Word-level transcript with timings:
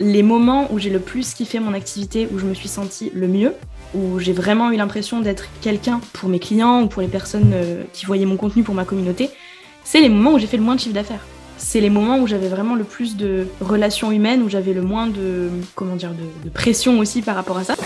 les 0.00 0.22
moments 0.22 0.72
où 0.72 0.78
j'ai 0.78 0.88
le 0.88 0.98
plus 0.98 1.34
kiffé 1.34 1.60
mon 1.60 1.74
activité, 1.74 2.26
où 2.32 2.38
je 2.38 2.46
me 2.46 2.54
suis 2.54 2.68
sentie 2.68 3.12
le 3.14 3.28
mieux, 3.28 3.52
où 3.94 4.18
j'ai 4.18 4.32
vraiment 4.32 4.72
eu 4.72 4.76
l'impression 4.76 5.20
d'être 5.20 5.44
quelqu'un 5.60 6.00
pour 6.14 6.30
mes 6.30 6.38
clients 6.38 6.82
ou 6.82 6.86
pour 6.86 7.02
les 7.02 7.08
personnes 7.08 7.52
euh, 7.54 7.82
qui 7.92 8.06
voyaient 8.06 8.24
mon 8.24 8.38
contenu 8.38 8.62
pour 8.62 8.74
ma 8.74 8.86
communauté, 8.86 9.28
c'est 9.84 10.00
les 10.00 10.08
moments 10.08 10.32
où 10.32 10.38
j'ai 10.38 10.46
fait 10.46 10.56
le 10.56 10.62
moins 10.62 10.74
de 10.74 10.80
chiffre 10.80 10.94
d'affaires. 10.94 11.20
C'est 11.58 11.82
les 11.82 11.90
moments 11.90 12.18
où 12.18 12.26
j'avais 12.26 12.48
vraiment 12.48 12.74
le 12.74 12.84
plus 12.84 13.16
de 13.16 13.46
relations 13.60 14.10
humaines, 14.10 14.42
où 14.42 14.48
j'avais 14.48 14.72
le 14.72 14.80
moins 14.80 15.06
de, 15.06 15.50
comment 15.74 15.96
de 15.96 16.48
pression 16.48 16.98
aussi 16.98 17.20
par 17.20 17.36
rapport 17.36 17.58
à 17.58 17.64
ça. 17.64 17.76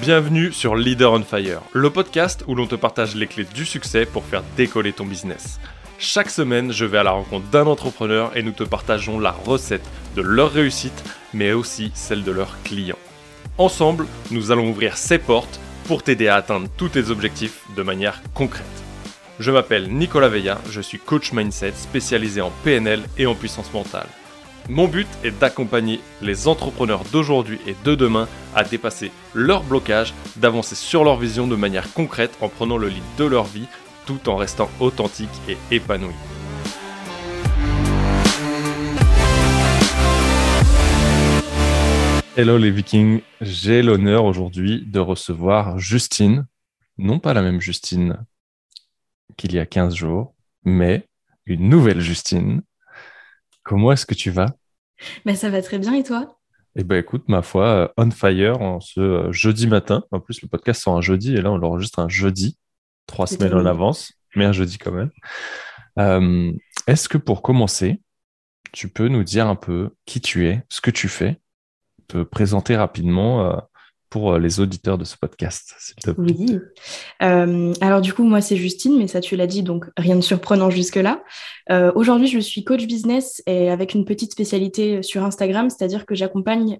Bienvenue 0.00 0.52
sur 0.52 0.76
Leader 0.76 1.12
on 1.12 1.22
Fire, 1.22 1.60
le 1.74 1.90
podcast 1.90 2.42
où 2.46 2.54
l'on 2.54 2.66
te 2.66 2.76
partage 2.76 3.14
les 3.14 3.26
clés 3.26 3.46
du 3.52 3.66
succès 3.66 4.06
pour 4.06 4.24
faire 4.24 4.42
décoller 4.56 4.94
ton 4.94 5.04
business. 5.04 5.58
Chaque 5.98 6.28
semaine, 6.28 6.72
je 6.72 6.84
vais 6.84 6.98
à 6.98 7.02
la 7.02 7.12
rencontre 7.12 7.46
d'un 7.48 7.66
entrepreneur 7.66 8.36
et 8.36 8.42
nous 8.42 8.52
te 8.52 8.64
partageons 8.64 9.18
la 9.18 9.30
recette 9.30 9.88
de 10.14 10.20
leur 10.20 10.52
réussite, 10.52 11.04
mais 11.32 11.52
aussi 11.52 11.90
celle 11.94 12.22
de 12.22 12.32
leurs 12.32 12.62
clients. 12.64 12.98
Ensemble, 13.56 14.06
nous 14.30 14.52
allons 14.52 14.68
ouvrir 14.68 14.98
ces 14.98 15.18
portes 15.18 15.58
pour 15.86 16.02
t'aider 16.02 16.28
à 16.28 16.36
atteindre 16.36 16.68
tous 16.76 16.90
tes 16.90 17.08
objectifs 17.08 17.62
de 17.74 17.82
manière 17.82 18.22
concrète. 18.34 18.66
Je 19.38 19.50
m'appelle 19.50 19.88
Nicolas 19.90 20.28
Veilla, 20.28 20.58
je 20.70 20.82
suis 20.82 20.98
coach 20.98 21.32
mindset 21.32 21.72
spécialisé 21.72 22.42
en 22.42 22.52
PNL 22.62 23.02
et 23.16 23.26
en 23.26 23.34
puissance 23.34 23.72
mentale. 23.72 24.08
Mon 24.68 24.88
but 24.88 25.06
est 25.24 25.38
d'accompagner 25.38 26.00
les 26.20 26.48
entrepreneurs 26.48 27.04
d'aujourd'hui 27.12 27.60
et 27.66 27.76
de 27.84 27.94
demain 27.94 28.28
à 28.54 28.64
dépasser 28.64 29.12
leurs 29.32 29.62
blocages, 29.62 30.12
d'avancer 30.36 30.74
sur 30.74 31.04
leur 31.04 31.16
vision 31.16 31.46
de 31.46 31.56
manière 31.56 31.92
concrète 31.92 32.36
en 32.40 32.48
prenant 32.48 32.76
le 32.76 32.88
lead 32.88 33.02
de 33.16 33.24
leur 33.24 33.44
vie 33.44 33.68
tout 34.06 34.28
en 34.28 34.36
restant 34.36 34.70
authentique 34.80 35.28
et 35.48 35.58
épanoui. 35.74 36.14
Hello 42.36 42.56
les 42.58 42.70
Vikings, 42.70 43.22
j'ai 43.40 43.82
l'honneur 43.82 44.24
aujourd'hui 44.24 44.84
de 44.86 45.00
recevoir 45.00 45.78
Justine, 45.78 46.46
non 46.98 47.18
pas 47.18 47.34
la 47.34 47.42
même 47.42 47.60
Justine 47.60 48.24
qu'il 49.36 49.54
y 49.54 49.58
a 49.58 49.66
15 49.66 49.94
jours, 49.94 50.34
mais 50.64 51.08
une 51.46 51.68
nouvelle 51.68 52.00
Justine. 52.00 52.62
Comment 53.62 53.92
est-ce 53.92 54.06
que 54.06 54.14
tu 54.14 54.30
vas? 54.30 54.54
Ben, 55.24 55.34
Ça 55.34 55.50
va 55.50 55.62
très 55.62 55.78
bien 55.78 55.94
et 55.94 56.02
toi? 56.02 56.38
Eh 56.78 56.84
ben 56.84 56.98
écoute, 56.98 57.24
ma 57.28 57.40
foi, 57.40 57.66
euh, 57.66 57.88
on 57.96 58.10
fire 58.10 58.60
en 58.60 58.80
ce 58.80 59.00
euh, 59.00 59.32
jeudi 59.32 59.66
matin. 59.66 60.04
En 60.10 60.20
plus, 60.20 60.42
le 60.42 60.48
podcast 60.48 60.82
sort 60.82 60.98
un 60.98 61.00
jeudi 61.00 61.34
et 61.34 61.40
là, 61.40 61.50
on 61.50 61.56
l'enregistre 61.56 62.00
un 62.00 62.08
jeudi, 62.08 62.58
trois 63.06 63.26
semaines 63.26 63.54
en 63.54 63.66
avance, 63.66 64.12
mais 64.34 64.44
un 64.44 64.52
jeudi 64.52 64.78
quand 64.78 64.92
même. 64.92 65.10
Euh, 65.98 66.52
est-ce 66.86 67.08
que 67.08 67.18
pour 67.18 67.42
commencer, 67.42 68.02
tu 68.72 68.88
peux 68.88 69.08
nous 69.08 69.24
dire 69.24 69.46
un 69.46 69.56
peu 69.56 69.90
qui 70.04 70.20
tu 70.20 70.46
es, 70.46 70.62
ce 70.68 70.80
que 70.80 70.90
tu 70.90 71.08
fais, 71.08 71.40
te 72.08 72.22
présenter 72.22 72.76
rapidement 72.76 73.60
pour 74.10 74.32
euh, 74.32 74.38
les 74.38 74.60
auditeurs 74.60 74.98
de 74.98 75.04
ce 75.04 75.16
podcast, 75.16 75.74
s'il 75.78 75.96
te 75.96 76.10
plaît. 76.10 76.34
Oui. 76.38 76.58
Euh, 77.22 77.72
alors 77.80 78.00
du 78.00 78.12
coup, 78.12 78.22
moi, 78.24 78.40
c'est 78.40 78.56
Justine, 78.56 78.98
mais 78.98 79.08
ça, 79.08 79.20
tu 79.20 79.36
l'as 79.36 79.46
dit, 79.46 79.62
donc 79.62 79.86
rien 79.96 80.16
de 80.16 80.20
surprenant 80.20 80.70
jusque-là. 80.70 81.22
Euh, 81.70 81.92
aujourd'hui, 81.94 82.28
je 82.28 82.38
suis 82.38 82.64
coach 82.64 82.86
business 82.86 83.42
et 83.46 83.70
avec 83.70 83.94
une 83.94 84.04
petite 84.04 84.32
spécialité 84.32 85.02
sur 85.02 85.24
Instagram, 85.24 85.70
c'est-à-dire 85.70 86.06
que 86.06 86.14
j'accompagne 86.14 86.78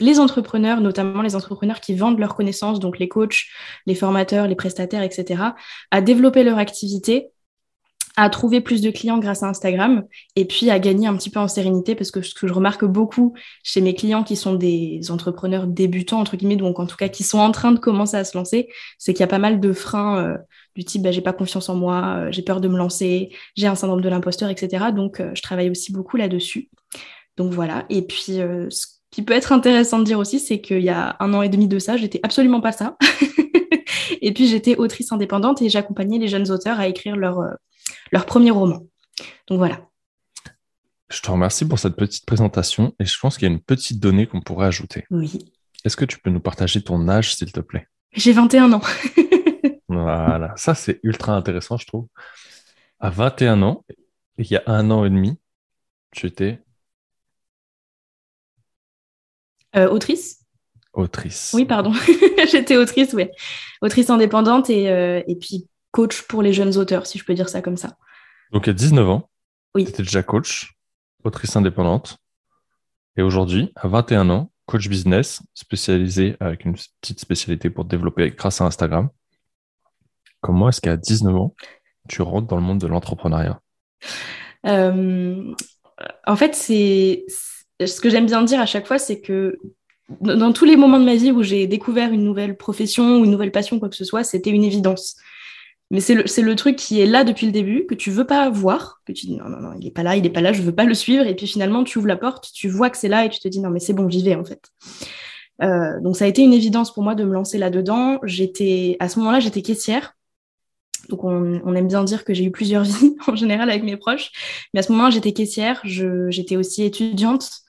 les 0.00 0.18
entrepreneurs, 0.18 0.80
notamment 0.80 1.22
les 1.22 1.36
entrepreneurs 1.36 1.80
qui 1.80 1.94
vendent 1.94 2.18
leurs 2.18 2.34
connaissances, 2.34 2.80
donc 2.80 2.98
les 2.98 3.08
coachs, 3.08 3.46
les 3.86 3.94
formateurs, 3.94 4.46
les 4.46 4.54
prestataires, 4.54 5.02
etc., 5.02 5.42
à 5.90 6.00
développer 6.00 6.42
leur 6.42 6.58
activité 6.58 7.30
à 8.16 8.30
trouver 8.30 8.62
plus 8.62 8.80
de 8.80 8.90
clients 8.90 9.18
grâce 9.18 9.42
à 9.42 9.48
Instagram 9.48 10.04
et 10.36 10.46
puis 10.46 10.70
à 10.70 10.78
gagner 10.78 11.06
un 11.06 11.14
petit 11.16 11.28
peu 11.28 11.38
en 11.38 11.48
sérénité 11.48 11.94
parce 11.94 12.10
que 12.10 12.22
ce 12.22 12.34
que 12.34 12.46
je 12.46 12.52
remarque 12.52 12.86
beaucoup 12.86 13.34
chez 13.62 13.82
mes 13.82 13.94
clients 13.94 14.24
qui 14.24 14.36
sont 14.36 14.54
des 14.54 15.10
entrepreneurs 15.10 15.66
débutants 15.66 16.20
entre 16.20 16.36
guillemets 16.36 16.56
donc 16.56 16.80
en 16.80 16.86
tout 16.86 16.96
cas 16.96 17.08
qui 17.08 17.24
sont 17.24 17.38
en 17.38 17.52
train 17.52 17.72
de 17.72 17.78
commencer 17.78 18.16
à 18.16 18.24
se 18.24 18.36
lancer 18.36 18.68
c'est 18.96 19.12
qu'il 19.12 19.20
y 19.20 19.24
a 19.24 19.28
pas 19.28 19.38
mal 19.38 19.60
de 19.60 19.72
freins 19.74 20.18
euh, 20.18 20.36
du 20.74 20.84
type 20.84 21.02
bah, 21.02 21.10
j'ai 21.10 21.20
pas 21.20 21.34
confiance 21.34 21.68
en 21.68 21.74
moi 21.74 22.16
euh, 22.16 22.32
j'ai 22.32 22.40
peur 22.40 22.62
de 22.62 22.68
me 22.68 22.78
lancer 22.78 23.30
j'ai 23.54 23.66
un 23.66 23.74
syndrome 23.74 24.00
de 24.00 24.08
l'imposteur 24.08 24.48
etc 24.48 24.86
donc 24.94 25.20
euh, 25.20 25.32
je 25.34 25.42
travaille 25.42 25.70
aussi 25.70 25.92
beaucoup 25.92 26.16
là-dessus. 26.16 26.70
Donc 27.36 27.52
voilà. 27.52 27.84
Et 27.90 28.00
puis 28.00 28.38
ce 28.70 28.86
qui 29.10 29.22
peut 29.22 29.34
être 29.34 29.52
intéressant 29.52 29.98
de 29.98 30.04
dire 30.04 30.18
aussi 30.18 30.40
c'est 30.40 30.62
qu'il 30.62 30.80
y 30.80 30.88
a 30.88 31.16
un 31.20 31.34
an 31.34 31.42
et 31.42 31.50
demi 31.50 31.68
de 31.68 31.78
ça 31.78 31.98
j'étais 31.98 32.20
absolument 32.22 32.62
pas 32.62 32.72
ça. 32.72 32.96
Et 34.22 34.32
puis 34.32 34.46
j'étais 34.48 34.76
autrice 34.76 35.12
indépendante 35.12 35.62
et 35.62 35.68
j'accompagnais 35.68 36.18
les 36.18 36.28
jeunes 36.28 36.50
auteurs 36.50 36.80
à 36.80 36.88
écrire 36.88 37.16
leur 37.16 37.40
leur 38.12 38.26
premier 38.26 38.50
roman. 38.50 38.86
Donc 39.48 39.58
voilà. 39.58 39.88
Je 41.08 41.20
te 41.20 41.30
remercie 41.30 41.66
pour 41.66 41.78
cette 41.78 41.96
petite 41.96 42.26
présentation 42.26 42.94
et 42.98 43.04
je 43.04 43.18
pense 43.18 43.38
qu'il 43.38 43.48
y 43.48 43.50
a 43.50 43.54
une 43.54 43.62
petite 43.62 44.00
donnée 44.00 44.26
qu'on 44.26 44.40
pourrait 44.40 44.66
ajouter. 44.66 45.04
Oui. 45.10 45.38
Est-ce 45.84 45.96
que 45.96 46.04
tu 46.04 46.18
peux 46.18 46.30
nous 46.30 46.40
partager 46.40 46.82
ton 46.82 47.08
âge, 47.08 47.34
s'il 47.34 47.52
te 47.52 47.60
plaît? 47.60 47.86
J'ai 48.12 48.32
21 48.32 48.72
ans. 48.72 48.82
voilà, 49.88 50.52
ça 50.56 50.74
c'est 50.74 50.98
ultra 51.04 51.34
intéressant, 51.34 51.76
je 51.76 51.86
trouve. 51.86 52.08
À 52.98 53.10
21 53.10 53.62
ans, 53.62 53.84
il 54.38 54.50
y 54.50 54.56
a 54.56 54.62
un 54.66 54.90
an 54.90 55.04
et 55.04 55.10
demi, 55.10 55.38
tu 56.10 56.26
étais 56.26 56.60
euh, 59.76 59.88
autrice? 59.88 60.44
Autrice. 60.92 61.52
Oui, 61.54 61.66
pardon. 61.66 61.92
J'étais 62.50 62.76
autrice, 62.76 63.12
oui. 63.12 63.28
Autrice 63.82 64.08
indépendante 64.08 64.70
et, 64.70 64.90
euh, 64.90 65.22
et 65.26 65.36
puis 65.36 65.68
coach 65.96 66.22
pour 66.28 66.42
les 66.42 66.52
jeunes 66.52 66.76
auteurs, 66.76 67.06
si 67.06 67.18
je 67.18 67.24
peux 67.24 67.32
dire 67.32 67.48
ça 67.48 67.62
comme 67.62 67.78
ça. 67.78 67.96
Donc 68.52 68.68
à 68.68 68.74
19 68.74 69.08
ans, 69.08 69.30
oui. 69.74 69.84
tu 69.84 69.90
étais 69.90 70.02
déjà 70.02 70.22
coach, 70.22 70.74
autrice 71.24 71.56
indépendante. 71.56 72.18
Et 73.16 73.22
aujourd'hui, 73.22 73.72
à 73.76 73.88
21 73.88 74.28
ans, 74.28 74.52
coach 74.66 74.88
business, 74.90 75.40
spécialisé 75.54 76.36
avec 76.38 76.66
une 76.66 76.76
petite 77.00 77.18
spécialité 77.18 77.70
pour 77.70 77.86
développer 77.86 78.30
grâce 78.30 78.60
à 78.60 78.66
Instagram. 78.66 79.08
Comment 80.42 80.68
est-ce 80.68 80.82
qu'à 80.82 80.98
19 80.98 81.34
ans, 81.34 81.54
tu 82.10 82.20
rentres 82.20 82.46
dans 82.46 82.56
le 82.56 82.62
monde 82.62 82.78
de 82.78 82.86
l'entrepreneuriat? 82.86 83.58
Euh, 84.66 85.54
En 86.26 86.36
fait, 86.36 86.54
c'est 86.54 87.24
ce 87.80 88.00
que 88.02 88.10
j'aime 88.10 88.26
bien 88.26 88.42
dire 88.42 88.60
à 88.60 88.66
chaque 88.66 88.86
fois, 88.86 88.98
c'est 88.98 89.22
que 89.22 89.56
dans 90.20 90.52
tous 90.52 90.66
les 90.66 90.76
moments 90.76 91.00
de 91.00 91.06
ma 91.06 91.16
vie 91.16 91.32
où 91.32 91.42
j'ai 91.42 91.66
découvert 91.66 92.12
une 92.12 92.22
nouvelle 92.22 92.56
profession 92.56 93.18
ou 93.18 93.24
une 93.24 93.30
nouvelle 93.30 93.50
passion, 93.50 93.80
quoi 93.80 93.88
que 93.88 93.96
ce 93.96 94.04
soit, 94.04 94.24
c'était 94.24 94.50
une 94.50 94.62
évidence. 94.62 95.16
Mais 95.90 96.00
c'est 96.00 96.14
le, 96.14 96.24
le, 96.24 96.56
truc 96.56 96.76
qui 96.76 97.00
est 97.00 97.06
là 97.06 97.22
depuis 97.22 97.46
le 97.46 97.52
début, 97.52 97.86
que 97.86 97.94
tu 97.94 98.10
veux 98.10 98.26
pas 98.26 98.50
voir, 98.50 99.00
que 99.06 99.12
tu 99.12 99.26
dis 99.26 99.36
non, 99.36 99.48
non, 99.48 99.60
non, 99.60 99.72
il 99.80 99.86
est 99.86 99.92
pas 99.92 100.02
là, 100.02 100.16
il 100.16 100.26
est 100.26 100.30
pas 100.30 100.40
là, 100.40 100.52
je 100.52 100.62
veux 100.62 100.74
pas 100.74 100.84
le 100.84 100.94
suivre. 100.94 101.26
Et 101.26 101.36
puis 101.36 101.46
finalement, 101.46 101.84
tu 101.84 101.98
ouvres 101.98 102.08
la 102.08 102.16
porte, 102.16 102.50
tu 102.52 102.68
vois 102.68 102.90
que 102.90 102.96
c'est 102.96 103.08
là 103.08 103.24
et 103.24 103.30
tu 103.30 103.38
te 103.38 103.46
dis 103.46 103.60
non, 103.60 103.70
mais 103.70 103.78
c'est 103.78 103.92
bon, 103.92 104.08
j'y 104.08 104.34
en 104.34 104.44
fait. 104.44 104.68
Euh, 105.62 106.00
donc 106.00 106.16
ça 106.16 106.24
a 106.24 106.28
été 106.28 106.42
une 106.42 106.52
évidence 106.52 106.92
pour 106.92 107.02
moi 107.04 107.14
de 107.14 107.24
me 107.24 107.32
lancer 107.32 107.56
là-dedans. 107.56 108.18
J'étais 108.24 108.96
à 108.98 109.08
ce 109.08 109.18
moment-là, 109.20 109.38
j'étais 109.38 109.62
caissière. 109.62 110.14
Donc 111.08 111.22
on, 111.22 111.60
on, 111.64 111.74
aime 111.74 111.86
bien 111.86 112.02
dire 112.02 112.24
que 112.24 112.34
j'ai 112.34 112.44
eu 112.44 112.50
plusieurs 112.50 112.82
vies 112.84 113.14
en 113.28 113.36
général 113.36 113.70
avec 113.70 113.84
mes 113.84 113.96
proches. 113.96 114.32
Mais 114.74 114.80
à 114.80 114.82
ce 114.82 114.90
moment-là, 114.90 115.10
j'étais 115.10 115.32
caissière. 115.32 115.80
J'étais 115.84 116.56
aussi 116.56 116.82
étudiante 116.82 117.60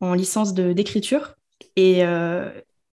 en 0.00 0.12
licence 0.12 0.52
d'écriture. 0.52 1.36
Et, 1.76 2.04
euh, 2.04 2.50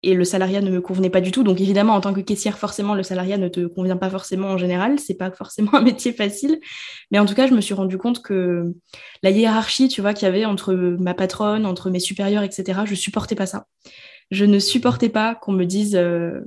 et 0.05 0.13
le 0.13 0.23
salariat 0.23 0.61
ne 0.61 0.69
me 0.69 0.81
convenait 0.81 1.09
pas 1.09 1.19
du 1.19 1.31
tout. 1.31 1.43
Donc 1.43 1.59
évidemment, 1.59 1.93
en 1.93 2.01
tant 2.01 2.13
que 2.13 2.21
caissière, 2.21 2.59
forcément, 2.59 2.93
le 2.93 3.01
salariat 3.01 3.37
ne 3.37 3.47
te 3.47 3.65
convient 3.65 3.97
pas 3.97 4.11
forcément 4.11 4.49
en 4.49 4.57
général. 4.57 4.99
C'est 4.99 5.15
pas 5.15 5.31
forcément 5.31 5.73
un 5.73 5.81
métier 5.81 6.13
facile. 6.13 6.59
Mais 7.09 7.17
en 7.17 7.25
tout 7.25 7.33
cas, 7.33 7.47
je 7.47 7.53
me 7.53 7.61
suis 7.61 7.73
rendu 7.73 7.97
compte 7.97 8.21
que 8.21 8.71
la 9.23 9.31
hiérarchie, 9.31 9.87
tu 9.87 10.01
vois, 10.01 10.13
qu'il 10.13 10.27
y 10.27 10.29
avait 10.29 10.45
entre 10.45 10.73
ma 10.73 11.15
patronne, 11.15 11.65
entre 11.65 11.89
mes 11.89 11.99
supérieurs, 11.99 12.43
etc., 12.43 12.81
je 12.85 12.93
supportais 12.93 13.35
pas 13.35 13.47
ça. 13.47 13.65
Je 14.29 14.45
ne 14.45 14.59
supportais 14.59 15.09
pas 15.09 15.33
qu'on 15.33 15.53
me 15.53 15.65
dise 15.65 15.95
euh, 15.95 16.39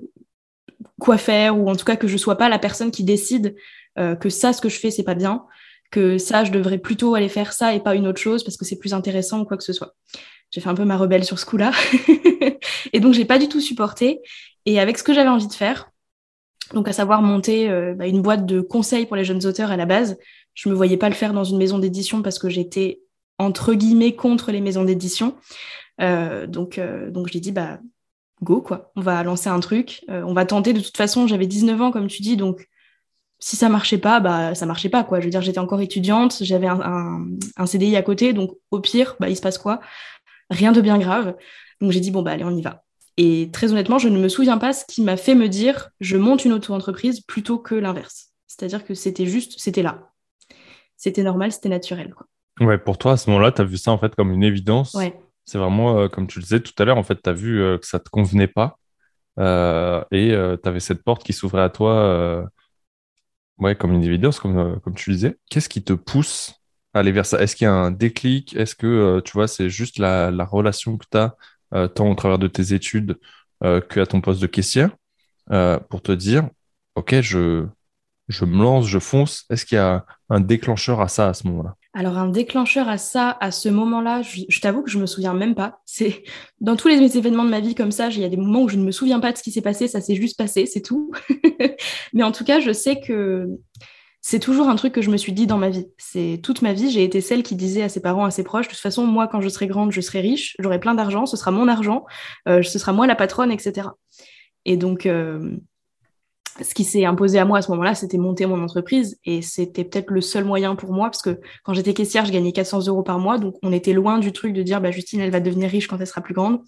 quoi 1.01 1.19
faire 1.19 1.59
ou 1.59 1.69
en 1.69 1.75
tout 1.75 1.85
cas 1.85 1.97
que 1.97 2.07
je 2.07 2.17
sois 2.17 2.37
pas 2.37 2.49
la 2.49 2.61
personne 2.61 2.93
qui 2.93 3.03
décide 3.03 3.57
euh, 3.99 4.15
que 4.15 4.31
ça, 4.31 4.53
ce 4.53 4.61
que 4.61 4.69
je 4.69 4.79
fais, 4.79 4.93
c'est 4.93 5.03
pas 5.03 5.15
bien 5.15 5.45
que 5.91 6.19
ça, 6.19 6.45
je 6.45 6.53
devrais 6.53 6.79
plutôt 6.79 7.15
aller 7.15 7.31
faire 7.31 7.53
ça 7.53 7.75
et 7.75 7.81
pas 7.81 7.95
une 7.95 8.07
autre 8.07 8.21
chose 8.21 8.45
parce 8.45 8.57
que 8.57 8.67
c'est 8.67 8.79
plus 8.79 8.93
intéressant 8.93 9.41
ou 9.41 9.45
quoi 9.47 9.57
que 9.57 9.65
ce 9.65 9.73
soit 9.73 9.95
j'ai 10.51 10.61
fait 10.61 10.69
un 10.69 10.75
peu 10.75 10.85
ma 10.85 10.97
rebelle 10.97 11.25
sur 11.25 11.39
ce 11.39 11.47
coup-là. 11.47 11.73
et 12.93 13.01
donc, 13.01 13.15
j'ai 13.15 13.25
pas 13.25 13.39
du 13.39 13.49
tout 13.49 13.61
supporté. 13.61 14.21
Et 14.67 14.81
avec 14.81 14.99
ce 14.99 15.03
que 15.03 15.15
j'avais 15.15 15.29
envie 15.29 15.49
de 15.49 15.53
faire, 15.53 15.91
donc 16.75 16.89
à 16.89 16.93
savoir 16.93 17.23
monter 17.23 17.71
euh, 17.71 17.95
bah, 17.95 18.07
une 18.07 18.23
boîte 18.23 18.47
de 18.47 18.61
conseils 18.61 19.07
pour 19.07 19.17
les 19.17 19.25
jeunes 19.25 19.47
auteurs 19.47 19.71
à 19.71 19.77
la 19.77 19.87
base, 19.87 20.19
je 20.55 20.69
me 20.69 20.75
voyais 20.75 20.97
pas 20.97 21.09
le 21.09 21.15
faire 21.15 21.33
dans 21.33 21.45
une 21.45 21.59
maison 21.59 21.79
d'édition 21.79 22.23
parce 22.23 22.39
que 22.39 22.49
j'étais 22.49 23.01
entre 23.39 23.75
guillemets 23.75 24.15
contre 24.15 24.53
les 24.53 24.61
maisons 24.61 24.85
d'édition. 24.85 25.37
Euh, 26.01 26.47
donc, 26.47 26.79
euh, 26.79 27.11
donc 27.11 27.29
j'ai 27.29 27.41
dit 27.41 27.53
bah 27.53 27.79
go 28.43 28.61
quoi, 28.61 28.93
on 28.95 29.01
va 29.01 29.23
lancer 29.23 29.49
un 29.49 29.61
truc, 29.61 30.05
on 30.09 30.33
va 30.33 30.45
tenter. 30.45 30.73
De 30.73 30.81
toute 30.81 30.97
façon, 30.97 31.27
j'avais 31.27 31.47
19 31.47 31.81
ans 31.81 31.91
comme 31.91 32.07
tu 32.07 32.23
dis, 32.23 32.37
donc 32.37 32.69
si 33.41 33.57
ça 33.57 33.69
marchait 33.69 33.99
pas, 33.99 34.21
bah 34.21 34.55
ça 34.55 34.67
marchait 34.67 34.89
pas 34.89 35.05
quoi. 35.05 35.21
Je 35.21 35.25
veux 35.25 35.31
dire, 35.31 35.43
j'étais 35.43 35.59
encore 35.59 35.81
étudiante, 35.81 36.39
j'avais 36.43 36.67
un, 36.67 36.81
un, 36.81 37.27
un, 37.57 37.67
CDI 37.67 37.97
à 37.97 38.03
côté, 38.03 38.33
donc 38.33 38.53
au 38.71 38.81
pire, 38.81 39.17
bah 39.19 39.29
il 39.29 39.37
se 39.37 39.41
passe 39.41 39.59
quoi? 39.59 39.81
Rien 40.51 40.73
de 40.73 40.81
bien 40.81 40.99
grave. 40.99 41.37
Donc 41.81 41.93
j'ai 41.93 42.01
dit, 42.01 42.11
bon, 42.11 42.23
bah 42.23 42.33
allez, 42.33 42.45
on 42.45 42.57
y 42.57 42.63
va. 42.63 42.85
Et 43.17 43.51
très 43.53 43.73
honnêtement, 43.73 43.99
je 43.99 44.09
ne 44.09 44.19
me 44.19 44.29
souviens 44.29 44.59
pas 44.59 44.73
ce 44.73 44.85
qui 44.85 45.03
m'a 45.03 45.17
fait 45.17 45.35
me 45.35 45.49
dire, 45.49 45.91
je 46.01 46.17
monte 46.17 46.45
une 46.45 46.53
auto-entreprise 46.53 47.21
plutôt 47.21 47.59
que 47.59 47.75
l'inverse. 47.75 48.33
C'est-à-dire 48.47 48.85
que 48.85 48.95
c'était 48.95 49.27
juste, 49.27 49.59
c'était 49.59 49.83
là. 49.83 50.13
C'était 50.97 51.23
normal, 51.23 51.53
c'était 51.53 51.69
naturel. 51.69 52.15
Ouais, 52.61 52.79
pour 52.79 52.99
toi, 52.99 53.13
à 53.13 53.17
ce 53.17 53.31
moment-là, 53.31 53.53
tu 53.53 53.61
as 53.61 53.65
vu 53.65 53.77
ça 53.77 53.93
en 53.93 53.99
fait 53.99 54.15
comme 54.15 54.33
une 54.33 54.43
évidence. 54.43 54.95
Ouais. 54.95 55.19
C'est 55.45 55.59
vraiment, 55.59 56.09
comme 56.09 56.27
tu 56.27 56.39
le 56.39 56.43
disais 56.43 56.61
tout 56.61 56.73
à 56.79 56.85
l'heure, 56.85 56.99
en 56.99 57.03
fait, 57.03 57.23
tu 57.23 57.31
as 57.31 57.33
vu 57.33 57.59
que 57.81 57.87
ça 57.87 57.99
te 57.99 58.09
convenait 58.11 58.49
pas 58.49 58.79
et 59.39 60.31
tu 60.31 60.69
avais 60.69 60.81
cette 60.81 61.03
porte 61.03 61.25
qui 61.25 61.33
s'ouvrait 61.33 61.63
à 61.63 61.71
toi 61.71 62.45
ouais, 63.59 63.75
comme 63.75 63.93
une 63.93 64.05
évidence, 64.05 64.41
comme, 64.41 64.81
comme 64.81 64.95
tu 64.95 65.11
disais. 65.11 65.39
Qu'est-ce 65.51 65.69
qui 65.69 65.83
te 65.83 65.93
pousse 65.93 66.58
aller 66.99 67.13
vers 67.13 67.27
ça 67.27 67.41
Est-ce 67.41 67.57
qu'il 67.57 67.65
y 67.65 67.69
a 67.69 67.73
un 67.73 67.91
déclic? 67.91 68.55
Est-ce 68.57 68.75
que, 68.75 69.21
tu 69.25 69.33
vois, 69.33 69.49
c'est 69.49 69.71
juste 69.71 69.99
la, 69.99 70.31
la 70.31 70.45
relation 70.45 70.97
que 70.99 71.07
tu 71.11 71.19
as 71.19 71.37
tant 71.89 72.11
au 72.11 72.15
travers 72.15 72.39
de 72.39 72.49
tes 72.49 72.75
études 72.75 73.19
qu'à 73.63 74.07
ton 74.07 74.21
poste 74.21 74.41
de 74.41 74.47
caissière? 74.47 74.91
Pour 75.89 76.03
te 76.03 76.13
dire, 76.13 76.49
OK, 76.95 77.21
je, 77.21 77.67
je 78.29 78.45
me 78.45 78.63
lance, 78.63 78.87
je 78.87 78.99
fonce. 78.99 79.45
Est-ce 79.51 79.65
qu'il 79.65 79.77
y 79.77 79.81
a 79.81 80.05
un 80.29 80.41
déclencheur 80.41 81.01
à 81.01 81.09
ça 81.09 81.29
à 81.29 81.35
ce 81.35 81.47
moment-là? 81.49 81.75
Alors 81.95 82.19
un 82.19 82.29
déclencheur 82.29 82.89
à 82.89 82.99
ça, 82.99 83.37
à 83.41 83.51
ce 83.51 83.69
moment-là, 83.69 84.23
je, 84.23 84.61
t'avoue 84.61 84.83
que 84.83 84.91
je 84.91 84.99
me 84.99 85.07
souviens 85.07 85.35
même 85.35 85.55
pas. 85.55 85.81
C'est 85.87 86.23
dans 86.61 86.77
tous 86.77 86.89
les 86.89 87.17
événements 87.17 87.45
de 87.45 87.51
ma 87.51 87.61
vie 87.61 87.75
comme 87.75 87.91
ça, 87.91 88.09
il 88.09 88.21
y 88.21 88.25
a 88.25 88.29
des 88.29 88.37
moments 88.37 88.63
où 88.63 88.69
je 88.69 88.77
ne 88.77 88.85
me 88.85 88.93
souviens 88.93 89.21
pas 89.21 89.33
de 89.33 89.39
ce 89.39 89.43
qui 89.43 89.51
s'est 89.51 89.63
passé, 89.63 89.89
ça 89.89 90.01
s'est 90.01 90.15
juste 90.15 90.37
passé, 90.37 90.67
c'est 90.67 90.83
tout. 90.83 91.11
Mais 92.13 92.23
en 92.23 92.31
tout 92.31 92.45
cas, 92.45 92.61
je 92.61 92.73
sais 92.73 93.01
que 93.01 93.49
c'est 94.31 94.41
toujours 94.41 94.69
un 94.69 94.77
truc 94.77 94.93
que 94.93 95.01
je 95.01 95.09
me 95.09 95.17
suis 95.17 95.33
dit 95.33 95.47
dans 95.47 95.57
ma 95.57 95.71
vie. 95.71 95.87
C'est 95.97 96.39
toute 96.43 96.61
ma 96.61 96.75
vie, 96.75 96.91
j'ai 96.91 97.03
été 97.03 97.23
celle 97.23 97.43
qui 97.43 97.57
disait 97.57 97.83
à 97.83 97.89
ses 97.89 98.03
parents, 98.03 98.27
à 98.27 98.31
ses 98.31 98.45
proches, 98.45 98.67
de 98.67 98.73
toute 98.73 98.79
façon, 98.79 99.07
moi, 99.07 99.27
quand 99.27 99.41
je 99.41 99.49
serai 99.49 99.67
grande, 99.67 99.91
je 99.91 100.03
serai 100.03 100.21
riche, 100.21 100.55
j'aurai 100.59 100.79
plein 100.79 100.95
d'argent, 100.95 101.25
ce 101.25 101.39
sera 101.39 101.51
mon 101.51 101.67
argent, 101.67 102.05
euh, 102.47 102.63
ce 102.63 102.79
sera 102.79 102.93
moi 102.93 103.07
la 103.07 103.15
patronne, 103.15 103.51
etc. 103.51 103.89
Et 104.67 104.77
donc, 104.77 105.07
euh, 105.07 105.57
ce 106.61 106.75
qui 106.75 106.85
s'est 106.85 107.07
imposé 107.07 107.39
à 107.39 107.47
moi 107.47 107.57
à 107.57 107.63
ce 107.63 107.71
moment-là, 107.71 107.95
c'était 107.95 108.19
monter 108.19 108.45
mon 108.45 108.63
entreprise. 108.63 109.19
Et 109.25 109.41
c'était 109.41 109.85
peut-être 109.85 110.11
le 110.11 110.21
seul 110.21 110.45
moyen 110.45 110.77
pour 110.77 110.93
moi, 110.93 111.07
parce 111.09 111.23
que 111.23 111.41
quand 111.65 111.73
j'étais 111.73 111.95
caissière, 111.95 112.27
je 112.27 112.33
gagnais 112.33 112.53
400 112.53 112.87
euros 112.87 113.03
par 113.03 113.19
mois. 113.19 113.39
Donc, 113.39 113.55
on 113.63 113.73
était 113.73 113.95
loin 113.95 114.19
du 114.19 114.33
truc 114.33 114.53
de 114.53 114.63
dire, 114.63 114.83
bah, 114.83 114.91
Justine, 114.91 115.21
elle 115.21 115.31
va 115.31 115.41
devenir 115.41 115.71
riche 115.71 115.89
quand 115.89 115.97
elle 115.99 116.07
sera 116.07 116.21
plus 116.21 116.35
grande. 116.35 116.61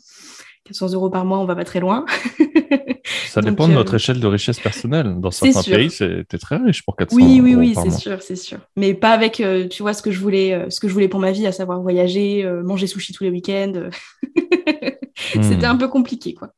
400 0.64 0.94
euros 0.94 1.10
par 1.10 1.26
mois, 1.26 1.38
on 1.38 1.44
va 1.44 1.56
pas 1.56 1.64
très 1.64 1.80
loin. 1.80 2.06
Ça 3.26 3.40
dépend 3.40 3.68
de 3.68 3.74
notre 3.74 3.94
euh, 3.94 3.96
échelle 3.96 4.20
de 4.20 4.26
richesse 4.26 4.60
personnelle. 4.60 5.14
Dans 5.18 5.30
certains 5.30 5.62
pays, 5.62 5.90
c'était 5.90 6.38
très 6.38 6.56
riche 6.56 6.82
pour 6.84 6.96
400 6.96 7.16
oui, 7.16 7.22
euros. 7.22 7.32
Oui, 7.32 7.54
oui, 7.54 7.74
oui, 7.74 7.82
c'est 7.82 7.98
sûr, 7.98 8.22
c'est 8.22 8.36
sûr. 8.36 8.58
Mais 8.76 8.94
pas 8.94 9.12
avec, 9.12 9.40
euh, 9.40 9.68
tu 9.68 9.82
vois, 9.82 9.94
ce 9.94 10.02
que 10.02 10.10
je 10.10 10.20
voulais, 10.20 10.54
euh, 10.54 10.70
ce 10.70 10.80
que 10.80 10.88
je 10.88 10.92
voulais 10.92 11.08
pour 11.08 11.20
ma 11.20 11.32
vie, 11.32 11.46
à 11.46 11.52
savoir 11.52 11.80
voyager, 11.80 12.48
manger 12.64 12.86
sushi 12.86 13.12
tous 13.12 13.24
les 13.24 13.30
week-ends. 13.30 13.88
C'était 15.16 15.66
hmm. 15.66 15.70
un 15.70 15.76
peu 15.76 15.88
compliqué, 15.88 16.34
quoi. 16.34 16.50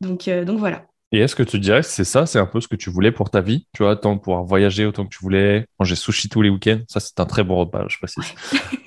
Donc, 0.00 0.28
donc 0.28 0.58
voilà. 0.58 0.86
Et 1.12 1.18
est-ce 1.18 1.36
que 1.36 1.42
tu 1.42 1.60
dirais 1.60 1.80
que 1.80 1.86
c'est 1.86 2.04
ça, 2.04 2.26
c'est 2.26 2.40
un 2.40 2.46
peu 2.46 2.60
ce 2.60 2.66
que 2.66 2.74
tu 2.76 2.90
voulais 2.90 3.12
pour 3.12 3.30
ta 3.30 3.40
vie 3.40 3.66
Tu 3.72 3.82
vois, 3.82 3.94
tant 3.94 4.18
pouvoir 4.18 4.42
voyager 4.42 4.84
autant 4.84 5.04
que 5.04 5.14
tu 5.14 5.20
voulais, 5.22 5.66
manger 5.78 5.94
sushi 5.94 6.28
tous 6.28 6.42
les 6.42 6.50
week-ends? 6.50 6.80
Ça, 6.88 6.98
c'est 7.00 7.20
un 7.20 7.26
très 7.26 7.44
bon 7.44 7.56
repas, 7.56 7.84
je 7.88 7.98
précise. 7.98 8.34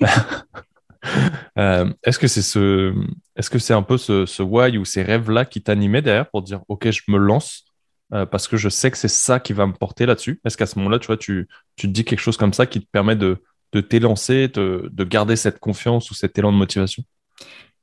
Euh, 1.58 1.92
est-ce 2.04 2.20
que 2.20 2.28
c'est 2.28 2.42
ce, 2.42 2.94
est-ce 3.34 3.50
que 3.50 3.58
c'est 3.58 3.74
un 3.74 3.82
peu 3.82 3.98
ce, 3.98 4.26
ce 4.26 4.42
why 4.44 4.78
ou 4.78 4.84
ces 4.84 5.02
rêves-là 5.02 5.44
qui 5.44 5.60
t'animaient 5.60 6.02
derrière 6.02 6.30
pour 6.30 6.42
dire, 6.42 6.60
OK, 6.68 6.88
je 6.88 7.02
me 7.08 7.18
lance 7.18 7.64
euh, 8.14 8.26
parce 8.26 8.48
que 8.48 8.56
je 8.56 8.68
sais 8.68 8.90
que 8.90 8.96
c'est 8.96 9.08
ça 9.08 9.40
qui 9.40 9.52
va 9.52 9.66
me 9.66 9.72
porter 9.72 10.06
là-dessus? 10.06 10.40
Est-ce 10.44 10.56
qu'à 10.56 10.66
ce, 10.66 10.78
moment-là, 10.78 10.98
tu 10.98 11.08
vois, 11.08 11.16
tu, 11.16 11.48
tu 11.76 11.88
te 11.88 11.92
dis 11.92 12.04
quelque 12.04 12.20
chose 12.20 12.36
comme 12.36 12.52
ça 12.52 12.66
qui 12.66 12.80
te 12.80 12.86
permet 12.90 13.16
de, 13.16 13.42
de 13.72 13.80
t'élancer, 13.80 14.48
de, 14.48 14.88
de 14.90 15.04
garder 15.04 15.36
cette 15.36 15.58
confiance 15.58 16.10
ou 16.10 16.14
cet 16.14 16.38
élan 16.38 16.52
de 16.52 16.56
motivation? 16.56 17.02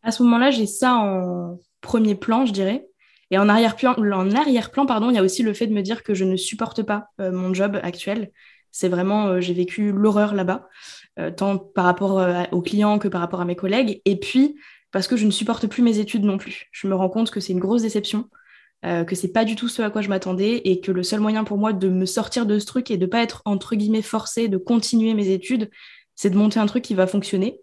À 0.04 0.12
ce 0.12 0.24
moment-là, 0.24 0.52
j'ai 0.52 0.68
ça 0.68 0.96
en 0.96 1.60
premier 1.82 2.16
plan, 2.16 2.46
je 2.46 2.54
dirais. 2.54 2.88
Et 3.32 3.38
en 3.38 3.50
arrière-plan, 3.50 3.96
en 3.98 4.32
arrière-plan, 4.32 4.86
pardon, 4.86 5.10
il 5.10 5.16
y 5.16 5.20
a 5.20 5.24
aussi 5.24 5.44
le 5.44 5.54
fait 5.54 5.68
de 5.68 5.74
me 5.74 5.82
dire 5.82 6.04
que 6.04 6.14
je 6.14 6.26
ne 6.26 6.36
supporte 6.36 6.84
pas 6.84 7.08
euh, 7.20 7.32
mon 7.32 7.54
job 7.54 7.80
actuel. 7.82 8.32
C'est 8.72 8.90
vraiment, 8.90 9.40
j'ai 9.42 9.54
vécu 9.54 9.92
l'horreur 9.92 10.36
là-bas, 10.36 10.68
tant 11.38 11.58
par 11.58 11.86
rapport 11.86 12.22
aux 12.52 12.62
clients 12.62 13.00
que 13.00 13.08
par 13.08 13.22
rapport 13.22 13.42
à 13.42 13.46
mes 13.46 13.56
collègues. 13.56 14.02
Et 14.06 14.20
puis, 14.20 14.56
parce 14.92 15.08
que 15.08 15.16
je 15.18 15.26
ne 15.26 15.32
supporte 15.32 15.68
plus 15.68 15.82
mes 15.82 16.00
études 16.00 16.24
non 16.24 16.38
plus. 16.38 16.68
Je 16.72 16.88
me 16.88 16.96
rends 16.96 17.10
compte 17.10 17.32
que 17.32 17.40
c'est 17.40 17.54
une 17.54 17.60
grosse 17.60 17.84
déception, 17.84 18.30
que 18.84 19.16
c'est 19.16 19.32
pas 19.32 19.46
du 19.46 19.56
tout 19.56 19.70
ce 19.70 19.82
à 19.82 19.90
quoi 19.90 20.02
je 20.02 20.10
m'attendais 20.10 20.58
et 20.66 20.82
que 20.82 20.92
le 20.92 21.04
seul 21.04 21.22
moyen 21.22 21.44
pour 21.44 21.58
moi 21.58 21.74
de 21.74 21.88
me 21.88 22.06
sortir 22.06 22.46
de 22.46 22.60
ce 22.60 22.66
truc 22.66 22.92
et 22.92 22.98
de 22.98 23.06
pas 23.06 23.22
être 23.24 23.42
entre 23.46 23.76
guillemets 23.76 24.02
forcé 24.02 24.48
de 24.48 24.58
continuer 24.58 25.14
mes 25.14 25.30
études, 25.30 25.70
c'est 26.16 26.30
de 26.30 26.38
monter 26.38 26.60
un 26.60 26.66
truc 26.66 26.84
qui 26.84 26.96
va 26.96 27.08
fonctionner 27.08 27.62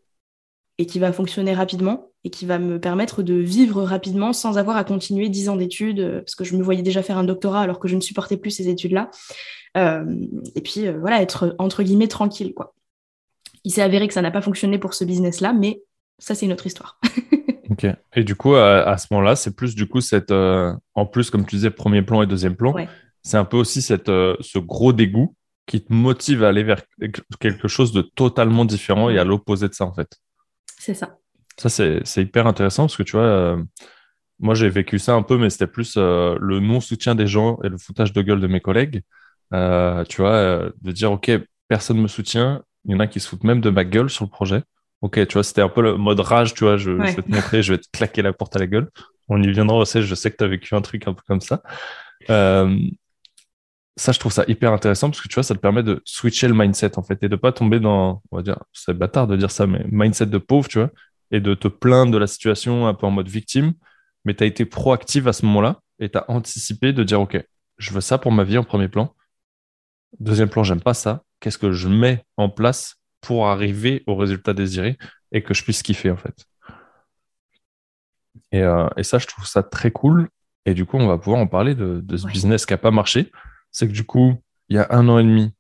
et 0.79 0.87
qui 0.87 0.99
va 0.99 1.13
fonctionner 1.13 1.55
rapidement 1.55 2.13
et 2.25 2.31
qui 2.31 2.47
va 2.47 2.59
me 2.59 2.79
permettre 2.81 3.23
de 3.23 3.35
vivre 3.35 3.83
rapidement 3.83 4.33
sans 4.33 4.59
avoir 4.59 4.77
à 4.77 4.85
continuer 4.85 5.29
dix 5.29 5.49
ans 5.49 5.57
d'études, 5.57 6.01
euh, 6.01 6.21
parce 6.21 6.35
que 6.35 6.45
je 6.45 6.57
me 6.57 6.63
voyais 6.63 6.83
déjà 6.83 7.03
faire 7.03 7.19
un 7.19 7.25
doctorat 7.25 7.63
alors 7.63 7.81
que 7.81 7.89
je 7.89 7.97
ne 7.97 8.01
supportais 8.01 8.37
plus 8.37 8.51
ces 8.51 8.69
études-là. 8.69 9.11
Euh, 9.77 10.05
et 10.55 10.61
puis 10.61 10.87
euh, 10.87 10.99
voilà, 11.01 11.21
être 11.21 11.57
entre 11.59 11.83
guillemets 11.83 12.09
tranquille. 12.09 12.55
Quoi. 12.55 12.75
Il 13.65 13.73
s'est 13.73 13.83
avéré 13.83 14.09
que 14.09 14.15
ça 14.15 14.23
n'a 14.23 14.31
pas 14.31 14.43
fonctionné 14.43 14.79
pour 14.79 14.95
ce 14.95 15.05
business-là, 15.05 15.53
mais 15.53 15.83
ça 16.19 16.35
c'est 16.35 16.47
une 16.47 16.53
autre 16.53 16.67
histoire. 16.67 16.99
ok. 17.71 17.87
Et 18.15 18.25
du 18.25 18.35
coup, 18.35 18.55
à, 18.55 18.97
ce 18.99 19.07
moment-là, 19.11 19.37
c'est 19.37 19.55
plus 19.55 19.75
du 19.75 19.87
coup 19.87 20.01
cette, 20.01 20.33
en 20.33 21.07
plus 21.07 21.31
comme 21.31 21.47
tu 21.47 21.57
disais, 21.57 21.71
premier 21.71 22.03
plan 22.03 22.23
et 22.23 22.27
deuxième 22.27 22.57
plan, 22.57 22.75
c'est 23.23 23.37
un 23.37 23.45
peu 23.45 23.57
aussi 23.57 23.83
cette, 23.83 24.09
ce 24.09 24.59
gros 24.59 24.93
dégoût 24.93 25.37
qui 25.67 25.83
te 25.83 25.93
motive 25.93 26.45
à 26.45 26.49
aller 26.49 26.65
vers 26.65 26.83
quelque 27.41 27.69
chose 27.69 27.93
de 27.93 28.03
totalement 28.03 28.65
différent 28.65 29.11
et 29.11 29.19
à 29.19 29.25
l'opposé 29.25 29.69
de 29.69 29.75
ça 29.75 29.85
en 29.85 29.95
fait. 29.95 30.19
C'est 30.79 30.95
ça. 30.95 31.19
Ça, 31.57 31.69
c'est 31.69 32.23
hyper 32.23 32.47
intéressant 32.47 32.85
parce 32.85 32.97
que 32.97 33.03
tu 33.03 33.13
vois, 33.13 33.27
euh, 33.27 33.63
moi 34.41 34.55
j'ai 34.55 34.69
vécu 34.69 34.99
ça 34.99 35.15
un 35.15 35.23
peu, 35.23 35.39
mais 35.39 35.51
c'était 35.51 35.67
plus 35.67 35.95
euh, 35.97 36.37
le 36.41 36.61
non-soutien 36.61 37.15
des 37.15 37.27
gens 37.27 37.59
et 37.63 37.69
le 37.69 37.79
foutage 37.79 38.13
de 38.13 38.23
gueule 38.23 38.41
de 38.41 38.47
mes 38.47 38.61
collègues. 38.61 39.03
Euh, 39.53 40.05
tu 40.05 40.23
vois, 40.23 40.73
de 40.81 40.93
dire, 40.93 41.13
OK, 41.13 41.31
personne 41.69 41.99
ne 41.99 42.03
me 42.03 42.09
soutient, 42.09 42.63
il 42.85 42.93
y 42.93 42.95
en 42.95 43.01
a 43.01 43.07
qui 43.07 43.21
se 43.21 43.29
foutent 43.29 43.45
même 43.45 43.61
de 43.61 43.71
ma 43.71 43.85
gueule 43.85 44.11
sur 44.11 44.25
le 44.25 44.31
projet. 44.31 44.63
OK, 45.03 45.27
tu 45.27 45.35
vois, 45.35 45.43
c'était 45.43 45.63
un 45.63 45.69
peu 45.69 45.83
le 45.83 45.97
mode 45.97 46.21
rage, 46.21 46.55
tu 46.55 46.65
vois, 46.65 46.77
je, 46.77 46.91
vais 46.91 47.15
te 47.15 47.31
montrer, 47.31 47.63
je 47.63 47.75
vais 47.75 47.79
te 47.79 47.89
claquer 47.93 48.23
la 48.23 48.33
porte 48.33 48.55
à 48.57 48.59
la 48.59 48.67
gueule. 48.67 48.89
On 49.29 49.43
y 49.43 49.51
viendra 49.51 49.77
aussi, 49.79 50.03
je 50.03 50.15
sais 50.15 50.31
que 50.31 50.37
tu 50.37 50.45
as 50.45 50.49
vécu 50.49 50.75
un 50.75 50.81
truc 50.81 51.07
un 51.09 51.15
peu 51.15 51.23
comme 51.27 51.41
ça. 51.41 51.63
ça, 52.29 54.13
je 54.13 54.19
trouve 54.19 54.33
ça 54.33 54.45
hyper 54.49 54.73
intéressant 54.73 55.11
parce 55.11 55.21
que 55.21 55.29
tu 55.29 55.35
vois, 55.35 55.43
ça 55.43 55.55
te 55.55 55.61
permet 55.61 55.83
de 55.83 56.01
switcher 56.05 56.49
le 56.49 56.55
mindset 56.55 56.99
en 56.99 57.03
fait 57.03 57.23
et 57.23 57.29
de 57.29 57.37
pas 57.37 57.53
tomber 57.53 57.81
dans, 57.81 58.23
on 58.31 58.37
va 58.37 58.43
dire, 58.43 58.59
c'est 58.73 58.95
bâtard 58.95 59.27
de 59.27 59.37
dire 59.37 59.51
ça, 59.51 59.67
mais 59.67 59.85
mindset 59.91 60.27
de 60.27 60.39
pauvre, 60.39 60.69
tu 60.69 60.79
vois, 60.79 60.91
et 61.31 61.41
de 61.41 61.55
te 61.55 61.69
plaindre 61.69 62.13
de 62.13 62.19
la 62.19 62.27
situation 62.27 62.87
un 62.87 62.95
peu 62.95 63.07
en 63.07 63.11
mode 63.11 63.29
victime, 63.29 63.73
mais 64.25 64.35
tu 64.35 64.45
as 64.45 64.47
été 64.47 64.65
proactive 64.65 65.29
à 65.29 65.33
ce 65.33 65.45
moment-là 65.47 65.81
et 65.99 66.09
tu 66.11 66.19
as 66.19 66.31
anticipé 66.31 66.93
de 66.93 67.03
dire, 67.03 67.21
OK, 67.21 67.43
je 67.79 67.93
veux 67.93 68.01
ça 68.01 68.19
pour 68.19 68.33
ma 68.33 68.45
vie 68.45 68.59
en 68.59 68.65
premier 68.65 68.89
plan. 68.89 69.15
Deuxième 70.21 70.49
plan, 70.49 70.63
j'aime 70.63 70.81
pas 70.81 70.95
ça. 70.95 71.25
Qu'est-ce 71.43 71.59
que 71.59 71.73
je 71.73 71.89
mets 71.89 72.25
en 72.37 72.49
place 72.49 73.03
pour 73.21 73.49
arriver 73.49 74.05
au 74.07 74.15
résultat 74.15 74.55
désiré 74.55 74.97
et 75.33 75.43
que 75.43 75.55
je 75.55 75.65
puisse 75.65 75.83
kiffer 75.83 76.13
en 76.13 76.17
fait. 76.17 76.47
Et, 78.53 78.63
euh, 78.63 78.89
ça, 79.03 79.19
je 79.19 79.27
trouve 79.27 79.45
ça 79.45 79.65
très 79.65 79.91
cool. 79.91 80.29
Et 80.67 80.75
du 80.75 80.87
coup, 80.87 80.99
on 80.99 81.09
va 81.09 81.19
pouvoir 81.19 81.41
en 81.41 81.49
parler 81.49 81.75
de, 81.75 82.17
ce 82.17 82.27
business 82.29 82.65
qui 82.65 82.73
n'a 82.73 82.79
pas 82.79 82.93
marché. 82.93 83.33
C'est 83.73 83.89
que 83.89 83.93
du 83.93 84.05
coup, 84.05 84.37
il 84.69 84.77
y 84.77 84.79
a 84.79 84.87
un 84.91 85.09
an 85.09 85.19
et 85.19 85.25
demi, 85.25 85.53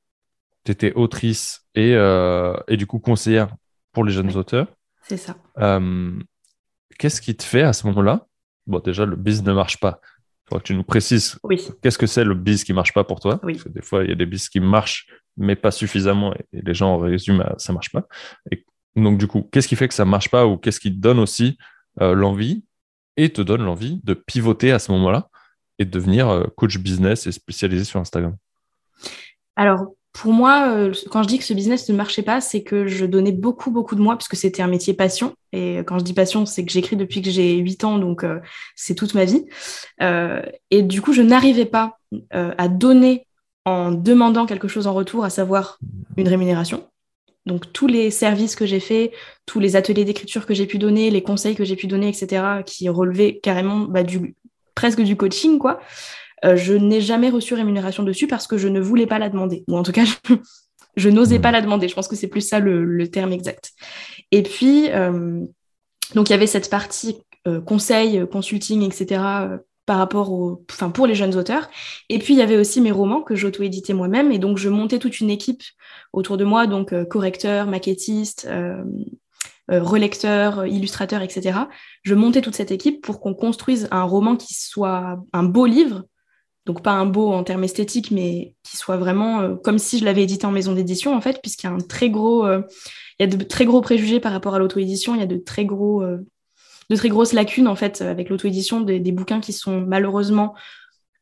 tu 0.64 0.70
étais 0.70 0.92
autrice 0.92 1.66
et, 1.74 1.94
euh, 1.96 2.56
et, 2.68 2.76
du 2.76 2.86
coup 2.86 3.00
conseillère 3.00 3.48
pour 3.90 4.04
les 4.04 4.12
jeunes 4.12 4.36
auteurs. 4.36 4.68
C'est 5.02 5.16
ça. 5.16 5.34
Euh, 5.58 6.16
qu'est-ce 6.96 7.20
qui 7.20 7.36
te 7.36 7.42
fait 7.42 7.62
à 7.62 7.72
ce 7.72 7.88
moment-là? 7.88 8.28
Bon, 8.68 8.78
déjà, 8.78 9.04
le 9.04 9.16
biz 9.16 9.42
ne 9.42 9.52
marche 9.52 9.80
pas. 9.80 10.00
Il 10.44 10.48
faudra 10.48 10.60
que 10.60 10.66
tu 10.66 10.74
nous 10.74 10.84
précises 10.84 11.38
oui. 11.44 11.68
qu'est-ce 11.82 11.98
que 11.98 12.06
c'est 12.06 12.24
le 12.24 12.34
biz 12.34 12.64
qui 12.64 12.72
ne 12.72 12.76
marche 12.76 12.92
pas 12.92 13.04
pour 13.04 13.20
toi. 13.20 13.40
Oui. 13.42 13.54
Parce 13.54 13.64
que 13.64 13.68
des 13.68 13.82
fois, 13.82 14.04
il 14.04 14.10
y 14.10 14.12
a 14.12 14.16
des 14.16 14.26
biz 14.26 14.48
qui 14.48 14.60
marchent, 14.60 15.06
mais 15.36 15.56
pas 15.56 15.70
suffisamment, 15.70 16.34
et, 16.34 16.44
les 16.52 16.74
gens 16.74 16.98
résument 16.98 17.42
à 17.42 17.54
ça 17.58 17.72
ne 17.72 17.74
marche 17.74 17.90
pas. 17.90 18.06
Et 18.50 18.64
donc, 18.96 19.18
du 19.18 19.26
coup, 19.26 19.48
qu'est-ce 19.52 19.68
qui 19.68 19.76
fait 19.76 19.88
que 19.88 19.94
ça 19.94 20.04
ne 20.04 20.10
marche 20.10 20.30
pas 20.30 20.46
ou 20.46 20.58
qu'est-ce 20.58 20.80
qui 20.80 20.90
te 20.90 21.00
donne 21.00 21.18
aussi 21.18 21.58
euh, 22.00 22.14
l'envie 22.14 22.64
et 23.16 23.30
te 23.30 23.42
donne 23.42 23.62
l'envie 23.62 24.00
de 24.04 24.14
pivoter 24.14 24.72
à 24.72 24.78
ce 24.78 24.92
moment-là 24.92 25.28
et 25.78 25.84
de 25.84 25.90
devenir 25.90 26.28
euh, 26.28 26.44
coach 26.56 26.78
business 26.78 27.26
et 27.26 27.32
spécialisé 27.32 27.84
sur 27.84 28.00
Instagram? 28.00 28.36
Alors, 29.56 29.94
pour 30.12 30.32
moi, 30.32 30.68
euh, 30.68 30.92
quand 31.10 31.22
je 31.22 31.28
dis 31.28 31.38
que 31.38 31.44
ce 31.44 31.54
business 31.54 31.88
ne 31.88 31.94
marchait 31.94 32.22
pas, 32.22 32.40
c'est 32.40 32.62
que 32.62 32.86
je 32.86 33.06
donnais 33.06 33.32
beaucoup, 33.32 33.70
beaucoup 33.70 33.94
de 33.94 34.00
moi, 34.00 34.16
puisque 34.16 34.36
c'était 34.36 34.62
un 34.62 34.66
métier 34.66 34.92
passion. 34.92 35.34
Et 35.52 35.78
quand 35.86 35.98
je 35.98 36.04
dis 36.04 36.12
passion, 36.12 36.44
c'est 36.44 36.64
que 36.64 36.72
j'écris 36.72 36.96
depuis 36.96 37.22
que 37.22 37.30
j'ai 37.30 37.56
8 37.56 37.84
ans, 37.84 37.98
donc 37.98 38.22
euh, 38.22 38.38
c'est 38.76 38.94
toute 38.94 39.14
ma 39.14 39.24
vie. 39.24 39.46
Euh, 40.02 40.42
et 40.70 40.82
du 40.82 41.00
coup, 41.00 41.12
je 41.12 41.22
n'arrivais 41.22 41.64
pas 41.64 41.98
à 42.30 42.68
donner 42.68 43.26
en 43.64 43.90
demandant 43.90 44.44
quelque 44.44 44.68
chose 44.68 44.86
en 44.86 44.92
retour, 44.92 45.24
à 45.24 45.30
savoir 45.30 45.78
une 46.18 46.28
rémunération. 46.28 46.86
Donc 47.46 47.72
tous 47.72 47.86
les 47.86 48.10
services 48.10 48.54
que 48.54 48.66
j'ai 48.66 48.80
faits, 48.80 49.12
tous 49.46 49.60
les 49.60 49.76
ateliers 49.76 50.04
d'écriture 50.04 50.44
que 50.44 50.52
j'ai 50.52 50.66
pu 50.66 50.78
donner, 50.78 51.10
les 51.10 51.22
conseils 51.22 51.56
que 51.56 51.64
j'ai 51.64 51.76
pu 51.76 51.86
donner, 51.86 52.08
etc., 52.08 52.62
qui 52.66 52.88
relevaient 52.90 53.40
carrément 53.42 53.78
bah, 53.78 54.02
du, 54.02 54.34
presque 54.74 55.00
du 55.00 55.16
coaching, 55.16 55.58
quoi. 55.58 55.80
Euh, 56.44 56.56
je 56.56 56.74
n'ai 56.74 57.00
jamais 57.00 57.30
reçu 57.30 57.54
rémunération 57.54 58.02
dessus 58.02 58.26
parce 58.26 58.46
que 58.46 58.58
je 58.58 58.68
ne 58.68 58.80
voulais 58.80 59.06
pas 59.06 59.18
la 59.18 59.28
demander. 59.28 59.64
Ou 59.68 59.76
en 59.76 59.82
tout 59.82 59.92
cas, 59.92 60.04
je, 60.96 61.08
n'osais 61.08 61.38
pas 61.38 61.50
hmm. 61.50 61.54
la 61.54 61.60
demander. 61.62 61.88
Je 61.88 61.94
pense 61.94 62.08
que 62.08 62.16
c'est 62.16 62.28
plus 62.28 62.40
ça 62.40 62.58
le, 62.58 63.08
terme 63.08 63.32
exact. 63.32 63.72
Et 64.30 64.42
puis, 64.42 64.90
euh, 64.90 65.40
donc 66.14 66.28
il 66.28 66.32
y 66.32 66.34
avait 66.34 66.46
cette 66.46 66.70
partie 66.70 67.18
euh, 67.46 67.60
conseil, 67.60 68.24
consulting, 68.30 68.82
etc., 68.82 69.22
par 69.84 69.98
rapport 69.98 70.30
au, 70.30 70.64
enfin 70.70 70.90
pour 70.90 71.08
les 71.08 71.16
jeunes 71.16 71.36
auteurs. 71.36 71.68
Et 72.08 72.20
puis 72.20 72.34
il 72.34 72.36
y 72.36 72.42
avait 72.42 72.56
aussi 72.56 72.80
mes 72.80 72.92
romans 72.92 73.20
que 73.20 73.34
j'auto-éditais 73.34 73.94
moi-même 73.94 74.30
et 74.30 74.38
donc 74.38 74.56
je 74.56 74.68
montais 74.68 75.00
toute 75.00 75.18
une 75.18 75.28
équipe 75.28 75.64
autour 76.12 76.36
de 76.36 76.44
moi, 76.44 76.68
donc 76.68 76.94
correcteur, 77.08 77.66
maquettiste, 77.66 78.48
relecteur, 79.68 80.66
illustrateur, 80.66 81.20
etc. 81.20 81.58
Je 82.04 82.14
montais 82.14 82.42
toute 82.42 82.54
cette 82.54 82.70
équipe 82.70 83.02
pour 83.02 83.20
qu'on 83.20 83.34
construise 83.34 83.88
un 83.90 84.04
roman 84.04 84.36
qui 84.36 84.54
soit 84.54 85.18
un 85.32 85.42
beau 85.42 85.66
livre, 85.66 86.04
donc 86.66 86.82
pas 86.82 86.92
un 86.92 87.06
beau 87.06 87.32
en 87.32 87.44
termes 87.44 87.64
esthétiques, 87.64 88.10
mais 88.10 88.54
qui 88.62 88.76
soit 88.76 88.96
vraiment 88.96 89.56
comme 89.56 89.78
si 89.78 89.98
je 89.98 90.04
l'avais 90.04 90.22
édité 90.22 90.46
en 90.46 90.52
maison 90.52 90.72
d'édition 90.72 91.14
en 91.14 91.20
fait, 91.20 91.40
puisqu'il 91.42 91.66
y 91.66 91.70
a 91.70 92.08
gros, 92.08 92.46
il 92.46 92.62
y 93.20 93.22
a 93.24 93.26
de 93.26 93.42
très 93.44 93.64
gros 93.64 93.80
préjugés 93.80 94.20
par 94.20 94.32
rapport 94.32 94.54
à 94.54 94.58
l'auto-édition, 94.58 95.14
il 95.14 95.20
y 95.20 95.24
a 95.24 95.26
de 95.26 95.36
très 95.36 95.64
gros 95.64 96.04
de 96.92 96.96
très 96.96 97.08
grosses 97.08 97.32
lacunes 97.32 97.68
en 97.68 97.76
fait 97.76 98.00
avec 98.00 98.28
l'auto-édition, 98.28 98.80
des, 98.80 99.12
bouquins 99.12 99.40
qui 99.40 99.52
sont 99.52 99.80
malheureusement 99.80 100.54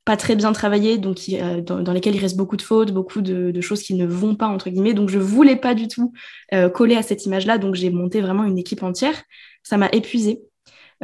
pas 0.05 0.17
très 0.17 0.35
bien 0.35 0.53
travaillés, 0.53 0.99
donc 0.99 1.21
euh, 1.33 1.61
dans, 1.61 1.93
lesquels 1.93 2.15
il 2.15 2.21
reste 2.21 2.37
beaucoup 2.37 2.57
de 2.57 2.63
fautes, 2.63 2.91
beaucoup 2.93 3.21
de, 3.21 3.61
choses 3.61 3.83
qui 3.83 3.95
ne 3.95 4.07
vont 4.07 4.35
pas 4.35 4.49
entre 4.49 4.71
guillemets. 4.71 4.95
Donc 4.95 5.11
je 5.11 5.19
voulais 5.19 5.57
pas 5.57 5.75
du 5.75 5.89
tout 5.89 6.13
euh, 6.55 6.69
coller 6.69 6.97
à 6.97 7.03
cette 7.03 7.27
image-là, 7.27 7.59
donc 7.59 7.75
j'ai 7.75 7.91
monté 7.91 8.21
vraiment 8.21 8.45
une 8.45 8.59
équipe 8.59 8.83
entière. 8.83 9.23
Ça 9.63 9.77
m'a 9.77 9.89
épuisé. 9.91 10.41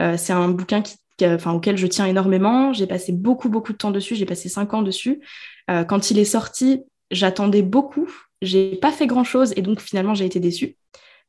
Euh, 0.00 0.16
c'est 0.16 0.32
un 0.32 0.48
bouquin 0.48 0.82
qui, 0.82 0.96
enfin, 1.22 1.52
auquel 1.52 1.76
je 1.76 1.86
tiens 1.86 2.06
énormément. 2.06 2.72
J'ai 2.72 2.86
passé 2.86 3.12
beaucoup 3.12 3.48
beaucoup 3.48 3.72
de 3.72 3.78
temps 3.78 3.90
dessus. 3.90 4.14
J'ai 4.14 4.26
passé 4.26 4.48
cinq 4.48 4.74
ans 4.74 4.82
dessus. 4.82 5.20
quand 5.68 6.10
il 6.10 6.18
est 6.18 6.24
sorti, 6.24 6.82
j'attendais 7.10 7.62
beaucoup. 7.62 8.08
J'ai 8.42 8.76
pas 8.76 8.92
fait 8.92 9.06
grand 9.06 9.24
chose 9.24 9.52
et 9.56 9.62
donc 9.62 9.80
finalement 9.80 10.14
j'ai 10.14 10.26
été 10.26 10.40
déçue 10.40 10.76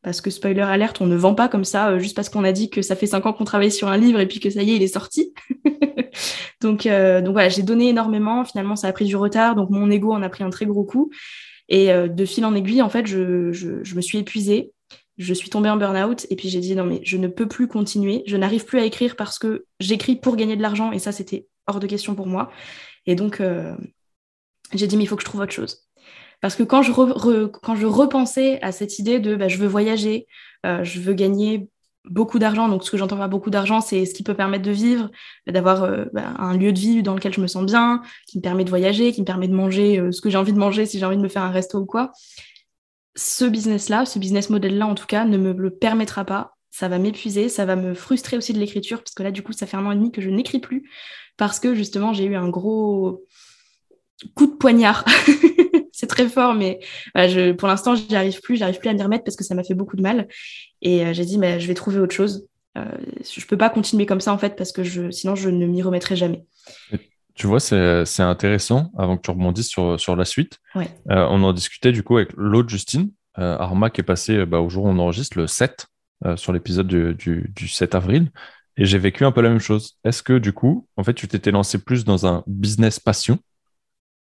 parce 0.04 0.22
que 0.22 0.30
spoiler 0.30 0.62
alerte, 0.62 1.02
on 1.02 1.06
ne 1.06 1.16
vend 1.16 1.36
pas 1.36 1.50
comme 1.50 1.66
ça 1.66 1.90
euh, 1.90 2.00
juste 2.00 2.16
parce 2.16 2.30
qu'on 2.30 2.44
a 2.44 2.52
dit 2.52 2.70
que 2.70 2.82
ça 2.82 2.96
fait 2.96 3.08
cinq 3.08 3.26
ans 3.26 3.34
qu'on 3.34 3.44
travaille 3.44 3.72
sur 3.72 3.88
un 3.88 3.98
livre 3.98 4.20
et 4.20 4.28
puis 4.28 4.40
que 4.40 4.50
ça 4.50 4.62
y 4.62 4.72
est, 4.72 4.76
il 4.76 4.84
est 4.84 4.88
sorti. 4.88 5.34
donc, 6.62 6.86
euh, 6.86 7.22
donc 7.22 7.34
voilà, 7.34 7.50
j'ai 7.50 7.64
donné 7.64 7.90
énormément. 7.90 8.46
Finalement, 8.46 8.76
ça 8.76 8.88
a 8.88 8.94
pris 8.94 9.06
du 9.06 9.16
retard, 9.16 9.56
donc 9.56 9.70
mon 9.70 9.90
ego 9.90 10.14
en 10.14 10.22
a 10.22 10.30
pris 10.30 10.44
un 10.44 10.50
très 10.50 10.66
gros 10.66 10.84
coup. 10.84 11.12
Et 11.70 11.92
euh, 11.92 12.08
de 12.08 12.26
fil 12.26 12.46
en 12.46 12.56
aiguille, 12.56 12.82
en 12.82 12.90
fait, 12.90 13.06
je, 13.06 13.52
je, 13.52 13.96
me 13.96 14.02
suis 14.02 14.20
épuisée. 14.20 14.72
Je 15.18 15.34
suis 15.34 15.50
tombée 15.50 15.70
en 15.70 15.78
burn-out 15.78 16.28
et 16.30 16.36
puis 16.36 16.50
j'ai 16.50 16.60
dit 16.60 16.76
non 16.76 16.86
mais 16.86 17.00
je 17.04 17.18
ne 17.18 17.28
peux 17.28 17.48
plus 17.48 17.68
continuer. 17.68 18.24
Je 18.28 18.38
n'arrive 18.38 18.66
plus 18.66 18.80
à 18.80 18.86
écrire 18.86 19.16
parce 19.16 19.40
que 19.40 19.66
j'écris 19.80 20.16
pour 20.16 20.36
gagner 20.36 20.56
de 20.56 20.62
l'argent 20.62 20.92
et 20.92 21.00
ça 21.00 21.12
c'était 21.12 21.48
hors 21.66 21.80
de 21.80 21.88
question 21.88 22.16
pour 22.16 22.28
moi. 22.28 22.52
Et 23.06 23.16
donc 23.16 23.42
j'ai 24.74 24.88
dit 24.88 24.98
mais 24.98 25.04
il 25.04 25.08
faut 25.08 25.16
que 25.16 25.24
je 25.24 25.28
trouve 25.28 25.42
autre 25.42 25.54
chose. 25.54 25.88
Parce 26.42 26.56
que 26.56 26.64
quand 26.64 26.82
je, 26.84 26.92
quand 27.48 27.76
je 27.76 27.88
repensais 27.88 28.62
à 28.62 28.72
cette 28.72 29.00
idée 29.00 29.20
de 29.20 29.36
bah, 29.36 29.48
je 29.48 29.58
veux 29.58 29.68
voyager, 29.68 30.28
euh, 30.66 30.84
je 30.84 31.00
veux 31.00 31.14
gagner 31.14 31.68
beaucoup 32.06 32.40
d'argent, 32.40 32.70
donc 32.70 32.84
ce 32.84 32.92
que 32.92 32.98
j'entends 32.98 33.18
par 33.18 33.28
beaucoup 33.28 33.50
d'argent, 33.50 33.82
c'est 33.82 34.06
ce 34.06 34.14
qui 34.14 34.24
peut 34.24 34.36
permettre 34.36 34.64
de 34.64 34.72
vivre, 34.72 35.10
d'avoir 35.48 35.84
euh, 35.84 36.06
bah, 36.14 36.34
un 36.38 36.56
lieu 36.56 36.72
de 36.72 36.80
vie 36.80 37.04
dans 37.04 37.16
lequel 37.16 37.34
je 37.34 37.42
me 37.42 37.48
sens 37.48 37.66
bien, 37.66 38.02
qui 38.28 38.38
me 38.38 38.44
permet 38.44 38.64
de 38.64 38.70
voyager, 38.70 39.12
qui 39.12 39.22
me 39.22 39.26
permet 39.26 39.48
de 39.48 39.56
manger 39.56 40.00
euh, 40.00 40.12
ce 40.12 40.22
que 40.22 40.30
j'ai 40.30 40.38
envie 40.38 40.54
de 40.54 40.60
manger 40.60 40.86
si 40.86 41.00
j'ai 41.00 41.06
envie 41.06 41.18
de 41.18 41.22
me 41.22 41.28
faire 41.28 41.42
un 41.42 41.52
resto 41.52 41.80
ou 41.80 41.86
quoi. 41.86 42.12
Ce 43.18 43.44
business-là, 43.44 44.06
ce 44.06 44.20
business 44.20 44.50
model-là 44.50 44.88
en 44.88 44.96
tout 44.96 45.08
cas, 45.08 45.26
ne 45.26 45.38
me 45.38 45.52
le 45.52 45.72
permettra 45.72 46.24
pas. 46.24 46.56
Ça 46.72 46.88
va 46.88 47.00
m'épuiser, 47.00 47.50
ça 47.50 47.66
va 47.66 47.76
me 47.76 47.94
frustrer 47.94 48.38
aussi 48.38 48.54
de 48.54 48.60
l'écriture, 48.60 49.00
parce 49.00 49.14
que 49.14 49.24
là, 49.24 49.32
du 49.32 49.42
coup, 49.44 49.52
ça 49.52 49.66
fait 49.66 49.76
un 49.76 49.86
an 49.86 49.92
et 49.92 49.96
demi 49.96 50.12
que 50.12 50.22
je 50.22 50.30
n'écris 50.30 50.60
plus, 50.60 50.90
parce 51.36 51.60
que 51.60 51.74
justement, 51.74 52.14
j'ai 52.14 52.26
eu 52.26 52.36
un 52.36 52.48
gros 52.48 53.26
coup 54.36 54.48
de 54.48 54.56
poignard 54.56 55.04
c'est 55.98 56.06
très 56.06 56.30
fort, 56.30 56.54
mais 56.54 56.80
pour 57.58 57.68
l'instant, 57.68 57.96
j'y 57.96 58.16
arrive 58.16 58.40
plus, 58.42 58.56
j'arrive 58.56 58.78
plus 58.78 58.90
à 58.90 58.94
m'y 58.94 59.02
remettre 59.02 59.24
parce 59.24 59.36
que 59.36 59.44
ça 59.44 59.56
m'a 59.56 59.64
fait 59.64 59.74
beaucoup 59.74 59.96
de 59.96 60.04
mal. 60.04 60.28
Et 60.84 61.04
euh, 61.04 61.12
j'ai 61.12 61.26
dit, 61.26 61.40
mais 61.40 61.60
je 61.60 61.68
vais 61.68 61.74
trouver 61.74 61.98
autre 61.98 62.14
chose. 62.14 62.48
Euh, 62.78 62.86
je 63.24 63.46
peux 63.48 63.58
pas 63.58 63.72
continuer 63.72 64.06
comme 64.06 64.22
ça 64.22 64.32
en 64.32 64.38
fait 64.38 64.56
parce 64.56 64.72
que 64.72 64.84
sinon 65.10 65.34
je 65.34 65.50
ne 65.50 65.66
m'y 65.66 65.82
remettrai 65.82 66.16
jamais. 66.16 66.46
Tu 67.38 67.48
vois, 67.48 67.60
c'est 67.60 68.20
intéressant 68.20 68.92
avant 68.98 69.16
que 69.18 69.22
tu 69.22 69.32
rebondisses 69.32 69.70
sur, 69.70 70.00
sur 70.00 70.16
la 70.16 70.26
suite. 70.26 70.60
Euh, 70.76 70.82
on 71.08 71.44
en 71.44 71.54
discutait 71.54 71.92
du 71.92 72.04
coup 72.04 72.18
avec 72.18 72.34
l'autre 72.36 72.70
Justine, 72.70 73.12
Arma, 73.36 73.90
qui 73.90 74.02
est 74.02 74.04
passé 74.04 74.46
bah, 74.46 74.60
au 74.60 74.70
jour 74.70 74.86
où 74.86 74.90
on 74.90 75.00
enregistre 75.00 75.38
le 75.38 75.48
7 75.48 75.88
sur 76.36 76.52
l'épisode 76.52 76.88
du, 76.88 77.14
du, 77.14 77.52
du 77.56 77.68
7 77.68 77.96
avril. 77.96 78.32
Et 78.76 78.86
j'ai 78.86 78.98
vécu 78.98 79.24
un 79.26 79.32
peu 79.32 79.42
la 79.42 79.50
même 79.50 79.60
chose. 79.60 79.98
Est-ce 80.04 80.22
que 80.22 80.38
du 80.38 80.54
coup, 80.54 80.88
en 80.98 81.04
fait, 81.04 81.14
tu 81.14 81.28
t'étais 81.28 81.52
lancé 81.52 81.78
plus 81.78 82.04
dans 82.04 82.28
un 82.28 82.44
business 82.48 83.00
passion 83.00 83.40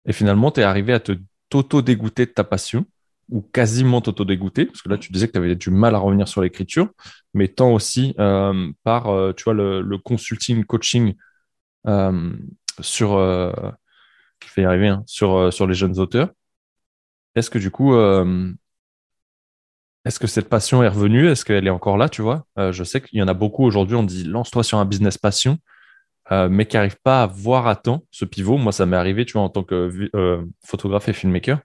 et 0.06 0.12
finalement, 0.12 0.50
tu 0.50 0.60
es 0.60 0.62
arrivé 0.62 0.92
à 0.92 1.00
te 1.00 1.12
t'auto-dégoûter 1.50 2.26
de 2.26 2.30
ta 2.30 2.44
passion 2.44 2.86
ou 3.28 3.42
quasiment 3.42 4.00
t'auto-dégoûter, 4.00 4.66
parce 4.66 4.82
que 4.82 4.88
là, 4.88 4.98
tu 4.98 5.12
disais 5.12 5.28
que 5.28 5.32
tu 5.32 5.38
avais 5.38 5.54
du 5.54 5.70
mal 5.70 5.94
à 5.94 5.98
revenir 5.98 6.26
sur 6.26 6.42
l'écriture, 6.42 6.88
mais 7.32 7.48
tant 7.48 7.72
aussi 7.72 8.14
euh, 8.18 8.72
par, 8.82 9.08
euh, 9.08 9.32
tu 9.32 9.44
vois, 9.44 9.54
le, 9.54 9.98
consulting, 9.98 10.64
coaching 10.64 11.14
euh, 11.86 12.32
sur, 12.82 13.16
vais 14.56 14.62
y 14.62 14.64
arriver, 14.64 14.88
hein, 14.88 15.02
sur, 15.06 15.52
sur 15.52 15.66
les 15.66 15.74
jeunes 15.74 15.98
auteurs. 15.98 16.30
Est-ce 17.34 17.50
que 17.50 17.58
du 17.58 17.70
coup, 17.70 17.94
est-ce 20.04 20.18
que 20.18 20.26
cette 20.26 20.48
passion 20.48 20.82
est 20.82 20.88
revenue? 20.88 21.28
Est-ce 21.28 21.44
qu'elle 21.44 21.66
est 21.66 21.70
encore 21.70 21.96
là, 21.96 22.08
tu 22.08 22.22
vois? 22.22 22.46
Je 22.56 22.84
sais 22.84 23.00
qu'il 23.00 23.18
y 23.18 23.22
en 23.22 23.28
a 23.28 23.34
beaucoup 23.34 23.64
aujourd'hui, 23.64 23.96
on 23.96 24.02
dit 24.02 24.24
lance-toi 24.24 24.62
sur 24.64 24.78
un 24.78 24.84
business 24.84 25.18
passion. 25.18 25.58
Euh, 26.32 26.48
mais 26.48 26.66
qui 26.66 26.76
n'arrivent 26.76 27.00
pas 27.02 27.24
à 27.24 27.26
voir 27.26 27.66
à 27.66 27.74
temps 27.74 28.04
ce 28.10 28.24
pivot. 28.24 28.56
Moi, 28.56 28.70
ça 28.72 28.86
m'est 28.86 28.96
arrivé, 28.96 29.24
tu 29.24 29.32
vois, 29.32 29.42
en 29.42 29.48
tant 29.48 29.64
que 29.64 30.08
euh, 30.14 30.44
photographe 30.64 31.08
et 31.08 31.12
filmmaker, 31.12 31.58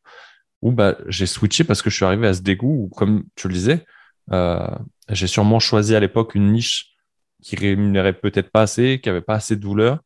où 0.63 0.71
bah, 0.71 0.97
j'ai 1.07 1.27
switché 1.27 1.63
parce 1.63 1.83
que 1.83 1.91
je 1.91 1.95
suis 1.95 2.05
arrivé 2.05 2.27
à 2.27 2.33
ce 2.33 2.41
dégoût 2.41 2.85
où, 2.85 2.89
comme 2.89 3.25
tu 3.35 3.47
le 3.47 3.53
disais, 3.53 3.85
euh, 4.31 4.67
j'ai 5.09 5.27
sûrement 5.27 5.59
choisi 5.59 5.95
à 5.95 5.99
l'époque 5.99 6.33
une 6.33 6.51
niche 6.51 6.95
qui 7.43 7.55
rémunérait 7.55 8.13
peut-être 8.13 8.49
pas 8.49 8.63
assez, 8.63 8.99
qui 9.01 9.09
avait 9.09 9.21
pas 9.21 9.35
assez 9.35 9.55
de 9.55 9.61
douleur. 9.61 9.99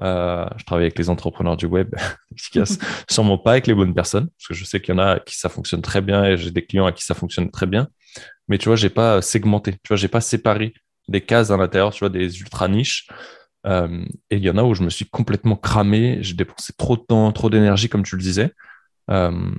Je 0.00 0.64
travaille 0.64 0.84
avec 0.84 0.98
les 0.98 1.10
entrepreneurs 1.10 1.56
du 1.56 1.66
web 1.66 1.94
sûrement 3.10 3.38
pas 3.38 3.52
avec 3.52 3.66
les 3.66 3.74
bonnes 3.74 3.94
personnes, 3.94 4.28
parce 4.28 4.48
que 4.48 4.54
je 4.54 4.64
sais 4.64 4.80
qu'il 4.80 4.94
y 4.94 4.98
en 4.98 5.00
a 5.00 5.12
à 5.12 5.20
qui 5.20 5.36
ça 5.36 5.48
fonctionne 5.48 5.82
très 5.82 6.00
bien 6.00 6.24
et 6.24 6.36
j'ai 6.36 6.50
des 6.50 6.64
clients 6.64 6.86
à 6.86 6.92
qui 6.92 7.04
ça 7.04 7.14
fonctionne 7.14 7.50
très 7.50 7.66
bien. 7.66 7.88
Mais 8.48 8.58
tu 8.58 8.68
vois, 8.68 8.76
j'ai 8.76 8.90
pas 8.90 9.22
segmenté, 9.22 9.72
tu 9.72 9.88
vois, 9.88 9.96
j'ai 9.96 10.08
pas 10.08 10.20
séparé 10.20 10.74
des 11.08 11.20
cases 11.20 11.50
à 11.50 11.56
l'intérieur, 11.56 11.92
tu 11.92 12.00
vois, 12.00 12.08
des 12.08 12.40
ultra 12.40 12.68
niches. 12.68 13.08
Euh, 13.66 14.04
et 14.30 14.36
il 14.36 14.42
y 14.42 14.50
en 14.50 14.56
a 14.56 14.62
où 14.62 14.74
je 14.74 14.82
me 14.82 14.90
suis 14.90 15.04
complètement 15.04 15.56
cramé, 15.56 16.18
j'ai 16.22 16.34
dépensé 16.34 16.72
trop 16.76 16.96
de 16.96 17.02
temps, 17.02 17.30
trop 17.32 17.50
d'énergie, 17.50 17.88
comme 17.88 18.02
tu 18.02 18.16
le 18.16 18.22
disais. 18.22 18.52
Euh, 19.10 19.50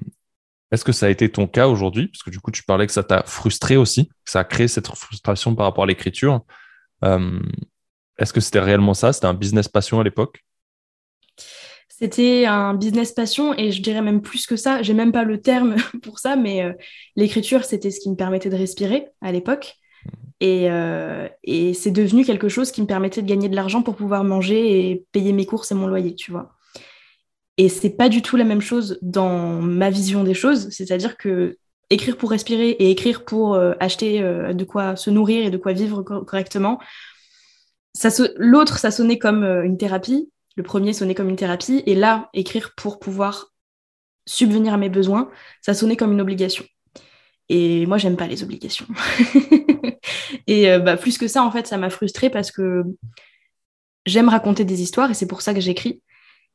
est-ce 0.71 0.83
que 0.83 0.91
ça 0.91 1.05
a 1.05 1.09
été 1.09 1.29
ton 1.29 1.47
cas 1.47 1.67
aujourd'hui? 1.67 2.07
Parce 2.07 2.23
que 2.23 2.29
du 2.29 2.39
coup, 2.39 2.51
tu 2.51 2.63
parlais 2.63 2.87
que 2.87 2.93
ça 2.93 3.03
t'a 3.03 3.23
frustré 3.23 3.77
aussi, 3.77 4.07
que 4.07 4.31
ça 4.31 4.39
a 4.39 4.43
créé 4.43 4.67
cette 4.67 4.87
frustration 4.87 5.53
par 5.55 5.65
rapport 5.65 5.83
à 5.83 5.87
l'écriture. 5.87 6.43
Euh, 8.19 8.23
est-ce 8.23 8.33
que 8.33 8.41
c'était 8.41 8.59
réellement 8.59 8.93
ça? 8.93 9.13
C'était 9.13 9.27
un 9.27 9.33
business 9.33 9.67
passion 9.67 9.99
à 9.99 10.03
l'époque? 10.03 10.43
C'était 11.87 12.45
un 12.45 12.73
business 12.73 13.11
passion 13.11 13.53
et 13.53 13.71
je 13.71 13.81
dirais 13.81 14.01
même 14.01 14.21
plus 14.21 14.47
que 14.47 14.55
ça. 14.55 14.81
J'ai 14.81 14.93
même 14.93 15.11
pas 15.11 15.23
le 15.23 15.39
terme 15.39 15.75
pour 16.03 16.19
ça, 16.19 16.35
mais 16.35 16.75
l'écriture, 17.15 17.63
c'était 17.63 17.91
ce 17.91 17.99
qui 17.99 18.09
me 18.09 18.15
permettait 18.15 18.49
de 18.49 18.55
respirer 18.55 19.07
à 19.21 19.31
l'époque. 19.31 19.77
Euh, 20.43 21.27
et, 21.43 21.73
c'est 21.73 21.91
devenu 21.91 22.25
quelque 22.25 22.49
chose 22.49 22.71
qui 22.71 22.81
me 22.81 22.87
permettait 22.87 23.21
de 23.21 23.27
gagner 23.27 23.49
de 23.49 23.55
l'argent 23.55 23.81
pour 23.83 23.95
pouvoir 23.95 24.23
manger 24.23 24.89
et 24.89 25.05
payer 25.11 25.33
mes 25.33 25.45
courses 25.45 25.71
et 25.71 25.75
mon 25.75 25.87
loyer, 25.87 26.15
tu 26.15 26.31
vois. 26.31 26.53
Et 27.57 27.69
c'est 27.69 27.91
pas 27.91 28.09
du 28.09 28.21
tout 28.21 28.37
la 28.37 28.43
même 28.43 28.61
chose 28.61 28.97
dans 29.01 29.61
ma 29.61 29.89
vision 29.89 30.23
des 30.23 30.33
choses. 30.33 30.69
C'est-à-dire 30.71 31.17
que 31.17 31.57
écrire 31.89 32.17
pour 32.17 32.31
respirer 32.31 32.69
et 32.69 32.89
écrire 32.89 33.25
pour 33.25 33.53
euh, 33.53 33.73
acheter 33.79 34.21
euh, 34.21 34.53
de 34.53 34.63
quoi 34.63 34.95
se 34.95 35.09
nourrir 35.09 35.45
et 35.45 35.49
de 35.51 35.57
quoi 35.57 35.73
vivre 35.73 36.01
correctement, 36.01 36.79
l'autre, 38.37 38.79
ça 38.79 38.91
sonnait 38.91 39.19
comme 39.19 39.43
une 39.43 39.77
thérapie. 39.77 40.29
Le 40.57 40.63
premier 40.63 40.93
sonnait 40.93 41.15
comme 41.15 41.29
une 41.29 41.35
thérapie. 41.35 41.83
Et 41.85 41.95
là, 41.95 42.29
écrire 42.33 42.73
pour 42.75 42.99
pouvoir 42.99 43.51
subvenir 44.25 44.73
à 44.73 44.77
mes 44.77 44.89
besoins, 44.89 45.29
ça 45.61 45.73
sonnait 45.73 45.95
comme 45.97 46.11
une 46.11 46.21
obligation. 46.21 46.65
Et 47.49 47.85
moi, 47.85 47.97
j'aime 47.97 48.15
pas 48.15 48.27
les 48.27 48.43
obligations. 48.43 48.87
et 50.47 50.71
euh, 50.71 50.79
bah, 50.79 50.95
plus 50.95 51.17
que 51.17 51.27
ça, 51.27 51.43
en 51.43 51.51
fait, 51.51 51.67
ça 51.67 51.77
m'a 51.77 51.89
frustrée 51.89 52.29
parce 52.29 52.51
que 52.51 52.83
j'aime 54.05 54.29
raconter 54.29 54.63
des 54.63 54.81
histoires 54.81 55.11
et 55.11 55.13
c'est 55.13 55.27
pour 55.27 55.41
ça 55.41 55.53
que 55.53 55.59
j'écris. 55.59 56.01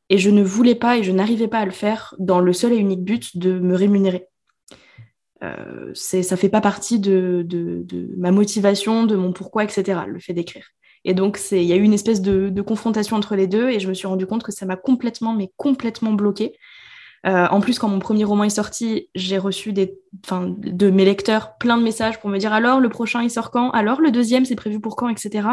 Et 0.09 0.17
je 0.17 0.29
ne 0.29 0.41
voulais 0.41 0.75
pas 0.75 0.97
et 0.97 1.03
je 1.03 1.11
n'arrivais 1.11 1.47
pas 1.47 1.59
à 1.59 1.65
le 1.65 1.71
faire 1.71 2.15
dans 2.17 2.39
le 2.39 2.53
seul 2.53 2.73
et 2.73 2.77
unique 2.77 3.03
but 3.03 3.37
de 3.37 3.59
me 3.59 3.75
rémunérer. 3.75 4.27
Euh, 5.43 5.91
ça 5.93 6.35
fait 6.35 6.49
pas 6.49 6.61
partie 6.61 6.99
de, 6.99 7.45
ma 8.17 8.31
motivation, 8.31 9.03
de 9.03 9.15
mon 9.15 9.33
pourquoi, 9.33 9.63
etc., 9.63 10.01
le 10.07 10.19
fait 10.19 10.33
d'écrire. 10.33 10.67
Et 11.07 11.13
donc, 11.13 11.39
il 11.51 11.63
y 11.63 11.71
a 11.71 11.77
eu 11.77 11.83
une 11.83 11.93
espèce 11.93 12.21
de, 12.21 12.61
confrontation 12.61 13.15
entre 13.15 13.37
les 13.37 13.47
deux 13.47 13.69
et 13.69 13.79
je 13.79 13.87
me 13.87 13.93
suis 13.93 14.07
rendu 14.07 14.27
compte 14.27 14.43
que 14.43 14.51
ça 14.51 14.65
m'a 14.65 14.75
complètement, 14.75 15.33
mais 15.33 15.49
complètement 15.55 16.11
bloquée. 16.11 16.59
Euh, 17.25 17.47
en 17.49 17.61
plus, 17.61 17.79
quand 17.79 17.87
mon 17.87 17.99
premier 17.99 18.25
roman 18.25 18.43
est 18.43 18.49
sorti, 18.49 19.07
j'ai 19.15 19.37
reçu 19.37 19.71
de 19.71 20.89
mes 20.89 21.05
lecteurs 21.05 21.57
plein 21.57 21.77
de 21.77 21.83
messages 21.83 22.19
pour 22.19 22.29
me 22.29 22.37
dire 22.37 22.51
alors 22.51 22.81
le 22.81 22.89
prochain 22.89 23.23
il 23.23 23.31
sort 23.31 23.51
quand? 23.51 23.71
Alors 23.71 24.01
le 24.01 24.11
deuxième 24.11 24.45
c'est 24.45 24.55
prévu 24.55 24.79
pour 24.81 24.97
quand? 24.97 25.07
Etc. 25.07 25.47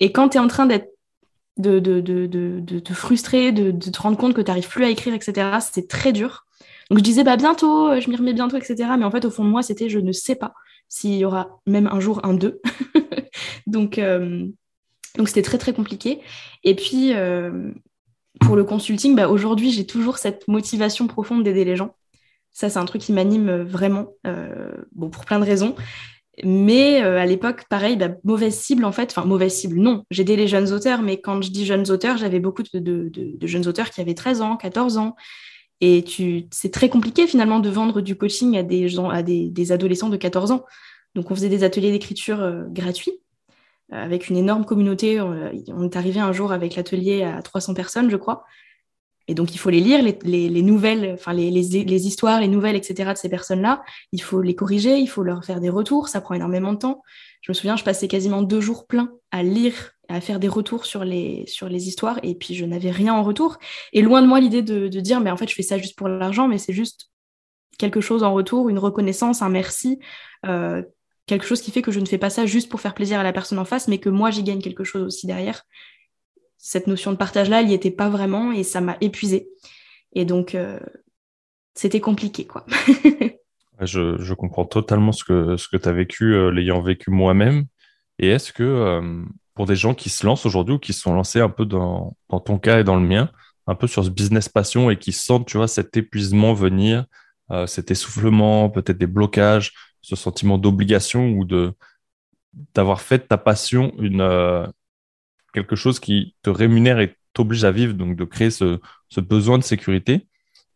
Et 0.00 0.12
quand 0.12 0.28
tu 0.28 0.36
es 0.36 0.40
en 0.40 0.48
train 0.48 0.66
d'être 0.66 0.90
de, 1.56 1.78
te 1.80 2.92
frustrer, 2.92 3.52
de, 3.52 3.70
te 3.70 4.00
rendre 4.00 4.18
compte 4.18 4.34
que 4.34 4.42
tu 4.42 4.48
n'arrives 4.48 4.68
plus 4.68 4.84
à 4.84 4.90
écrire, 4.90 5.14
etc., 5.14 5.58
c'est 5.60 5.88
très 5.88 6.12
dur. 6.12 6.46
Donc 6.90 6.98
je 6.98 7.04
disais 7.04 7.24
bah 7.24 7.36
bientôt, 7.36 7.88
euh, 7.88 8.00
je 8.00 8.10
m'y 8.10 8.16
remets 8.16 8.34
bientôt, 8.34 8.58
etc. 8.58 8.76
Mais 8.98 9.04
en 9.04 9.10
fait, 9.10 9.24
au 9.24 9.30
fond 9.30 9.44
de 9.44 9.50
moi, 9.50 9.62
c'était 9.62 9.88
je 9.88 9.98
ne 9.98 10.12
sais 10.12 10.36
pas 10.36 10.52
s'il 10.88 11.16
y 11.16 11.24
aura 11.24 11.60
même 11.66 11.88
un 11.90 12.00
jour 12.00 12.20
un 12.22 12.34
deux. 12.34 12.60
donc, 13.66 13.98
euh, 13.98 14.46
Donc 15.16 15.28
c'était 15.28 15.42
très 15.42 15.58
très 15.58 15.72
compliqué. 15.72 16.20
Et 16.64 16.74
puis 16.74 17.12
pour 18.40 18.56
le 18.56 18.64
consulting, 18.64 19.16
bah, 19.16 19.28
aujourd'hui 19.28 19.70
j'ai 19.70 19.86
toujours 19.86 20.18
cette 20.18 20.46
motivation 20.48 21.06
profonde 21.06 21.42
d'aider 21.42 21.64
les 21.64 21.76
gens. 21.76 21.96
Ça 22.52 22.68
c'est 22.68 22.78
un 22.78 22.84
truc 22.84 23.02
qui 23.02 23.12
m'anime 23.12 23.62
vraiment, 23.62 24.08
bon 24.92 25.10
pour 25.10 25.24
plein 25.24 25.38
de 25.38 25.44
raisons. 25.44 25.74
Mais 26.44 27.00
à 27.00 27.26
l'époque, 27.26 27.64
pareil, 27.68 27.96
bah, 27.96 28.10
mauvaise 28.24 28.54
cible 28.54 28.84
en 28.84 28.92
fait. 28.92 29.10
Enfin, 29.10 29.26
mauvaise 29.26 29.52
cible, 29.52 29.78
non. 29.78 30.04
J'aidais 30.10 30.36
les 30.36 30.48
jeunes 30.48 30.72
auteurs, 30.72 31.02
mais 31.02 31.20
quand 31.20 31.42
je 31.42 31.50
dis 31.50 31.66
jeunes 31.66 31.90
auteurs, 31.90 32.16
j'avais 32.16 32.40
beaucoup 32.40 32.62
de, 32.62 33.10
jeunes 33.42 33.66
auteurs 33.66 33.90
qui 33.90 34.00
avaient 34.00 34.14
13 34.14 34.40
ans, 34.40 34.56
14 34.56 34.96
ans, 34.96 35.16
et 35.80 36.04
tu, 36.04 36.46
c'est 36.50 36.72
très 36.72 36.88
compliqué 36.88 37.26
finalement 37.26 37.58
de 37.58 37.70
vendre 37.70 38.00
du 38.00 38.16
coaching 38.16 38.56
à 38.56 38.62
des 38.62 38.98
à 38.98 39.22
des, 39.22 39.72
adolescents 39.72 40.10
de 40.10 40.16
14 40.16 40.50
ans. 40.52 40.64
Donc 41.14 41.30
on 41.30 41.34
faisait 41.34 41.48
des 41.48 41.64
ateliers 41.64 41.90
d'écriture 41.90 42.40
euh, 42.40 42.64
gratuits 42.68 43.12
euh, 43.12 43.29
avec 43.90 44.28
une 44.28 44.36
énorme 44.36 44.64
communauté. 44.64 45.20
On, 45.20 45.82
est 45.84 45.96
arrivé 45.96 46.20
un 46.20 46.32
jour 46.32 46.52
avec 46.52 46.76
l'atelier 46.76 47.22
à 47.22 47.42
300 47.42 47.74
personnes, 47.74 48.10
je 48.10 48.16
crois. 48.16 48.44
Et 49.28 49.34
donc 49.34 49.54
il 49.54 49.58
faut 49.58 49.70
les 49.70 49.80
lire, 49.80 50.02
les, 50.02 50.62
nouvelles, 50.62 51.12
enfin 51.14 51.32
les, 51.32 51.50
les, 51.50 52.06
histoires, 52.06 52.40
les 52.40 52.48
nouvelles, 52.48 52.74
etc. 52.74 53.12
de 53.12 53.18
ces 53.18 53.28
personnes-là. 53.28 53.82
Il 54.12 54.22
faut 54.22 54.42
les 54.42 54.56
corriger, 54.56 54.98
il 54.98 55.06
faut 55.06 55.22
leur 55.22 55.44
faire 55.44 55.60
des 55.60 55.68
retours. 55.68 56.08
Ça 56.08 56.20
prend 56.20 56.34
énormément 56.34 56.72
de 56.72 56.78
temps. 56.78 57.02
Je 57.40 57.52
me 57.52 57.54
souviens, 57.54 57.76
je 57.76 57.84
passais 57.84 58.08
quasiment 58.08 58.42
deux 58.42 58.60
jours 58.60 58.86
pleins 58.86 59.12
à 59.30 59.42
lire 59.42 59.92
à 60.10 60.20
faire 60.20 60.40
des 60.40 60.48
retours 60.48 60.86
sur 60.86 61.04
les, 61.04 61.44
sur 61.46 61.68
les 61.68 61.86
histoires 61.86 62.18
et 62.22 62.34
puis 62.34 62.54
je 62.54 62.64
n'avais 62.64 62.90
rien 62.90 63.14
en 63.14 63.22
retour. 63.22 63.58
Et 63.92 64.02
loin 64.02 64.22
de 64.22 64.26
moi 64.26 64.40
l'idée 64.40 64.62
de, 64.62 64.88
dire, 64.88 65.20
mais 65.20 65.30
en 65.30 65.36
fait, 65.36 65.48
je 65.48 65.54
fais 65.54 65.62
ça 65.62 65.78
juste 65.78 65.96
pour 65.96 66.08
l'argent, 66.08 66.48
mais 66.48 66.58
c'est 66.58 66.72
juste 66.72 67.10
quelque 67.78 68.00
chose 68.00 68.22
en 68.24 68.34
retour, 68.34 68.68
une 68.68 68.78
reconnaissance, 68.78 69.40
un 69.40 69.48
merci, 69.48 70.00
euh, 70.44 70.82
quelque 71.30 71.46
chose 71.46 71.62
qui 71.62 71.70
fait 71.70 71.80
que 71.80 71.92
je 71.92 72.00
ne 72.00 72.06
fais 72.06 72.18
pas 72.18 72.28
ça 72.28 72.44
juste 72.44 72.68
pour 72.68 72.80
faire 72.80 72.94
plaisir 72.94 73.18
à 73.20 73.22
la 73.22 73.32
personne 73.32 73.58
en 73.58 73.64
face, 73.64 73.88
mais 73.88 73.98
que 73.98 74.10
moi, 74.10 74.30
j'y 74.30 74.42
gagne 74.42 74.60
quelque 74.60 74.84
chose 74.84 75.02
aussi 75.02 75.26
derrière. 75.26 75.62
Cette 76.58 76.86
notion 76.86 77.12
de 77.12 77.16
partage-là, 77.16 77.60
elle 77.60 77.68
n'y 77.68 77.74
était 77.74 77.90
pas 77.90 78.10
vraiment 78.10 78.52
et 78.52 78.64
ça 78.64 78.80
m'a 78.80 78.96
épuisé. 79.00 79.48
Et 80.12 80.24
donc, 80.24 80.54
euh, 80.54 80.78
c'était 81.74 82.00
compliqué, 82.00 82.46
quoi. 82.46 82.66
je, 83.80 84.16
je, 84.20 84.34
comprends 84.34 84.66
totalement 84.66 85.12
ce 85.12 85.24
que, 85.24 85.56
ce 85.56 85.68
que 85.68 85.76
tu 85.76 85.88
as 85.88 85.92
vécu, 85.92 86.34
euh, 86.34 86.50
l'ayant 86.50 86.82
vécu 86.82 87.10
moi-même. 87.10 87.66
Et 88.18 88.28
est-ce 88.28 88.52
que 88.52 89.00
pour 89.54 89.66
des 89.66 89.76
gens 89.76 89.94
qui 89.94 90.08
se 90.08 90.26
lancent 90.26 90.46
aujourd'hui 90.46 90.74
ou 90.74 90.78
qui 90.78 90.92
se 90.92 91.02
sont 91.02 91.14
lancés 91.14 91.40
un 91.40 91.48
peu 91.48 91.64
dans, 91.64 92.16
ton 92.44 92.58
cas 92.58 92.80
et 92.80 92.84
dans 92.84 92.96
le 92.96 93.06
mien, 93.06 93.30
un 93.66 93.74
peu 93.74 93.86
sur 93.86 94.04
ce 94.04 94.10
business 94.10 94.48
passion 94.48 94.90
et 94.90 94.96
qui 94.96 95.12
sentent, 95.12 95.46
tu 95.46 95.58
vois, 95.58 95.68
cet 95.68 95.96
épuisement 95.96 96.54
venir, 96.54 97.04
euh, 97.50 97.66
cet 97.66 97.90
essoufflement, 97.90 98.70
peut-être 98.70 98.98
des 98.98 99.06
blocages, 99.06 99.72
ce 100.02 100.16
sentiment 100.16 100.58
d'obligation 100.58 101.30
ou 101.30 101.44
de 101.44 101.74
d'avoir 102.74 103.00
fait 103.00 103.28
ta 103.28 103.38
passion 103.38 103.92
une 103.98 104.20
euh, 104.20 104.66
quelque 105.52 105.76
chose 105.76 106.00
qui 106.00 106.34
te 106.42 106.50
rémunère 106.50 107.00
et 107.00 107.16
t'oblige 107.32 107.64
à 107.64 107.70
vivre, 107.70 107.94
donc 107.94 108.16
de 108.16 108.24
créer 108.24 108.50
ce, 108.50 108.80
besoin 109.18 109.58
de 109.58 109.64
sécurité. 109.64 110.26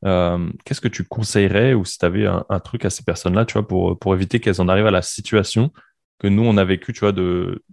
Euh, 0.05 0.51
qu'est-ce 0.65 0.81
que 0.81 0.89
tu 0.89 1.05
conseillerais 1.05 1.75
ou 1.75 1.85
si 1.85 1.99
tu 1.99 2.05
avais 2.05 2.27
un, 2.27 2.61
truc 2.61 2.85
à 2.85 2.91
ces 2.91 3.03
personnes-là, 3.03 3.45
tu 3.45 3.55
vois, 3.55 3.67
pour, 3.67 3.99
pour 3.99 4.15
éviter 4.15 4.41
qu'elles 4.41 4.61
en 4.61 4.69
arrivent 4.69 4.87
à 4.87 4.91
la 4.91 5.03
situation 5.03 5.73
que 6.19 6.29
nous, 6.29 6.43
on 6.43 6.57
a 6.57 6.65
vécu, 6.65 6.93
tu 6.93 7.01
vois, 7.01 7.13
de, 7.13 7.65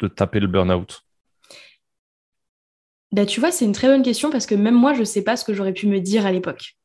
de 0.00 0.08
taper 0.08 0.40
le 0.40 0.46
burn-out? 0.46 1.02
Bah, 3.12 3.26
Tu 3.26 3.40
vois, 3.40 3.50
c'est 3.50 3.64
une 3.64 3.72
très 3.72 3.88
bonne 3.88 4.02
question 4.02 4.30
parce 4.30 4.46
que 4.46 4.54
même 4.54 4.74
moi, 4.74 4.94
je 4.94 5.00
ne 5.00 5.04
sais 5.04 5.22
pas 5.22 5.36
ce 5.36 5.44
que 5.44 5.54
j'aurais 5.54 5.72
pu 5.72 5.86
me 5.86 6.00
dire 6.00 6.26
à 6.26 6.32
l'époque. 6.32 6.76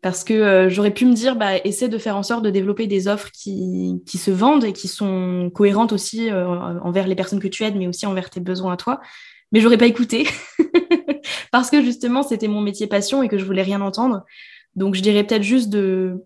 Parce 0.00 0.22
que 0.22 0.34
euh, 0.34 0.68
j'aurais 0.68 0.92
pu 0.92 1.06
me 1.06 1.12
dire, 1.12 1.36
bah, 1.36 1.56
essaie 1.64 1.88
de 1.88 1.98
faire 1.98 2.16
en 2.16 2.22
sorte 2.22 2.44
de 2.44 2.50
développer 2.50 2.86
des 2.86 3.08
offres 3.08 3.30
qui, 3.32 4.00
se 4.06 4.30
vendent 4.30 4.64
et 4.64 4.72
qui 4.72 4.86
sont 4.86 5.50
cohérentes 5.54 5.92
aussi 5.92 6.30
euh, 6.30 6.46
envers 6.80 7.08
les 7.08 7.16
personnes 7.16 7.40
que 7.40 7.48
tu 7.48 7.64
aides, 7.64 7.76
mais 7.76 7.88
aussi 7.88 8.06
envers 8.06 8.30
tes 8.30 8.40
besoins 8.40 8.74
à 8.74 8.76
toi. 8.76 9.00
Mais 9.50 9.60
j'aurais 9.60 9.78
pas 9.78 9.86
écouté 9.86 10.26
parce 11.52 11.70
que 11.70 11.82
justement, 11.82 12.22
c'était 12.22 12.48
mon 12.48 12.60
métier 12.60 12.86
passion 12.86 13.22
et 13.22 13.28
que 13.28 13.38
je 13.38 13.44
voulais 13.44 13.62
rien 13.62 13.80
entendre. 13.80 14.24
Donc, 14.76 14.94
je 14.94 15.02
dirais 15.02 15.24
peut-être 15.24 15.42
juste 15.42 15.70
de 15.70 16.22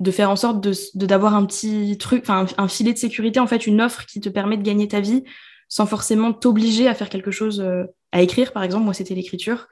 de 0.00 0.10
faire 0.12 0.30
en 0.30 0.36
sorte 0.36 0.60
de 0.60 0.72
d'avoir 0.94 1.34
un 1.34 1.44
petit 1.44 1.98
truc, 1.98 2.22
enfin 2.22 2.46
un, 2.56 2.68
filet 2.68 2.92
de 2.92 2.98
sécurité, 2.98 3.40
en 3.40 3.46
fait, 3.46 3.66
une 3.66 3.80
offre 3.80 4.06
qui 4.06 4.20
te 4.20 4.28
permet 4.28 4.56
de 4.56 4.62
gagner 4.62 4.86
ta 4.88 5.00
vie 5.00 5.24
sans 5.68 5.86
forcément 5.86 6.32
t'obliger 6.32 6.88
à 6.88 6.94
faire 6.94 7.08
quelque 7.08 7.30
chose, 7.30 7.60
euh, 7.60 7.84
à 8.12 8.22
écrire, 8.22 8.52
par 8.52 8.62
exemple. 8.62 8.84
Moi, 8.84 8.94
c'était 8.94 9.14
l'écriture. 9.14 9.66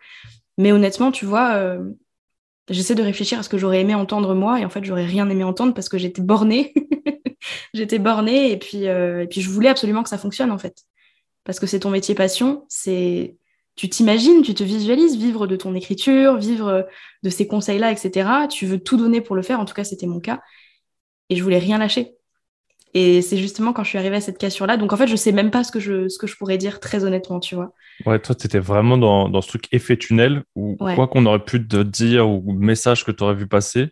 Mais 0.59 0.73
honnêtement, 0.73 1.11
tu 1.11 1.25
vois, 1.27 1.55
euh, 1.55 1.91
j'essaie 2.69 2.95
de 2.95 3.03
réfléchir 3.03 3.39
à 3.39 3.43
ce 3.43 3.49
que 3.49 3.59
j'aurais 3.59 3.81
aimé 3.81 3.95
entendre 3.95 4.35
moi, 4.35 4.61
et 4.61 4.65
en 4.65 4.71
fait, 4.71 4.85
j'aurais 4.85 5.07
rien 5.07 5.29
aimé 5.29 5.45
entendre 5.45 5.75
parce 5.75 5.89
que 5.89 5.99
j'étais 5.99 6.23
bornée. 6.23 6.75
j'étais 7.75 7.99
bornée, 7.99 8.53
et 8.53 8.59
puis, 8.59 8.89
euh, 8.89 9.23
et 9.23 9.27
puis 9.27 9.41
je 9.41 9.51
voulais 9.51 9.69
absolument 9.69 10.03
que 10.03 10.09
ça 10.09 10.19
fonctionne, 10.19 10.51
en 10.51 10.59
fait. 10.59 10.85
Parce 11.45 11.61
que 11.61 11.67
c'est 11.67 11.81
ton 11.81 11.91
métier 11.91 12.15
passion, 12.15 12.65
c'est 12.69 13.37
tu 13.77 13.91
t'imagines, 13.91 14.43
tu 14.43 14.55
te 14.55 14.65
visualises 14.65 15.17
vivre 15.17 15.47
de 15.47 15.55
ton 15.55 15.75
écriture, 15.75 16.37
vivre 16.39 16.87
de 17.23 17.31
ces 17.31 17.47
conseils-là, 17.47 17.93
etc. 17.93 18.49
Tu 18.49 18.67
veux 18.67 18.79
tout 18.83 18.97
donner 18.97 19.21
pour 19.21 19.37
le 19.37 19.43
faire, 19.43 19.61
en 19.61 19.67
tout 19.67 19.75
cas 19.75 19.85
c'était 19.85 20.07
mon 20.07 20.19
cas. 20.19 20.41
Et 21.29 21.37
je 21.37 21.43
voulais 21.43 21.59
rien 21.59 21.79
lâcher. 21.79 22.16
Et 22.95 23.21
c'est 23.21 23.37
justement 23.37 23.73
quand 23.73 23.85
je 23.85 23.91
suis 23.91 23.99
arrivée 23.99 24.17
à 24.17 24.21
cette 24.21 24.39
cassure-là. 24.39 24.77
Donc 24.77 24.93
en 24.93 24.97
fait, 24.97 25.07
je 25.07 25.17
sais 25.17 25.33
même 25.33 25.51
pas 25.51 25.65
ce 25.65 25.73
que 25.73 25.81
je, 25.81 26.09
ce 26.09 26.19
que 26.19 26.27
je 26.27 26.37
pourrais 26.37 26.59
dire 26.59 26.81
très 26.81 27.05
honnêtement, 27.05 27.41
tu 27.41 27.55
vois. 27.55 27.73
Ouais, 28.07 28.19
toi, 28.19 28.35
tu 28.35 28.47
étais 28.47 28.59
vraiment 28.59 28.97
dans, 28.97 29.29
dans, 29.29 29.41
ce 29.41 29.49
truc 29.49 29.69
effet 29.73 29.97
tunnel 29.97 30.43
où 30.55 30.77
quoi 30.77 31.07
qu'on 31.09 31.27
aurait 31.27 31.45
pu 31.45 31.67
te 31.67 31.83
dire 31.83 32.29
ou 32.29 32.53
message 32.53 33.05
que 33.05 33.11
tu 33.11 33.23
aurais 33.23 33.35
vu 33.35 33.47
passer, 33.47 33.91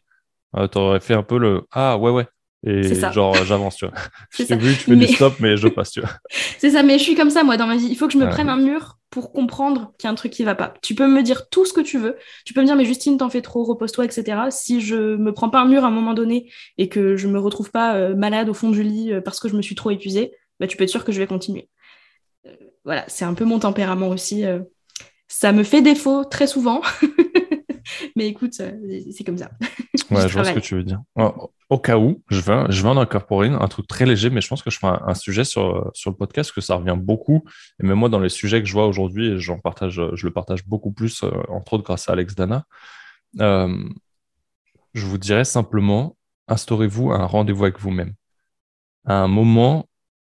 euh, 0.57 0.69
tu 0.69 0.79
aurais 0.79 1.01
fait 1.01 1.15
un 1.15 1.23
peu 1.23 1.39
le 1.39 1.67
Ah 1.71 1.99
ouais, 1.99 2.11
ouais, 2.11 2.27
et 2.67 2.95
genre, 3.13 3.35
j'avance, 3.45 3.77
tu 3.77 3.87
vois. 3.87 3.95
je 4.31 4.45
t'ai 4.45 4.57
vu, 4.57 4.73
tu 4.75 4.85
fais 4.85 4.97
du 4.97 5.07
stop, 5.07 5.35
mais 5.41 5.57
je 5.57 5.69
passe, 5.69 5.91
tu 5.91 6.01
vois. 6.01 6.11
c'est 6.59 6.71
ça, 6.71 6.83
mais 6.83 6.99
je 6.99 7.03
suis 7.03 7.15
comme 7.15 7.31
ça, 7.31 7.45
moi, 7.45 7.57
dans 7.57 7.67
ma 7.67 7.77
vie. 7.77 7.89
Il 7.91 7.97
faut 7.97 8.07
que 8.07 8.13
je 8.13 8.19
me 8.19 8.29
prenne 8.29 8.49
un 8.49 8.57
mur 8.57 8.99
pour 9.11 9.33
comprendre 9.33 9.93
qu'il 9.99 10.07
y 10.07 10.09
a 10.09 10.11
un 10.11 10.15
truc 10.15 10.33
qui 10.33 10.45
va 10.45 10.55
pas. 10.55 10.75
Tu 10.83 10.95
peux 10.95 11.07
me 11.07 11.23
dire 11.23 11.49
tout 11.51 11.67
ce 11.67 11.73
que 11.73 11.83
tu 11.83 11.99
veux. 11.99 12.17
Tu 12.45 12.55
peux 12.55 12.63
me 12.63 12.67
dire, 12.67 12.75
mais 12.75 12.87
Justine, 12.87 13.19
t'en 13.19 13.29
fais 13.29 13.43
trop, 13.43 13.65
repose-toi, 13.65 14.07
etc. 14.07 14.39
Si 14.51 14.81
je 14.81 15.17
me 15.17 15.33
prends 15.33 15.51
pas 15.51 15.61
un 15.61 15.67
mur 15.67 15.85
à 15.85 15.89
un 15.89 15.91
moment 15.91 16.15
donné 16.15 16.51
et 16.79 16.89
que 16.89 17.17
je 17.17 17.29
me 17.29 17.39
retrouve 17.39 17.71
pas 17.71 17.97
euh, 17.97 18.15
malade 18.15 18.49
au 18.49 18.55
fond 18.55 18.71
du 18.71 18.83
lit 18.83 19.13
euh, 19.13 19.21
parce 19.21 19.41
que 19.41 19.49
je 19.49 19.57
me 19.57 19.63
suis 19.63 19.75
trop 19.75 19.91
épuisée, 19.91 20.33
bah, 20.59 20.67
tu 20.67 20.77
peux 20.77 20.85
être 20.85 20.91
sûr 20.91 21.05
que 21.05 21.13
je 21.13 21.19
vais 21.19 21.27
continuer. 21.27 21.69
Euh, 22.47 22.51
voilà, 22.85 23.05
c'est 23.09 23.25
un 23.25 23.35
peu 23.35 23.45
mon 23.45 23.59
tempérament 23.59 24.09
aussi. 24.09 24.45
ça 25.29 25.53
me 25.53 25.65
fait 25.65 25.83
défaut 25.83 26.25
très 26.25 26.47
souvent. 26.47 26.81
mais 28.17 28.29
écoute, 28.29 28.55
c'est 28.55 29.25
comme 29.25 29.39
ça. 29.39 29.51
Ouais, 30.11 30.29
je 30.29 30.35
vois 30.35 30.45
ce 30.45 30.53
que 30.53 30.61
tu 30.61 30.75
veux 30.75 30.85
dire. 30.85 31.01
Au 31.71 31.79
cas 31.79 31.99
où, 31.99 32.23
je 32.29 32.41
vais, 32.41 32.67
je 32.71 32.83
vais 32.83 32.89
en 32.89 32.97
incorporer 32.97 33.49
un 33.49 33.69
truc 33.69 33.87
très 33.87 34.07
léger, 34.07 34.31
mais 34.31 34.41
je 34.41 34.49
pense 34.49 34.63
que 34.63 34.71
je 34.71 34.79
ferai 34.79 34.99
un, 35.07 35.15
sujet 35.15 35.45
sur, 35.45 35.91
sur 35.95 36.11
le 36.11 36.17
podcast, 36.17 36.53
que 36.53 36.61
ça 36.61 36.77
revient 36.77 36.97
beaucoup. 36.97 37.45
Et 37.83 37.87
même 37.87 37.99
moi, 37.99 38.09
dans 38.09 38.21
les 38.21 38.29
sujets 38.29 38.61
que 38.61 38.69
je 38.69 38.73
vois 38.73 38.87
aujourd'hui, 38.87 39.41
j'en 39.41 39.59
partage, 39.59 40.01
je 40.13 40.27
le 40.27 40.33
partage 40.33 40.67
beaucoup 40.67 40.93
plus, 40.93 41.25
euh, 41.25 41.31
entre 41.49 41.75
autres 41.75 41.85
grâce 41.85 42.09
à 42.09 42.13
Alex 42.13 42.35
Dana. 42.35 42.65
Euh, 43.41 43.77
je 44.93 45.07
vous 45.07 45.19
dirais 45.19 45.45
simplement, 45.45 46.17
instaurez-vous 46.49 47.11
un 47.11 47.25
rendez-vous 47.25 47.65
avec 47.65 47.81
vous-même. 47.81 48.15
À 49.07 49.17
un 49.17 49.29
moment 49.29 49.89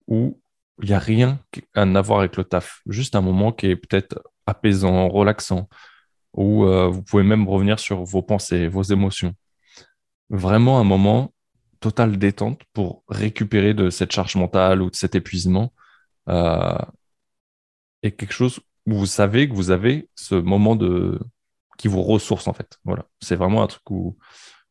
où 0.07 0.41
il 0.83 0.89
n'y 0.89 0.95
a 0.95 0.99
rien 0.99 1.39
à 1.75 2.01
voir 2.01 2.21
avec 2.21 2.37
le 2.37 2.45
taf. 2.45 2.81
Juste 2.87 3.15
un 3.15 3.21
moment 3.21 3.53
qui 3.53 3.67
est 3.67 3.77
peut-être 3.77 4.21
apaisant, 4.47 5.09
relaxant, 5.09 5.69
où 6.35 6.65
euh, 6.65 6.89
vous 6.89 7.03
pouvez 7.03 7.23
même 7.23 7.49
revenir 7.49 7.79
sur 7.79 8.05
vos 8.05 8.23
pensées, 8.23 8.69
vos 8.69 8.83
émotions 8.83 9.35
vraiment 10.31 10.79
un 10.79 10.85
moment 10.85 11.33
total 11.81 12.19
détente 12.19 12.63
pour 12.73 13.05
récupérer 13.09 13.75
de 13.75 13.91
cette 13.91 14.13
charge 14.13 14.37
mentale 14.37 14.83
ou 14.83 14.91
de 14.91 14.97
cet 14.97 15.15
épuisement 15.15 15.73
euh, 16.29 16.79
et 18.03 18.13
quelque 18.13 18.33
chose 18.33 18.61
où 18.87 18.95
vous 18.95 19.07
savez 19.07 19.49
que 19.49 19.55
vous 19.55 19.71
avez 19.71 20.09
ce 20.15 20.35
moment 20.35 20.77
de 20.77 21.19
qui 21.79 21.89
vous 21.89 22.03
ressource 22.03 22.47
en 22.47 22.53
fait. 22.53 22.79
Voilà, 22.85 23.07
c'est 23.21 23.37
vraiment 23.37 23.63
un 23.63 23.67
truc 23.67 23.91
où, 23.91 24.19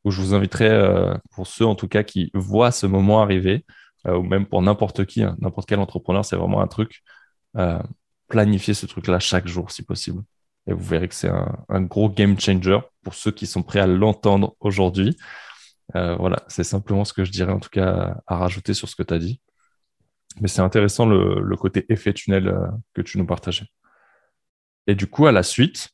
où 0.03 0.11
je 0.11 0.21
vous 0.21 0.33
inviterai 0.33 0.69
euh, 0.69 1.15
pour 1.31 1.47
ceux 1.47 1.65
en 1.65 1.75
tout 1.75 1.87
cas 1.87 2.03
qui 2.03 2.31
voient 2.33 2.71
ce 2.71 2.85
moment 2.85 3.21
arriver 3.21 3.65
ou 4.05 4.21
même 4.21 4.45
pour 4.45 4.61
n'importe 4.61 5.05
qui, 5.05 5.23
hein, 5.23 5.35
n'importe 5.39 5.67
quel 5.67 5.79
entrepreneur, 5.79 6.23
c'est 6.23 6.37
vraiment 6.37 6.61
un 6.61 6.67
truc 6.67 7.03
planifier 8.29 8.73
ce 8.73 8.85
truc-là 8.85 9.19
chaque 9.19 9.47
jour 9.47 9.71
si 9.71 9.83
possible. 9.83 10.23
Et 10.67 10.73
vous 10.73 10.83
verrez 10.83 11.07
que 11.07 11.15
c'est 11.15 11.29
un, 11.29 11.81
gros 11.81 12.09
game 12.09 12.39
changer 12.39 12.79
pour 13.03 13.13
ceux 13.13 13.31
qui 13.31 13.47
sont 13.47 13.63
prêts 13.63 13.79
à 13.79 13.87
l'entendre 13.87 14.55
aujourd'hui. 14.59 15.17
Euh, 15.95 16.15
voilà, 16.15 16.43
c'est 16.47 16.63
simplement 16.63 17.05
ce 17.05 17.13
que 17.13 17.23
je 17.23 17.31
dirais 17.31 17.51
en 17.51 17.59
tout 17.59 17.69
cas 17.69 18.17
à, 18.27 18.37
rajouter 18.37 18.73
sur 18.73 18.87
ce 18.87 18.95
que 18.95 19.03
tu 19.03 19.13
as 19.13 19.19
dit. 19.19 19.41
Mais 20.41 20.47
c'est 20.47 20.61
intéressant 20.61 21.05
le, 21.05 21.55
côté 21.55 21.85
effet 21.89 22.13
tunnel 22.13 22.47
euh, 22.49 22.67
que 22.93 23.01
tu 23.01 23.17
nous 23.17 23.25
partageais. 23.25 23.65
Et 24.85 24.95
du 24.95 25.07
coup, 25.07 25.25
à 25.25 25.31
la 25.31 25.43
suite, 25.43 25.89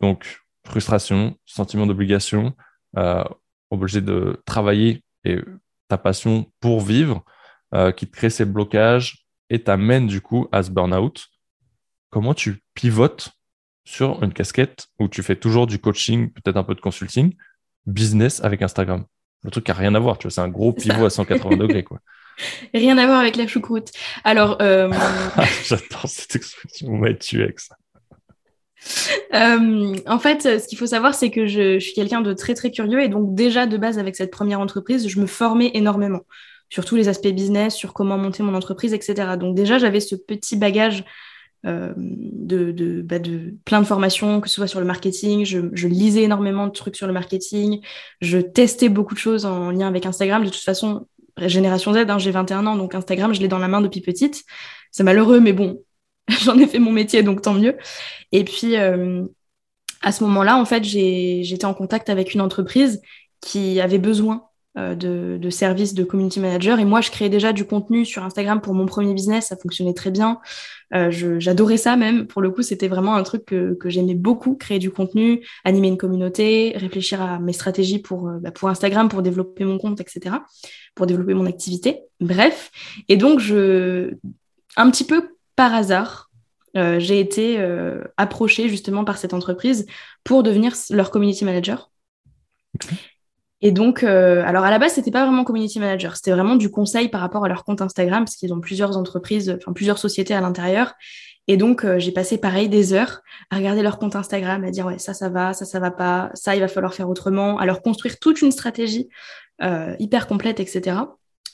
donc 0.00 0.40
frustration, 0.66 1.36
sentiment 1.44 1.86
d'obligation, 1.86 2.54
euh, 2.96 3.24
obligé 3.70 4.00
de 4.00 4.42
travailler 4.46 5.04
et 5.24 5.38
ta 5.88 5.98
passion 5.98 6.50
pour 6.60 6.80
vivre, 6.80 7.24
qui 7.96 8.06
te 8.06 8.12
crée 8.12 8.30
ces 8.30 8.44
blocages 8.44 9.26
et 9.50 9.64
t'amène 9.64 10.06
du 10.06 10.20
coup 10.20 10.48
à 10.52 10.62
ce 10.62 10.70
burn-out. 10.70 11.26
Comment 12.10 12.32
tu 12.32 12.62
pivotes 12.74 13.32
sur 13.84 14.22
une 14.22 14.32
casquette 14.32 14.86
où 14.98 15.08
tu 15.08 15.22
fais 15.22 15.36
toujours 15.36 15.66
du 15.66 15.78
coaching, 15.78 16.30
peut-être 16.30 16.56
un 16.56 16.64
peu 16.64 16.74
de 16.74 16.80
consulting, 16.80 17.34
business 17.86 18.42
avec 18.42 18.62
Instagram 18.62 19.04
le 19.44 19.50
truc 19.50 19.68
n'a 19.68 19.74
rien 19.74 19.94
à 19.94 19.98
voir, 20.00 20.18
tu 20.18 20.26
vois, 20.26 20.30
c'est 20.30 20.40
un 20.40 20.48
gros 20.48 20.72
pivot 20.72 21.04
à 21.04 21.10
180 21.10 21.56
degrés, 21.56 21.84
quoi. 21.84 22.00
Rien 22.74 22.98
à 22.98 23.06
voir 23.06 23.20
avec 23.20 23.36
la 23.36 23.46
choucroute. 23.46 23.90
Alors, 24.24 24.56
euh, 24.60 24.90
j'adore 25.64 26.08
cette 26.08 26.34
expression. 26.34 26.88
On 26.88 26.96
m'a 26.96 27.14
tué 27.14 27.44
avec 27.44 27.60
ça. 27.60 27.76
Euh, 29.34 29.94
en 30.06 30.18
fait, 30.18 30.42
ce 30.42 30.66
qu'il 30.66 30.76
faut 30.76 30.86
savoir, 30.86 31.14
c'est 31.14 31.30
que 31.30 31.46
je, 31.46 31.78
suis 31.78 31.94
quelqu'un 31.94 32.22
de 32.22 32.32
très 32.32 32.54
très 32.54 32.72
curieux 32.72 33.00
et 33.00 33.08
donc 33.08 33.34
déjà 33.36 33.66
de 33.66 33.76
base 33.76 34.00
avec 34.00 34.16
cette 34.16 34.32
première 34.32 34.58
entreprise, 34.58 35.08
je 35.08 35.20
me 35.20 35.26
formais 35.26 35.70
énormément 35.74 36.22
sur 36.70 36.84
tous 36.84 36.96
les 36.96 37.08
aspects 37.08 37.28
business, 37.28 37.76
sur 37.76 37.92
comment 37.92 38.18
monter 38.18 38.42
mon 38.42 38.54
entreprise, 38.54 38.94
etc. 38.94 39.36
Donc 39.38 39.54
déjà, 39.54 39.78
j'avais 39.78 40.00
ce 40.00 40.16
petit 40.16 40.56
bagage 40.56 41.04
euh, 41.66 41.92
de, 41.96 43.02
bah, 43.02 43.18
de, 43.18 43.54
plein 43.64 43.80
de 43.80 43.86
formations, 43.86 44.40
que 44.40 44.48
ce 44.48 44.56
soit 44.56 44.66
sur 44.66 44.80
le 44.80 44.86
marketing. 44.86 45.44
Je, 45.44 45.86
lisais 45.86 46.22
énormément 46.22 46.66
de 46.66 46.72
trucs 46.72 46.96
sur 46.96 47.06
le 47.06 47.12
marketing. 47.12 47.80
Je 48.20 48.38
testais 48.38 48.88
beaucoup 48.88 49.14
de 49.14 49.18
choses 49.18 49.46
en 49.46 49.70
lien 49.70 49.88
avec 49.88 50.06
Instagram. 50.06 50.44
De 50.44 50.50
toute 50.50 50.62
façon, 50.62 51.06
génération 51.38 51.92
Z, 51.92 52.04
hein, 52.08 52.18
j'ai 52.18 52.30
21 52.30 52.66
ans, 52.66 52.76
donc 52.76 52.94
Instagram, 52.94 53.34
je 53.34 53.40
l'ai 53.40 53.48
dans 53.48 53.58
la 53.58 53.68
main 53.68 53.80
depuis 53.80 54.00
petite. 54.00 54.44
C'est 54.90 55.04
malheureux, 55.04 55.40
mais 55.40 55.52
bon, 55.52 55.82
j'en 56.28 56.58
ai 56.58 56.66
fait 56.66 56.78
mon 56.78 56.92
métier, 56.92 57.22
donc 57.22 57.42
tant 57.42 57.54
mieux. 57.54 57.76
Et 58.32 58.44
puis, 58.44 58.76
euh, 58.76 59.24
à 60.02 60.12
ce 60.12 60.22
moment-là, 60.24 60.58
en 60.58 60.64
fait, 60.64 60.84
j'étais 60.84 61.64
en 61.64 61.74
contact 61.74 62.10
avec 62.10 62.34
une 62.34 62.40
entreprise 62.40 63.00
qui 63.40 63.80
avait 63.80 63.98
besoin 63.98 64.44
de, 64.76 65.38
de, 65.40 65.50
services 65.50 65.94
de 65.94 66.02
community 66.02 66.40
manager. 66.40 66.80
Et 66.80 66.84
moi, 66.84 67.00
je 67.00 67.10
créais 67.10 67.28
déjà 67.28 67.52
du 67.52 67.64
contenu 67.64 68.04
sur 68.04 68.24
Instagram 68.24 68.60
pour 68.60 68.74
mon 68.74 68.86
premier 68.86 69.14
business. 69.14 69.46
Ça 69.48 69.56
fonctionnait 69.56 69.94
très 69.94 70.10
bien. 70.10 70.40
Euh, 70.94 71.10
J'adorais 71.38 71.76
ça 71.76 71.96
même. 71.96 72.26
Pour 72.26 72.42
le 72.42 72.50
coup, 72.50 72.62
c'était 72.62 72.88
vraiment 72.88 73.14
un 73.14 73.22
truc 73.22 73.44
que, 73.44 73.74
que 73.74 73.88
j'aimais 73.88 74.14
beaucoup, 74.14 74.54
créer 74.54 74.78
du 74.78 74.90
contenu, 74.90 75.44
animer 75.64 75.88
une 75.88 75.96
communauté, 75.96 76.72
réfléchir 76.76 77.22
à 77.22 77.38
mes 77.38 77.52
stratégies 77.52 77.98
pour, 77.98 78.28
euh, 78.28 78.38
bah, 78.40 78.50
pour 78.50 78.68
Instagram, 78.68 79.08
pour 79.08 79.22
développer 79.22 79.64
mon 79.64 79.78
compte, 79.78 80.00
etc., 80.00 80.36
pour 80.94 81.06
développer 81.06 81.34
mon 81.34 81.46
activité. 81.46 82.00
Bref. 82.20 82.70
Et 83.08 83.16
donc, 83.16 83.40
je, 83.40 84.14
un 84.76 84.90
petit 84.90 85.04
peu 85.04 85.36
par 85.56 85.74
hasard, 85.74 86.30
euh, 86.76 86.98
j'ai 86.98 87.20
été 87.20 87.58
euh, 87.58 88.02
approchée 88.16 88.68
justement 88.68 89.04
par 89.04 89.18
cette 89.18 89.34
entreprise 89.34 89.86
pour 90.24 90.42
devenir 90.42 90.74
leur 90.90 91.10
community 91.10 91.44
manager. 91.44 91.90
Et 93.64 93.72
donc, 93.72 94.02
euh, 94.02 94.42
alors 94.44 94.62
à 94.62 94.70
la 94.70 94.78
base, 94.78 94.92
c'était 94.92 95.10
pas 95.10 95.24
vraiment 95.24 95.42
community 95.42 95.80
manager, 95.80 96.16
c'était 96.16 96.32
vraiment 96.32 96.56
du 96.56 96.70
conseil 96.70 97.08
par 97.08 97.22
rapport 97.22 97.46
à 97.46 97.48
leur 97.48 97.64
compte 97.64 97.80
Instagram, 97.80 98.26
parce 98.26 98.36
qu'ils 98.36 98.52
ont 98.52 98.60
plusieurs 98.60 98.98
entreprises, 98.98 99.56
enfin 99.56 99.72
plusieurs 99.72 99.96
sociétés 99.96 100.34
à 100.34 100.42
l'intérieur. 100.42 100.92
Et 101.48 101.56
donc, 101.56 101.82
euh, 101.82 101.98
j'ai 101.98 102.12
passé 102.12 102.36
pareil 102.36 102.68
des 102.68 102.92
heures 102.92 103.22
à 103.48 103.56
regarder 103.56 103.80
leur 103.80 103.98
compte 103.98 104.16
Instagram, 104.16 104.62
à 104.64 104.70
dire 104.70 104.84
ouais, 104.84 104.98
ça, 104.98 105.14
ça 105.14 105.30
va, 105.30 105.54
ça, 105.54 105.64
ça 105.64 105.80
va 105.80 105.90
pas, 105.90 106.30
ça, 106.34 106.54
il 106.54 106.60
va 106.60 106.68
falloir 106.68 106.92
faire 106.92 107.08
autrement, 107.08 107.58
à 107.58 107.64
leur 107.64 107.80
construire 107.80 108.18
toute 108.18 108.42
une 108.42 108.52
stratégie 108.52 109.08
euh, 109.62 109.96
hyper 109.98 110.26
complète, 110.26 110.60
etc. 110.60 110.98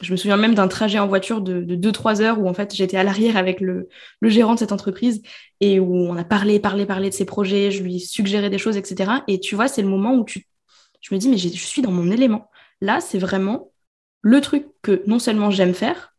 Je 0.01 0.11
me 0.11 0.17
souviens 0.17 0.37
même 0.37 0.57
d'un 0.57 0.67
trajet 0.67 0.99
en 0.99 1.07
voiture 1.07 1.41
de 1.41 1.77
2-3 1.77 2.23
heures 2.23 2.41
où 2.41 2.49
en 2.49 2.55
fait 2.55 2.75
j'étais 2.75 2.97
à 2.97 3.05
l'arrière 3.05 3.37
avec 3.37 3.61
le, 3.61 3.89
le, 4.19 4.29
gérant 4.31 4.55
de 4.55 4.59
cette 4.59 4.73
entreprise 4.73 5.23
et 5.61 5.79
où 5.79 5.95
on 5.95 6.17
a 6.17 6.25
parlé, 6.25 6.59
parlé, 6.59 6.87
parlé 6.87 7.11
de 7.11 7.15
ses 7.15 7.27
projets, 7.27 7.71
je 7.71 7.83
lui 7.83 8.01
suggérais 8.01 8.51
des 8.51 8.59
choses, 8.59 8.79
etc. 8.79 9.13
Et 9.29 9.39
tu 9.39 9.55
vois, 9.55 9.69
c'est 9.69 9.83
le 9.83 9.89
moment 9.89 10.15
où 10.15 10.25
tu 10.25 10.47
je 11.01 11.15
me 11.15 11.19
dis, 11.19 11.29
mais 11.29 11.39
je 11.39 11.49
suis 11.49 11.83
dans 11.83 11.93
mon 11.93 12.11
élément. 12.11 12.51
Là, 12.81 13.01
c'est 13.01 13.19
vraiment 13.19 13.73
le 14.23 14.41
truc 14.41 14.67
que 14.83 15.03
non 15.07 15.19
seulement 15.19 15.51
j'aime 15.51 15.75
faire, 15.75 16.15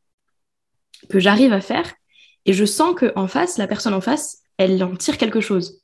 que 1.09 1.19
j'arrive 1.19 1.53
à 1.53 1.61
faire, 1.61 1.93
et 2.45 2.53
je 2.53 2.65
sens 2.65 2.95
que 2.95 3.11
en 3.15 3.27
face, 3.27 3.57
la 3.57 3.67
personne 3.67 3.93
en 3.93 4.01
face, 4.01 4.39
elle 4.57 4.83
en 4.83 4.95
tire 4.95 5.17
quelque 5.17 5.41
chose. 5.41 5.81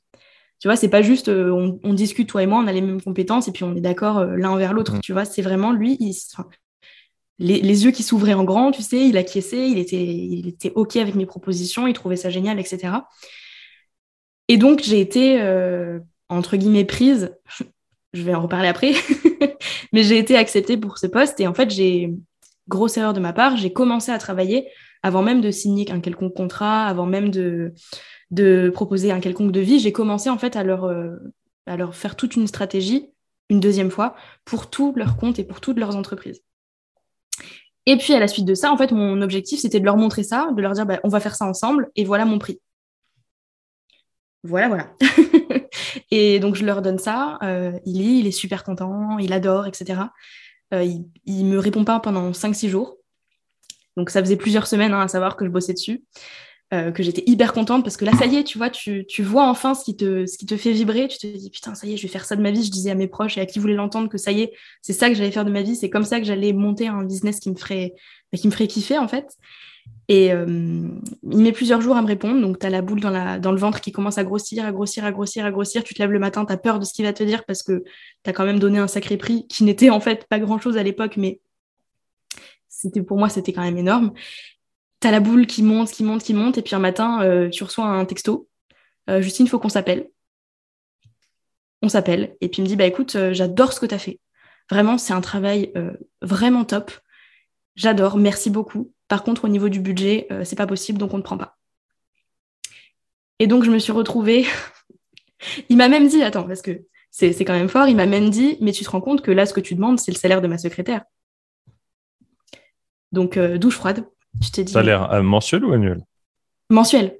Tu 0.60 0.66
vois, 0.66 0.76
c'est 0.76 0.88
pas 0.88 1.02
juste 1.02 1.28
euh, 1.28 1.78
on, 1.84 1.94
discute 1.94 2.28
toi 2.28 2.42
et 2.42 2.46
moi, 2.46 2.58
on 2.58 2.66
a 2.66 2.72
les 2.72 2.80
mêmes 2.80 3.00
compétences 3.00 3.46
et 3.46 3.52
puis 3.52 3.62
on 3.62 3.76
est 3.76 3.80
d'accord 3.80 4.18
euh, 4.18 4.36
l'un 4.36 4.50
envers 4.50 4.72
l'autre. 4.72 4.98
Tu 5.00 5.12
vois, 5.12 5.24
c'est 5.24 5.42
vraiment 5.42 5.72
lui, 5.72 5.96
les, 7.38 7.84
yeux 7.84 7.92
qui 7.92 8.02
s'ouvraient 8.02 8.34
en 8.34 8.42
grand, 8.42 8.72
tu 8.72 8.82
sais, 8.82 9.06
il 9.06 9.16
acquiesçait, 9.16 9.70
il 9.70 9.78
était, 9.78 10.04
il 10.04 10.48
était 10.48 10.72
ok 10.74 10.96
avec 10.96 11.14
mes 11.14 11.26
propositions, 11.26 11.86
il 11.86 11.92
trouvait 11.92 12.16
ça 12.16 12.30
génial, 12.30 12.58
etc. 12.58 12.92
Et 14.48 14.56
donc 14.56 14.82
j'ai 14.82 15.00
été 15.00 15.40
euh, 15.40 16.00
entre 16.28 16.56
guillemets 16.56 16.84
prise 16.84 17.36
je 18.12 18.22
vais 18.22 18.34
en 18.34 18.42
reparler 18.42 18.68
après, 18.68 18.92
mais 19.92 20.02
j'ai 20.02 20.18
été 20.18 20.36
acceptée 20.36 20.76
pour 20.76 20.98
ce 20.98 21.06
poste 21.06 21.40
et 21.40 21.46
en 21.46 21.54
fait, 21.54 21.70
j'ai, 21.70 22.14
grosse 22.68 22.96
erreur 22.96 23.12
de 23.12 23.20
ma 23.20 23.32
part, 23.32 23.56
j'ai 23.56 23.72
commencé 23.72 24.12
à 24.12 24.18
travailler 24.18 24.68
avant 25.02 25.22
même 25.22 25.40
de 25.40 25.50
signer 25.50 25.90
un 25.90 26.00
quelconque 26.00 26.34
contrat, 26.34 26.86
avant 26.86 27.06
même 27.06 27.30
de, 27.30 27.72
de 28.30 28.70
proposer 28.70 29.10
un 29.10 29.20
quelconque 29.20 29.52
devis, 29.52 29.78
j'ai 29.78 29.92
commencé 29.92 30.28
en 30.28 30.38
fait 30.38 30.56
à 30.56 30.64
leur, 30.64 30.84
euh, 30.84 31.16
à 31.66 31.76
leur 31.76 31.94
faire 31.94 32.16
toute 32.16 32.36
une 32.36 32.46
stratégie 32.46 33.10
une 33.50 33.60
deuxième 33.60 33.90
fois 33.90 34.14
pour 34.44 34.68
tous 34.68 34.92
leurs 34.94 35.16
comptes 35.16 35.38
et 35.38 35.44
pour 35.44 35.60
toutes 35.60 35.78
leurs 35.78 35.96
entreprises. 35.96 36.42
Et 37.86 37.96
puis 37.96 38.12
à 38.12 38.20
la 38.20 38.28
suite 38.28 38.44
de 38.44 38.54
ça, 38.54 38.70
en 38.70 38.76
fait, 38.76 38.92
mon 38.92 39.22
objectif, 39.22 39.60
c'était 39.60 39.80
de 39.80 39.84
leur 39.86 39.96
montrer 39.96 40.22
ça, 40.22 40.50
de 40.54 40.60
leur 40.60 40.72
dire, 40.72 40.84
bah, 40.84 41.00
on 41.04 41.08
va 41.08 41.20
faire 41.20 41.34
ça 41.34 41.46
ensemble, 41.46 41.90
et 41.96 42.04
voilà 42.04 42.26
mon 42.26 42.38
prix. 42.38 42.60
Voilà, 44.44 44.68
voilà. 44.68 44.92
et 46.10 46.40
donc, 46.40 46.54
je 46.54 46.64
leur 46.64 46.82
donne 46.82 46.98
ça. 46.98 47.38
Euh, 47.42 47.72
il 47.84 47.98
lit, 47.98 48.20
il 48.20 48.26
est 48.26 48.32
super 48.32 48.64
content, 48.64 49.18
il 49.18 49.32
adore, 49.32 49.66
etc. 49.66 50.00
Euh, 50.74 50.84
il, 51.24 51.46
ne 51.46 51.52
me 51.52 51.58
répond 51.58 51.84
pas 51.84 52.00
pendant 52.00 52.30
5-6 52.32 52.68
jours. 52.68 52.96
Donc, 53.96 54.10
ça 54.10 54.20
faisait 54.20 54.36
plusieurs 54.36 54.66
semaines 54.66 54.92
hein, 54.92 55.00
à 55.00 55.08
savoir 55.08 55.36
que 55.36 55.44
je 55.44 55.50
bossais 55.50 55.72
dessus. 55.72 56.04
Euh, 56.74 56.92
que 56.92 57.02
j'étais 57.02 57.22
hyper 57.24 57.54
contente 57.54 57.82
parce 57.82 57.96
que 57.96 58.04
là, 58.04 58.12
ça 58.12 58.26
y 58.26 58.36
est, 58.36 58.44
tu 58.44 58.58
vois, 58.58 58.68
tu, 58.68 59.06
vois 59.22 59.48
enfin 59.48 59.72
ce 59.72 59.82
qui, 59.84 59.96
te, 59.96 60.26
ce 60.26 60.36
qui 60.36 60.44
te 60.44 60.56
fait 60.56 60.72
vibrer. 60.72 61.08
Tu 61.08 61.16
te 61.16 61.26
dis, 61.26 61.48
putain, 61.50 61.74
ça 61.74 61.86
y 61.86 61.94
est, 61.94 61.96
je 61.96 62.02
vais 62.02 62.08
faire 62.08 62.26
ça 62.26 62.36
de 62.36 62.42
ma 62.42 62.50
vie. 62.50 62.62
Je 62.62 62.70
disais 62.70 62.90
à 62.90 62.94
mes 62.94 63.08
proches 63.08 63.38
et 63.38 63.40
à 63.40 63.46
qui 63.46 63.58
voulait 63.58 63.74
l'entendre 63.74 64.10
que 64.10 64.18
ça 64.18 64.32
y 64.32 64.42
est, 64.42 64.52
c'est 64.82 64.92
ça 64.92 65.08
que 65.08 65.14
j'allais 65.14 65.30
faire 65.30 65.46
de 65.46 65.50
ma 65.50 65.62
vie. 65.62 65.76
C'est 65.76 65.88
comme 65.88 66.04
ça 66.04 66.20
que 66.20 66.26
j'allais 66.26 66.52
monter 66.52 66.86
un 66.86 67.04
business 67.04 67.40
qui 67.40 67.50
me 67.50 67.56
ferait, 67.56 67.94
bah, 68.30 68.38
qui 68.38 68.46
me 68.46 68.52
ferait 68.52 68.66
kiffer, 68.66 68.98
en 68.98 69.08
fait. 69.08 69.38
Et 70.10 70.32
euh, 70.32 70.46
il 71.30 71.38
met 71.38 71.52
plusieurs 71.52 71.82
jours 71.82 71.96
à 71.96 72.02
me 72.02 72.06
répondre. 72.06 72.40
Donc, 72.40 72.58
tu 72.58 72.66
as 72.66 72.70
la 72.70 72.80
boule 72.80 73.00
dans, 73.00 73.52
le 73.52 73.58
ventre 73.58 73.82
qui 73.82 73.92
commence 73.92 74.16
à 74.16 74.24
grossir, 74.24 74.64
à 74.64 74.72
grossir, 74.72 75.04
à 75.04 75.12
grossir, 75.12 75.44
à 75.44 75.50
grossir. 75.50 75.84
Tu 75.84 75.92
te 75.92 76.00
lèves 76.00 76.10
le 76.10 76.18
matin, 76.18 76.46
tu 76.46 76.52
as 76.52 76.56
peur 76.56 76.78
de 76.78 76.86
ce 76.86 76.94
qu'il 76.94 77.04
va 77.04 77.12
te 77.12 77.22
dire 77.22 77.44
parce 77.44 77.62
que 77.62 77.84
tu 78.24 78.30
as 78.30 78.32
quand 78.32 78.46
même 78.46 78.58
donné 78.58 78.78
un 78.78 78.88
sacré 78.88 79.18
prix 79.18 79.46
qui 79.48 79.64
n'était 79.64 79.90
en 79.90 80.00
fait 80.00 80.26
pas 80.26 80.38
grand-chose 80.38 80.78
à 80.78 80.82
l'époque, 80.82 81.18
mais 81.18 81.40
c'était 82.68 83.02
pour 83.02 83.18
moi, 83.18 83.28
c'était 83.28 83.52
quand 83.52 83.62
même 83.62 83.76
énorme. 83.76 84.14
Tu 85.00 85.08
as 85.08 85.10
la 85.10 85.20
boule 85.20 85.46
qui 85.46 85.62
monte, 85.62 85.90
qui 85.90 86.04
monte, 86.04 86.22
qui 86.22 86.32
monte. 86.32 86.56
Et 86.56 86.62
puis 86.62 86.74
un 86.74 86.80
matin, 86.80 87.22
euh, 87.22 87.50
tu 87.50 87.62
reçois 87.62 87.84
un 87.84 88.06
texto. 88.06 88.48
Euh, 89.10 89.20
Justine, 89.20 89.44
il 89.44 89.48
faut 89.50 89.58
qu'on 89.58 89.68
s'appelle. 89.68 90.08
On 91.82 91.90
s'appelle. 91.90 92.34
Et 92.40 92.48
puis 92.48 92.60
il 92.60 92.62
me 92.62 92.68
dit, 92.68 92.76
bah 92.76 92.86
écoute, 92.86 93.16
j'adore 93.32 93.74
ce 93.74 93.80
que 93.80 93.86
tu 93.86 93.94
as 93.94 93.98
fait. 93.98 94.20
Vraiment, 94.70 94.96
c'est 94.96 95.12
un 95.12 95.20
travail 95.20 95.72
vraiment 96.22 96.64
top. 96.64 96.90
J'adore, 97.76 98.16
merci 98.16 98.50
beaucoup. 98.50 98.90
Par 99.08 99.24
contre, 99.24 99.46
au 99.46 99.48
niveau 99.48 99.70
du 99.70 99.80
budget, 99.80 100.26
euh, 100.30 100.44
c'est 100.44 100.56
pas 100.56 100.66
possible, 100.66 100.98
donc 100.98 101.14
on 101.14 101.16
ne 101.16 101.22
prend 101.22 101.38
pas. 101.38 101.56
Et 103.38 103.46
donc, 103.46 103.64
je 103.64 103.70
me 103.70 103.78
suis 103.78 103.92
retrouvée. 103.92 104.46
il 105.70 105.78
m'a 105.78 105.88
même 105.88 106.08
dit, 106.08 106.22
attends, 106.22 106.44
parce 106.44 106.62
que 106.62 106.82
c'est 107.10 107.32
quand 107.44 107.54
même 107.54 107.70
fort, 107.70 107.88
il 107.88 107.96
m'a 107.96 108.06
même 108.06 108.30
dit, 108.30 108.58
mais 108.60 108.70
tu 108.70 108.84
te 108.84 108.90
rends 108.90 109.00
compte 109.00 109.22
que 109.22 109.30
là, 109.30 109.46
ce 109.46 109.54
que 109.54 109.60
tu 109.60 109.74
demandes, 109.74 109.98
c'est 109.98 110.12
le 110.12 110.18
salaire 110.18 110.42
de 110.42 110.46
ma 110.46 110.58
secrétaire. 110.58 111.04
Donc, 113.10 113.38
euh, 113.38 113.56
douche 113.56 113.76
froide. 113.76 114.06
Je 114.42 114.50
t'ai 114.50 114.62
dit. 114.62 114.72
Salaire 114.72 115.10
euh, 115.12 115.22
mensuel 115.22 115.64
ou 115.64 115.72
annuel? 115.72 116.04
Mensuel. 116.68 117.16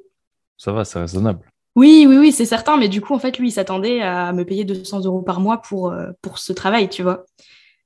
Ça 0.59 0.73
va, 0.73 0.85
c'est 0.85 1.01
raisonnable. 1.01 1.41
Oui, 1.75 2.05
oui, 2.07 2.19
oui, 2.19 2.33
c'est 2.33 2.45
certain, 2.45 2.77
mais 2.77 2.89
du 2.89 3.01
coup, 3.01 3.15
en 3.15 3.19
fait, 3.19 3.39
lui, 3.39 3.49
il 3.49 3.53
s'attendait 3.53 4.03
à 4.03 4.33
me 4.33 4.45
payer 4.45 4.65
200 4.65 5.05
euros 5.05 5.23
par 5.23 5.41
mois 5.41 5.59
pour, 5.63 5.95
pour 6.21 6.39
ce 6.39 6.53
travail, 6.53 6.89
tu 6.89 7.03
vois. 7.03 7.25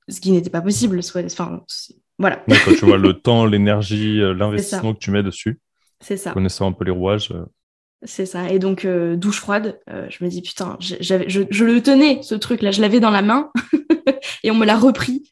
Ce 0.09 0.19
qui 0.19 0.31
n'était 0.31 0.49
pas 0.49 0.61
possible. 0.61 0.99
Enfin, 0.99 1.63
voilà. 2.23 2.41
quand 2.47 2.71
tu 2.71 2.85
vois 2.85 2.97
le 2.97 3.13
temps, 3.13 3.45
l'énergie, 3.45 4.21
euh, 4.21 4.33
l'investissement 4.37 4.93
que 4.93 4.99
tu 4.99 5.11
mets 5.11 5.23
dessus. 5.23 5.59
C'est 5.99 6.15
ça. 6.15 6.31
Connaissant 6.31 6.67
un 6.67 6.71
peu 6.71 6.85
les 6.85 6.91
rouages. 6.91 7.31
Euh. 7.31 7.43
C'est 8.03 8.25
ça. 8.25 8.49
Et 8.49 8.59
donc, 8.59 8.85
euh, 8.85 9.17
douche 9.17 9.39
froide, 9.39 9.79
je 9.87 10.23
me 10.23 10.29
dis, 10.29 10.41
putain, 10.41 10.77
je, 10.79 10.95
je, 10.99 11.63
le 11.63 11.81
tenais, 11.81 12.21
ce 12.21 12.35
truc-là, 12.35 12.71
je 12.71 12.81
l'avais 12.81 12.99
dans 12.99 13.11
la 13.11 13.21
main 13.21 13.49
et 14.43 14.51
on 14.51 14.55
me 14.55 14.65
l'a 14.65 14.77
repris. 14.77 15.29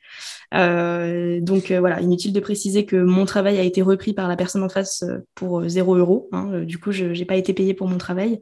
donc 0.54 1.72
voilà, 1.72 2.00
inutile 2.00 2.32
de 2.32 2.40
préciser 2.40 2.86
que 2.86 2.96
mon 2.96 3.26
travail 3.26 3.58
a 3.58 3.64
été 3.64 3.82
repris 3.82 4.14
par 4.14 4.30
la 4.30 4.38
personne 4.38 4.64
en 4.64 4.70
face 4.70 5.04
pour 5.36 5.68
0 5.68 5.96
euros. 5.96 6.30
Hein. 6.32 6.62
du 6.62 6.78
coup, 6.78 6.94
je 6.94 7.08
n'ai 7.08 7.26
pas 7.26 7.36
été 7.36 7.54
payée 7.54 7.74
pour 7.74 7.90
mon 7.90 7.98
travail. 7.98 8.40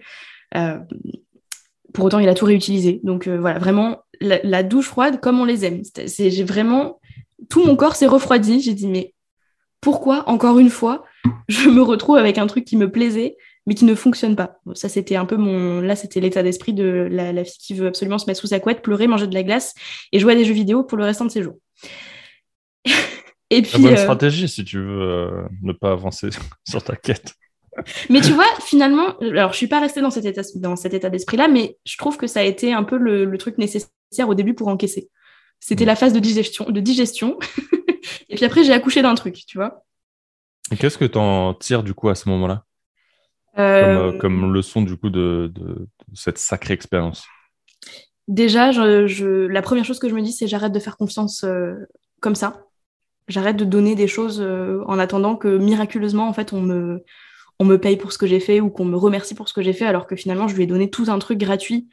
pour 1.91 2.05
autant, 2.05 2.19
il 2.19 2.29
a 2.29 2.35
tout 2.35 2.45
réutilisé. 2.45 3.01
Donc 3.03 3.27
voilà, 3.27 3.57
vraiment, 3.57 4.03
la, 4.21 4.39
la, 4.43 4.61
douche 4.61 4.89
froide 4.89 5.19
comme 5.19 5.39
on 5.39 5.45
les 5.45 5.65
aime. 5.65 5.81
J'ai 6.05 6.43
vraiment 6.43 6.99
tout 7.49 7.63
mon 7.65 7.75
corps 7.75 7.95
s'est 7.95 8.07
refroidi. 8.07 8.61
J'ai 8.61 8.73
dit, 8.73 8.87
mais 8.87 9.13
pourquoi, 9.81 10.27
encore 10.29 10.59
une 10.59 10.69
fois, 10.69 11.03
je 11.47 11.69
me 11.69 11.81
retrouve 11.81 12.17
avec 12.17 12.37
un 12.37 12.47
truc 12.47 12.65
qui 12.65 12.77
me 12.77 12.91
plaisait, 12.91 13.37
mais 13.65 13.75
qui 13.75 13.85
ne 13.85 13.95
fonctionne 13.95 14.35
pas? 14.35 14.59
Ça, 14.73 14.89
c'était 14.89 15.15
un 15.15 15.25
peu 15.25 15.37
mon. 15.37 15.81
Là, 15.81 15.95
c'était 15.95 16.19
l'état 16.19 16.43
d'esprit 16.43 16.73
de 16.73 17.07
la, 17.09 17.43
fille 17.43 17.59
qui 17.59 17.73
veut 17.73 17.87
absolument 17.87 18.17
se 18.17 18.25
mettre 18.25 18.39
sous 18.39 18.47
sa 18.47 18.59
couette, 18.59 18.81
pleurer, 18.81 19.07
manger 19.07 19.27
de 19.27 19.33
la 19.33 19.43
glace 19.43 19.73
et 20.11 20.19
jouer 20.19 20.33
à 20.33 20.35
des 20.35 20.45
jeux 20.45 20.53
vidéo 20.53 20.83
pour 20.83 20.97
le 20.97 21.05
restant 21.05 21.25
de 21.25 21.31
ses 21.31 21.43
jours. 21.43 21.57
et 23.49 23.61
puis. 23.61 23.81
bonne 23.81 23.93
euh, 23.93 23.97
stratégie 23.97 24.47
si 24.47 24.63
tu 24.63 24.77
veux 24.77 25.01
euh, 25.01 25.41
ne 25.61 25.73
pas 25.73 25.91
avancer 25.91 26.29
sur 26.67 26.83
ta 26.83 26.95
quête. 26.95 27.33
mais 28.09 28.19
tu 28.19 28.33
vois, 28.33 28.47
finalement, 28.61 29.17
alors 29.19 29.53
je 29.53 29.57
suis 29.57 29.67
pas 29.67 29.79
restée 29.79 30.01
dans 30.01 30.11
cet 30.11 30.25
état, 30.25 30.41
dans 30.55 30.75
cet 30.75 30.93
état 30.93 31.09
d'esprit-là, 31.09 31.47
mais 31.47 31.77
je 31.85 31.97
trouve 31.97 32.17
que 32.17 32.27
ça 32.27 32.41
a 32.41 32.43
été 32.43 32.73
un 32.73 32.83
peu 32.83 32.97
le 32.97 33.37
truc 33.37 33.57
nécessaire 33.57 34.27
au 34.27 34.33
début 34.33 34.53
pour 34.53 34.67
encaisser. 34.67 35.09
C'était 35.59 35.85
la 35.85 35.95
phase 35.95 36.13
de 36.13 36.19
digestion. 36.19 36.69
De 36.69 36.79
digestion. 36.79 37.37
et 38.29 38.35
puis 38.35 38.45
après, 38.45 38.63
j'ai 38.63 38.73
accouché 38.73 39.01
d'un 39.01 39.15
truc, 39.15 39.45
tu 39.45 39.57
vois. 39.57 39.83
Et 40.71 40.77
qu'est-ce 40.77 40.97
que 40.97 41.05
tu 41.05 41.17
en 41.17 41.53
tires 41.53 41.83
du 41.83 41.93
coup 41.93 42.09
à 42.09 42.15
ce 42.15 42.29
moment-là? 42.29 42.63
Comme, 43.55 44.17
comme, 44.19 44.53
leçon 44.53 44.83
du 44.83 44.95
coup 44.95 45.09
de, 45.09 45.51
de 45.53 45.85
cette 46.13 46.37
sacrée 46.37 46.73
expérience 46.73 47.25
Déjà, 48.29 48.71
je, 48.71 49.47
la 49.47 49.61
première 49.61 49.83
chose 49.83 49.99
que 49.99 50.07
je 50.07 50.15
me 50.15 50.21
dis, 50.21 50.31
c'est 50.31 50.47
j'arrête 50.47 50.71
de 50.71 50.79
faire 50.79 50.95
confiance 50.95 51.43
comme 52.21 52.35
ça. 52.35 52.63
J'arrête 53.27 53.57
de 53.57 53.65
donner 53.65 53.95
des 53.95 54.07
choses 54.07 54.39
en 54.39 54.97
attendant 54.97 55.35
que 55.35 55.57
miraculeusement, 55.57 56.29
en 56.29 56.33
fait, 56.33 56.53
on 56.53 56.61
me, 56.61 57.03
on 57.59 57.65
me 57.65 57.77
paye 57.77 57.97
pour 57.97 58.13
ce 58.13 58.17
que 58.17 58.25
j'ai 58.25 58.39
fait 58.39 58.61
ou 58.61 58.69
qu'on 58.69 58.85
me 58.85 58.97
remercie 58.97 59.35
pour 59.35 59.49
ce 59.49 59.53
que 59.53 59.61
j'ai 59.61 59.73
fait, 59.73 59.85
alors 59.85 60.07
que 60.07 60.15
finalement, 60.15 60.47
je 60.47 60.55
lui 60.55 60.63
ai 60.63 60.67
donné 60.67 60.89
tout 60.89 61.05
un 61.09 61.19
truc 61.19 61.37
gratuit. 61.37 61.89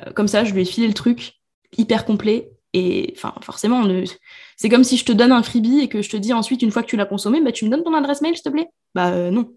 Euh, 0.00 0.12
comme 0.12 0.28
ça, 0.28 0.44
je 0.44 0.52
lui 0.52 0.62
ai 0.62 0.64
filé 0.64 0.88
le 0.88 0.94
truc 0.94 1.34
hyper 1.78 2.04
complet. 2.04 2.50
Et 2.78 3.14
enfin, 3.16 3.32
forcément, 3.40 3.88
c'est 4.58 4.68
comme 4.68 4.84
si 4.84 4.98
je 4.98 5.06
te 5.06 5.12
donne 5.12 5.32
un 5.32 5.42
freebie 5.42 5.80
et 5.80 5.88
que 5.88 6.02
je 6.02 6.10
te 6.10 6.16
dis 6.18 6.34
ensuite, 6.34 6.60
une 6.60 6.70
fois 6.70 6.82
que 6.82 6.88
tu 6.88 6.98
l'as 6.98 7.06
consommé, 7.06 7.40
bah, 7.40 7.50
tu 7.50 7.64
me 7.64 7.70
donnes 7.70 7.82
ton 7.82 7.94
adresse 7.94 8.20
mail, 8.20 8.34
s'il 8.34 8.44
te 8.44 8.50
plaît? 8.50 8.68
Bah 8.94 9.12
euh, 9.12 9.30
non. 9.30 9.50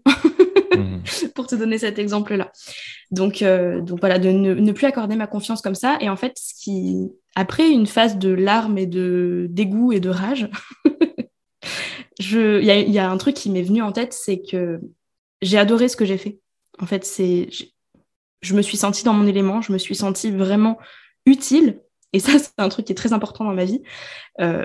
Mhm. 0.74 1.02
pour 1.34 1.46
te 1.46 1.54
donner 1.54 1.76
cet 1.76 1.98
exemple-là. 1.98 2.50
Donc, 3.10 3.42
euh, 3.42 3.82
donc 3.82 4.00
voilà, 4.00 4.18
de 4.18 4.30
ne, 4.30 4.72
plus 4.72 4.86
accorder 4.86 5.16
ma 5.16 5.26
confiance 5.26 5.60
comme 5.60 5.74
ça. 5.74 5.98
Et 6.00 6.08
en 6.08 6.16
fait, 6.16 6.32
ce 6.38 6.54
qui, 6.54 7.10
après 7.34 7.68
une 7.68 7.86
phase 7.86 8.16
de 8.16 8.30
larmes 8.30 8.78
et 8.78 8.86
de 8.86 9.48
dégoût 9.50 9.92
et 9.92 10.00
de 10.00 10.08
rage, 10.08 10.48
il 12.18 12.62
y, 12.62 12.90
y 12.90 12.98
a 12.98 13.10
un 13.10 13.18
truc 13.18 13.34
qui 13.34 13.50
m'est 13.50 13.62
venu 13.62 13.82
en 13.82 13.92
tête, 13.92 14.14
c'est 14.14 14.40
que 14.40 14.80
j'ai 15.42 15.58
adoré 15.58 15.88
ce 15.88 15.96
que 15.96 16.06
j'ai 16.06 16.16
fait. 16.16 16.40
En 16.78 16.86
fait, 16.86 17.04
c'est, 17.04 17.50
je 18.40 18.54
me 18.54 18.62
suis 18.62 18.78
sentie 18.78 19.04
dans 19.04 19.12
mon 19.12 19.26
élément, 19.26 19.60
je 19.60 19.74
me 19.74 19.78
suis 19.78 19.94
sentie 19.94 20.30
vraiment 20.30 20.78
utile. 21.26 21.82
Et 22.12 22.20
ça, 22.20 22.38
c'est 22.38 22.52
un 22.58 22.68
truc 22.68 22.86
qui 22.86 22.92
est 22.92 22.96
très 22.96 23.12
important 23.12 23.44
dans 23.44 23.54
ma 23.54 23.64
vie. 23.64 23.82
Euh, 24.40 24.64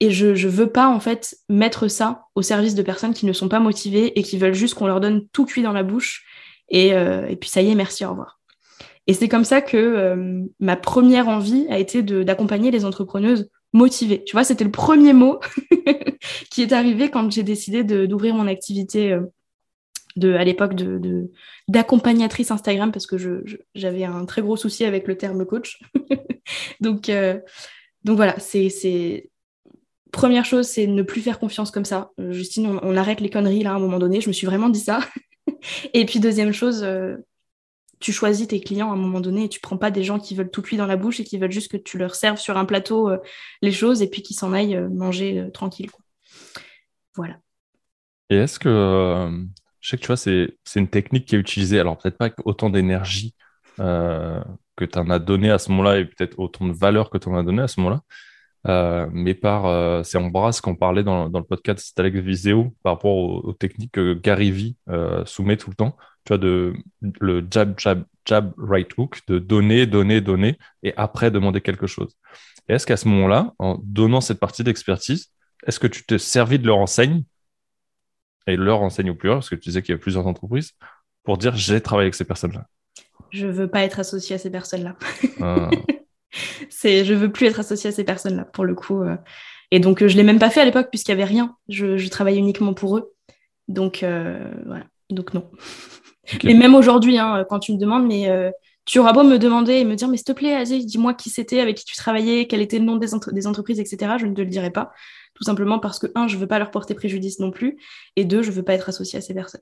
et 0.00 0.10
je 0.10 0.26
ne 0.26 0.50
veux 0.50 0.70
pas, 0.70 0.88
en 0.88 1.00
fait, 1.00 1.36
mettre 1.48 1.88
ça 1.88 2.26
au 2.34 2.42
service 2.42 2.74
de 2.74 2.82
personnes 2.82 3.14
qui 3.14 3.26
ne 3.26 3.32
sont 3.32 3.48
pas 3.48 3.60
motivées 3.60 4.18
et 4.18 4.22
qui 4.22 4.38
veulent 4.38 4.54
juste 4.54 4.74
qu'on 4.74 4.86
leur 4.86 5.00
donne 5.00 5.26
tout 5.28 5.44
cuit 5.44 5.62
dans 5.62 5.72
la 5.72 5.82
bouche. 5.82 6.24
Et, 6.68 6.94
euh, 6.94 7.26
et 7.26 7.36
puis, 7.36 7.50
ça 7.50 7.62
y 7.62 7.70
est, 7.70 7.74
merci, 7.74 8.04
au 8.04 8.10
revoir. 8.10 8.38
Et 9.06 9.14
c'est 9.14 9.28
comme 9.28 9.44
ça 9.44 9.60
que 9.62 9.76
euh, 9.76 10.44
ma 10.60 10.76
première 10.76 11.28
envie 11.28 11.66
a 11.70 11.78
été 11.78 12.02
d'accompagner 12.02 12.70
les 12.70 12.84
entrepreneuses 12.84 13.50
motivées. 13.72 14.22
Tu 14.24 14.32
vois, 14.32 14.44
c'était 14.44 14.64
le 14.64 14.70
premier 14.70 15.14
mot 15.14 15.40
qui 16.50 16.62
est 16.62 16.72
arrivé 16.72 17.10
quand 17.10 17.30
j'ai 17.32 17.42
décidé 17.42 17.84
d'ouvrir 17.84 18.34
mon 18.34 18.46
activité 18.46 19.18
à 20.22 20.44
l'époque 20.44 20.74
de, 20.74 21.30
d'accompagnatrice 21.68 22.50
Instagram 22.50 22.92
parce 22.92 23.06
que 23.06 23.44
j'avais 23.74 24.04
un 24.04 24.24
très 24.24 24.42
gros 24.42 24.56
souci 24.56 24.84
avec 24.84 25.06
le 25.06 25.16
terme 25.16 25.44
coach. 25.44 25.80
donc, 26.80 27.08
euh, 27.08 27.40
donc 28.04 28.16
voilà, 28.16 28.38
c'est, 28.38 29.30
première 30.12 30.44
chose, 30.44 30.66
c'est 30.66 30.86
ne 30.86 31.02
plus 31.02 31.20
faire 31.20 31.38
confiance 31.38 31.70
comme 31.70 31.84
ça. 31.84 32.10
Euh, 32.20 32.32
Justine, 32.32 32.78
on, 32.82 32.96
arrête 32.96 33.20
les 33.20 33.30
conneries 33.30 33.62
là 33.62 33.72
à 33.72 33.74
un 33.74 33.80
moment 33.80 33.98
donné. 33.98 34.20
Je 34.20 34.28
me 34.28 34.32
suis 34.32 34.46
vraiment 34.46 34.68
dit 34.68 34.80
ça. 34.80 35.00
et 35.94 36.04
puis 36.04 36.20
deuxième 36.20 36.52
chose, 36.52 36.82
euh, 36.82 37.16
tu 38.00 38.12
choisis 38.12 38.46
tes 38.46 38.60
clients 38.60 38.90
à 38.90 38.94
un 38.94 38.98
moment 38.98 39.20
donné 39.20 39.44
et 39.44 39.48
tu 39.48 39.60
prends 39.60 39.76
pas 39.76 39.90
des 39.90 40.04
gens 40.04 40.18
qui 40.18 40.34
veulent 40.34 40.50
tout 40.50 40.62
cuit 40.62 40.76
dans 40.76 40.86
la 40.86 40.96
bouche 40.96 41.20
et 41.20 41.24
qui 41.24 41.38
veulent 41.38 41.52
juste 41.52 41.70
que 41.70 41.76
tu 41.76 41.98
leur 41.98 42.14
serves 42.14 42.38
sur 42.38 42.56
un 42.56 42.64
plateau 42.64 43.10
les 43.60 43.72
choses 43.72 44.02
et 44.02 44.08
puis 44.08 44.22
qui 44.22 44.34
s'en 44.34 44.52
aillent 44.52 44.80
manger 44.88 45.48
tranquille. 45.52 45.90
Voilà. 47.16 47.40
Et 48.30 48.36
est-ce 48.36 48.60
que 48.60 49.28
je 49.80 49.88
sais 49.88 49.96
que 49.96 50.02
tu 50.02 50.06
vois, 50.06 50.16
c'est, 50.16 50.56
une 50.76 50.86
technique 50.86 51.26
qui 51.26 51.34
est 51.34 51.40
utilisée, 51.40 51.80
alors 51.80 51.98
peut-être 51.98 52.18
pas 52.18 52.26
avec 52.26 52.36
autant 52.44 52.70
d'énergie 52.70 53.34
que 54.78 54.84
tu 54.84 54.98
en 54.98 55.10
as 55.10 55.18
donné 55.18 55.50
à 55.50 55.58
ce 55.58 55.70
moment-là 55.70 55.98
et 55.98 56.04
peut-être 56.04 56.38
autant 56.38 56.66
de 56.66 56.72
valeur 56.72 57.10
que 57.10 57.18
tu 57.18 57.28
en 57.28 57.36
as 57.36 57.42
donné 57.42 57.62
à 57.62 57.68
ce 57.68 57.80
moment-là. 57.80 58.00
Euh, 58.66 59.08
mais 59.12 59.34
par, 59.34 59.66
euh, 59.66 60.02
c'est 60.02 60.18
Ambras 60.18 60.60
qu'on 60.62 60.74
parlait 60.76 61.04
dans, 61.04 61.28
dans, 61.28 61.38
le 61.38 61.44
podcast 61.44 61.98
Alex 61.98 62.18
Viseo 62.18 62.74
par 62.82 62.94
rapport 62.94 63.16
aux, 63.16 63.52
techniques 63.52 63.92
que 63.92 64.14
Gary 64.14 64.50
Vee 64.50 64.76
soumet 65.26 65.56
tout 65.56 65.70
le 65.70 65.76
temps. 65.76 65.96
Tu 66.24 66.30
vois, 66.30 66.38
de, 66.38 66.74
le 67.20 67.46
jab, 67.50 67.78
jab, 67.78 68.04
jab, 68.26 68.52
right 68.58 68.90
hook, 68.98 69.20
de 69.28 69.38
donner, 69.38 69.86
donner, 69.86 70.20
donner 70.20 70.58
et 70.82 70.92
après 70.96 71.30
demander 71.30 71.60
quelque 71.60 71.86
chose. 71.86 72.14
Est-ce 72.68 72.86
qu'à 72.86 72.96
ce, 72.96 73.08
moment-là, 73.08 73.54
en 73.58 73.78
donnant 73.82 74.20
cette 74.20 74.38
partie 74.38 74.62
d'expertise, 74.62 75.32
est-ce 75.66 75.80
que 75.80 75.86
tu 75.86 76.04
te 76.04 76.18
servis 76.18 76.58
de 76.58 76.66
leur 76.66 76.78
enseigne 76.78 77.24
et 78.46 78.56
leur 78.56 78.82
enseigne 78.82 79.10
au 79.10 79.14
plus 79.14 79.30
parce 79.30 79.48
que 79.48 79.54
tu 79.54 79.68
disais 79.70 79.82
qu'il 79.82 79.94
y 79.94 79.96
a 79.96 79.98
plusieurs 79.98 80.26
entreprises, 80.26 80.72
pour 81.24 81.38
dire 81.38 81.56
j'ai 81.56 81.80
travaillé 81.80 82.06
avec 82.06 82.14
ces 82.14 82.24
personnes-là? 82.24 82.66
Je 83.30 83.46
veux 83.46 83.68
pas 83.68 83.82
être 83.82 84.00
associé 84.00 84.36
à 84.36 84.38
ces 84.38 84.50
personnes-là. 84.50 84.96
Ah. 85.40 85.70
c'est, 86.70 87.04
je 87.04 87.14
veux 87.14 87.30
plus 87.30 87.46
être 87.46 87.60
associé 87.60 87.88
à 87.88 87.92
ces 87.92 88.04
personnes-là, 88.04 88.44
pour 88.44 88.64
le 88.64 88.74
coup. 88.74 89.02
Euh. 89.02 89.16
Et 89.70 89.80
donc, 89.80 90.06
je 90.06 90.16
l'ai 90.16 90.22
même 90.22 90.38
pas 90.38 90.50
fait 90.50 90.60
à 90.60 90.64
l'époque, 90.64 90.88
puisqu'il 90.90 91.14
n'y 91.14 91.22
avait 91.22 91.28
rien. 91.28 91.56
Je, 91.68 92.08
travaillais 92.08 92.38
uniquement 92.38 92.74
pour 92.74 92.96
eux. 92.96 93.12
Donc, 93.68 94.02
euh, 94.02 94.50
voilà. 94.66 94.86
Donc, 95.10 95.34
non. 95.34 95.50
Et 96.42 96.54
même 96.54 96.74
aujourd'hui, 96.74 97.18
hein, 97.18 97.44
quand 97.48 97.58
tu 97.58 97.72
me 97.72 97.78
demandes, 97.78 98.06
mais 98.06 98.28
euh, 98.28 98.50
tu 98.84 98.98
auras 98.98 99.12
beau 99.12 99.24
me 99.24 99.38
demander 99.38 99.74
et 99.74 99.84
me 99.84 99.94
dire, 99.94 100.08
mais 100.08 100.16
s'il 100.16 100.26
te 100.26 100.32
plaît, 100.32 100.54
Aziz, 100.54 100.86
dis-moi 100.86 101.14
qui 101.14 101.30
c'était, 101.30 101.60
avec 101.60 101.76
qui 101.76 101.84
tu 101.84 101.96
travaillais, 101.96 102.46
quel 102.46 102.60
était 102.60 102.78
le 102.78 102.84
nom 102.84 102.96
des, 102.96 103.08
des 103.32 103.46
entreprises, 103.46 103.80
etc. 103.80 104.14
Je 104.18 104.26
ne 104.26 104.34
te 104.34 104.40
le 104.40 104.46
dirai 104.46 104.70
pas 104.70 104.92
tout 105.38 105.44
simplement 105.44 105.78
parce 105.78 106.00
que, 106.00 106.08
un, 106.16 106.26
je 106.26 106.36
veux 106.36 106.48
pas 106.48 106.58
leur 106.58 106.72
porter 106.72 106.94
préjudice 106.94 107.38
non 107.38 107.52
plus, 107.52 107.78
et 108.16 108.24
deux, 108.24 108.42
je 108.42 108.50
veux 108.50 108.64
pas 108.64 108.74
être 108.74 108.88
associé 108.88 109.18
à 109.18 109.22
ces 109.22 109.34
personnes. 109.34 109.60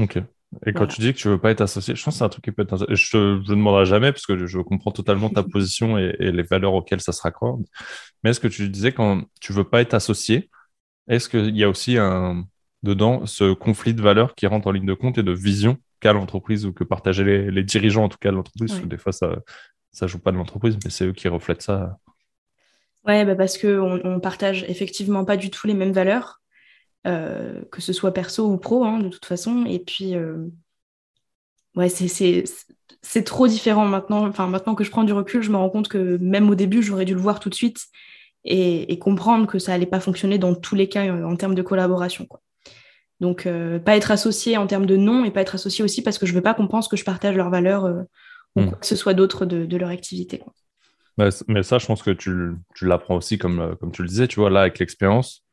Ok. 0.00 0.18
Et 0.66 0.72
quand 0.72 0.86
tu 0.86 1.00
dis 1.00 1.12
que 1.12 1.18
tu 1.18 1.28
veux 1.28 1.38
pas 1.38 1.50
être 1.50 1.60
associé, 1.60 1.94
je 1.94 2.02
pense 2.02 2.14
que 2.14 2.18
c'est 2.18 2.24
un 2.24 2.28
truc 2.28 2.44
qui 2.44 2.52
peut 2.52 2.62
être. 2.62 2.86
Je 2.94 3.16
ne 3.16 3.46
demanderai 3.46 3.84
jamais 3.84 4.12
parce 4.12 4.24
que 4.24 4.46
je 4.46 4.58
comprends 4.60 4.90
totalement 4.90 5.28
ta 5.28 5.42
position 5.44 5.98
et, 5.98 6.14
les 6.18 6.42
valeurs 6.42 6.74
auxquelles 6.74 7.00
ça 7.00 7.12
se 7.12 7.20
raccorde. 7.20 7.64
Mais 8.22 8.30
est-ce 8.30 8.40
que 8.40 8.48
tu 8.48 8.68
disais 8.68 8.92
quand 8.92 9.22
tu 9.40 9.52
veux 9.52 9.64
pas 9.64 9.80
être 9.80 9.94
associé, 9.94 10.50
est-ce 11.06 11.28
qu'il 11.28 11.56
y 11.56 11.64
a 11.64 11.68
aussi 11.68 11.98
un 11.98 12.44
dedans 12.82 13.26
ce 13.26 13.52
conflit 13.52 13.92
de 13.92 14.02
valeurs 14.02 14.34
qui 14.34 14.46
rentre 14.46 14.68
en 14.68 14.72
ligne 14.72 14.86
de 14.86 14.94
compte 14.94 15.18
et 15.18 15.22
de 15.22 15.32
vision 15.32 15.76
qu'a 16.00 16.12
l'entreprise 16.12 16.64
ou 16.64 16.72
que 16.72 16.84
partageaient 16.84 17.50
les, 17.50 17.64
dirigeants 17.64 18.04
en 18.04 18.08
tout 18.08 18.18
cas 18.18 18.30
de 18.30 18.36
l'entreprise? 18.36 18.80
Des 18.84 18.98
fois, 18.98 19.12
ça 19.12 19.36
ça 19.92 20.06
joue 20.06 20.18
pas 20.18 20.32
de 20.32 20.36
l'entreprise, 20.36 20.78
mais 20.84 20.90
c'est 20.90 21.06
eux 21.06 21.12
qui 21.12 21.28
reflètent 21.28 21.62
ça. 21.62 21.98
Ouais, 23.06 23.24
bah 23.24 23.34
parce 23.34 23.58
qu'on 23.58 24.00
on 24.04 24.20
partage 24.20 24.64
effectivement 24.68 25.24
pas 25.24 25.36
du 25.36 25.50
tout 25.50 25.66
les 25.66 25.74
mêmes 25.74 25.92
valeurs, 25.92 26.40
euh, 27.06 27.62
que 27.70 27.80
ce 27.80 27.92
soit 27.92 28.12
perso 28.12 28.50
ou 28.50 28.58
pro, 28.58 28.84
hein, 28.84 28.98
de 28.98 29.08
toute 29.08 29.24
façon. 29.24 29.64
Et 29.66 29.78
puis, 29.78 30.16
euh, 30.16 30.46
ouais, 31.76 31.88
c'est 31.88 33.24
trop 33.24 33.46
différent 33.46 33.86
maintenant. 33.86 34.26
Enfin, 34.26 34.48
maintenant 34.48 34.74
que 34.74 34.84
je 34.84 34.90
prends 34.90 35.04
du 35.04 35.12
recul, 35.12 35.42
je 35.42 35.50
me 35.50 35.56
rends 35.56 35.70
compte 35.70 35.88
que 35.88 36.18
même 36.20 36.50
au 36.50 36.54
début, 36.54 36.82
j'aurais 36.82 37.04
dû 37.04 37.14
le 37.14 37.20
voir 37.20 37.40
tout 37.40 37.50
de 37.50 37.54
suite 37.54 37.86
et, 38.44 38.98
comprendre 38.98 39.46
que 39.46 39.58
ça 39.58 39.74
allait 39.74 39.86
pas 39.86 40.00
fonctionner 40.00 40.38
dans 40.38 40.54
tous 40.54 40.74
les 40.74 40.88
cas 40.88 41.06
euh, 41.06 41.24
en, 41.24 41.36
termes 41.36 41.54
de 41.54 41.62
collaboration. 41.62 42.26
Quoi. 42.26 42.40
Donc, 43.20 43.48
pas 43.84 43.96
être 43.96 44.12
associé 44.12 44.56
en 44.56 44.68
termes 44.68 44.86
de 44.86 44.96
nom 44.96 45.24
et 45.24 45.32
pas 45.32 45.40
être 45.40 45.56
associé 45.56 45.84
aussi 45.84 46.02
parce 46.02 46.18
que 46.18 46.26
je 46.26 46.32
veux 46.32 46.40
pas 46.40 46.54
qu'on 46.54 46.68
pense 46.68 46.86
que 46.86 46.96
je 46.96 47.04
partage 47.04 47.36
leurs 47.36 47.50
valeurs 47.50 47.84
ou 48.54 48.60
hmm. 48.60 48.68
quoi 48.68 48.78
que 48.78 48.86
ce 48.86 48.94
soit 48.94 49.14
d'autre 49.14 49.44
de, 49.44 49.66
de, 49.66 49.76
leur 49.76 49.88
activité. 49.88 50.38
Quoi. 50.38 50.52
Mais, 51.48 51.62
ça, 51.64 51.78
je 51.78 51.86
pense 51.86 52.02
que 52.02 52.12
tu, 52.12 52.52
tu 52.76 52.86
l'apprends 52.86 53.16
aussi, 53.16 53.36
comme, 53.36 53.76
comme 53.80 53.90
tu 53.90 54.02
le 54.02 54.08
disais, 54.08 54.28
tu 54.28 54.38
vois, 54.38 54.50
là, 54.50 54.60
avec 54.60 54.78
l'expérience, 54.78 55.47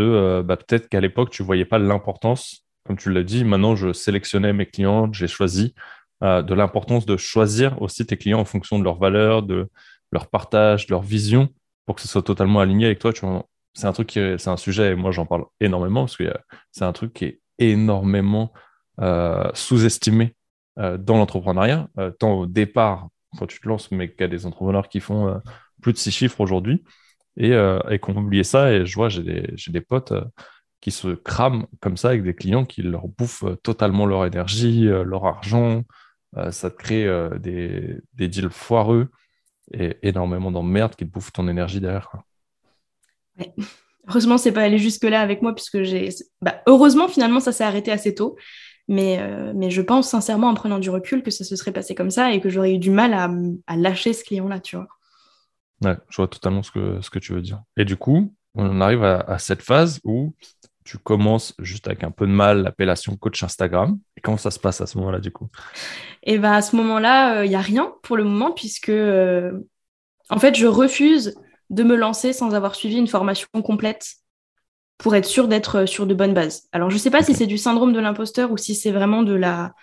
euh, 0.00 0.42
bah, 0.42 0.56
peut-être 0.56 0.88
qu'à 0.88 1.00
l'époque, 1.00 1.30
tu 1.30 1.42
ne 1.42 1.46
voyais 1.46 1.64
pas 1.64 1.78
l'importance, 1.78 2.64
comme 2.84 2.96
tu 2.96 3.12
l'as 3.12 3.22
dit, 3.22 3.44
maintenant, 3.44 3.76
je 3.76 3.92
sélectionnais 3.92 4.52
mes 4.52 4.66
clients, 4.66 5.12
j'ai 5.12 5.26
choisi 5.26 5.74
euh, 6.22 6.42
de 6.42 6.54
l'importance 6.54 7.06
de 7.06 7.16
choisir 7.16 7.80
aussi 7.82 8.06
tes 8.06 8.16
clients 8.16 8.40
en 8.40 8.44
fonction 8.44 8.78
de 8.78 8.84
leurs 8.84 8.98
valeurs, 8.98 9.42
de 9.42 9.68
leur 10.12 10.28
partage, 10.28 10.86
de 10.86 10.92
leur 10.92 11.02
vision, 11.02 11.48
pour 11.86 11.96
que 11.96 12.02
ce 12.02 12.08
soit 12.08 12.22
totalement 12.22 12.60
aligné 12.60 12.86
avec 12.86 12.98
toi. 12.98 13.12
C'est 13.74 13.86
un 13.86 13.92
truc 13.92 14.08
qui 14.08 14.20
c'est 14.38 14.50
un 14.50 14.56
sujet, 14.56 14.92
et 14.92 14.94
moi, 14.94 15.10
j'en 15.10 15.26
parle 15.26 15.44
énormément, 15.60 16.02
parce 16.02 16.16
que 16.16 16.32
c'est 16.72 16.84
un 16.84 16.92
truc 16.92 17.12
qui 17.12 17.24
est 17.26 17.40
énormément 17.58 18.52
sous-estimé 19.54 20.34
dans 20.76 21.18
l'entrepreneuriat, 21.18 21.88
tant 22.18 22.32
au 22.32 22.46
départ 22.46 23.08
quand 23.36 23.46
tu 23.46 23.60
te 23.60 23.68
lances, 23.68 23.90
mais 23.90 24.10
qu'il 24.10 24.20
y 24.20 24.24
a 24.24 24.28
des 24.28 24.46
entrepreneurs 24.46 24.88
qui 24.88 25.00
font 25.00 25.28
euh, 25.28 25.38
plus 25.82 25.92
de 25.92 25.98
six 25.98 26.10
chiffres 26.10 26.40
aujourd'hui 26.40 26.82
et, 27.36 27.52
euh, 27.52 27.80
et 27.90 27.98
qu'on 27.98 28.16
oublié 28.16 28.44
ça. 28.44 28.72
Et 28.72 28.86
je 28.86 28.94
vois, 28.94 29.08
j'ai 29.08 29.22
des, 29.22 29.54
des, 29.68 29.80
potes 29.80 30.12
euh, 30.12 30.24
qui 30.80 30.90
se 30.90 31.08
crament 31.08 31.66
comme 31.80 31.96
ça 31.96 32.08
avec 32.08 32.22
des 32.22 32.34
clients 32.34 32.64
qui 32.64 32.82
leur 32.82 33.08
bouffent 33.08 33.44
totalement 33.62 34.06
leur 34.06 34.24
énergie, 34.26 34.84
leur 34.84 35.24
argent. 35.26 35.82
ça 36.50 36.70
te 36.70 36.76
crée 36.76 37.06
des, 37.40 37.96
des, 38.14 38.28
deals 38.28 38.50
foireux 38.50 39.08
et 39.72 39.96
énormément 40.02 40.50
d'emmerdes 40.50 40.94
qui 40.94 41.06
te 41.06 41.10
bouffent 41.10 41.32
ton 41.32 41.48
énergie 41.48 41.80
derrière. 41.80 42.10
Ouais. 43.38 43.52
Heureusement, 44.08 44.38
c'est 44.38 44.52
pas 44.52 44.62
allé 44.62 44.78
jusque-là 44.78 45.20
avec 45.20 45.42
moi, 45.42 45.54
puisque 45.54 45.82
j'ai. 45.82 46.10
Bah, 46.40 46.62
heureusement, 46.66 47.08
finalement, 47.08 47.40
ça 47.40 47.52
s'est 47.52 47.64
arrêté 47.64 47.90
assez 47.90 48.14
tôt. 48.14 48.36
Mais, 48.88 49.18
euh, 49.20 49.52
mais 49.54 49.70
je 49.70 49.82
pense 49.82 50.08
sincèrement, 50.08 50.48
en 50.48 50.54
prenant 50.54 50.78
du 50.78 50.90
recul, 50.90 51.22
que 51.24 51.32
ça 51.32 51.42
se 51.42 51.56
serait 51.56 51.72
passé 51.72 51.96
comme 51.96 52.10
ça 52.10 52.32
et 52.32 52.40
que 52.40 52.48
j'aurais 52.48 52.74
eu 52.74 52.78
du 52.78 52.90
mal 52.90 53.14
à, 53.14 53.28
à 53.66 53.76
lâcher 53.76 54.12
ce 54.12 54.22
client-là, 54.22 54.60
tu 54.60 54.76
vois. 54.76 54.86
Ouais, 55.82 55.96
je 56.08 56.16
vois 56.16 56.28
totalement 56.28 56.62
ce 56.62 56.70
que, 56.70 57.00
ce 57.00 57.10
que 57.10 57.18
tu 57.18 57.32
veux 57.32 57.42
dire. 57.42 57.62
Et 57.76 57.84
du 57.84 57.96
coup, 57.96 58.34
on 58.56 58.80
arrive 58.80 59.04
à, 59.04 59.38
cette 59.38 59.62
phase 59.62 60.00
où 60.04 60.34
tu 60.84 60.98
commences 60.98 61.54
juste 61.58 61.86
avec 61.86 62.04
un 62.04 62.10
peu 62.10 62.26
de 62.26 62.32
mal 62.32 62.62
l'appellation 62.62 63.16
coach 63.16 63.42
Instagram. 63.42 63.98
Et 64.16 64.20
comment 64.20 64.38
ça 64.38 64.50
se 64.50 64.58
passe 64.58 64.80
à 64.80 64.86
ce 64.86 64.96
moment-là, 64.98 65.20
du 65.20 65.30
coup? 65.30 65.48
Et 66.22 66.34
eh 66.34 66.38
bien, 66.38 66.52
à 66.52 66.62
ce 66.62 66.74
moment-là, 66.76 67.42
il 67.42 67.46
euh, 67.46 67.48
n'y 67.48 67.56
a 67.56 67.60
rien 67.60 67.92
pour 68.02 68.16
le 68.16 68.24
moment, 68.24 68.52
puisque 68.52 68.88
euh, 68.88 69.52
en 70.30 70.38
fait, 70.38 70.54
je 70.54 70.66
refuse 70.66 71.34
de 71.70 71.82
me 71.82 71.96
lancer 71.96 72.32
sans 72.32 72.54
avoir 72.54 72.74
suivi 72.74 72.96
une 72.96 73.08
formation 73.08 73.48
complète 73.62 74.06
pour 74.98 75.14
être 75.14 75.26
sûr 75.26 75.48
d'être 75.48 75.84
sur 75.84 76.06
de 76.06 76.14
bonnes 76.14 76.32
bases. 76.32 76.68
Alors, 76.72 76.88
je 76.88 76.94
ne 76.94 77.00
sais 77.00 77.10
pas 77.10 77.22
si 77.22 77.34
c'est 77.34 77.46
du 77.46 77.58
syndrome 77.58 77.92
de 77.92 78.00
l'imposteur 78.00 78.50
ou 78.50 78.56
si 78.56 78.74
c'est 78.74 78.92
vraiment 78.92 79.22
de 79.22 79.34
la, 79.34 79.74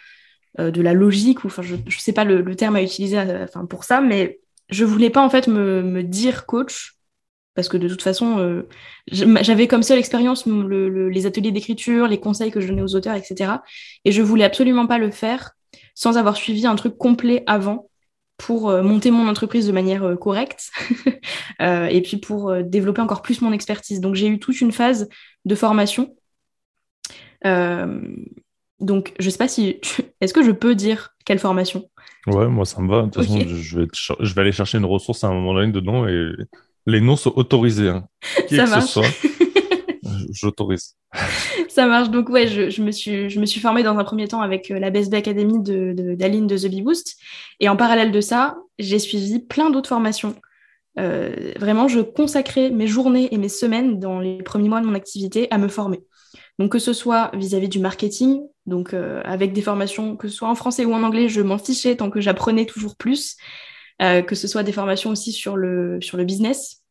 de 0.58 0.82
la 0.82 0.93
logique, 0.93 1.43
ou 1.43 1.47
enfin, 1.47 1.62
je 1.62 1.75
ne 1.75 1.91
sais 1.91 2.13
pas 2.13 2.23
le, 2.23 2.56
terme 2.56 2.77
à 2.77 2.82
utiliser 2.82 3.19
enfin, 3.19 3.65
pour 3.65 3.84
ça, 3.84 4.01
mais 4.01 4.39
je 4.69 4.86
voulais 4.86 5.10
pas 5.10 5.23
en 5.23 5.30
fait 5.30 5.47
me, 5.47 6.04
dire 6.04 6.45
coach 6.45 6.97
parce 7.56 7.69
que 7.69 7.78
de 7.78 7.88
toute 7.88 8.02
façon, 8.02 8.39
euh, 8.39 8.67
j'avais 9.12 9.67
comme 9.67 9.84
seule 9.84 9.99
expérience 9.99 10.47
les 10.47 11.26
ateliers 11.28 11.52
d'écriture, 11.52 12.08
les 12.08 12.19
conseils 12.19 12.49
que 12.49 12.60
je 12.60 12.67
donnais 12.67 12.82
aux 12.82 12.95
auteurs, 12.95 13.15
etc. 13.15 13.62
Et 14.06 14.12
je 14.12 14.23
voulais 14.23 14.43
absolument 14.43 14.88
pas 14.88 14.97
le 14.97 15.12
faire 15.12 15.52
sans 15.93 16.17
avoir 16.17 16.36
suivi 16.36 16.65
un 16.65 16.76
truc 16.76 16.97
complet 16.97 17.43
avant 17.45 17.89
pour 18.38 18.71
euh, 18.71 18.82
monter 18.82 19.12
mon 19.12 19.28
entreprise 19.28 19.67
de 19.67 19.71
manière 19.71 20.04
euh, 20.04 20.15
correcte 20.15 20.71
et 21.60 22.02
puis 22.02 22.17
pour 22.17 22.56
développer 22.63 23.02
encore 23.02 23.21
plus 23.21 23.41
mon 23.41 23.52
expertise. 23.52 24.02
Donc 24.02 24.15
j'ai 24.15 24.28
eu 24.28 24.39
toute 24.39 24.60
une 24.60 24.71
phase 24.71 25.08
de 25.45 25.56
formation. 25.56 26.15
donc 28.80 29.13
je 29.19 29.30
sais 29.30 29.38
pas 29.38 29.47
si... 29.47 29.80
Est-ce 30.21 30.34
que 30.34 30.43
je 30.43 30.52
peux 30.52 30.73
dire 30.73 31.15
quelle 31.23 31.39
formation? 31.39 31.88
Ouais, 32.27 32.47
moi 32.47 32.65
ça 32.65 32.81
me 32.81 32.89
va. 32.89 33.01
De 33.01 33.09
toute 33.09 33.23
façon, 33.23 33.39
je 33.39 33.79
vais, 33.79 33.88
je 33.91 34.33
vais 34.33 34.41
aller 34.41 34.51
chercher 34.51 34.77
une 34.77 34.86
ressource 34.86 35.23
à 35.23 35.27
un 35.27 35.33
moment 35.33 35.53
donné 35.53 35.71
dedans 35.71 36.07
et 36.07 36.31
les 36.86 37.01
noms 37.01 37.15
sont 37.15 37.33
autorisés. 37.36 37.89
Hein. 37.89 38.07
Qui 38.47 38.55
ça 38.55 38.65
que 38.65 38.69
marche. 38.69 38.86
ce 38.86 39.01
soit, 39.01 39.29
j'autorise. 40.31 40.95
ça 41.69 41.86
marche. 41.86 42.09
Donc, 42.09 42.29
ouais, 42.29 42.47
je, 42.47 42.69
je, 42.69 42.81
me 42.81 42.91
suis, 42.91 43.29
je 43.29 43.39
me 43.39 43.45
suis 43.45 43.59
formée 43.59 43.83
dans 43.83 43.97
un 43.97 44.03
premier 44.03 44.27
temps 44.27 44.41
avec 44.41 44.71
euh, 44.71 44.79
la 44.79 44.89
BSB 44.89 45.15
Academy 45.15 45.62
d'Aline 45.62 45.93
de, 45.95 46.15
d'Aline 46.15 46.47
de, 46.47 46.57
The 46.57 46.69
Bee 46.69 46.81
Boost. 46.81 47.17
Et 47.59 47.69
en 47.69 47.75
parallèle 47.75 48.12
de 48.12 48.21
ça, 48.21 48.57
j'ai 48.79 48.99
suivi 48.99 49.39
plein 49.39 49.69
d'autres 49.69 49.89
formations. 49.89 50.36
Euh, 50.99 51.53
vraiment, 51.57 51.88
je 51.88 52.01
consacrais 52.01 52.69
mes 52.69 52.88
journées 52.88 53.33
et 53.33 53.38
mes 53.38 53.49
semaines 53.49 53.99
dans 53.99 54.19
les 54.19 54.43
premiers 54.43 54.69
mois 54.69 54.81
de 54.81 54.86
mon 54.86 54.93
activité 54.93 55.47
à 55.51 55.57
me 55.57 55.67
former. 55.67 56.01
Donc, 56.59 56.71
que 56.71 56.79
ce 56.79 56.93
soit 56.93 57.31
vis-à-vis 57.33 57.69
du 57.69 57.79
marketing, 57.79 58.41
donc 58.65 58.93
euh, 58.93 59.21
avec 59.25 59.53
des 59.53 59.61
formations, 59.61 60.15
que 60.15 60.27
ce 60.27 60.35
soit 60.35 60.49
en 60.49 60.55
français 60.55 60.85
ou 60.85 60.93
en 60.93 61.03
anglais, 61.03 61.27
je 61.27 61.41
m'en 61.41 61.57
fichais 61.57 61.95
tant 61.95 62.09
que 62.09 62.21
j'apprenais 62.21 62.65
toujours 62.65 62.95
plus. 62.95 63.37
Euh, 64.01 64.21
que 64.21 64.35
ce 64.35 64.47
soit 64.47 64.63
des 64.63 64.71
formations 64.71 65.11
aussi 65.11 65.31
sur 65.31 65.55
le, 65.55 66.01
sur 66.01 66.17
le 66.17 66.25
business, 66.25 66.81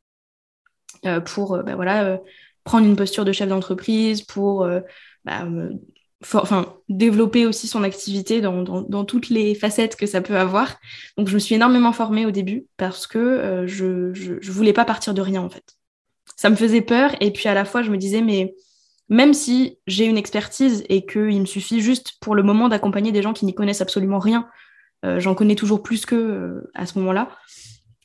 euh, 1.05 1.21
pour 1.21 1.63
bah, 1.63 1.75
voilà, 1.75 2.21
prendre 2.65 2.87
une 2.87 2.97
posture 2.97 3.25
de 3.25 3.33
chef 3.33 3.49
d'entreprise, 3.49 4.23
pour 4.23 4.67
bah, 5.25 5.47
enfin, 6.35 6.77
développer 6.89 7.45
aussi 7.45 7.67
son 7.67 7.83
activité 7.83 8.41
dans, 8.41 8.63
dans, 8.63 9.05
toutes 9.05 9.31
les 9.31 9.57
facettes 9.57 9.97
que 9.97 10.07
ça 10.07 10.21
peut 10.21 10.37
avoir. 10.37 10.77
Donc, 11.17 11.29
je 11.29 11.35
me 11.35 11.41
suis 11.41 11.57
énormément 11.57 11.93
formée 11.93 12.25
au 12.25 12.31
début 12.31 12.67
parce 12.77 13.09
que 13.09 13.65
je, 13.67 14.15
je, 14.15 14.53
voulais 14.53 14.73
pas 14.73 14.85
partir 14.85 15.13
de 15.13 15.23
rien, 15.23 15.43
en 15.43 15.51
fait. 15.51 15.77
Ça 16.37 16.51
me 16.51 16.57
faisait 16.57 16.83
peur 16.83 17.15
et 17.21 17.33
puis 17.33 17.49
à 17.49 17.55
la 17.55 17.65
fois, 17.65 17.83
je 17.83 17.91
me 17.91 17.97
disais, 17.99 18.23
mais 18.23 18.55
même 19.09 19.35
si 19.35 19.79
j'ai 19.87 20.07
une 20.07 20.17
expertise 20.17 20.85
et 20.89 21.05
qu'il 21.05 21.41
me 21.41 21.47
suffit 21.47 21.81
juste 21.81 22.15
pour 22.21 22.35
le 22.35 22.43
moment 22.43 22.69
d'accompagner 22.69 23.13
des 23.13 23.23
gens 23.23 23.33
qui 23.33 23.45
n'y 23.45 23.55
connaissent 23.55 23.81
absolument 23.81 24.19
rien 24.19 24.49
euh, 25.05 25.19
j'en 25.19 25.35
connais 25.35 25.57
toujours 25.57 25.83
plus 25.83 26.07
que 26.07 26.15
euh, 26.15 26.71
à 26.75 26.87
ce 26.87 26.99
moment-là. 26.99 27.29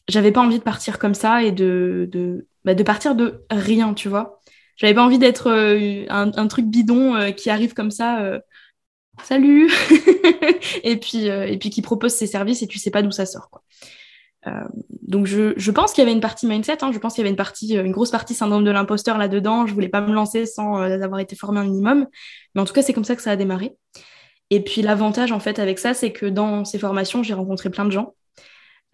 J'avais 0.07 0.31
pas 0.31 0.41
envie 0.41 0.57
de 0.57 0.63
partir 0.63 0.99
comme 0.99 1.13
ça 1.13 1.43
et 1.43 1.51
de, 1.51 2.47
bah, 2.63 2.75
partir 2.75 3.15
de 3.15 3.45
rien, 3.51 3.93
tu 3.93 4.09
vois. 4.09 4.41
J'avais 4.77 4.93
pas 4.93 5.03
envie 5.03 5.19
d'être 5.19 5.49
euh, 5.49 6.05
un, 6.09 6.47
truc 6.47 6.65
bidon 6.65 7.31
qui 7.33 7.49
arrive 7.49 7.73
comme 7.73 7.91
ça, 7.91 8.39
salut, 9.23 9.71
et 10.83 10.97
puis 10.97 11.25
et 11.25 11.57
puis 11.57 11.69
qui 11.69 11.81
propose 11.81 12.13
ses 12.13 12.27
services 12.27 12.61
et 12.61 12.67
tu 12.67 12.77
sais 12.77 12.91
pas 12.91 13.01
d'où 13.01 13.11
ça 13.11 13.25
sort, 13.25 13.49
quoi. 13.49 13.63
Donc 15.01 15.25
je, 15.25 15.71
pense 15.71 15.93
qu'il 15.93 16.01
y 16.03 16.07
avait 16.07 16.13
une 16.13 16.21
partie 16.21 16.47
mindset, 16.47 16.83
hein, 16.83 16.91
je 16.91 16.99
pense 16.99 17.13
qu'il 17.13 17.21
y 17.21 17.25
avait 17.25 17.31
une 17.31 17.37
partie, 17.37 17.75
une 17.75 17.91
grosse 17.91 18.11
partie 18.11 18.33
syndrome 18.33 18.63
de 18.63 18.71
l'imposteur 18.71 19.17
là-dedans. 19.17 19.65
Je 19.65 19.73
voulais 19.73 19.89
pas 19.89 20.01
me 20.01 20.13
lancer 20.13 20.45
sans 20.45 20.75
avoir 20.77 21.19
été 21.19 21.35
formée 21.35 21.59
un 21.59 21.63
minimum, 21.63 22.07
mais 22.53 22.61
en 22.61 22.65
tout 22.65 22.73
cas 22.73 22.81
c'est 22.81 22.93
comme 22.93 23.05
ça 23.05 23.15
que 23.15 23.21
ça 23.21 23.31
a 23.31 23.35
démarré. 23.35 23.75
Et 24.49 24.63
puis 24.63 24.81
l'avantage 24.81 25.31
en 25.31 25.39
fait 25.39 25.59
avec 25.59 25.79
ça, 25.79 25.93
c'est 25.93 26.11
que 26.11 26.25
dans 26.25 26.65
ces 26.65 26.79
formations, 26.79 27.23
j'ai 27.23 27.33
rencontré 27.33 27.69
plein 27.69 27.85
de 27.85 27.91
gens. 27.91 28.15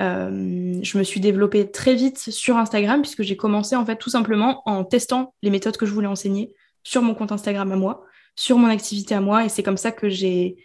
Euh, 0.02 0.80
je 0.82 0.98
me 0.98 1.04
suis 1.04 1.20
développée 1.20 1.70
très 1.70 1.94
vite 1.94 2.18
sur 2.18 2.58
Instagram 2.58 3.02
puisque 3.02 3.22
j'ai 3.22 3.38
commencé 3.38 3.76
en 3.76 3.86
fait 3.86 3.96
tout 3.96 4.10
simplement 4.10 4.64
en 4.66 4.84
testant 4.84 5.36
les 5.44 5.52
méthodes 5.52 5.78
que 5.78 5.86
je 5.86 5.94
voulais 5.94 6.08
enseigner 6.08 6.52
sur 6.84 7.02
mon 7.04 7.14
compte 7.14 7.32
Instagram 7.32 7.72
à 7.72 7.76
moi, 7.76 8.04
sur 8.36 8.58
mon 8.58 8.68
activité 8.68 9.14
à 9.16 9.22
moi, 9.22 9.46
et 9.46 9.50
c'est 9.50 9.64
comme 9.64 9.78
ça 9.78 9.92
que 9.92 10.10
j'ai 10.10 10.58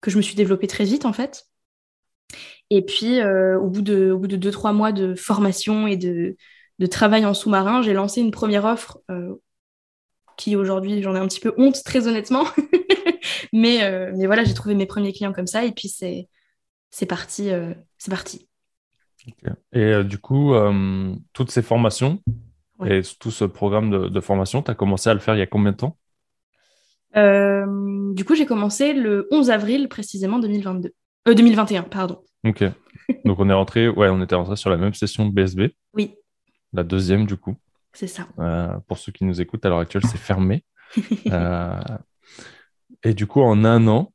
que 0.00 0.10
je 0.10 0.16
me 0.16 0.22
suis 0.22 0.34
développée 0.34 0.66
très 0.66 0.84
vite 0.84 1.04
en 1.04 1.12
fait. 1.12 1.49
Et 2.70 2.82
puis 2.82 3.20
euh, 3.20 3.58
au 3.58 3.68
bout 3.68 3.82
de 3.82 4.12
au 4.12 4.18
bout 4.18 4.28
de 4.28 4.36
deux 4.36 4.52
trois 4.52 4.72
mois 4.72 4.92
de 4.92 5.14
formation 5.14 5.86
et 5.86 5.96
de, 5.96 6.36
de 6.78 6.86
travail 6.86 7.26
en 7.26 7.34
sous-marin, 7.34 7.82
j'ai 7.82 7.92
lancé 7.92 8.20
une 8.20 8.30
première 8.30 8.64
offre 8.64 9.00
euh, 9.10 9.34
qui 10.36 10.54
aujourd'hui 10.54 11.02
j'en 11.02 11.16
ai 11.16 11.18
un 11.18 11.26
petit 11.26 11.40
peu 11.40 11.52
honte 11.58 11.82
très 11.84 12.06
honnêtement 12.06 12.44
mais, 13.52 13.82
euh, 13.82 14.12
mais 14.16 14.26
voilà, 14.26 14.44
j'ai 14.44 14.54
trouvé 14.54 14.74
mes 14.74 14.86
premiers 14.86 15.12
clients 15.12 15.32
comme 15.32 15.48
ça 15.48 15.64
et 15.64 15.72
puis 15.72 15.88
c'est, 15.88 16.28
c'est 16.90 17.06
parti. 17.06 17.50
C'est 17.98 18.10
parti. 18.10 18.48
Et 19.72 20.02
du 20.04 20.18
coup, 20.18 20.54
toutes 21.34 21.50
ces 21.50 21.62
formations 21.62 22.22
et 22.86 23.02
tout 23.18 23.30
ce 23.30 23.44
programme 23.44 24.08
de, 24.08 24.20
formation, 24.20 24.62
tu 24.62 24.70
as 24.70 24.74
commencé 24.74 25.10
à 25.10 25.14
le 25.14 25.20
faire 25.20 25.34
il 25.34 25.38
y 25.38 25.42
a 25.42 25.46
combien 25.46 25.72
de 25.72 25.76
temps? 25.76 25.98
Du 28.14 28.24
coup, 28.24 28.34
j'ai 28.34 28.46
commencé 28.46 28.94
le 28.94 29.28
11 29.30 29.50
avril 29.50 29.88
précisément 29.88 30.38
2022. 30.38 30.92
2021, 31.26 31.82
pardon. 31.84 32.22
Ok. 32.44 32.64
Donc 33.24 33.38
on 33.38 33.48
est 33.48 33.54
rentré, 33.54 33.88
ouais, 33.88 34.08
on 34.08 34.22
était 34.22 34.34
rentré 34.34 34.56
sur 34.56 34.70
la 34.70 34.76
même 34.76 34.94
session 34.94 35.26
de 35.26 35.32
BSB. 35.32 35.72
Oui. 35.94 36.14
La 36.72 36.82
deuxième 36.84 37.26
du 37.26 37.36
coup. 37.36 37.56
C'est 37.92 38.06
ça. 38.06 38.28
pour 38.86 38.98
ceux 38.98 39.12
qui 39.12 39.24
nous 39.24 39.40
écoutent, 39.40 39.64
à 39.66 39.68
l'heure 39.68 39.80
actuelle, 39.80 40.04
c'est 40.06 40.18
fermé. 40.18 40.64
Et 43.02 43.14
du 43.14 43.26
coup, 43.26 43.40
en 43.40 43.64
un 43.64 43.86
an, 43.88 44.12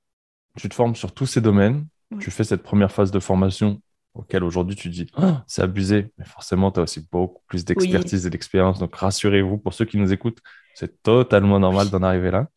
tu 0.57 0.69
te 0.69 0.75
formes 0.75 0.95
sur 0.95 1.13
tous 1.13 1.25
ces 1.25 1.41
domaines. 1.41 1.87
Tu 2.19 2.31
fais 2.31 2.43
cette 2.43 2.63
première 2.63 2.91
phase 2.91 3.11
de 3.11 3.19
formation 3.19 3.81
auquel 4.13 4.43
aujourd'hui 4.43 4.75
tu 4.75 4.89
dis 4.89 5.07
oh, 5.17 5.33
c'est 5.47 5.61
abusé. 5.61 6.13
Mais 6.17 6.25
forcément, 6.25 6.71
tu 6.71 6.79
as 6.79 6.83
aussi 6.83 7.05
beaucoup 7.11 7.41
plus 7.47 7.65
d'expertise 7.65 8.25
et 8.25 8.29
d'expérience. 8.29 8.79
Donc 8.79 8.95
rassurez-vous, 8.95 9.57
pour 9.57 9.73
ceux 9.73 9.85
qui 9.85 9.97
nous 9.97 10.13
écoutent, 10.13 10.39
c'est 10.73 11.01
totalement 11.03 11.59
normal 11.59 11.89
d'en 11.89 12.03
arriver 12.03 12.31
là. 12.31 12.47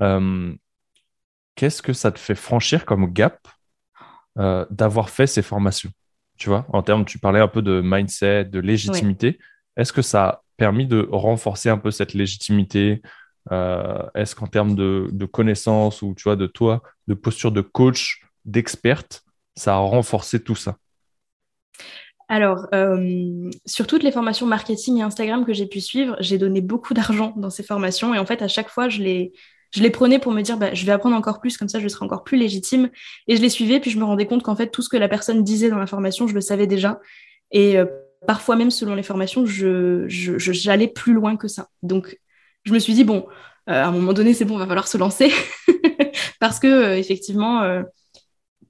Euh, 0.00 0.54
qu'est-ce 1.54 1.82
que 1.82 1.92
ça 1.92 2.12
te 2.12 2.18
fait 2.18 2.34
franchir 2.34 2.84
comme 2.84 3.06
gap 3.12 3.38
euh, 4.38 4.64
d'avoir 4.70 5.10
fait 5.10 5.26
ces 5.26 5.42
formations 5.42 5.90
Tu 6.38 6.48
vois, 6.48 6.66
en 6.72 6.82
termes, 6.82 7.04
tu 7.04 7.18
parlais 7.18 7.40
un 7.40 7.48
peu 7.48 7.62
de 7.62 7.80
mindset, 7.84 8.44
de 8.44 8.60
légitimité. 8.60 9.38
Est-ce 9.76 9.92
que 9.92 10.02
ça 10.02 10.24
a 10.24 10.42
permis 10.56 10.86
de 10.86 11.08
renforcer 11.10 11.68
un 11.68 11.78
peu 11.78 11.90
cette 11.90 12.14
légitimité, 12.14 13.02
euh, 13.50 14.02
est-ce 14.14 14.34
qu'en 14.34 14.46
termes 14.46 14.74
de, 14.74 15.24
connaissances 15.26 16.02
ou 16.02 16.14
tu 16.14 16.24
vois, 16.24 16.36
de 16.36 16.46
toi, 16.46 16.82
de 17.08 17.14
posture 17.14 17.50
de 17.50 17.60
coach, 17.60 18.22
d'experte, 18.44 19.22
ça 19.56 19.74
a 19.74 19.78
renforcé 19.78 20.42
tout 20.42 20.54
ça? 20.54 20.76
Alors, 22.28 22.68
euh, 22.74 23.50
sur 23.66 23.88
toutes 23.88 24.04
les 24.04 24.12
formations 24.12 24.46
marketing 24.46 24.98
et 24.98 25.02
Instagram 25.02 25.44
que 25.44 25.52
j'ai 25.52 25.66
pu 25.66 25.80
suivre, 25.80 26.16
j'ai 26.20 26.38
donné 26.38 26.60
beaucoup 26.60 26.94
d'argent 26.94 27.32
dans 27.36 27.50
ces 27.50 27.64
formations. 27.64 28.14
Et 28.14 28.18
en 28.18 28.26
fait, 28.26 28.40
à 28.42 28.48
chaque 28.48 28.68
fois, 28.68 28.88
je 28.88 29.02
les, 29.02 29.32
je 29.72 29.82
les 29.82 29.90
prenais 29.90 30.18
pour 30.18 30.32
me 30.32 30.42
dire, 30.42 30.56
bah, 30.56 30.74
je 30.74 30.84
vais 30.84 30.92
apprendre 30.92 31.16
encore 31.16 31.40
plus, 31.40 31.56
comme 31.56 31.68
ça, 31.68 31.78
je 31.78 31.88
serai 31.88 32.04
encore 32.04 32.24
plus 32.24 32.38
légitime. 32.38 32.90
Et 33.28 33.36
je 33.36 33.42
les 33.42 33.48
suivais, 33.48 33.78
puis 33.80 33.90
je 33.90 33.98
me 33.98 34.04
rendais 34.04 34.26
compte 34.26 34.42
qu'en 34.42 34.56
fait, 34.56 34.68
tout 34.68 34.82
ce 34.82 34.88
que 34.88 34.96
la 34.96 35.08
personne 35.08 35.44
disait 35.44 35.70
dans 35.70 35.78
la 35.78 35.86
formation, 35.86 36.26
je 36.26 36.34
le 36.34 36.40
savais 36.40 36.66
déjà. 36.66 37.00
Et 37.52 37.78
euh, 37.78 37.86
parfois 38.26 38.56
même, 38.56 38.70
selon 38.70 38.94
les 38.94 39.02
formations, 39.02 39.46
je, 39.46 40.06
j'allais 40.08 40.88
plus 40.88 41.12
loin 41.12 41.36
que 41.36 41.46
ça. 41.46 41.68
Donc, 41.82 42.18
je 42.64 42.72
me 42.72 42.78
suis 42.78 42.94
dit, 42.94 43.04
bon, 43.04 43.26
euh, 43.68 43.72
à 43.72 43.86
un 43.86 43.92
moment 43.92 44.12
donné, 44.12 44.34
c'est 44.34 44.44
bon, 44.44 44.58
va 44.58 44.66
falloir 44.66 44.88
se 44.88 44.98
lancer. 44.98 45.30
Parce 46.40 46.58
que, 46.58 46.66
euh, 46.66 46.96
effectivement, 46.96 47.82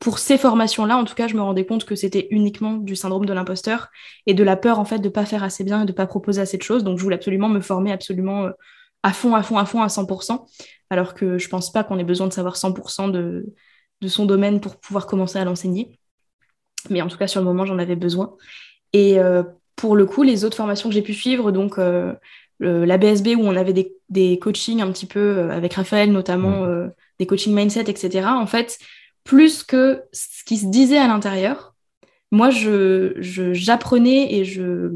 pour 0.00 0.18
ces 0.18 0.36
formations-là, 0.36 0.98
en 0.98 1.04
tout 1.04 1.14
cas, 1.14 1.28
je 1.28 1.34
me 1.34 1.40
rendais 1.40 1.64
compte 1.64 1.86
que 1.86 1.94
c'était 1.94 2.28
uniquement 2.30 2.74
du 2.74 2.94
syndrome 2.94 3.24
de 3.24 3.32
l'imposteur 3.32 3.88
et 4.26 4.34
de 4.34 4.44
la 4.44 4.56
peur, 4.56 4.78
en 4.78 4.84
fait, 4.84 4.98
de 4.98 5.04
ne 5.04 5.12
pas 5.12 5.24
faire 5.24 5.44
assez 5.44 5.64
bien 5.64 5.80
et 5.82 5.86
de 5.86 5.92
ne 5.92 5.96
pas 5.96 6.06
proposer 6.06 6.42
assez 6.42 6.58
de 6.58 6.62
choses. 6.62 6.84
Donc, 6.84 6.98
je 6.98 7.02
voulais 7.02 7.16
absolument 7.16 7.48
me 7.48 7.60
former 7.60 7.90
absolument 7.90 8.50
à 9.02 9.12
fond, 9.12 9.34
à 9.34 9.42
fond, 9.42 9.58
à 9.58 9.64
fond, 9.64 9.82
à 9.82 9.88
100%. 9.88 10.46
Alors 10.90 11.14
que 11.14 11.38
je 11.38 11.46
ne 11.46 11.50
pense 11.50 11.72
pas 11.72 11.84
qu'on 11.84 11.98
ait 11.98 12.04
besoin 12.04 12.26
de 12.26 12.32
savoir 12.32 12.56
100% 12.56 13.10
de, 13.10 13.46
de 14.00 14.08
son 14.08 14.26
domaine 14.26 14.60
pour 14.60 14.76
pouvoir 14.76 15.06
commencer 15.06 15.38
à 15.38 15.44
l'enseigner. 15.44 15.98
Mais 16.88 17.02
en 17.02 17.08
tout 17.08 17.18
cas, 17.18 17.26
sur 17.26 17.40
le 17.40 17.46
moment, 17.46 17.66
j'en 17.66 17.78
avais 17.78 17.96
besoin. 17.96 18.36
Et 18.92 19.18
pour 19.76 19.94
le 19.94 20.06
coup, 20.06 20.22
les 20.22 20.44
autres 20.44 20.56
formations 20.56 20.88
que 20.88 20.94
j'ai 20.94 21.02
pu 21.02 21.14
suivre, 21.14 21.52
donc 21.52 21.78
la 22.60 22.98
BSB 22.98 23.36
où 23.36 23.42
on 23.42 23.56
avait 23.56 23.72
des, 23.72 23.96
des, 24.08 24.38
coachings 24.38 24.80
un 24.80 24.92
petit 24.92 25.06
peu 25.06 25.20
euh, 25.20 25.50
avec 25.50 25.74
Raphaël 25.74 26.12
notamment, 26.12 26.64
euh, 26.64 26.88
des 27.18 27.26
coaching 27.26 27.54
mindset, 27.54 27.90
etc. 27.90 28.26
En 28.26 28.46
fait, 28.46 28.78
plus 29.24 29.62
que 29.62 30.02
ce 30.12 30.44
qui 30.44 30.56
se 30.56 30.66
disait 30.66 30.98
à 30.98 31.06
l'intérieur, 31.06 31.74
moi, 32.30 32.50
je, 32.50 33.14
j'apprenais 33.52 34.34
et 34.34 34.44
je, 34.44 34.92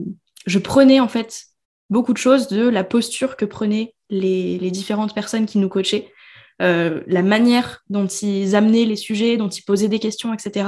je 0.46 0.58
prenais 0.58 1.00
en 1.00 1.08
fait 1.08 1.46
beaucoup 1.94 2.12
de 2.12 2.18
choses 2.18 2.48
de 2.48 2.68
la 2.68 2.84
posture 2.84 3.36
que 3.36 3.46
prenaient 3.46 3.94
les, 4.10 4.70
différentes 4.70 5.14
personnes 5.14 5.46
qui 5.46 5.56
nous 5.56 5.70
coachaient, 5.70 6.12
euh, 6.60 7.00
la 7.06 7.22
manière 7.22 7.82
dont 7.88 8.06
ils 8.06 8.54
amenaient 8.54 8.84
les 8.84 8.96
sujets, 8.96 9.38
dont 9.38 9.48
ils 9.48 9.64
posaient 9.64 9.88
des 9.88 9.98
questions, 9.98 10.34
etc 10.34 10.66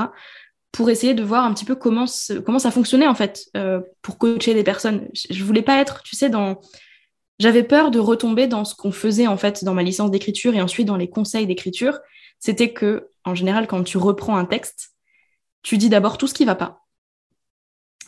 pour 0.72 0.90
essayer 0.90 1.14
de 1.14 1.22
voir 1.22 1.46
un 1.46 1.54
petit 1.54 1.64
peu 1.64 1.74
comment, 1.74 2.04
comment 2.44 2.58
ça 2.58 2.70
fonctionnait 2.70 3.06
en 3.06 3.14
fait 3.14 3.46
pour 4.02 4.18
coacher 4.18 4.52
des 4.52 4.62
personnes. 4.62 5.08
Je 5.30 5.42
voulais 5.42 5.62
pas 5.62 5.80
être, 5.80 6.02
tu 6.02 6.16
sais, 6.16 6.28
dans 6.28 6.60
j'avais 7.38 7.62
peur 7.62 7.90
de 7.90 7.98
retomber 7.98 8.46
dans 8.46 8.64
ce 8.64 8.74
qu'on 8.74 8.92
faisait 8.92 9.26
en 9.26 9.36
fait 9.36 9.64
dans 9.64 9.74
ma 9.74 9.82
licence 9.82 10.10
d'écriture 10.10 10.54
et 10.54 10.62
ensuite 10.62 10.86
dans 10.86 10.96
les 10.96 11.10
conseils 11.10 11.46
d'écriture. 11.46 12.00
C'était 12.38 12.72
que, 12.72 13.10
en 13.24 13.34
général, 13.34 13.66
quand 13.66 13.82
tu 13.82 13.98
reprends 13.98 14.36
un 14.36 14.44
texte, 14.44 14.90
tu 15.62 15.78
dis 15.78 15.88
d'abord 15.88 16.18
tout 16.18 16.26
ce 16.26 16.34
qui 16.34 16.44
va 16.44 16.54
pas. 16.54 16.84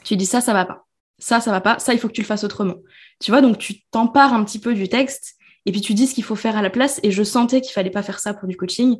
Tu 0.05 0.16
dis 0.16 0.27
ça, 0.27 0.41
ça 0.41 0.53
va 0.53 0.64
pas. 0.64 0.88
Ça, 1.19 1.41
ça 1.41 1.51
va 1.51 1.61
pas. 1.61 1.79
Ça, 1.79 1.93
il 1.95 1.99
faut 1.99 2.09
que 2.09 2.12
tu 2.12 2.21
le 2.21 2.27
fasses 2.27 2.45
autrement. 2.45 2.77
Tu 3.21 3.31
vois, 3.31 3.41
donc 3.41 3.59
tu 3.59 3.83
t'empares 3.91 4.33
un 4.33 4.45
petit 4.45 4.59
peu 4.61 4.75
du 4.75 4.89
texte 4.89 5.35
et 5.66 5.73
puis 5.73 5.81
tu 5.81 5.95
dis 5.95 6.07
ce 6.07 6.14
qu'il 6.14 6.25
faut 6.25 6.37
faire 6.37 6.57
à 6.57 6.62
la 6.62 6.71
place. 6.71 7.01
Et 7.03 7.11
je 7.11 7.23
sentais 7.23 7.61
qu'il 7.61 7.73
fallait 7.73 7.91
pas 7.91 8.03
faire 8.03 8.21
ça 8.21 8.35
pour 8.35 8.49
du 8.49 8.57
coaching. 8.57 8.99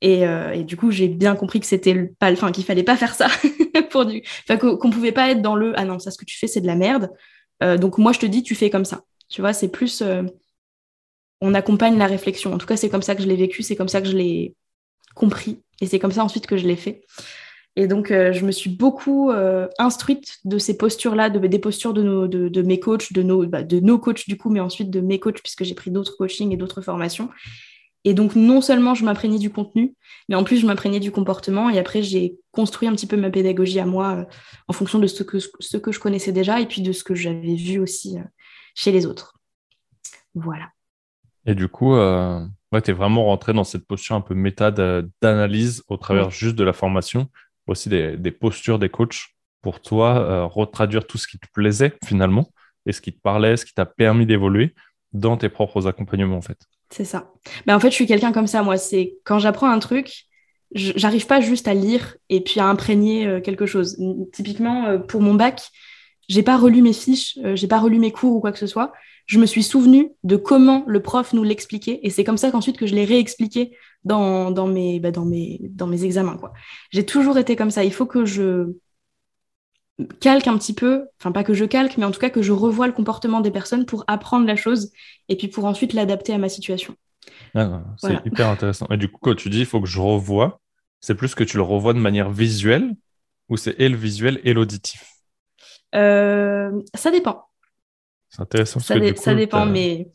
Et, 0.00 0.26
euh, 0.26 0.62
du 0.64 0.76
coup, 0.76 0.90
j'ai 0.90 1.06
bien 1.06 1.36
compris 1.36 1.60
que 1.60 1.66
c'était 1.66 1.94
pas, 2.18 2.32
enfin, 2.32 2.50
qu'il 2.50 2.64
fallait 2.64 2.82
pas 2.82 2.96
faire 2.96 3.14
ça 3.14 3.28
pour 3.90 4.04
du, 4.04 4.22
enfin, 4.48 4.56
qu'on 4.56 4.90
pouvait 4.90 5.12
pas 5.12 5.30
être 5.30 5.42
dans 5.42 5.54
le 5.54 5.72
ah 5.78 5.84
non, 5.84 6.00
ça, 6.00 6.10
ce 6.10 6.18
que 6.18 6.24
tu 6.24 6.36
fais, 6.36 6.48
c'est 6.48 6.60
de 6.60 6.66
la 6.66 6.74
merde. 6.74 7.08
Euh, 7.62 7.78
donc 7.78 7.98
moi, 7.98 8.12
je 8.12 8.18
te 8.18 8.26
dis, 8.26 8.42
tu 8.42 8.56
fais 8.56 8.68
comme 8.68 8.84
ça. 8.84 9.02
Tu 9.28 9.40
vois, 9.40 9.52
c'est 9.52 9.68
plus, 9.68 10.02
euh, 10.02 10.24
on 11.40 11.54
accompagne 11.54 11.96
la 11.98 12.06
réflexion. 12.06 12.52
En 12.52 12.58
tout 12.58 12.66
cas, 12.66 12.76
c'est 12.76 12.88
comme 12.88 13.02
ça 13.02 13.14
que 13.14 13.22
je 13.22 13.28
l'ai 13.28 13.36
vécu, 13.36 13.62
c'est 13.62 13.76
comme 13.76 13.88
ça 13.88 14.00
que 14.00 14.08
je 14.08 14.16
l'ai 14.16 14.54
compris, 15.14 15.62
et 15.80 15.86
c'est 15.86 15.98
comme 15.98 16.12
ça 16.12 16.24
ensuite 16.24 16.46
que 16.46 16.56
je 16.56 16.66
l'ai 16.66 16.76
fait. 16.76 17.02
Et 17.74 17.86
donc, 17.86 18.08
je 18.08 18.44
me 18.44 18.52
suis 18.52 18.68
beaucoup 18.68 19.30
instruite 19.78 20.38
de 20.44 20.58
ces 20.58 20.76
postures-là, 20.76 21.30
de, 21.30 21.38
des 21.46 21.58
postures 21.58 21.94
de, 21.94 22.02
nos, 22.02 22.28
de, 22.28 22.62
mes 22.62 22.78
coachs, 22.78 23.12
de 23.14 23.22
nos, 23.22 23.46
bah, 23.46 23.62
de 23.62 23.80
nos 23.80 23.98
coachs 23.98 24.28
du 24.28 24.36
coup, 24.36 24.50
mais 24.50 24.60
ensuite 24.60 24.90
de 24.90 25.00
mes 25.00 25.18
coachs, 25.18 25.40
puisque 25.42 25.64
j'ai 25.64 25.74
pris 25.74 25.90
d'autres 25.90 26.16
coachings 26.18 26.52
et 26.52 26.58
d'autres 26.58 26.82
formations. 26.82 27.30
Et 28.04 28.14
donc, 28.14 28.34
non 28.34 28.60
seulement 28.60 28.94
je 28.94 29.04
m'imprégnais 29.04 29.38
du 29.38 29.50
contenu, 29.50 29.94
mais 30.28 30.34
en 30.34 30.42
plus, 30.42 30.58
je 30.58 30.66
m'imprégnais 30.66 30.98
du 30.98 31.12
comportement. 31.12 31.70
Et 31.70 31.78
après, 31.78 32.02
j'ai 32.02 32.36
construit 32.50 32.88
un 32.88 32.92
petit 32.92 33.06
peu 33.06 33.16
ma 33.16 33.30
pédagogie 33.30 33.78
à 33.78 33.86
moi 33.86 34.16
euh, 34.16 34.24
en 34.66 34.72
fonction 34.72 34.98
de 34.98 35.06
ce 35.06 35.22
que, 35.22 35.38
ce 35.38 35.76
que 35.76 35.92
je 35.92 36.00
connaissais 36.00 36.32
déjà 36.32 36.60
et 36.60 36.66
puis 36.66 36.82
de 36.82 36.92
ce 36.92 37.04
que 37.04 37.14
j'avais 37.14 37.54
vu 37.54 37.78
aussi 37.78 38.18
euh, 38.18 38.24
chez 38.74 38.90
les 38.90 39.06
autres. 39.06 39.34
Voilà. 40.34 40.70
Et 41.46 41.54
du 41.54 41.68
coup, 41.68 41.94
euh, 41.94 42.44
tu 42.82 42.90
es 42.90 42.94
vraiment 42.94 43.24
rentré 43.24 43.52
dans 43.52 43.64
cette 43.64 43.86
posture 43.86 44.16
un 44.16 44.20
peu 44.20 44.34
méta 44.34 44.70
d'analyse 44.70 45.84
au 45.88 45.96
travers 45.96 46.30
juste 46.30 46.56
de 46.56 46.64
la 46.64 46.72
formation, 46.72 47.28
aussi 47.72 47.88
des, 47.88 48.30
postures 48.30 48.78
des 48.78 48.88
coachs 48.88 49.18
pour 49.60 49.80
toi, 49.80 50.18
euh, 50.18 50.44
retraduire 50.44 51.06
tout 51.06 51.18
ce 51.18 51.26
qui 51.26 51.38
te 51.38 51.46
plaisait 51.52 51.94
finalement 52.04 52.50
et 52.86 52.92
ce 52.92 53.00
qui 53.00 53.12
te 53.12 53.20
parlait, 53.20 53.56
ce 53.56 53.64
qui 53.64 53.74
t'a 53.74 53.86
permis 53.86 54.26
d'évoluer 54.26 54.74
dans 55.12 55.36
tes 55.36 55.48
propres 55.48 55.86
accompagnements 55.86 56.36
en 56.36 56.42
fait. 56.42 56.58
C'est 56.90 57.04
ça. 57.04 57.30
Mais 57.66 57.72
en 57.72 57.80
fait, 57.80 57.90
je 57.90 57.94
suis 57.94 58.06
quelqu'un 58.06 58.32
comme 58.32 58.46
ça, 58.46 58.62
moi. 58.62 58.76
C'est 58.76 59.16
quand 59.24 59.38
j'apprends 59.38 59.70
un 59.70 59.78
truc, 59.78 60.24
j'arrive 60.74 61.26
pas 61.26 61.40
juste 61.40 61.68
à 61.68 61.74
lire 61.74 62.16
et 62.28 62.40
puis 62.40 62.60
à 62.60 62.66
imprégner 62.66 63.26
euh, 63.26 63.40
quelque 63.40 63.66
chose. 63.66 63.98
Typiquement, 64.32 64.86
euh, 64.86 64.98
pour 64.98 65.22
mon 65.22 65.34
bac, 65.34 65.62
j'ai 66.28 66.42
pas 66.42 66.56
relu 66.56 66.82
mes 66.82 66.92
fiches, 66.92 67.38
j'ai 67.54 67.66
pas 67.66 67.80
relu 67.80 67.98
mes 67.98 68.12
cours 68.12 68.36
ou 68.36 68.40
quoi 68.40 68.52
que 68.52 68.58
ce 68.58 68.66
soit. 68.66 68.92
Je 69.26 69.38
me 69.38 69.46
suis 69.46 69.62
souvenu 69.62 70.10
de 70.24 70.36
comment 70.36 70.84
le 70.86 71.00
prof 71.00 71.32
nous 71.32 71.42
l'expliquait 71.42 72.00
et 72.02 72.10
c'est 72.10 72.24
comme 72.24 72.36
ça 72.36 72.50
qu'ensuite 72.50 72.78
que 72.78 72.86
je 72.86 72.94
l'ai 72.94 73.04
réexpliqué 73.04 73.76
dans, 74.04 74.50
dans, 74.50 74.66
mes, 74.66 75.00
bah, 75.00 75.10
dans, 75.10 75.24
mes, 75.24 75.60
dans 75.70 75.86
mes 75.86 76.04
examens. 76.04 76.38
J'ai 76.90 77.06
toujours 77.06 77.38
été 77.38 77.56
comme 77.56 77.70
ça. 77.70 77.84
Il 77.84 77.92
faut 77.92 78.06
que 78.06 78.24
je 78.24 78.74
calque 80.20 80.46
un 80.46 80.56
petit 80.58 80.74
peu, 80.74 81.06
enfin 81.20 81.32
pas 81.32 81.44
que 81.44 81.54
je 81.54 81.64
calque, 81.64 81.96
mais 81.98 82.04
en 82.04 82.10
tout 82.10 82.20
cas 82.20 82.30
que 82.30 82.42
je 82.42 82.52
revoie 82.52 82.86
le 82.86 82.92
comportement 82.92 83.40
des 83.40 83.50
personnes 83.50 83.84
pour 83.84 84.04
apprendre 84.06 84.46
la 84.46 84.56
chose 84.56 84.90
et 85.28 85.36
puis 85.36 85.48
pour 85.48 85.64
ensuite 85.64 85.92
l'adapter 85.92 86.32
à 86.32 86.38
ma 86.38 86.48
situation. 86.48 86.96
Ah, 87.54 87.82
c'est 87.98 88.26
hyper 88.26 88.48
intéressant. 88.48 88.86
Et 88.90 88.96
du 88.96 89.08
coup, 89.08 89.18
quand 89.20 89.34
tu 89.34 89.50
dis 89.50 89.60
il 89.60 89.66
faut 89.66 89.80
que 89.80 89.88
je 89.88 90.00
revoie, 90.00 90.60
c'est 91.00 91.14
plus 91.14 91.34
que 91.34 91.44
tu 91.44 91.56
le 91.56 91.62
revois 91.62 91.92
de 91.92 91.98
manière 91.98 92.30
visuelle 92.30 92.94
ou 93.48 93.56
c'est 93.56 93.78
et 93.78 93.88
le 93.88 93.96
visuel 93.96 94.40
et 94.44 94.54
l'auditif? 94.54 95.04
Euh, 95.94 96.70
Ça 96.94 97.10
dépend. 97.10 97.44
C'est 98.30 98.40
intéressant. 98.40 98.80
ça, 98.80 98.94
ça 99.16 99.34
dépend, 99.34 99.66
mais 99.66 100.10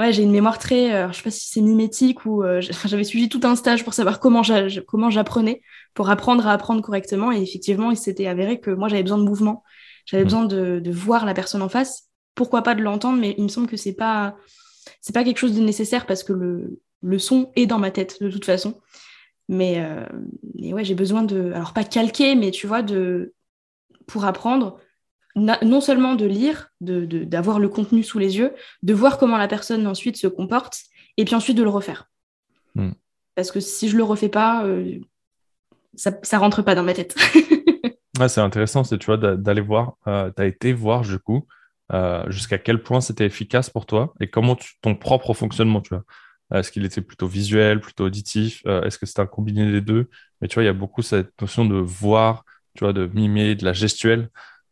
ouais, 0.00 0.12
j'ai 0.12 0.22
une 0.22 0.32
mémoire 0.32 0.58
très, 0.58 0.94
euh, 0.94 1.12
je 1.12 1.18
sais 1.18 1.22
pas 1.22 1.30
si 1.30 1.48
c'est 1.48 1.60
mimétique 1.60 2.24
ou 2.24 2.42
euh, 2.42 2.60
j'avais 2.86 3.04
suivi 3.04 3.28
tout 3.28 3.40
un 3.44 3.54
stage 3.54 3.84
pour 3.84 3.94
savoir 3.94 4.18
comment 4.18 4.42
j'apprenais, 4.42 5.62
pour 5.94 6.10
apprendre 6.10 6.46
à 6.46 6.52
apprendre 6.52 6.82
correctement. 6.82 7.30
Et 7.30 7.40
effectivement, 7.42 7.90
il 7.90 7.96
s'était 7.96 8.26
avéré 8.26 8.60
que 8.60 8.70
moi, 8.70 8.88
j'avais 8.88 9.02
besoin 9.02 9.18
de 9.18 9.24
mouvement, 9.24 9.62
j'avais 10.06 10.22
mmh. 10.22 10.26
besoin 10.26 10.44
de, 10.46 10.80
de, 10.80 10.90
voir 10.90 11.26
la 11.26 11.34
personne 11.34 11.62
en 11.62 11.68
face. 11.68 12.08
Pourquoi 12.34 12.62
pas 12.62 12.74
de 12.74 12.82
l'entendre, 12.82 13.18
mais 13.20 13.34
il 13.36 13.44
me 13.44 13.48
semble 13.48 13.66
que 13.66 13.76
c'est 13.76 13.94
pas, 13.94 14.36
c'est 15.00 15.14
pas 15.14 15.24
quelque 15.24 15.38
chose 15.38 15.54
de 15.54 15.60
nécessaire 15.60 16.06
parce 16.06 16.24
que 16.24 16.32
le, 16.32 16.80
le 17.02 17.18
son 17.18 17.52
est 17.54 17.66
dans 17.66 17.78
ma 17.78 17.90
tête 17.90 18.22
de 18.22 18.30
toute 18.30 18.44
façon. 18.44 18.80
Mais, 19.48 19.84
euh, 19.84 20.06
mais 20.54 20.72
ouais, 20.72 20.84
j'ai 20.84 20.94
besoin 20.94 21.22
de, 21.22 21.52
alors 21.52 21.72
pas 21.72 21.84
calquer, 21.84 22.36
mais 22.36 22.50
tu 22.50 22.66
vois, 22.66 22.82
de, 22.82 23.34
pour 24.06 24.24
apprendre, 24.24 24.78
non 25.36 25.80
seulement 25.80 26.14
de 26.14 26.26
lire, 26.26 26.70
d'avoir 26.80 27.56
de, 27.56 27.62
le 27.62 27.68
contenu 27.68 28.02
sous 28.02 28.18
les 28.18 28.38
yeux, 28.38 28.52
de 28.82 28.94
voir 28.94 29.18
comment 29.18 29.36
la 29.36 29.48
personne 29.48 29.86
ensuite 29.86 30.16
se 30.16 30.26
comporte, 30.26 30.80
et 31.16 31.24
puis 31.24 31.34
ensuite 31.34 31.56
de 31.56 31.62
le 31.62 31.70
refaire. 31.70 32.10
Hmm. 32.74 32.92
Parce 33.34 33.52
que 33.52 33.60
si 33.60 33.88
je 33.88 33.96
le 33.96 34.02
refais 34.02 34.28
pas, 34.28 34.64
euh, 34.64 34.98
ça, 35.94 36.12
ça 36.22 36.38
rentre 36.38 36.62
pas 36.62 36.74
dans 36.74 36.82
ma 36.82 36.94
tête. 36.94 37.16
c'est 38.28 38.40
intéressant, 38.40 38.84
c'est 38.84 38.98
tu 38.98 39.06
vois 39.06 39.16
d'aller 39.16 39.60
voir. 39.60 39.94
Euh, 40.06 40.30
tu 40.34 40.42
as 40.42 40.46
été 40.46 40.72
voir 40.72 41.02
du 41.02 41.18
coup 41.18 41.46
euh, 41.92 42.28
jusqu'à 42.30 42.58
quel 42.58 42.82
point 42.82 43.00
c'était 43.00 43.26
efficace 43.26 43.70
pour 43.70 43.86
toi 43.86 44.14
et 44.20 44.28
comment 44.28 44.56
tu, 44.56 44.74
ton 44.82 44.94
propre 44.94 45.32
fonctionnement, 45.34 45.80
tu 45.80 45.94
vois. 45.94 46.04
Est-ce 46.52 46.72
qu'il 46.72 46.84
était 46.84 47.00
plutôt 47.00 47.28
visuel, 47.28 47.80
plutôt 47.80 48.06
auditif 48.06 48.66
Est-ce 48.66 48.98
que 48.98 49.06
c'était 49.06 49.20
un 49.20 49.26
combiné 49.26 49.70
des 49.70 49.80
deux? 49.80 50.10
Mais 50.40 50.48
tu 50.48 50.54
vois, 50.54 50.64
il 50.64 50.66
y 50.66 50.70
a 50.70 50.72
beaucoup 50.72 51.00
cette 51.00 51.40
notion 51.40 51.64
de 51.64 51.76
voir, 51.76 52.44
tu 52.74 52.82
vois, 52.82 52.92
de 52.92 53.06
mimer, 53.06 53.54
de 53.54 53.64
la 53.64 53.72
gestuelle. 53.72 54.30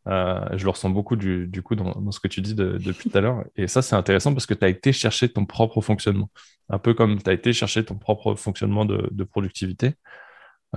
Euh, 0.09 0.41
je 0.57 0.65
le 0.65 0.71
ressens 0.71 0.91
beaucoup 0.91 1.17
du, 1.17 1.63
coup 1.63 1.75
dans, 1.75 2.11
ce 2.11 2.21
que 2.21 2.29
tu 2.29 2.41
dis 2.41 2.55
depuis 2.55 3.11
tout 3.11 3.19
à 3.19 3.21
l'heure. 3.21 3.45
Et 3.57 3.67
ça, 3.69 3.83
c'est 3.83 3.97
intéressant 3.97 4.33
parce 4.33 4.47
que 4.47 4.55
tu 4.55 4.65
as 4.65 4.69
été 4.69 4.93
chercher 4.93 5.29
ton 5.29 5.45
propre 5.45 5.81
fonctionnement. 5.81 6.31
Un 6.71 6.79
peu 6.79 6.95
comme 6.95 7.23
tu 7.23 7.29
as 7.29 7.33
été 7.35 7.53
chercher 7.53 7.85
ton 7.85 7.97
propre 7.97 8.35
fonctionnement 8.35 8.85
de, 8.85 9.25
productivité. 9.25 9.95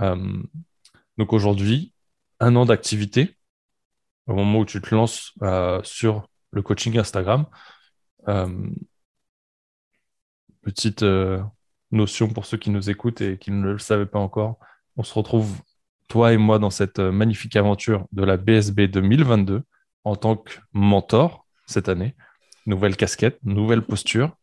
Euh, 0.00 0.42
donc 1.18 1.32
aujourd'hui, 1.32 1.92
un 2.40 2.56
an 2.56 2.66
d'activité, 2.66 3.36
au 4.26 4.34
moment 4.34 4.60
où 4.60 4.64
tu 4.66 4.80
te 4.80 4.94
lances 4.94 5.32
euh, 5.42 5.80
sur 5.82 6.28
le 6.50 6.62
coaching 6.62 6.98
Instagram. 6.98 7.46
petite 10.62 11.04
notion 11.90 12.28
pour 12.28 12.46
ceux 12.46 12.56
qui 12.56 12.70
nous 12.70 12.90
écoutent 12.90 13.20
et 13.20 13.38
qui 13.38 13.50
ne 13.50 13.72
le 13.72 13.78
savaient 13.78 14.06
pas 14.06 14.18
encore. 14.18 14.58
On 14.96 15.02
se 15.02 15.14
retrouve 15.14 15.60
toi 16.12 16.34
et 16.34 16.36
moi 16.36 16.58
dans 16.58 16.68
cette 16.68 16.98
euh, 16.98 17.10
magnifique 17.10 17.56
aventure 17.56 18.06
de 18.12 18.22
la 18.22 18.36
BSB 18.36 18.82
2022 18.82 19.62
en 20.04 20.14
tant 20.14 20.36
que 20.36 20.52
mentor 20.74 21.46
cette 21.64 21.88
année. 21.88 22.14
Nouvelle 22.66 22.98
casquette, 22.98 23.38
nouvelle 23.44 23.80
posture. 23.80 24.36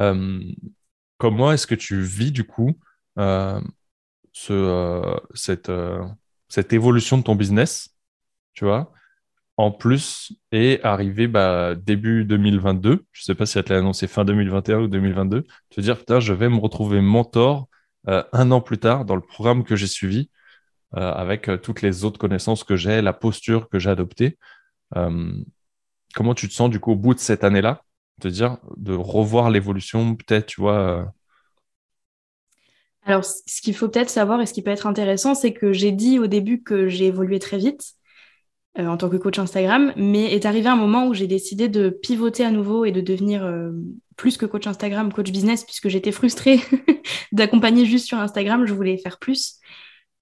Euh, 0.00 0.40
comment 1.18 1.52
est-ce 1.52 1.66
que 1.66 1.74
tu 1.74 2.00
vis 2.00 2.32
du 2.32 2.44
coup 2.44 2.78
euh, 3.18 3.60
ce, 4.32 5.20
cette, 5.34 5.70
cette 6.48 6.72
évolution 6.72 7.18
de 7.18 7.22
ton 7.24 7.34
business, 7.34 7.94
tu 8.54 8.64
vois, 8.64 8.90
en 9.58 9.70
plus 9.70 10.32
et 10.50 10.80
arrivé 10.82 11.28
bah, 11.28 11.74
début 11.74 12.24
2022, 12.24 13.04
je 13.12 13.20
ne 13.20 13.22
sais 13.22 13.34
pas 13.34 13.44
si 13.44 13.58
elle 13.58 13.64
te 13.64 13.72
l'a 13.74 13.80
annoncé 13.80 14.06
fin 14.06 14.24
2021 14.24 14.78
ou 14.78 14.88
2022, 14.88 15.44
te 15.68 15.80
dire 15.82 15.98
putain, 15.98 16.20
je 16.20 16.32
vais 16.32 16.48
me 16.48 16.58
retrouver 16.58 17.02
mentor 17.02 17.68
un 18.06 18.50
an 18.50 18.62
plus 18.62 18.78
tard 18.78 19.04
dans 19.04 19.14
le 19.14 19.20
programme 19.20 19.62
que 19.62 19.76
j'ai 19.76 19.86
suivi 19.86 20.30
avec 20.94 21.48
euh, 21.48 21.56
toutes 21.56 21.82
les 21.82 22.04
autres 22.04 22.18
connaissances 22.18 22.64
que 22.64 22.76
j'ai, 22.76 23.02
la 23.02 23.12
posture 23.12 23.68
que 23.68 23.78
j'ai 23.78 23.90
adoptée. 23.90 24.38
Euh, 24.96 25.32
comment 26.14 26.34
tu 26.34 26.48
te 26.48 26.52
sens 26.52 26.70
du 26.70 26.80
coup 26.80 26.92
au 26.92 26.96
bout 26.96 27.14
de 27.14 27.18
cette 27.20 27.44
année-là? 27.44 27.82
De 28.20 28.28
dire 28.28 28.58
de 28.76 28.92
revoir 28.92 29.50
l'évolution 29.50 30.14
peut-être 30.14 30.46
tu 30.46 30.60
vois 30.60 31.12
alors 33.04 33.24
ce 33.24 33.60
qu'il 33.62 33.74
faut 33.74 33.88
peut-être 33.88 34.10
savoir 34.10 34.40
et 34.40 34.46
ce 34.46 34.52
qui 34.52 34.62
peut 34.62 34.70
être 34.70 34.86
intéressant 34.86 35.34
c'est 35.34 35.54
que 35.54 35.72
j'ai 35.72 35.90
dit 35.92 36.18
au 36.18 36.26
début 36.28 36.62
que 36.62 36.88
j'ai 36.88 37.06
évolué 37.06 37.38
très 37.38 37.56
vite 37.56 37.94
en 38.78 38.96
tant 38.98 39.08
que 39.08 39.16
coach 39.16 39.38
Instagram 39.38 39.92
mais 39.96 40.34
est 40.34 40.44
arrivé 40.44 40.68
un 40.68 40.76
moment 40.76 41.08
où 41.08 41.14
j'ai 41.14 41.26
décidé 41.26 41.68
de 41.68 41.88
pivoter 41.88 42.44
à 42.44 42.50
nouveau 42.50 42.84
et 42.84 42.92
de 42.92 43.00
devenir 43.00 43.50
plus 44.16 44.36
que 44.36 44.46
coach 44.46 44.66
Instagram 44.66 45.10
coach 45.12 45.32
business 45.32 45.64
puisque 45.64 45.88
j'étais 45.88 46.12
frustrée 46.12 46.60
d'accompagner 47.32 47.86
juste 47.86 48.06
sur 48.06 48.18
Instagram 48.18 48.66
je 48.66 48.74
voulais 48.74 48.98
faire 48.98 49.18
plus 49.18 49.58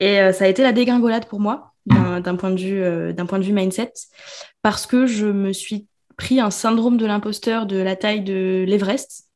et 0.00 0.20
euh, 0.20 0.32
ça 0.32 0.46
a 0.46 0.48
été 0.48 0.62
la 0.62 0.72
dégringolade 0.72 1.26
pour 1.26 1.40
moi, 1.40 1.74
d'un 1.86 2.36
point, 2.36 2.50
de 2.50 2.60
vue, 2.60 2.82
euh, 2.82 3.12
point 3.12 3.38
de 3.38 3.44
vue 3.44 3.52
mindset, 3.52 3.92
parce 4.62 4.86
que 4.86 5.06
je 5.06 5.26
me 5.26 5.52
suis 5.52 5.86
pris 6.16 6.40
un 6.40 6.50
syndrome 6.50 6.96
de 6.96 7.06
l'imposteur 7.06 7.66
de 7.66 7.76
la 7.76 7.96
taille 7.96 8.22
de 8.22 8.64
l'Everest. 8.66 9.28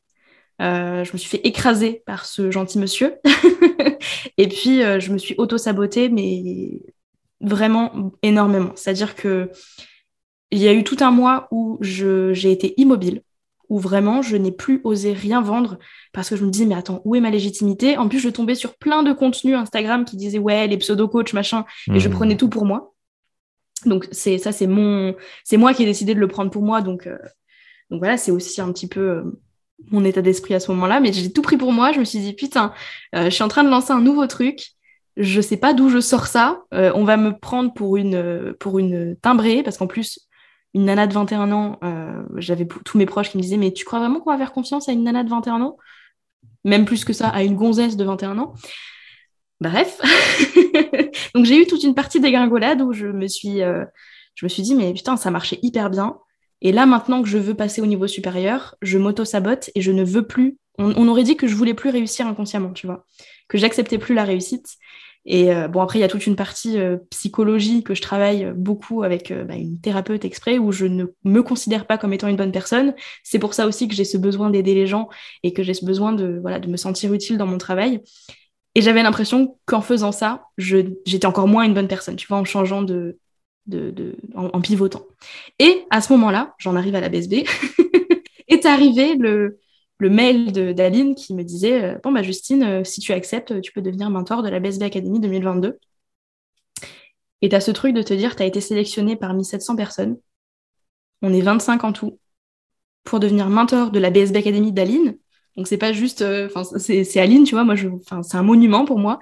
Euh, 0.62 1.04
je 1.04 1.12
me 1.12 1.18
suis 1.18 1.28
fait 1.28 1.46
écraser 1.46 2.02
par 2.06 2.24
ce 2.26 2.50
gentil 2.50 2.78
monsieur. 2.78 3.16
et 4.38 4.48
puis, 4.48 4.80
je 4.80 5.12
me 5.12 5.18
suis 5.18 5.34
auto-sabotée, 5.38 6.08
mais 6.08 6.80
vraiment 7.40 8.12
énormément. 8.22 8.72
C'est-à-dire 8.74 9.14
que 9.14 9.50
il 10.50 10.58
y 10.58 10.68
a 10.68 10.72
eu 10.72 10.84
tout 10.84 10.98
un 11.00 11.10
mois 11.10 11.48
où 11.50 11.78
j'ai 11.80 12.52
été 12.52 12.74
immobile 12.80 13.22
où 13.68 13.78
vraiment 13.78 14.22
je 14.22 14.36
n'ai 14.36 14.52
plus 14.52 14.80
osé 14.84 15.12
rien 15.12 15.40
vendre 15.40 15.78
parce 16.12 16.30
que 16.30 16.36
je 16.36 16.44
me 16.44 16.50
disais 16.50 16.66
mais 16.66 16.74
attends 16.74 17.00
où 17.04 17.14
est 17.14 17.20
ma 17.20 17.30
légitimité? 17.30 17.96
En 17.98 18.08
plus 18.08 18.18
je 18.18 18.28
tombais 18.28 18.54
sur 18.54 18.76
plein 18.76 19.02
de 19.02 19.12
contenus 19.12 19.56
Instagram 19.56 20.04
qui 20.04 20.16
disaient 20.16 20.38
ouais 20.38 20.66
les 20.66 20.78
pseudo 20.78 21.08
coachs 21.08 21.32
machin 21.32 21.64
et 21.92 22.00
je 22.00 22.08
mmh. 22.08 22.12
prenais 22.12 22.36
tout 22.36 22.48
pour 22.48 22.64
moi 22.64 22.94
donc 23.86 24.08
c'est 24.12 24.38
ça 24.38 24.52
c'est 24.52 24.66
mon 24.66 25.14
c'est 25.44 25.56
moi 25.56 25.74
qui 25.74 25.82
ai 25.82 25.86
décidé 25.86 26.14
de 26.14 26.20
le 26.20 26.28
prendre 26.28 26.50
pour 26.50 26.62
moi 26.62 26.80
donc 26.82 27.06
euh, 27.06 27.18
Donc 27.90 28.00
voilà, 28.00 28.16
c'est 28.16 28.30
aussi 28.32 28.60
un 28.60 28.72
petit 28.72 28.88
peu 28.88 29.38
mon 29.90 30.04
état 30.04 30.22
d'esprit 30.22 30.54
à 30.54 30.60
ce 30.60 30.70
moment-là. 30.72 31.00
Mais 31.00 31.12
j'ai 31.12 31.32
tout 31.32 31.42
pris 31.42 31.56
pour 31.56 31.72
moi. 31.72 31.92
Je 31.92 32.00
me 32.00 32.04
suis 32.04 32.18
dit, 32.18 32.32
putain, 32.32 32.72
je 33.12 33.28
suis 33.30 33.44
en 33.44 33.48
train 33.48 33.64
de 33.64 33.68
lancer 33.70 33.92
un 33.92 34.00
nouveau 34.00 34.26
truc. 34.26 34.72
Je 35.16 35.40
sais 35.40 35.56
pas 35.56 35.74
d'où 35.74 35.90
je 35.90 36.00
sors 36.00 36.26
ça. 36.26 36.62
on 36.72 37.04
va 37.04 37.16
me 37.16 37.38
prendre 37.38 37.72
pour 37.72 37.96
une, 37.96 38.54
pour 38.58 38.78
une 38.78 39.16
timbrée, 39.16 39.62
parce 39.62 39.76
qu'en 39.78 39.86
plus, 39.86 40.20
une 40.74 40.84
nana 40.84 41.06
de 41.06 41.14
21 41.14 41.52
ans, 41.52 41.78
j'avais 42.36 42.66
tous 42.84 42.98
mes 42.98 43.06
proches 43.06 43.30
qui 43.30 43.36
me 43.36 43.42
disaient, 43.42 43.56
mais 43.56 43.72
tu 43.72 43.84
crois 43.84 44.00
vraiment 44.00 44.20
qu'on 44.20 44.30
va 44.30 44.38
faire 44.38 44.52
confiance 44.52 44.88
à 44.88 44.92
une 44.92 45.04
nana 45.04 45.24
de 45.24 45.30
21 45.30 45.60
ans? 45.60 45.76
Même 46.64 46.84
plus 46.84 47.04
que 47.04 47.12
ça, 47.12 47.28
à 47.28 47.42
une 47.42 47.56
gonzesse 47.56 47.96
de 47.96 48.04
21 48.04 48.38
ans? 48.38 48.54
Bref. 49.60 50.00
Donc 51.34 51.44
j'ai 51.44 51.60
eu 51.60 51.66
toute 51.66 51.82
une 51.82 51.94
partie 51.94 52.20
dégringolade 52.20 52.82
où 52.82 52.92
je 52.92 53.06
me 53.06 53.28
suis, 53.28 53.62
euh, 53.62 53.84
je 54.34 54.46
me 54.46 54.48
suis 54.48 54.62
dit, 54.62 54.74
mais 54.74 54.92
putain, 54.92 55.16
ça 55.16 55.30
marchait 55.30 55.58
hyper 55.62 55.90
bien. 55.90 56.18
Et 56.60 56.72
là, 56.72 56.86
maintenant 56.86 57.22
que 57.22 57.28
je 57.28 57.38
veux 57.38 57.54
passer 57.54 57.82
au 57.82 57.86
niveau 57.86 58.06
supérieur, 58.06 58.74
je 58.82 58.98
m'auto-sabote 58.98 59.70
et 59.74 59.80
je 59.80 59.92
ne 59.92 60.04
veux 60.04 60.26
plus. 60.26 60.58
On, 60.78 61.06
aurait 61.06 61.22
dit 61.22 61.36
que 61.36 61.46
je 61.46 61.54
voulais 61.54 61.74
plus 61.74 61.90
réussir 61.90 62.26
inconsciemment, 62.26 62.72
tu 62.72 62.86
vois, 62.86 63.06
que 63.48 63.58
j'acceptais 63.58 63.98
plus 63.98 64.14
la 64.14 64.24
réussite. 64.24 64.66
Et 65.26 65.52
euh, 65.52 65.68
bon, 65.68 65.80
après, 65.80 65.98
il 65.98 66.02
y 66.02 66.04
a 66.04 66.08
toute 66.08 66.26
une 66.26 66.36
partie 66.36 66.78
euh, 66.78 66.98
psychologie 67.10 67.82
que 67.82 67.94
je 67.94 68.02
travaille 68.02 68.52
beaucoup 68.54 69.02
avec 69.02 69.32
bah, 69.32 69.54
une 69.54 69.80
thérapeute 69.80 70.24
exprès 70.24 70.58
où 70.58 70.72
je 70.72 70.86
ne 70.86 71.06
me 71.24 71.42
considère 71.42 71.86
pas 71.86 71.98
comme 71.98 72.12
étant 72.12 72.28
une 72.28 72.36
bonne 72.36 72.52
personne. 72.52 72.94
C'est 73.22 73.38
pour 73.38 73.54
ça 73.54 73.66
aussi 73.66 73.88
que 73.88 73.94
j'ai 73.94 74.04
ce 74.04 74.18
besoin 74.18 74.50
d'aider 74.50 74.74
les 74.74 74.86
gens 74.86 75.08
et 75.42 75.52
que 75.52 75.62
j'ai 75.62 75.74
ce 75.74 75.84
besoin 75.84 76.12
de, 76.12 76.38
voilà, 76.42 76.58
de 76.58 76.68
me 76.68 76.76
sentir 76.76 77.12
utile 77.12 77.38
dans 77.38 77.46
mon 77.46 77.58
travail. 77.58 78.00
Et 78.74 78.82
j'avais 78.82 79.02
l'impression 79.02 79.58
qu'en 79.66 79.80
faisant 79.80 80.12
ça, 80.12 80.46
j'étais 80.58 81.26
encore 81.26 81.48
moins 81.48 81.62
une 81.64 81.74
bonne 81.74 81.88
personne, 81.88 82.16
tu 82.16 82.26
vois, 82.26 82.38
en 82.38 82.44
changeant 82.44 82.82
de, 82.82 83.18
de, 83.66 83.90
de 83.90 84.16
en, 84.34 84.60
pivotant. 84.60 85.06
Et 85.58 85.84
à 85.90 86.00
ce 86.00 86.12
moment-là, 86.12 86.54
j'en 86.58 86.74
arrive 86.76 86.94
à 86.96 87.00
la 87.00 87.08
BSB, 87.08 87.44
est 88.48 88.66
arrivé 88.66 89.14
le, 89.14 89.58
le 89.98 90.10
mail 90.10 90.52
d'Aline 90.74 91.14
qui 91.14 91.34
me 91.34 91.42
disait 91.42 91.82
euh, 91.82 91.98
Bon, 92.02 92.12
bah, 92.12 92.22
Justine, 92.22 92.62
euh, 92.62 92.84
si 92.84 93.00
tu 93.00 93.12
acceptes, 93.12 93.60
tu 93.60 93.72
peux 93.72 93.82
devenir 93.82 94.10
mentor 94.10 94.42
de 94.42 94.48
la 94.48 94.60
BSB 94.60 94.82
Academy 94.82 95.20
2022. 95.20 95.78
Et 97.42 97.48
tu 97.48 97.54
as 97.54 97.60
ce 97.60 97.70
truc 97.70 97.94
de 97.94 98.02
te 98.02 98.14
dire 98.14 98.36
Tu 98.36 98.42
as 98.42 98.46
été 98.46 98.60
sélectionné 98.60 99.16
parmi 99.16 99.44
700 99.44 99.76
personnes. 99.76 100.18
On 101.22 101.32
est 101.32 101.40
25 101.40 101.84
en 101.84 101.92
tout 101.92 102.18
pour 103.04 103.20
devenir 103.20 103.48
mentor 103.48 103.90
de 103.90 103.98
la 103.98 104.10
BSB 104.10 104.36
Academy 104.36 104.72
d'Aline. 104.72 105.18
Donc 105.56 105.68
c'est 105.68 105.78
pas 105.78 105.92
juste, 105.92 106.22
euh, 106.22 106.48
c'est 106.78 107.20
Aline, 107.20 107.44
tu 107.44 107.54
vois, 107.54 107.64
moi 107.64 107.76
c'est 107.76 108.36
un 108.36 108.42
monument 108.42 108.84
pour 108.84 108.98
moi. 108.98 109.20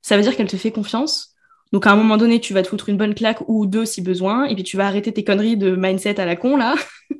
Ça 0.00 0.16
veut 0.16 0.22
dire 0.22 0.34
qu'elle 0.36 0.48
te 0.48 0.56
fait 0.56 0.72
confiance. 0.72 1.27
Donc 1.72 1.86
à 1.86 1.92
un 1.92 1.96
moment 1.96 2.16
donné, 2.16 2.40
tu 2.40 2.54
vas 2.54 2.62
te 2.62 2.68
foutre 2.68 2.88
une 2.88 2.96
bonne 2.96 3.14
claque 3.14 3.42
ou 3.46 3.66
deux 3.66 3.84
si 3.84 4.00
besoin, 4.00 4.46
et 4.46 4.54
puis 4.54 4.64
tu 4.64 4.76
vas 4.76 4.86
arrêter 4.86 5.12
tes 5.12 5.24
conneries 5.24 5.56
de 5.56 5.76
mindset 5.76 6.18
à 6.18 6.24
la 6.24 6.36
con 6.36 6.56
là. 6.56 6.74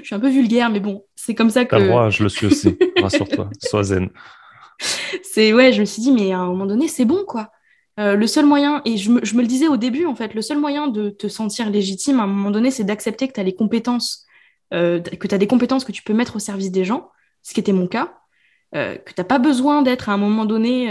je 0.00 0.04
suis 0.04 0.14
un 0.14 0.20
peu 0.20 0.28
vulgaire, 0.28 0.70
mais 0.70 0.80
bon, 0.80 1.04
c'est 1.14 1.34
comme 1.34 1.50
ça 1.50 1.64
que. 1.64 1.76
Droit, 1.76 2.10
je 2.10 2.22
le 2.22 2.28
suis 2.28 2.46
aussi. 2.46 2.76
Rassure-toi, 3.00 3.50
sois 3.60 3.84
zen. 3.84 4.10
C'est 5.22 5.52
ouais, 5.52 5.72
je 5.72 5.80
me 5.80 5.84
suis 5.84 6.02
dit, 6.02 6.12
mais 6.12 6.32
à 6.32 6.38
un 6.38 6.46
moment 6.46 6.66
donné, 6.66 6.88
c'est 6.88 7.04
bon 7.04 7.24
quoi. 7.26 7.50
Euh, 7.98 8.14
le 8.14 8.26
seul 8.26 8.44
moyen, 8.44 8.82
et 8.84 8.98
je 8.98 9.10
me, 9.10 9.24
je 9.24 9.34
me, 9.36 9.40
le 9.40 9.46
disais 9.46 9.68
au 9.68 9.78
début 9.78 10.04
en 10.04 10.14
fait, 10.14 10.34
le 10.34 10.42
seul 10.42 10.58
moyen 10.58 10.88
de 10.88 11.08
te 11.08 11.28
sentir 11.28 11.70
légitime 11.70 12.20
à 12.20 12.24
un 12.24 12.26
moment 12.26 12.50
donné, 12.50 12.70
c'est 12.70 12.84
d'accepter 12.84 13.26
que 13.26 13.32
tu 13.32 13.40
as 13.40 13.42
les 13.42 13.54
compétences, 13.54 14.26
euh, 14.74 15.00
que 15.00 15.26
tu 15.26 15.34
as 15.34 15.38
des 15.38 15.46
compétences 15.46 15.84
que 15.84 15.92
tu 15.92 16.02
peux 16.02 16.12
mettre 16.12 16.36
au 16.36 16.38
service 16.38 16.70
des 16.70 16.84
gens 16.84 17.08
ce 17.42 17.54
qui 17.54 17.60
était 17.60 17.72
mon 17.72 17.86
cas, 17.86 18.12
euh, 18.74 18.96
que 18.96 19.14
tu 19.14 19.20
n'as 19.20 19.24
pas 19.24 19.38
besoin 19.38 19.80
d'être 19.80 20.08
à 20.08 20.12
un 20.12 20.18
moment 20.18 20.44
donné 20.44 20.88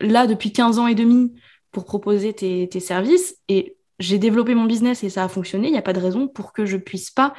là 0.00 0.26
depuis 0.26 0.50
15 0.50 0.78
ans 0.78 0.86
et 0.86 0.94
demi 0.94 1.32
pour 1.70 1.84
proposer 1.84 2.32
tes, 2.32 2.80
services. 2.80 3.36
Et 3.48 3.76
j'ai 3.98 4.18
développé 4.18 4.54
mon 4.54 4.64
business 4.64 5.04
et 5.04 5.10
ça 5.10 5.24
a 5.24 5.28
fonctionné. 5.28 5.68
Il 5.68 5.72
n'y 5.72 5.78
a 5.78 5.82
pas 5.82 5.92
de 5.92 6.00
raison 6.00 6.28
pour 6.28 6.52
que 6.52 6.66
je 6.66 6.76
puisse 6.76 7.10
pas 7.10 7.34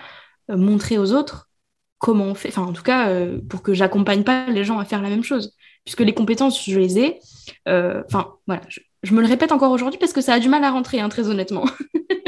euh, 0.50 0.58
montrer 0.58 0.98
aux 0.98 1.14
autres 1.14 1.50
comment 1.98 2.26
on 2.26 2.36
fait. 2.36 2.50
Enfin, 2.50 2.64
en 2.64 2.74
tout 2.74 2.84
cas, 2.84 3.14
pour 3.50 3.62
que 3.62 3.74
j'accompagne 3.74 4.24
pas 4.24 4.48
les 4.48 4.64
gens 4.64 4.80
à 4.80 4.86
faire 4.86 5.02
la 5.02 5.10
même 5.10 5.24
chose. 5.24 5.54
Puisque 5.84 6.02
les 6.02 6.14
compétences, 6.14 6.64
je 6.64 6.80
les 6.80 7.00
ai. 7.00 7.20
Enfin, 7.66 8.36
voilà. 8.48 8.62
Je, 9.04 9.14
me 9.14 9.22
le 9.22 9.28
répète 9.28 9.52
encore 9.52 9.72
aujourd'hui 9.72 10.00
parce 10.00 10.14
que 10.14 10.22
ça 10.22 10.34
a 10.34 10.40
du 10.40 10.48
mal 10.48 10.64
à 10.64 10.72
rentrer, 10.72 11.02
hein, 11.02 11.10
très 11.10 11.28
honnêtement. 11.28 11.66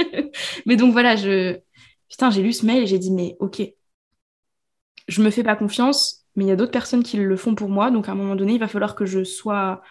mais 0.65 0.75
donc 0.75 0.91
voilà, 0.91 1.15
je. 1.15 1.57
Putain, 2.09 2.29
j'ai 2.31 2.41
lu 2.41 2.51
ce 2.51 2.65
mail 2.65 2.83
et 2.83 2.87
j'ai 2.87 2.99
dit, 2.99 3.11
mais 3.11 3.37
ok, 3.39 3.61
je 5.11 5.21
me 5.21 5.29
fais 5.29 5.43
pas 5.43 5.55
confiance, 5.55 6.25
mais 6.35 6.45
il 6.45 6.47
y 6.47 6.51
a 6.51 6.55
d'autres 6.55 6.71
personnes 6.71 7.03
qui 7.03 7.17
le 7.17 7.37
font 7.37 7.55
pour 7.55 7.69
moi. 7.69 7.91
Donc 7.91 8.09
à 8.09 8.13
un 8.13 8.15
moment 8.15 8.35
donné, 8.35 8.53
il 8.53 8.59
va 8.59 8.67
falloir 8.67 8.95
que 8.95 9.05
je 9.05 9.23
sois 9.23 9.81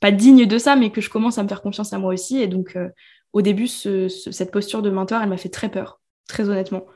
pas 0.00 0.10
digne 0.10 0.46
de 0.46 0.58
ça, 0.58 0.76
mais 0.76 0.90
que 0.90 1.00
je 1.00 1.10
commence 1.10 1.38
à 1.38 1.42
me 1.42 1.48
faire 1.48 1.62
confiance 1.62 1.92
à 1.92 1.98
moi 1.98 2.12
aussi. 2.12 2.40
Et 2.40 2.48
donc 2.48 2.76
euh, 2.76 2.88
au 3.32 3.42
début, 3.42 3.68
cette 3.68 4.50
posture 4.50 4.82
de 4.82 4.90
mentor, 4.90 5.22
elle 5.22 5.28
m'a 5.28 5.36
fait 5.36 5.48
très 5.48 5.68
peur, 5.68 6.00
très 6.26 6.48
honnêtement. 6.48 6.86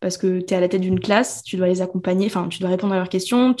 Parce 0.00 0.18
que 0.18 0.40
tu 0.40 0.52
es 0.52 0.56
à 0.56 0.60
la 0.60 0.68
tête 0.68 0.80
d'une 0.80 1.00
classe, 1.00 1.42
tu 1.44 1.56
dois 1.56 1.68
les 1.68 1.80
accompagner, 1.82 2.26
enfin, 2.26 2.48
tu 2.48 2.58
dois 2.58 2.68
répondre 2.68 2.94
à 2.94 2.96
leurs 2.96 3.08
questions. 3.08 3.54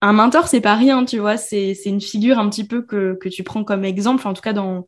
Un 0.00 0.12
mentor, 0.12 0.48
c'est 0.48 0.60
pas 0.60 0.76
rien, 0.76 1.04
tu 1.04 1.18
vois, 1.18 1.36
c'est 1.36 1.74
une 1.86 2.00
figure 2.00 2.38
un 2.38 2.48
petit 2.48 2.66
peu 2.66 2.82
que, 2.82 3.16
que 3.20 3.28
tu 3.28 3.42
prends 3.42 3.64
comme 3.64 3.84
exemple, 3.84 4.26
en 4.28 4.34
tout 4.34 4.42
cas 4.42 4.52
dans, 4.52 4.86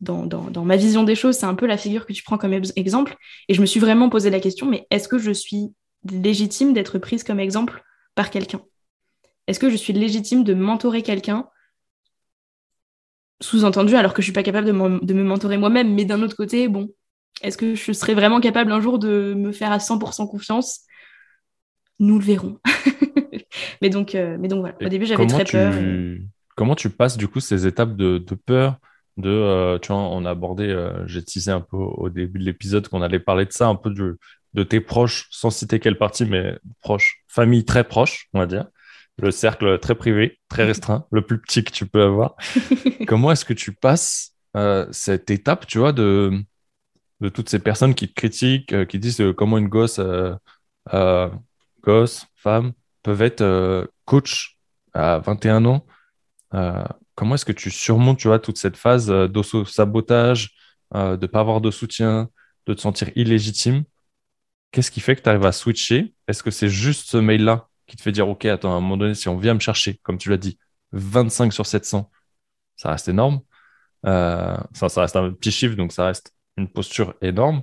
dans, 0.00 0.26
dans, 0.26 0.50
dans, 0.50 0.64
ma 0.64 0.76
vision 0.76 1.02
des 1.02 1.14
choses, 1.14 1.36
c'est 1.36 1.46
un 1.46 1.54
peu 1.54 1.66
la 1.66 1.76
figure 1.76 2.06
que 2.06 2.12
tu 2.12 2.22
prends 2.22 2.38
comme 2.38 2.52
exemple. 2.52 3.16
Et 3.48 3.54
je 3.54 3.60
me 3.60 3.66
suis 3.66 3.80
vraiment 3.80 4.08
posé 4.10 4.28
la 4.30 4.40
question, 4.40 4.66
mais 4.66 4.86
est-ce 4.90 5.08
que 5.08 5.18
je 5.18 5.30
suis 5.30 5.72
légitime 6.10 6.72
d'être 6.72 6.98
prise 6.98 7.24
comme 7.24 7.40
exemple 7.40 7.82
par 8.14 8.30
quelqu'un? 8.30 8.62
Est-ce 9.46 9.60
que 9.60 9.70
je 9.70 9.76
suis 9.76 9.92
légitime 9.92 10.44
de 10.44 10.54
mentorer 10.54 11.02
quelqu'un 11.02 11.48
Sous-entendu, 13.40 13.94
alors 13.96 14.12
que 14.12 14.22
je 14.22 14.26
suis 14.26 14.32
pas 14.32 14.42
capable 14.42 14.66
de, 14.66 14.72
me 14.72 15.22
mentorer 15.22 15.56
moi-même, 15.56 15.94
mais 15.94 16.04
d'un 16.04 16.22
autre 16.22 16.36
côté, 16.36 16.68
bon, 16.68 16.90
est-ce 17.42 17.56
que 17.56 17.74
je 17.74 17.92
serais 17.92 18.14
vraiment 18.14 18.40
capable 18.40 18.70
un 18.72 18.80
jour 18.80 18.98
de 18.98 19.34
me 19.34 19.52
faire 19.52 19.72
à 19.72 19.78
100% 19.78 20.28
confiance? 20.28 20.80
Nous 21.98 22.18
le 22.18 22.24
verrons. 22.24 22.58
mais, 23.82 23.88
donc, 23.88 24.14
euh, 24.14 24.36
mais 24.38 24.48
donc 24.48 24.60
voilà, 24.60 24.74
au 24.80 24.88
début 24.88 25.06
j'avais 25.06 25.26
très 25.26 25.44
peur. 25.44 25.74
Comment 26.56 26.74
tu 26.74 26.90
passes 26.90 27.16
du 27.16 27.28
coup 27.28 27.40
ces 27.40 27.66
étapes 27.66 27.96
de, 27.96 28.18
peur 28.44 28.76
de, 29.16 29.30
euh, 29.30 29.78
tu 29.78 29.88
vois, 29.88 30.00
on 30.00 30.24
a 30.24 30.30
abordé, 30.30 30.68
euh, 30.68 31.06
j'ai 31.06 31.22
teasé 31.22 31.50
un 31.50 31.60
peu 31.60 31.76
au 31.76 32.10
début 32.10 32.38
de 32.38 32.44
l'épisode 32.44 32.88
qu'on 32.88 33.02
allait 33.02 33.18
parler 33.18 33.44
de 33.46 33.52
ça, 33.52 33.68
un 33.68 33.74
peu 33.74 33.90
du, 33.90 34.12
de 34.54 34.62
tes 34.62 34.80
proches, 34.80 35.26
sans 35.30 35.50
citer 35.50 35.80
quelle 35.80 35.98
partie, 35.98 36.24
mais 36.24 36.58
proches, 36.80 37.22
famille 37.28 37.64
très 37.64 37.84
proche, 37.84 38.28
on 38.34 38.38
va 38.38 38.46
dire. 38.46 38.66
Le 39.20 39.30
cercle 39.30 39.78
très 39.78 39.94
privé, 39.94 40.38
très 40.48 40.64
restreint, 40.64 41.06
le 41.12 41.22
plus 41.22 41.38
petit 41.38 41.62
que 41.64 41.72
tu 41.72 41.86
peux 41.86 42.02
avoir. 42.02 42.36
Comment 43.06 43.32
est-ce 43.32 43.44
que 43.44 43.52
tu 43.52 43.72
passes 43.72 44.34
euh, 44.56 44.86
cette 44.90 45.30
étape, 45.30 45.66
tu 45.66 45.78
vois, 45.78 45.92
de, 45.92 46.32
de 47.20 47.28
toutes 47.28 47.48
ces 47.48 47.60
personnes 47.60 47.94
qui 47.94 48.08
te 48.08 48.14
critiquent, 48.14 48.72
euh, 48.72 48.84
qui 48.84 48.98
disent 48.98 49.20
euh, 49.20 49.32
comment 49.32 49.58
une 49.58 49.68
gosse, 49.68 50.00
gosse, 51.82 52.26
femme, 52.34 52.72
peuvent 53.02 53.22
être 53.22 53.88
coach 54.04 54.58
à 54.92 55.18
21 55.18 55.64
ans 55.64 55.86
Comment 57.14 57.34
est-ce 57.34 57.44
que 57.44 57.52
tu 57.52 57.70
surmontes, 57.70 58.18
tu 58.18 58.28
vois, 58.28 58.38
toute 58.38 58.56
cette 58.58 58.76
phase 58.76 59.06
d'auto-sabotage, 59.08 60.50
de 60.94 61.16
ne 61.20 61.26
pas 61.26 61.40
avoir 61.40 61.60
de 61.60 61.70
soutien, 61.70 62.28
de 62.66 62.74
te 62.74 62.80
sentir 62.80 63.10
illégitime? 63.14 63.84
Qu'est-ce 64.72 64.90
qui 64.90 65.00
fait 65.00 65.16
que 65.16 65.22
tu 65.22 65.28
arrives 65.28 65.44
à 65.44 65.52
switcher? 65.52 66.14
Est-ce 66.26 66.42
que 66.42 66.50
c'est 66.50 66.68
juste 66.68 67.08
ce 67.10 67.18
mail-là 67.18 67.69
qui 67.90 67.96
te 67.96 68.02
fait 68.02 68.12
dire, 68.12 68.28
OK, 68.28 68.44
attends, 68.44 68.72
à 68.72 68.76
un 68.76 68.80
moment 68.80 68.96
donné, 68.96 69.14
si 69.14 69.28
on 69.28 69.36
vient 69.36 69.54
me 69.54 69.60
chercher, 69.60 69.98
comme 70.04 70.16
tu 70.16 70.30
l'as 70.30 70.36
dit, 70.36 70.58
25 70.92 71.52
sur 71.52 71.66
700, 71.66 72.08
ça 72.76 72.90
reste 72.90 73.08
énorme. 73.08 73.40
Euh, 74.06 74.56
ça, 74.72 74.88
ça, 74.88 75.02
reste 75.02 75.16
un 75.16 75.32
petit 75.32 75.50
chiffre, 75.50 75.74
donc 75.74 75.92
ça 75.92 76.06
reste 76.06 76.32
une 76.56 76.68
posture 76.68 77.14
énorme. 77.20 77.62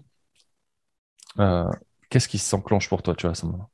Euh, 1.40 1.70
qu'est-ce 2.10 2.28
qui 2.28 2.38
s'enclenche 2.38 2.90
pour 2.90 3.02
toi, 3.02 3.16
tu 3.16 3.24
vois, 3.24 3.32
à 3.32 3.36
ce 3.36 3.46
moment-là? 3.46 3.70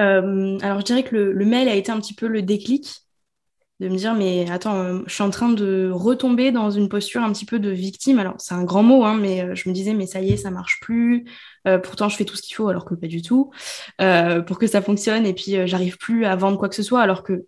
Euh, 0.00 0.58
Alors, 0.62 0.80
je 0.80 0.84
dirais 0.84 1.02
que 1.02 1.16
le, 1.16 1.44
mail 1.44 1.68
a 1.68 1.74
été 1.74 1.90
un 1.90 1.98
petit 1.98 2.14
peu 2.14 2.28
le 2.28 2.42
déclic 2.42 3.03
de 3.80 3.88
me 3.88 3.96
dire 3.96 4.14
mais 4.14 4.48
attends, 4.50 4.76
euh, 4.76 5.02
je 5.06 5.14
suis 5.14 5.22
en 5.22 5.30
train 5.30 5.48
de 5.48 5.90
retomber 5.92 6.52
dans 6.52 6.70
une 6.70 6.88
posture 6.88 7.22
un 7.22 7.32
petit 7.32 7.44
peu 7.44 7.58
de 7.58 7.70
victime. 7.70 8.18
Alors 8.18 8.34
c'est 8.38 8.54
un 8.54 8.64
grand 8.64 8.82
mot, 8.82 9.04
hein, 9.04 9.16
mais 9.20 9.42
euh, 9.42 9.54
je 9.54 9.68
me 9.68 9.74
disais 9.74 9.94
mais 9.94 10.06
ça 10.06 10.20
y 10.20 10.32
est, 10.32 10.36
ça 10.36 10.50
marche 10.50 10.78
plus. 10.80 11.24
Euh, 11.66 11.78
pourtant 11.78 12.08
je 12.08 12.16
fais 12.16 12.24
tout 12.24 12.36
ce 12.36 12.42
qu'il 12.42 12.54
faut 12.54 12.68
alors 12.68 12.84
que 12.84 12.94
pas 12.94 13.06
du 13.08 13.22
tout 13.22 13.50
pour 14.46 14.58
que 14.58 14.66
ça 14.66 14.80
fonctionne. 14.82 15.26
Et 15.26 15.34
puis 15.34 15.56
j'arrive 15.66 15.98
plus 15.98 16.24
à 16.24 16.36
vendre 16.36 16.58
quoi 16.58 16.68
que 16.68 16.76
ce 16.76 16.82
soit 16.82 17.00
alors 17.00 17.22
que 17.22 17.46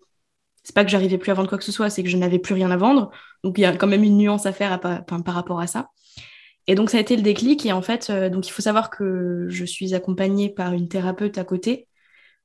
c'est 0.65 0.75
pas 0.75 0.85
que 0.85 0.91
j'arrivais 0.91 1.19
plus 1.19 1.31
à 1.31 1.35
vendre 1.35 1.49
quoi 1.49 1.59
que 1.59 1.65
ce 1.65 1.73
soit, 1.73 1.91
c'est 1.91 2.03
que 2.03 2.09
je 2.09 2.17
n'avais 2.17 2.41
plus 2.41 2.55
rien 2.55 2.71
à 2.73 2.77
vendre. 2.77 3.11
Donc 3.45 3.57
il 3.59 3.61
y 3.61 3.65
a 3.65 3.77
quand 3.77 3.87
même 3.87 4.03
une 4.03 4.19
nuance 4.19 4.47
à 4.47 4.53
faire 4.53 4.81
par 4.81 5.35
rapport 5.35 5.61
à 5.61 5.69
ça. 5.69 5.91
Et 6.67 6.75
donc 6.75 6.91
ça 6.91 6.99
a 6.99 7.01
été 7.01 7.15
le 7.17 7.23
déclic. 7.23 7.65
Et 7.67 7.73
en 7.73 7.83
fait, 7.83 8.11
donc 8.11 8.49
il 8.49 8.51
faut 8.51 8.63
savoir 8.63 8.91
que 8.91 9.47
je 9.49 9.65
suis 9.65 9.95
accompagnée 9.95 10.51
par 10.51 10.73
une 10.73 10.89
thérapeute 10.89 11.39
à 11.39 11.45
côté 11.45 11.87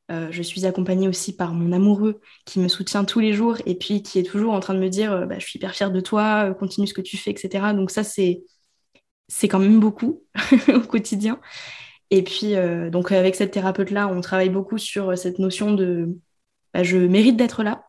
euh, 0.10 0.28
je 0.32 0.42
suis 0.42 0.66
accompagnée 0.66 1.08
aussi 1.08 1.36
par 1.36 1.54
mon 1.54 1.72
amoureux 1.72 2.20
qui 2.46 2.60
me 2.60 2.68
soutient 2.68 3.06
tous 3.06 3.20
les 3.20 3.34
jours 3.34 3.58
et 3.66 3.76
puis 3.76 4.04
qui 4.04 4.20
est 4.20 4.24
toujours 4.24 4.54
en 4.54 4.60
train 4.60 4.74
de 4.74 4.80
me 4.80 4.90
dire 4.90 5.14
euh, 5.14 5.26
bah, 5.26 5.40
je 5.40 5.46
suis 5.46 5.58
hyper 5.58 5.74
fière 5.74 5.92
de 5.92 6.00
toi, 6.02 6.50
euh, 6.50 6.54
continue 6.54 6.88
ce 6.88 6.94
que 6.94 7.02
tu 7.02 7.18
fais, 7.18 7.32
etc. 7.32 7.74
Donc 7.74 7.92
ça, 7.92 8.04
c'est, 8.04 8.44
c'est 9.28 9.48
quand 9.48 9.60
même 9.60 9.80
beaucoup 9.80 10.24
au 10.74 10.82
quotidien. 10.82 11.40
Et 12.10 12.24
puis, 12.24 12.56
donc 12.92 13.14
avec 13.14 13.36
cette 13.36 13.52
thérapeute-là, 13.52 14.10
on 14.10 14.20
travaille 14.20 14.50
beaucoup 14.50 14.78
sur 14.78 15.18
cette 15.18 15.40
notion 15.40 15.74
de 15.74 16.10
bah, 16.74 16.84
je 16.84 16.98
mérite 16.98 17.38
d'être 17.38 17.64
là, 17.64 17.86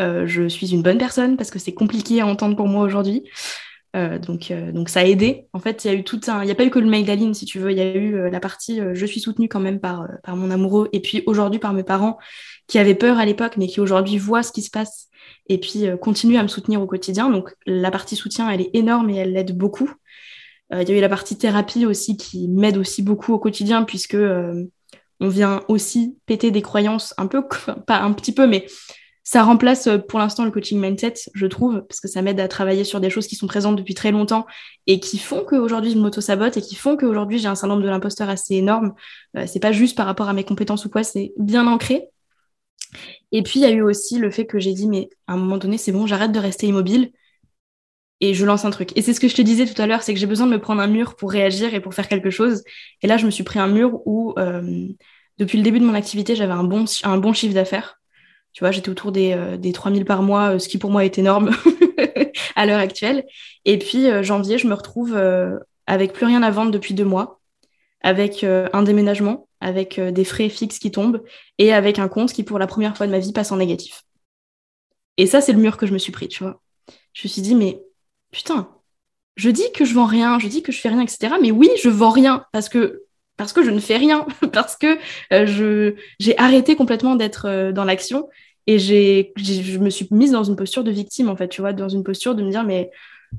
je 0.00 0.48
suis 0.48 0.72
une 0.74 0.82
bonne 0.82 0.98
personne 0.98 1.36
parce 1.36 1.52
que 1.52 1.60
c'est 1.60 1.74
compliqué 1.74 2.20
à 2.20 2.26
entendre 2.26 2.56
pour 2.56 2.66
moi 2.66 2.84
aujourd'hui. 2.84 3.22
Donc, 3.94 4.52
donc 4.52 4.88
ça 4.88 5.00
a 5.00 5.04
aidé. 5.04 5.46
En 5.52 5.58
fait, 5.58 5.84
il 5.84 5.88
y 5.88 5.90
a 5.90 5.94
eu 5.94 6.04
tout 6.04 6.20
un. 6.28 6.42
Il 6.42 6.46
n'y 6.46 6.52
a 6.52 6.54
pas 6.54 6.64
eu 6.64 6.70
que 6.70 6.78
le 6.78 6.86
mail 6.86 7.04
d'Aline, 7.04 7.34
si 7.34 7.44
tu 7.44 7.58
veux. 7.58 7.70
Il 7.70 7.78
y 7.78 7.80
a 7.80 7.94
eu 7.94 8.30
la 8.30 8.40
partie 8.40 8.80
je 8.94 9.06
suis 9.06 9.20
soutenue 9.20 9.48
quand 9.48 9.60
même 9.60 9.80
par, 9.80 10.06
par 10.22 10.36
mon 10.36 10.50
amoureux 10.50 10.88
et 10.92 11.00
puis 11.00 11.22
aujourd'hui 11.26 11.58
par 11.58 11.72
mes 11.72 11.82
parents 11.82 12.18
qui 12.66 12.78
avaient 12.78 12.94
peur 12.94 13.18
à 13.18 13.24
l'époque, 13.24 13.56
mais 13.56 13.66
qui 13.66 13.80
aujourd'hui 13.80 14.18
voient 14.18 14.42
ce 14.42 14.52
qui 14.52 14.62
se 14.62 14.70
passe 14.70 15.08
et 15.48 15.58
puis 15.58 15.86
continuent 16.00 16.38
à 16.38 16.42
me 16.42 16.48
soutenir 16.48 16.80
au 16.80 16.86
quotidien. 16.86 17.30
Donc 17.30 17.54
la 17.66 17.90
partie 17.90 18.16
soutien, 18.16 18.48
elle 18.48 18.60
est 18.60 18.70
énorme 18.74 19.10
et 19.10 19.16
elle 19.16 19.32
l'aide 19.32 19.56
beaucoup. 19.56 19.90
Il 20.72 20.88
y 20.88 20.92
a 20.92 20.96
eu 20.96 21.00
la 21.00 21.08
partie 21.08 21.36
thérapie 21.36 21.84
aussi 21.84 22.16
qui 22.16 22.46
m'aide 22.46 22.76
aussi 22.76 23.02
beaucoup 23.02 23.32
au 23.32 23.40
quotidien 23.40 23.82
puisque 23.82 24.16
on 25.20 25.28
vient 25.28 25.62
aussi 25.68 26.16
péter 26.26 26.50
des 26.50 26.62
croyances 26.62 27.14
un 27.18 27.26
peu, 27.26 27.42
pas 27.86 28.00
un 28.00 28.12
petit 28.12 28.32
peu, 28.32 28.46
mais 28.46 28.66
ça 29.30 29.44
remplace 29.44 29.86
euh, 29.86 29.98
pour 29.98 30.18
l'instant 30.18 30.44
le 30.44 30.50
coaching 30.50 30.80
mindset, 30.80 31.14
je 31.34 31.46
trouve, 31.46 31.86
parce 31.86 32.00
que 32.00 32.08
ça 32.08 32.20
m'aide 32.20 32.40
à 32.40 32.48
travailler 32.48 32.82
sur 32.82 32.98
des 32.98 33.10
choses 33.10 33.28
qui 33.28 33.36
sont 33.36 33.46
présentes 33.46 33.76
depuis 33.76 33.94
très 33.94 34.10
longtemps 34.10 34.44
et 34.88 34.98
qui 34.98 35.18
font 35.18 35.44
qu'aujourd'hui 35.44 35.92
je 35.92 35.98
m'auto-sabote 35.98 36.56
et 36.56 36.60
qui 36.60 36.74
font 36.74 36.96
qu'aujourd'hui 36.96 37.38
j'ai 37.38 37.46
un 37.46 37.54
syndrome 37.54 37.80
de 37.80 37.88
l'imposteur 37.88 38.28
assez 38.28 38.56
énorme. 38.56 38.92
Euh, 39.36 39.44
c'est 39.46 39.60
pas 39.60 39.70
juste 39.70 39.96
par 39.96 40.06
rapport 40.06 40.28
à 40.28 40.32
mes 40.32 40.42
compétences 40.42 40.84
ou 40.84 40.90
quoi, 40.90 41.04
c'est 41.04 41.32
bien 41.38 41.68
ancré. 41.68 42.08
Et 43.30 43.44
puis 43.44 43.60
il 43.60 43.62
y 43.62 43.66
a 43.66 43.70
eu 43.70 43.82
aussi 43.82 44.18
le 44.18 44.32
fait 44.32 44.46
que 44.46 44.58
j'ai 44.58 44.72
dit, 44.72 44.88
mais 44.88 45.08
à 45.28 45.34
un 45.34 45.36
moment 45.36 45.58
donné, 45.58 45.78
c'est 45.78 45.92
bon, 45.92 46.08
j'arrête 46.08 46.32
de 46.32 46.40
rester 46.40 46.66
immobile 46.66 47.12
et 48.18 48.34
je 48.34 48.44
lance 48.44 48.64
un 48.64 48.70
truc. 48.70 48.90
Et 48.96 49.02
c'est 49.02 49.14
ce 49.14 49.20
que 49.20 49.28
je 49.28 49.36
te 49.36 49.42
disais 49.42 49.64
tout 49.64 49.80
à 49.80 49.86
l'heure, 49.86 50.02
c'est 50.02 50.12
que 50.12 50.18
j'ai 50.18 50.26
besoin 50.26 50.48
de 50.48 50.52
me 50.52 50.60
prendre 50.60 50.80
un 50.80 50.88
mur 50.88 51.14
pour 51.14 51.30
réagir 51.30 51.72
et 51.72 51.78
pour 51.78 51.94
faire 51.94 52.08
quelque 52.08 52.30
chose. 52.30 52.64
Et 53.00 53.06
là, 53.06 53.16
je 53.16 53.26
me 53.26 53.30
suis 53.30 53.44
pris 53.44 53.60
un 53.60 53.68
mur 53.68 54.00
où, 54.06 54.34
euh, 54.40 54.88
depuis 55.38 55.56
le 55.56 55.62
début 55.62 55.78
de 55.78 55.84
mon 55.84 55.94
activité, 55.94 56.34
j'avais 56.34 56.52
un 56.52 56.64
bon, 56.64 56.84
un 57.04 57.18
bon 57.18 57.32
chiffre 57.32 57.54
d'affaires. 57.54 57.99
Tu 58.52 58.64
vois, 58.64 58.72
j'étais 58.72 58.88
autour 58.88 59.12
des, 59.12 59.32
euh, 59.32 59.56
des 59.56 59.72
3000 59.72 60.04
par 60.04 60.22
mois, 60.22 60.54
euh, 60.54 60.58
ce 60.58 60.68
qui 60.68 60.78
pour 60.78 60.90
moi 60.90 61.04
est 61.04 61.18
énorme 61.18 61.50
à 62.56 62.66
l'heure 62.66 62.80
actuelle. 62.80 63.26
Et 63.64 63.78
puis, 63.78 64.10
euh, 64.10 64.22
janvier, 64.22 64.58
je 64.58 64.66
me 64.66 64.74
retrouve 64.74 65.16
avec 65.86 66.12
plus 66.12 66.26
rien 66.26 66.42
à 66.42 66.50
vendre 66.50 66.70
depuis 66.70 66.94
deux 66.94 67.04
mois, 67.04 67.40
avec 68.02 68.44
un 68.44 68.82
déménagement, 68.82 69.48
avec 69.60 70.00
des 70.00 70.24
frais 70.24 70.48
fixes 70.48 70.78
qui 70.78 70.90
tombent 70.90 71.22
et 71.58 71.72
avec 71.72 71.98
un 71.98 72.08
compte 72.08 72.32
qui, 72.32 72.44
pour 72.44 72.58
la 72.58 72.66
première 72.66 72.96
fois 72.96 73.06
de 73.06 73.12
ma 73.12 73.18
vie, 73.18 73.32
passe 73.32 73.52
en 73.52 73.56
négatif. 73.56 74.02
Et 75.16 75.26
ça, 75.26 75.40
c'est 75.40 75.52
le 75.52 75.58
mur 75.58 75.76
que 75.76 75.86
je 75.86 75.92
me 75.92 75.98
suis 75.98 76.12
pris, 76.12 76.28
tu 76.28 76.42
vois. 76.44 76.60
Je 77.12 77.26
me 77.26 77.28
suis 77.28 77.42
dit, 77.42 77.54
mais 77.54 77.82
putain, 78.30 78.70
je 79.36 79.50
dis 79.50 79.70
que 79.72 79.84
je 79.84 79.94
vends 79.94 80.06
rien, 80.06 80.38
je 80.38 80.48
dis 80.48 80.62
que 80.62 80.72
je 80.72 80.80
fais 80.80 80.88
rien, 80.88 81.00
etc. 81.00 81.34
Mais 81.40 81.50
oui, 81.50 81.70
je 81.82 81.88
vends 81.88 82.10
rien 82.10 82.46
parce 82.52 82.68
que 82.68 83.04
parce 83.40 83.54
que 83.54 83.62
je 83.62 83.70
ne 83.70 83.80
fais 83.80 83.96
rien, 83.96 84.26
parce 84.52 84.76
que 84.76 84.98
euh, 85.32 85.92
j'ai 86.18 86.36
arrêté 86.38 86.76
complètement 86.76 87.16
d'être 87.16 87.46
euh, 87.46 87.72
dans 87.72 87.84
l'action 87.84 88.28
et 88.66 88.78
j'ai 88.78 89.32
je 89.38 89.78
me 89.78 89.88
suis 89.88 90.06
mise 90.10 90.32
dans 90.32 90.44
une 90.44 90.56
posture 90.56 90.84
de 90.84 90.90
victime 90.90 91.30
en 91.30 91.36
fait, 91.36 91.48
tu 91.48 91.62
vois, 91.62 91.72
dans 91.72 91.88
une 91.88 92.04
posture 92.04 92.34
de 92.34 92.42
me 92.42 92.50
dire 92.50 92.64
mais 92.64 92.90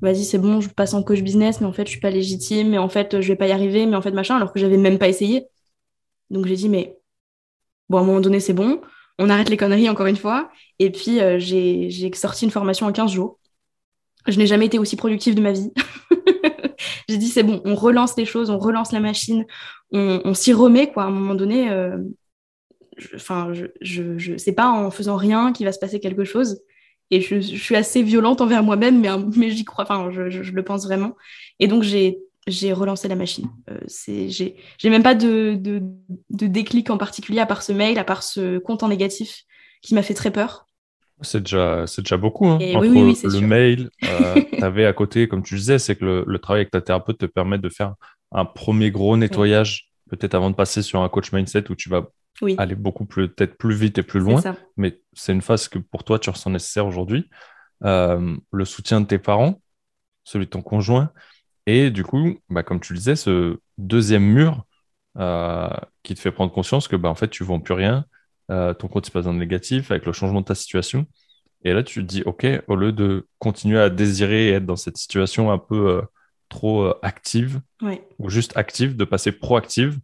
vas-y 0.02 0.26
c'est 0.26 0.40
bon, 0.40 0.60
je 0.60 0.70
passe 0.70 0.96
en 0.96 1.04
coach 1.04 1.22
business, 1.22 1.62
mais 1.62 1.68
en 1.68 1.74
fait 1.74 1.86
je 1.86 1.92
suis 1.92 2.00
pas 2.00 2.10
légitime, 2.10 2.70
mais 2.70 2.80
en 2.80 2.90
fait 2.90 3.22
je 3.22 3.28
vais 3.28 3.36
pas 3.36 3.48
y 3.48 3.52
arriver, 3.52 3.86
mais 3.86 3.96
en 3.96 4.02
fait 4.02 4.12
machin, 4.12 4.38
alors 4.38 4.52
que 4.52 4.60
j'avais 4.60 4.78
même 4.78 4.98
pas 4.98 5.08
essayé. 5.08 5.46
Donc 6.32 6.48
j'ai 6.48 6.56
dit 6.56 6.70
mais 6.70 6.98
bon 7.90 8.00
à 8.00 8.02
un 8.02 8.04
moment 8.04 8.22
donné 8.22 8.40
c'est 8.40 8.54
bon, 8.54 8.82
on 9.20 9.30
arrête 9.30 9.50
les 9.50 9.58
conneries 9.58 9.90
encore 9.90 10.08
une 10.08 10.18
fois. 10.18 10.50
Et 10.80 10.92
puis 10.92 11.22
euh, 11.22 11.38
j'ai 11.38 12.12
sorti 12.16 12.46
une 12.46 12.52
formation 12.52 12.88
en 12.88 12.92
15 12.92 13.12
jours. 13.12 13.40
Je 14.28 14.38
n'ai 14.40 14.48
jamais 14.48 14.66
été 14.66 14.80
aussi 14.80 14.96
productive 14.96 15.36
de 15.36 15.42
ma 15.42 15.52
vie. 15.52 15.72
j'ai 17.10 17.18
dit 17.18 17.28
c'est 17.28 17.44
bon, 17.44 17.62
on 17.66 17.76
relance 17.76 18.16
les 18.18 18.26
choses, 18.26 18.50
on 18.50 18.58
relance 18.58 18.92
la 18.92 19.00
machine, 19.00 19.46
on, 19.92 20.34
s'y 20.34 20.54
remet 20.54 20.92
quoi. 20.92 21.04
À 21.04 21.08
un 21.08 21.12
moment 21.12 21.36
donné, 21.36 21.70
euh, 21.70 21.98
enfin, 23.16 23.52
je, 23.54 24.18
je, 24.18 24.38
c'est 24.38 24.54
pas 24.54 24.70
en 24.70 24.92
faisant 24.92 25.16
rien 25.16 25.52
qu'il 25.54 25.66
va 25.66 25.72
se 25.72 25.80
passer 25.80 26.00
quelque 26.00 26.24
chose. 26.24 26.62
Et 27.14 27.20
je, 27.20 27.40
suis 27.42 27.76
assez 27.76 28.04
violente 28.04 28.40
envers 28.40 28.64
moi-même, 28.64 29.02
mais, 29.02 29.10
mais 29.36 29.52
j'y 29.52 29.66
crois. 29.66 29.84
Enfin, 29.84 30.10
je, 30.12 30.52
le 30.52 30.64
pense 30.64 30.86
vraiment. 30.86 31.16
Et 31.60 31.68
donc 31.68 31.84
j'ai 31.84 32.20
j'ai 32.48 32.74
relancé 32.74 33.08
la 33.08 33.16
machine. 33.16 33.50
Euh, 33.70 33.78
c'est, 33.86 34.30
j'ai 34.30 34.56
même 34.86 35.04
pas 35.04 35.14
de, 35.14 35.56
de, 35.60 35.80
de, 36.32 36.48
déclic 36.48 36.90
en 36.90 36.98
particulier 36.98 37.40
à 37.40 37.46
part 37.46 37.62
ce 37.62 37.72
mail, 37.72 38.00
à 38.00 38.04
part 38.04 38.24
ce 38.24 38.58
compte 38.58 38.82
en 38.82 38.88
négatif 38.88 39.44
qui 39.84 39.94
m'a 39.94 40.02
fait 40.02 40.16
très 40.16 40.32
peur. 40.32 40.66
C'est 41.22 41.42
déjà, 41.42 41.86
c'est 41.88 42.02
déjà 42.02 42.18
beaucoup. 42.18 42.48
Hein. 42.48 42.60
Entre 42.76 42.86
le 42.86 43.40
mail, 43.42 43.90
euh, 44.04 44.36
tu 44.54 44.64
avais 44.64 44.86
à 44.86 44.94
côté, 44.94 45.28
comme 45.28 45.44
tu 45.44 45.56
disais, 45.56 45.80
c'est 45.80 45.96
que 45.96 46.06
le, 46.06 46.24
le, 46.26 46.40
travail 46.40 46.62
avec 46.62 46.72
ta 46.72 46.82
thérapeute 46.82 47.20
te 47.20 47.26
permet 47.26 47.58
de 47.58 47.70
faire 47.70 47.96
un 48.32 48.46
premier 48.46 48.92
gros 48.92 49.18
nettoyage, 49.18 49.92
peut-être 50.10 50.36
avant 50.36 50.50
de 50.50 50.56
passer 50.56 50.82
sur 50.82 51.02
un 51.02 51.10
coach 51.10 51.32
mindset 51.32 51.70
où 51.70 51.76
tu 51.76 51.90
vas 51.90 52.08
aller 52.58 52.76
beaucoup 52.76 53.06
plus, 53.06 53.30
peut-être 53.30 53.58
plus 53.58 53.76
vite 53.76 53.98
et 53.98 54.04
plus 54.04 54.20
loin. 54.20 54.42
Mais 54.78 55.00
c'est 55.14 55.34
une 55.34 55.42
phase 55.42 55.68
que 55.68 55.80
pour 55.80 56.04
toi, 56.04 56.20
tu 56.20 56.30
ressens 56.30 56.50
nécessaire 56.50 56.86
aujourd'hui. 56.86 57.30
Euh, 57.84 58.36
le 58.52 58.66
soutien 58.66 59.02
de 59.02 59.06
tes 59.06 59.20
parents, 59.20 59.62
celui 60.24 60.46
de 60.46 60.52
ton 60.52 60.62
conjoint. 60.62 61.12
Et 61.66 61.92
du 61.92 62.04
coup, 62.04 62.40
bah, 62.50 62.64
comme 62.64 62.80
tu 62.80 62.94
le 62.94 63.00
disais, 63.00 63.16
ce 63.16 63.60
deuxième 63.78 64.24
mur 64.24 64.66
euh, 65.18 65.70
qui 66.04 66.16
te 66.16 66.20
fait 66.20 66.32
prendre 66.32 66.52
conscience 66.52 66.88
que 66.88 66.96
bah, 66.96 67.10
en 67.10 67.16
fait, 67.16 67.30
tu 67.30 67.44
ne 67.44 67.48
vends 67.48 67.60
plus 67.60 67.74
rien, 67.74 68.06
euh, 68.52 68.74
ton 68.74 68.88
compte 68.88 69.06
se 69.06 69.12
passe 69.12 69.26
dans 69.26 69.34
le 69.34 69.40
négatif 69.40 69.92
avec 69.92 70.06
le 70.06 70.12
changement 70.12 70.42
de 70.42 70.46
ta 70.46 70.56
situation. 70.56 71.06
Et 71.64 71.74
là, 71.74 71.84
tu 71.84 72.02
te 72.02 72.06
dis, 72.06 72.24
OK, 72.26 72.46
au 72.68 72.76
lieu 72.76 72.92
de 72.92 73.28
continuer 73.40 73.80
à 73.80 73.90
désirer 73.90 74.50
et 74.50 74.52
être 74.54 74.66
dans 74.66 74.76
cette 74.76 74.98
situation 74.98 75.52
un 75.52 75.58
peu 75.58 76.02
trop 76.52 76.84
euh, 76.84 77.00
active 77.02 77.62
ou 78.20 78.30
juste 78.30 78.56
active, 78.56 78.96
de 78.96 79.06
passer 79.06 79.32
proactive 79.32 79.98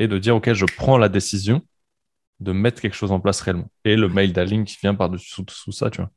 et 0.00 0.08
de 0.08 0.18
dire, 0.18 0.34
OK, 0.34 0.52
je 0.52 0.64
prends 0.76 0.98
la 0.98 1.08
décision 1.08 1.62
de 2.40 2.50
mettre 2.50 2.82
quelque 2.82 2.96
chose 2.96 3.12
en 3.12 3.20
place 3.20 3.40
réellement. 3.40 3.70
Et 3.84 3.94
le 3.94 4.08
mail 4.08 4.32
d'Aline 4.32 4.64
qui 4.64 4.76
vient 4.80 4.96
par-dessus 4.96 5.44
tout 5.44 5.72
ça, 5.72 5.90
tu 5.90 6.00
vois. 6.00 6.10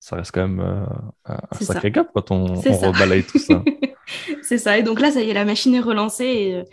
Ça 0.00 0.16
reste 0.16 0.32
quand 0.32 0.48
même 0.48 0.60
euh, 0.60 0.84
un 1.26 1.58
sacré 1.60 1.92
gap 1.92 2.08
quand 2.12 2.30
on, 2.30 2.54
on 2.54 2.76
rebalaye 2.78 3.22
tout 3.22 3.38
ça. 3.38 3.62
c'est 4.42 4.58
ça. 4.58 4.78
Et 4.78 4.82
donc 4.82 4.98
là, 4.98 5.12
ça 5.12 5.20
y 5.20 5.30
est, 5.30 5.34
la 5.34 5.44
machine 5.44 5.74
est 5.74 5.80
relancée 5.80 6.64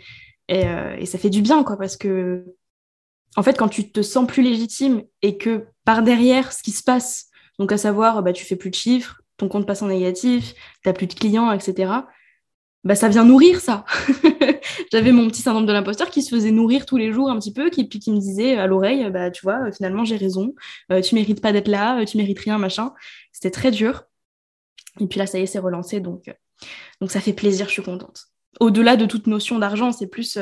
et, 0.48 0.66
euh, 0.66 0.96
et, 0.96 1.06
ça 1.06 1.18
fait 1.18 1.30
du 1.30 1.42
bien, 1.42 1.62
quoi, 1.62 1.76
parce 1.76 1.96
que, 1.96 2.44
en 3.36 3.42
fait, 3.42 3.56
quand 3.56 3.68
tu 3.68 3.90
te 3.90 4.02
sens 4.02 4.26
plus 4.26 4.42
légitime 4.42 5.02
et 5.22 5.38
que 5.38 5.66
par 5.84 6.02
derrière, 6.02 6.52
ce 6.52 6.62
qui 6.62 6.72
se 6.72 6.82
passe, 6.82 7.26
donc 7.58 7.72
à 7.72 7.78
savoir, 7.78 8.22
bah, 8.22 8.32
tu 8.32 8.44
fais 8.44 8.56
plus 8.56 8.70
de 8.70 8.74
chiffres, 8.74 9.20
ton 9.36 9.48
compte 9.48 9.66
passe 9.66 9.82
en 9.82 9.88
négatif, 9.88 10.54
tu 10.82 10.88
n'as 10.88 10.92
plus 10.92 11.06
de 11.06 11.14
clients, 11.14 11.52
etc 11.52 12.02
bah, 12.84 12.94
ça 12.94 13.08
vient 13.08 13.24
nourrir 13.24 13.60
ça. 13.60 13.84
J'avais 14.92 15.12
mon 15.12 15.28
petit 15.28 15.42
syndrome 15.42 15.66
de 15.66 15.72
l'imposteur 15.72 16.10
qui 16.10 16.22
se 16.22 16.34
faisait 16.34 16.50
nourrir 16.50 16.86
tous 16.86 16.96
les 16.96 17.12
jours 17.12 17.30
un 17.30 17.38
petit 17.38 17.52
peu, 17.52 17.70
qui, 17.70 17.84
puis 17.84 17.98
qui 17.98 18.10
me 18.10 18.18
disait 18.18 18.56
à 18.56 18.66
l'oreille, 18.66 19.10
bah, 19.10 19.30
tu 19.30 19.42
vois, 19.42 19.70
finalement, 19.72 20.04
j'ai 20.04 20.16
raison, 20.16 20.54
euh, 20.90 21.00
tu 21.00 21.14
mérites 21.14 21.42
pas 21.42 21.52
d'être 21.52 21.68
là, 21.68 22.00
euh, 22.00 22.04
tu 22.04 22.16
mérites 22.16 22.38
rien, 22.38 22.58
machin. 22.58 22.92
C'était 23.32 23.50
très 23.50 23.70
dur. 23.70 24.04
Et 24.98 25.06
puis 25.06 25.18
là, 25.18 25.26
ça 25.26 25.38
y 25.38 25.42
est, 25.42 25.46
c'est 25.46 25.58
relancé, 25.58 26.00
donc, 26.00 26.28
euh, 26.28 26.32
donc 27.00 27.10
ça 27.10 27.20
fait 27.20 27.32
plaisir, 27.32 27.66
je 27.66 27.72
suis 27.72 27.82
contente. 27.82 28.26
Au-delà 28.58 28.96
de 28.96 29.06
toute 29.06 29.26
notion 29.26 29.58
d'argent, 29.58 29.92
c'est 29.92 30.08
plus, 30.08 30.38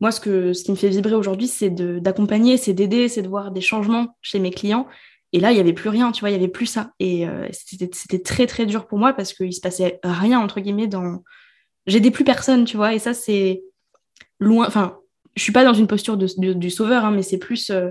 moi, 0.00 0.10
ce, 0.10 0.20
que, 0.20 0.52
ce 0.52 0.64
qui 0.64 0.70
me 0.70 0.76
fait 0.76 0.88
vibrer 0.88 1.14
aujourd'hui, 1.14 1.46
c'est 1.46 1.70
d'accompagner, 1.70 2.56
c'est 2.56 2.72
d'aider, 2.72 3.08
c'est 3.08 3.22
de 3.22 3.28
voir 3.28 3.50
des 3.50 3.60
changements 3.60 4.16
chez 4.22 4.38
mes 4.38 4.50
clients. 4.50 4.86
Et 5.32 5.40
là, 5.40 5.52
il 5.52 5.54
n'y 5.54 5.60
avait 5.60 5.72
plus 5.72 5.90
rien, 5.90 6.10
tu 6.10 6.20
vois, 6.20 6.30
il 6.30 6.32
n'y 6.32 6.38
avait 6.38 6.48
plus 6.48 6.66
ça. 6.66 6.92
Et 6.98 7.26
c'était 7.52 8.18
très, 8.18 8.46
très 8.46 8.66
dur 8.66 8.86
pour 8.86 8.98
moi 8.98 9.12
parce 9.12 9.32
qu'il 9.32 9.52
se 9.52 9.60
passait 9.60 10.00
rien, 10.02 10.40
entre 10.40 10.60
guillemets, 10.60 10.88
dans, 10.88 11.22
j'aidais 11.86 12.10
plus 12.10 12.24
personne, 12.24 12.64
tu 12.64 12.76
vois. 12.76 12.94
Et 12.94 12.98
ça, 12.98 13.14
c'est 13.14 13.62
loin. 14.38 14.66
Enfin, 14.66 14.98
je 15.36 15.42
suis 15.42 15.52
pas 15.52 15.64
dans 15.64 15.74
une 15.74 15.86
posture 15.86 16.16
de, 16.16 16.52
du 16.52 16.70
sauveur, 16.70 17.04
hein, 17.04 17.10
mais 17.10 17.22
c'est 17.22 17.38
plus 17.38 17.70
euh, 17.70 17.90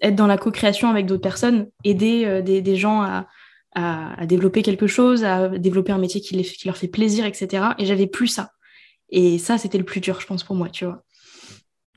être 0.00 0.14
dans 0.14 0.26
la 0.26 0.38
co-création 0.38 0.88
avec 0.88 1.06
d'autres 1.06 1.22
personnes, 1.22 1.68
aider 1.84 2.24
euh, 2.26 2.42
des, 2.42 2.76
gens 2.76 3.02
à, 3.02 3.26
à, 3.74 4.26
développer 4.26 4.62
quelque 4.62 4.86
chose, 4.86 5.24
à 5.24 5.48
développer 5.48 5.92
un 5.92 5.98
métier 5.98 6.20
qui, 6.20 6.34
les, 6.34 6.44
qui 6.44 6.66
leur 6.66 6.76
fait 6.76 6.88
plaisir, 6.88 7.24
etc. 7.24 7.64
Et 7.78 7.86
j'avais 7.86 8.06
plus 8.06 8.28
ça. 8.28 8.52
Et 9.10 9.38
ça, 9.38 9.58
c'était 9.58 9.78
le 9.78 9.84
plus 9.84 10.00
dur, 10.00 10.20
je 10.20 10.26
pense, 10.26 10.44
pour 10.44 10.56
moi, 10.56 10.68
tu 10.68 10.84
vois. 10.84 11.02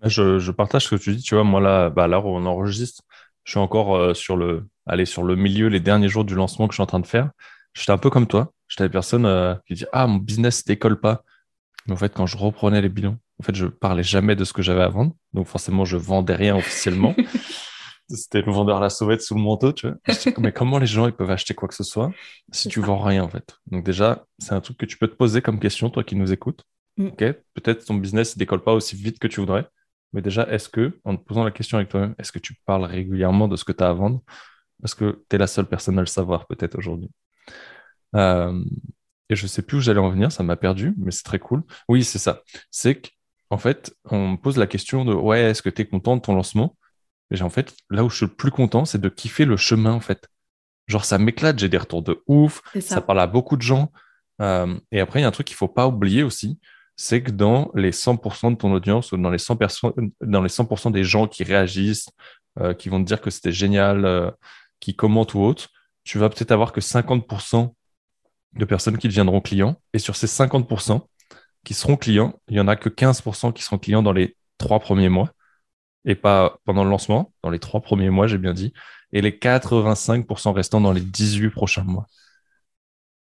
Je, 0.03 0.39
je, 0.39 0.51
partage 0.51 0.85
ce 0.85 0.95
que 0.95 1.01
tu 1.01 1.15
dis, 1.15 1.21
tu 1.21 1.35
vois. 1.35 1.43
Moi, 1.43 1.61
là, 1.61 1.89
bah, 1.89 2.07
là 2.07 2.19
où 2.19 2.27
on 2.27 2.45
enregistre, 2.45 3.03
je 3.43 3.51
suis 3.51 3.59
encore 3.59 3.95
euh, 3.95 4.13
sur, 4.13 4.35
le, 4.35 4.67
allez, 4.85 5.05
sur 5.05 5.23
le 5.23 5.35
milieu, 5.35 5.67
les 5.67 5.79
derniers 5.79 6.09
jours 6.09 6.25
du 6.25 6.35
lancement 6.35 6.67
que 6.67 6.73
je 6.73 6.77
suis 6.77 6.83
en 6.83 6.87
train 6.87 6.99
de 6.99 7.07
faire. 7.07 7.31
J'étais 7.73 7.91
un 7.91 7.97
peu 7.97 8.09
comme 8.09 8.27
toi. 8.27 8.51
J'étais 8.67 8.83
la 8.83 8.89
personne 8.89 9.25
euh, 9.25 9.55
qui 9.67 9.75
dit 9.75 9.85
Ah, 9.93 10.07
mon 10.07 10.17
business 10.17 10.65
décolle 10.65 10.99
pas. 10.99 11.23
Mais 11.85 11.93
en 11.93 11.97
fait, 11.97 12.13
quand 12.13 12.25
je 12.25 12.37
reprenais 12.37 12.81
les 12.81 12.89
bilans, 12.89 13.17
en 13.39 13.43
fait, 13.43 13.55
je 13.55 13.65
parlais 13.65 14.03
jamais 14.03 14.35
de 14.35 14.43
ce 14.43 14.53
que 14.53 14.61
j'avais 14.61 14.83
à 14.83 14.89
vendre. 14.89 15.13
Donc, 15.33 15.47
forcément, 15.47 15.85
je 15.85 15.97
vendais 15.97 16.35
rien 16.35 16.55
officiellement. 16.55 17.15
C'était 18.09 18.41
le 18.41 18.51
vendeur 18.51 18.77
à 18.77 18.81
la 18.81 18.89
sauvette 18.89 19.21
sous 19.21 19.35
le 19.35 19.41
manteau, 19.41 19.71
tu 19.71 19.87
vois. 19.87 19.97
mais 20.37 20.51
comment 20.51 20.77
les 20.77 20.85
gens 20.85 21.07
ils 21.07 21.13
peuvent 21.13 21.31
acheter 21.31 21.53
quoi 21.53 21.67
que 21.67 21.73
ce 21.73 21.83
soit 21.83 22.11
si 22.51 22.67
tu 22.69 22.79
vends 22.79 22.99
rien, 22.99 23.23
en 23.23 23.29
fait? 23.29 23.57
Donc, 23.67 23.83
déjà, 23.83 24.25
c'est 24.39 24.53
un 24.53 24.61
truc 24.61 24.77
que 24.77 24.85
tu 24.85 24.97
peux 24.97 25.07
te 25.07 25.15
poser 25.15 25.41
comme 25.41 25.59
question, 25.59 25.89
toi 25.89 26.03
qui 26.03 26.15
nous 26.15 26.31
écoutes. 26.31 26.63
Mm. 26.97 27.07
Ok, 27.07 27.17
peut-être 27.53 27.85
ton 27.85 27.95
business 27.95 28.35
ne 28.35 28.39
décolle 28.39 28.63
pas 28.63 28.73
aussi 28.73 28.95
vite 28.95 29.19
que 29.19 29.27
tu 29.27 29.39
voudrais. 29.39 29.67
Mais 30.13 30.21
déjà, 30.21 30.47
est-ce 30.49 30.69
que, 30.69 30.99
en 31.03 31.15
te 31.17 31.23
posant 31.23 31.43
la 31.43 31.51
question 31.51 31.77
avec 31.77 31.89
toi-même, 31.89 32.15
est-ce 32.19 32.31
que 32.31 32.39
tu 32.39 32.53
parles 32.65 32.85
régulièrement 32.85 33.47
de 33.47 33.55
ce 33.55 33.63
que 33.63 33.71
tu 33.71 33.83
as 33.83 33.89
à 33.89 33.93
vendre? 33.93 34.21
Parce 34.81 34.93
que 34.93 35.23
tu 35.29 35.35
es 35.35 35.39
la 35.39 35.47
seule 35.47 35.65
personne 35.65 35.97
à 35.97 36.01
le 36.01 36.07
savoir, 36.07 36.45
peut-être 36.45 36.77
aujourd'hui. 36.77 37.09
Euh, 38.15 38.63
et 39.29 39.35
je 39.35 39.47
sais 39.47 39.63
plus 39.63 39.77
où 39.77 39.81
j'allais 39.81 39.99
en 39.99 40.09
venir, 40.09 40.31
ça 40.31 40.43
m'a 40.43 40.55
perdu, 40.55 40.93
mais 40.97 41.09
c'est 41.09 41.23
très 41.23 41.39
cool. 41.39 41.63
Oui, 41.89 42.03
c'est 42.03 42.19
ça. 42.19 42.43
C'est 42.69 43.01
qu'en 43.49 43.57
fait, 43.57 43.95
on 44.05 44.29
me 44.29 44.37
pose 44.37 44.57
la 44.57 44.67
question 44.67 45.03
de 45.03 45.13
ouais, 45.13 45.41
est-ce 45.41 45.63
que 45.63 45.69
tu 45.69 45.81
es 45.81 45.85
content 45.85 46.15
de 46.15 46.21
ton 46.21 46.35
lancement? 46.35 46.77
Et 47.31 47.41
en 47.41 47.49
fait, 47.49 47.73
là 47.89 48.03
où 48.03 48.09
je 48.09 48.17
suis 48.17 48.25
le 48.27 48.33
plus 48.33 48.51
content, 48.51 48.85
c'est 48.85 49.01
de 49.01 49.09
kiffer 49.09 49.45
le 49.45 49.57
chemin, 49.57 49.93
en 49.93 49.99
fait. 49.99 50.27
Genre, 50.87 51.05
ça 51.05 51.17
m'éclate, 51.17 51.57
j'ai 51.57 51.69
des 51.69 51.77
retours 51.77 52.03
de 52.03 52.21
ouf, 52.27 52.61
ça. 52.79 53.01
parle 53.01 53.21
à 53.21 53.27
beaucoup 53.27 53.57
de 53.57 53.63
gens. 53.63 53.91
et 54.39 54.99
après, 54.99 55.19
il 55.19 55.21
y 55.23 55.25
a 55.25 55.27
un 55.27 55.31
truc 55.31 55.47
qu'il 55.47 55.55
ne 55.55 55.57
faut 55.57 55.67
pas 55.67 55.87
oublier 55.87 56.21
aussi, 56.21 56.59
c'est 56.95 57.23
que 57.23 57.31
dans 57.31 57.71
les 57.73 57.91
100% 57.91 58.51
de 58.51 58.55
ton 58.55 58.71
audience 58.73 59.11
ou 59.11 59.17
dans 59.17 59.29
les 59.29 59.37
100%, 59.37 60.11
dans 60.21 60.41
les 60.41 60.49
100 60.49 60.91
des 60.91 61.03
gens 61.03 61.27
qui 61.27 61.43
réagissent, 61.43 62.09
qui 62.77 62.89
vont 62.89 63.01
te 63.01 63.07
dire 63.07 63.21
que 63.21 63.29
c'était 63.29 63.51
génial, 63.51 64.33
qui 64.79 64.95
commentent 64.95 65.33
ou 65.33 65.41
autre, 65.41 65.69
tu 66.03 66.17
vas 66.19 66.29
peut-être 66.29 66.51
avoir 66.51 66.71
que 66.71 66.81
50% 66.81 67.73
de 68.53 68.65
personnes 68.65 68.97
qui 68.97 69.07
deviendront 69.07 69.41
clients. 69.41 69.75
Et 69.93 69.99
sur 69.99 70.15
ces 70.15 70.27
50% 70.27 71.01
qui 71.63 71.73
seront 71.73 71.97
clients, 71.97 72.39
il 72.49 72.55
n'y 72.55 72.59
en 72.59 72.67
a 72.67 72.75
que 72.75 72.89
15% 72.89 73.53
qui 73.53 73.63
seront 73.63 73.79
clients 73.79 74.03
dans 74.03 74.11
les 74.11 74.35
trois 74.57 74.79
premiers 74.79 75.09
mois 75.09 75.31
et 76.05 76.15
pas 76.15 76.59
pendant 76.65 76.83
le 76.83 76.89
lancement, 76.89 77.33
dans 77.41 77.49
les 77.49 77.59
trois 77.59 77.79
premiers 77.79 78.09
mois, 78.09 78.27
j'ai 78.27 78.37
bien 78.37 78.53
dit, 78.53 78.73
et 79.13 79.21
les 79.21 79.31
85% 79.31 80.51
restants 80.51 80.81
dans 80.81 80.91
les 80.91 81.01
18 81.01 81.49
prochains 81.49 81.83
mois. 81.83 82.07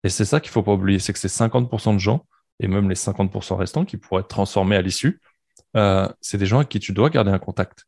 Et 0.03 0.09
c'est 0.09 0.25
ça 0.25 0.41
qu'il 0.41 0.49
ne 0.49 0.55
faut 0.55 0.65
pas 0.65 0.73
oublier, 0.73 0.99
c'est 0.99 1.13
que 1.13 1.19
ces 1.21 1.29
50% 1.29 1.95
de 1.95 1.99
gens, 1.99 2.27
et 2.61 2.69
même 2.69 2.89
les 2.89 2.95
50% 2.95 3.57
restants 3.57 3.85
qui 3.85 3.97
pourraient 3.97 4.21
être 4.21 4.29
transformés 4.29 4.77
à 4.77 4.83
l'issue, 4.83 5.21
euh, 5.77 6.09
c'est 6.21 6.39
des 6.39 6.47
gens 6.47 6.61
à 6.61 6.65
qui 6.65 6.81
tu 6.81 6.93
dois 6.93 7.11
garder 7.11 7.31
un 7.31 7.39
contact. 7.39 7.87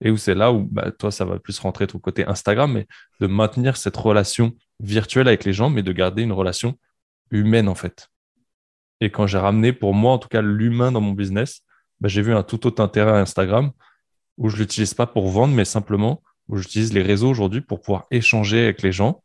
Et 0.00 0.10
où 0.10 0.16
c'est 0.16 0.34
là 0.34 0.52
où 0.52 0.64
bah, 0.64 0.90
toi, 0.90 1.10
ça 1.10 1.24
va 1.24 1.38
plus 1.38 1.58
rentrer 1.58 1.86
ton 1.86 1.98
côté 1.98 2.26
Instagram, 2.26 2.72
mais 2.72 2.86
de 3.20 3.26
maintenir 3.26 3.76
cette 3.76 3.96
relation 3.96 4.52
virtuelle 4.80 5.28
avec 5.28 5.44
les 5.44 5.52
gens, 5.52 5.70
mais 5.70 5.82
de 5.82 5.92
garder 5.92 6.22
une 6.22 6.32
relation 6.32 6.78
humaine 7.30 7.68
en 7.68 7.74
fait. 7.74 8.08
Et 9.00 9.10
quand 9.10 9.26
j'ai 9.26 9.38
ramené 9.38 9.72
pour 9.72 9.94
moi, 9.94 10.12
en 10.12 10.18
tout 10.18 10.28
cas, 10.28 10.42
l'humain 10.42 10.92
dans 10.92 11.00
mon 11.00 11.12
business, 11.12 11.62
bah, 12.00 12.08
j'ai 12.08 12.22
vu 12.22 12.34
un 12.34 12.42
tout 12.42 12.66
autre 12.66 12.82
intérêt 12.82 13.12
à 13.12 13.20
Instagram 13.20 13.72
où 14.36 14.48
je 14.48 14.56
l'utilise 14.56 14.94
pas 14.94 15.06
pour 15.06 15.28
vendre, 15.28 15.54
mais 15.54 15.64
simplement 15.64 16.22
où 16.48 16.56
j'utilise 16.56 16.92
les 16.92 17.02
réseaux 17.02 17.30
aujourd'hui 17.30 17.60
pour 17.60 17.80
pouvoir 17.80 18.06
échanger 18.10 18.64
avec 18.64 18.82
les 18.82 18.92
gens. 18.92 19.22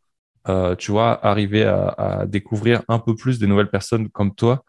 Euh, 0.48 0.76
tu 0.76 0.92
vois, 0.92 1.24
arriver 1.26 1.64
à, 1.66 2.26
découvrir 2.26 2.82
un 2.88 3.00
peu 3.00 3.16
plus 3.16 3.40
des 3.40 3.48
nouvelles 3.48 3.70
personnes 3.70 4.10
comme 4.10 4.34
toi, 4.34 4.64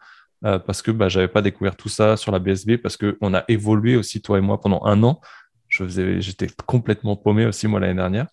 euh, 0.45 0.59
parce 0.59 0.81
que 0.81 0.91
bah, 0.91 1.07
j'avais 1.07 1.27
pas 1.27 1.41
découvert 1.41 1.75
tout 1.75 1.89
ça 1.89 2.17
sur 2.17 2.31
la 2.31 2.39
BSB, 2.39 2.77
parce 2.77 2.97
qu'on 2.97 3.33
a 3.33 3.43
évolué 3.47 3.95
aussi, 3.95 4.21
toi 4.21 4.37
et 4.37 4.41
moi, 4.41 4.59
pendant 4.59 4.83
un 4.85 5.01
an. 5.03 5.21
Je 5.69 5.83
faisais, 5.85 6.21
j'étais 6.21 6.47
complètement 6.65 7.15
paumé 7.15 7.45
aussi, 7.45 7.67
moi, 7.67 7.79
l'année 7.79 7.95
dernière. 7.95 8.27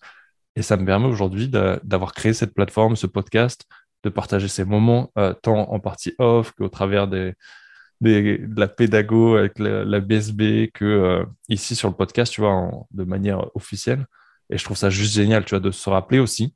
Et 0.55 0.61
ça 0.61 0.75
me 0.75 0.85
permet 0.85 1.07
aujourd'hui 1.07 1.47
d'avoir 1.47 2.13
créé 2.13 2.33
cette 2.33 2.53
plateforme, 2.53 2.95
ce 2.95 3.07
podcast, 3.07 3.65
de 4.03 4.09
partager 4.09 4.47
ces 4.47 4.65
moments, 4.65 5.11
euh, 5.17 5.33
tant 5.33 5.71
en 5.71 5.79
partie 5.79 6.13
off 6.19 6.51
qu'au 6.51 6.69
travers 6.69 7.07
de 7.07 7.33
la 8.01 8.67
pédago 8.67 9.35
avec 9.35 9.59
la, 9.59 9.99
BSB 9.99 10.71
que 10.73 11.25
ici 11.49 11.75
sur 11.75 11.89
le 11.89 11.95
podcast, 11.95 12.33
tu 12.33 12.41
vois, 12.41 12.69
de 12.91 13.03
manière 13.03 13.55
officielle. 13.55 14.05
Et 14.49 14.57
je 14.57 14.63
trouve 14.63 14.77
ça 14.77 14.89
juste 14.89 15.13
génial, 15.13 15.45
tu 15.45 15.51
vois, 15.51 15.59
de 15.59 15.71
se 15.71 15.89
rappeler 15.89 16.19
aussi 16.19 16.53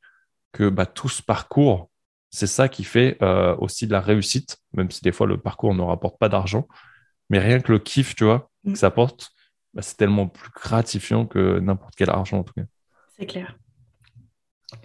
que 0.54 0.70
bah, 0.70 0.86
tout 0.86 1.10
ce 1.10 1.22
parcours, 1.22 1.90
c'est 2.30 2.48
ça 2.48 2.70
qui 2.70 2.84
fait 2.84 3.18
euh, 3.22 3.56
aussi 3.58 3.86
de 3.86 3.92
la 3.92 4.00
réussite, 4.00 4.58
même 4.74 4.90
si 4.90 5.02
des 5.02 5.12
fois 5.12 5.28
le 5.28 5.38
parcours 5.38 5.76
ne 5.76 5.82
rapporte 5.82 6.18
pas 6.18 6.30
d'argent. 6.30 6.68
Mais 7.30 7.40
rien 7.40 7.60
que 7.60 7.72
le 7.72 7.80
kiff, 7.80 8.16
tu 8.16 8.24
vois, 8.24 8.50
que 8.66 8.72
mm. 8.72 8.76
ça 8.76 8.88
apporte, 8.88 9.32
bah, 9.74 9.82
c'est 9.82 9.98
tellement 9.98 10.28
plus 10.28 10.52
gratifiant 10.52 11.26
que 11.26 11.60
n'importe 11.60 11.96
quel 11.98 12.10
argent 12.10 12.40
en 12.40 12.44
tout 12.44 12.54
cas. 12.54 12.64
C'est 13.18 13.26
clair. 13.26 13.58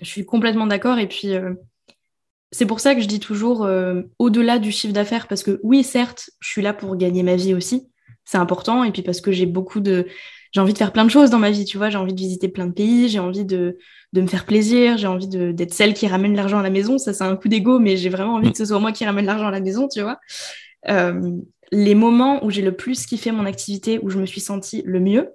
Je 0.00 0.06
suis 0.06 0.26
complètement 0.26 0.66
d'accord. 0.66 0.98
Et 0.98 1.08
puis, 1.08 1.34
euh, 1.34 1.54
c'est 2.50 2.66
pour 2.66 2.80
ça 2.80 2.94
que 2.94 3.00
je 3.00 3.06
dis 3.06 3.20
toujours 3.20 3.64
euh, 3.64 4.02
au-delà 4.18 4.58
du 4.58 4.72
chiffre 4.72 4.94
d'affaires, 4.94 5.28
parce 5.28 5.42
que 5.42 5.60
oui, 5.62 5.84
certes, 5.84 6.30
je 6.40 6.48
suis 6.48 6.62
là 6.62 6.72
pour 6.72 6.96
gagner 6.96 7.22
ma 7.22 7.36
vie 7.36 7.54
aussi, 7.54 7.88
c'est 8.24 8.38
important, 8.38 8.84
et 8.84 8.92
puis 8.92 9.02
parce 9.02 9.20
que 9.20 9.32
j'ai 9.32 9.46
beaucoup 9.46 9.80
de... 9.80 10.06
J'ai 10.52 10.60
envie 10.60 10.72
de 10.72 10.78
faire 10.78 10.92
plein 10.92 11.04
de 11.04 11.10
choses 11.10 11.30
dans 11.30 11.38
ma 11.38 11.50
vie, 11.50 11.64
tu 11.64 11.76
vois, 11.78 11.90
j'ai 11.90 11.98
envie 11.98 12.14
de 12.14 12.18
visiter 12.18 12.48
plein 12.48 12.66
de 12.66 12.72
pays, 12.72 13.08
j'ai 13.08 13.18
envie 13.18 13.44
de, 13.44 13.78
de 14.12 14.20
me 14.20 14.26
faire 14.26 14.46
plaisir, 14.46 14.96
j'ai 14.96 15.06
envie 15.06 15.28
d'être 15.28 15.74
celle 15.74 15.94
qui 15.94 16.06
ramène 16.06 16.34
l'argent 16.34 16.58
à 16.58 16.62
la 16.62 16.70
maison, 16.70 16.98
ça 16.98 17.12
c'est 17.12 17.24
un 17.24 17.36
coup 17.36 17.48
d'ego, 17.48 17.78
mais 17.78 17.96
j'ai 17.96 18.08
vraiment 18.08 18.34
envie 18.34 18.50
que 18.50 18.58
ce 18.58 18.64
soit 18.64 18.80
moi 18.80 18.92
qui 18.92 19.04
ramène 19.04 19.26
l'argent 19.26 19.48
à 19.48 19.50
la 19.50 19.60
maison, 19.60 19.88
tu 19.88 20.00
vois. 20.00 20.18
Euh, 20.88 21.32
les 21.70 21.94
moments 21.94 22.44
où 22.44 22.50
j'ai 22.50 22.62
le 22.62 22.74
plus 22.74 23.06
kiffé 23.06 23.30
mon 23.30 23.44
activité, 23.44 23.98
où 24.02 24.10
je 24.10 24.18
me 24.18 24.26
suis 24.26 24.40
sentie 24.40 24.82
le 24.86 25.00
mieux, 25.00 25.30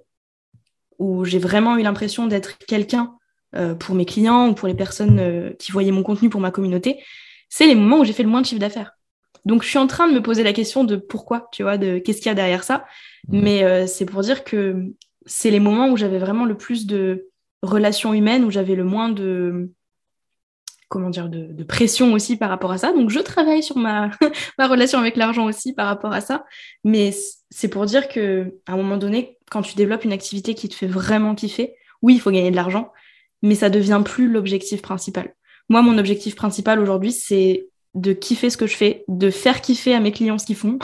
où 0.98 1.24
j'ai 1.24 1.38
vraiment 1.38 1.76
eu 1.76 1.82
l'impression 1.82 2.26
d'être 2.26 2.58
quelqu'un 2.58 3.14
euh, 3.54 3.74
pour 3.74 3.94
mes 3.94 4.04
clients 4.04 4.48
ou 4.48 4.54
pour 4.54 4.68
les 4.68 4.74
personnes 4.74 5.20
euh, 5.20 5.52
qui 5.58 5.70
voyaient 5.70 5.92
mon 5.92 6.02
contenu 6.02 6.28
pour 6.28 6.40
ma 6.40 6.50
communauté, 6.50 7.00
c'est 7.48 7.66
les 7.66 7.74
moments 7.74 8.00
où 8.00 8.04
j'ai 8.04 8.12
fait 8.12 8.24
le 8.24 8.28
moins 8.28 8.40
de 8.40 8.46
chiffre 8.46 8.60
d'affaires. 8.60 8.96
Donc, 9.44 9.62
je 9.62 9.68
suis 9.68 9.78
en 9.78 9.86
train 9.86 10.08
de 10.08 10.14
me 10.14 10.22
poser 10.22 10.42
la 10.42 10.52
question 10.52 10.84
de 10.84 10.96
pourquoi, 10.96 11.48
tu 11.52 11.62
vois, 11.62 11.76
de 11.76 11.98
qu'est-ce 11.98 12.18
qu'il 12.18 12.26
y 12.26 12.30
a 12.30 12.34
derrière 12.34 12.64
ça. 12.64 12.84
Mmh. 13.28 13.40
Mais 13.40 13.64
euh, 13.64 13.86
c'est 13.86 14.06
pour 14.06 14.22
dire 14.22 14.44
que 14.44 14.92
c'est 15.26 15.50
les 15.50 15.60
moments 15.60 15.88
où 15.88 15.96
j'avais 15.96 16.18
vraiment 16.18 16.44
le 16.44 16.56
plus 16.56 16.86
de 16.86 17.28
relations 17.62 18.14
humaines, 18.14 18.44
où 18.44 18.50
j'avais 18.50 18.74
le 18.74 18.84
moins 18.84 19.08
de 19.08 19.70
comment 20.88 21.10
dire 21.10 21.28
de, 21.28 21.64
pression 21.64 22.12
aussi 22.12 22.36
par 22.36 22.50
rapport 22.50 22.70
à 22.70 22.78
ça. 22.78 22.92
Donc, 22.92 23.10
je 23.10 23.18
travaille 23.18 23.62
sur 23.62 23.76
ma, 23.76 24.10
ma 24.58 24.68
relation 24.68 24.98
avec 24.98 25.16
l'argent 25.16 25.46
aussi 25.46 25.72
par 25.72 25.86
rapport 25.86 26.12
à 26.12 26.20
ça. 26.20 26.44
Mais 26.84 27.12
c'est 27.50 27.68
pour 27.68 27.86
dire 27.86 28.08
que 28.08 28.54
à 28.66 28.72
un 28.72 28.76
moment 28.76 28.96
donné, 28.96 29.38
quand 29.50 29.62
tu 29.62 29.74
développes 29.74 30.04
une 30.04 30.12
activité 30.12 30.54
qui 30.54 30.68
te 30.68 30.74
fait 30.74 30.86
vraiment 30.86 31.34
kiffer, 31.34 31.74
oui, 32.02 32.14
il 32.14 32.20
faut 32.20 32.30
gagner 32.30 32.50
de 32.50 32.56
l'argent, 32.56 32.92
mais 33.42 33.54
ça 33.54 33.70
devient 33.70 34.02
plus 34.04 34.28
l'objectif 34.28 34.82
principal. 34.82 35.34
Moi, 35.68 35.82
mon 35.82 35.98
objectif 35.98 36.36
principal 36.36 36.78
aujourd'hui, 36.78 37.12
c'est 37.12 37.66
de 37.94 38.12
kiffer 38.12 38.50
ce 38.50 38.56
que 38.56 38.66
je 38.66 38.76
fais, 38.76 39.04
de 39.08 39.30
faire 39.30 39.60
kiffer 39.60 39.94
à 39.94 40.00
mes 40.00 40.12
clients 40.12 40.38
ce 40.38 40.46
qu'ils 40.46 40.56
font, 40.56 40.78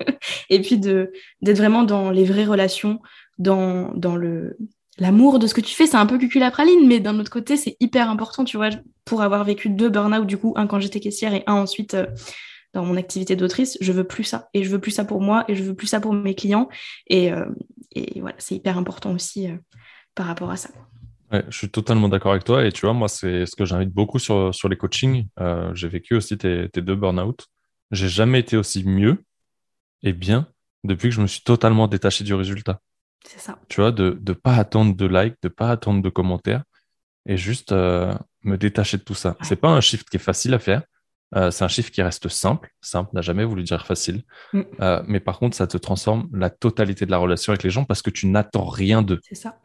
et 0.50 0.60
puis 0.60 0.78
de 0.78 1.12
d'être 1.42 1.58
vraiment 1.58 1.84
dans 1.84 2.10
les 2.10 2.24
vraies 2.24 2.44
relations, 2.44 3.00
dans, 3.38 3.92
dans 3.94 4.16
le 4.16 4.56
l'amour 4.98 5.38
de 5.38 5.46
ce 5.46 5.54
que 5.54 5.60
tu 5.60 5.74
fais. 5.74 5.86
C'est 5.86 5.96
un 5.96 6.06
peu 6.06 6.18
cucul 6.18 6.48
praline, 6.50 6.86
mais 6.86 7.00
d'un 7.00 7.18
autre 7.18 7.30
côté, 7.30 7.56
c'est 7.56 7.76
hyper 7.80 8.10
important, 8.10 8.44
tu 8.44 8.56
vois, 8.56 8.70
pour 9.04 9.22
avoir 9.22 9.44
vécu 9.44 9.68
deux 9.68 9.88
burn-out, 9.88 10.26
du 10.26 10.38
coup, 10.38 10.54
un 10.56 10.66
quand 10.66 10.80
j'étais 10.80 11.00
caissière 11.00 11.34
et 11.34 11.44
un 11.46 11.54
ensuite 11.54 11.94
euh, 11.94 12.06
dans 12.72 12.84
mon 12.84 12.96
activité 12.96 13.36
d'autrice, 13.36 13.78
je 13.80 13.92
veux 13.92 14.04
plus 14.04 14.24
ça. 14.24 14.48
Et 14.54 14.64
je 14.64 14.70
veux 14.70 14.80
plus 14.80 14.90
ça 14.90 15.04
pour 15.04 15.20
moi, 15.20 15.44
et 15.48 15.54
je 15.54 15.62
veux 15.62 15.74
plus 15.74 15.86
ça 15.86 16.00
pour 16.00 16.12
mes 16.12 16.34
clients. 16.34 16.68
Et, 17.08 17.32
euh, 17.32 17.44
voilà, 18.16 18.36
c'est 18.38 18.54
hyper 18.54 18.78
important 18.78 19.12
aussi 19.12 19.48
euh, 19.48 19.56
par 20.14 20.26
rapport 20.26 20.50
à 20.50 20.56
ça 20.56 20.70
je 21.32 21.56
suis 21.56 21.70
totalement 21.70 22.08
d'accord 22.08 22.32
avec 22.32 22.44
toi. 22.44 22.64
Et 22.64 22.72
tu 22.72 22.82
vois, 22.82 22.92
moi, 22.92 23.08
c'est 23.08 23.46
ce 23.46 23.56
que 23.56 23.64
j'invite 23.64 23.90
beaucoup 23.90 24.18
sur, 24.18 24.54
sur 24.54 24.68
les 24.68 24.76
coachings. 24.76 25.26
Euh, 25.40 25.74
j'ai 25.74 25.88
vécu 25.88 26.14
aussi 26.14 26.38
tes, 26.38 26.68
tes 26.68 26.82
deux 26.82 26.94
burn-out. 26.94 27.46
J'ai 27.90 28.08
jamais 28.08 28.40
été 28.40 28.56
aussi 28.56 28.84
mieux 28.84 29.24
et 30.02 30.12
bien 30.12 30.46
depuis 30.84 31.08
que 31.08 31.14
je 31.14 31.20
me 31.20 31.26
suis 31.26 31.42
totalement 31.42 31.88
détaché 31.88 32.24
du 32.24 32.34
résultat. 32.34 32.80
C'est 33.26 33.40
ça. 33.40 33.58
Tu 33.68 33.80
vois, 33.80 33.90
de 33.92 34.20
ne 34.24 34.32
pas 34.32 34.54
attendre 34.54 34.94
de 34.94 35.06
likes, 35.06 35.36
de 35.42 35.48
pas 35.48 35.70
attendre 35.70 36.00
de 36.02 36.08
commentaires 36.08 36.62
et 37.26 37.36
juste 37.36 37.72
euh, 37.72 38.14
me 38.44 38.56
détacher 38.56 38.98
de 38.98 39.02
tout 39.02 39.14
ça. 39.14 39.36
C'est 39.42 39.56
pas 39.56 39.70
un 39.70 39.80
shift 39.80 40.08
qui 40.08 40.16
est 40.16 40.20
facile 40.20 40.54
à 40.54 40.60
faire. 40.60 40.82
Euh, 41.34 41.50
c'est 41.50 41.64
un 41.64 41.68
chiffre 41.68 41.90
qui 41.90 42.02
reste 42.02 42.28
simple. 42.28 42.70
Simple 42.80 43.10
n'a 43.14 43.20
jamais 43.20 43.44
voulu 43.44 43.64
dire 43.64 43.84
facile. 43.84 44.22
Mm. 44.52 44.62
mais 45.08 45.18
par 45.18 45.40
contre, 45.40 45.56
ça 45.56 45.66
te 45.66 45.76
transforme 45.76 46.28
la 46.32 46.50
totalité 46.50 47.04
de 47.04 47.10
la 47.10 47.18
relation 47.18 47.50
avec 47.50 47.64
les 47.64 47.70
gens 47.70 47.84
parce 47.84 48.00
que 48.00 48.10
tu 48.10 48.28
n'attends 48.28 48.66
rien 48.66 49.02
d'eux. 49.02 49.18
C'est 49.24 49.34
ça. 49.34 49.58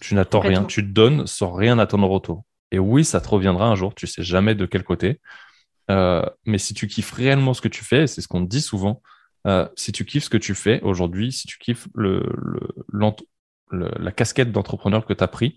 Tu 0.00 0.14
n'attends 0.14 0.40
rien, 0.40 0.64
tu 0.64 0.82
donnes 0.82 1.26
sans 1.26 1.52
rien 1.52 1.78
attendre 1.78 2.04
en 2.04 2.08
retour. 2.08 2.44
Et 2.70 2.78
oui, 2.78 3.04
ça 3.04 3.20
te 3.20 3.28
reviendra 3.28 3.66
un 3.66 3.74
jour, 3.74 3.94
tu 3.94 4.06
sais 4.06 4.22
jamais 4.22 4.54
de 4.54 4.66
quel 4.66 4.84
côté. 4.84 5.20
Euh, 5.90 6.22
mais 6.44 6.58
si 6.58 6.74
tu 6.74 6.86
kiffes 6.86 7.12
réellement 7.12 7.54
ce 7.54 7.60
que 7.60 7.68
tu 7.68 7.84
fais, 7.84 8.06
c'est 8.06 8.20
ce 8.20 8.28
qu'on 8.28 8.44
te 8.44 8.48
dit 8.48 8.60
souvent, 8.60 9.02
euh, 9.46 9.66
si 9.76 9.92
tu 9.92 10.04
kiffes 10.04 10.24
ce 10.24 10.30
que 10.30 10.36
tu 10.36 10.54
fais 10.54 10.80
aujourd'hui, 10.82 11.32
si 11.32 11.46
tu 11.46 11.58
kiffes 11.58 11.88
le, 11.94 12.22
la 13.72 14.12
casquette 14.12 14.52
d'entrepreneur 14.52 15.06
que 15.06 15.14
tu 15.14 15.24
as 15.24 15.28
pris, 15.28 15.56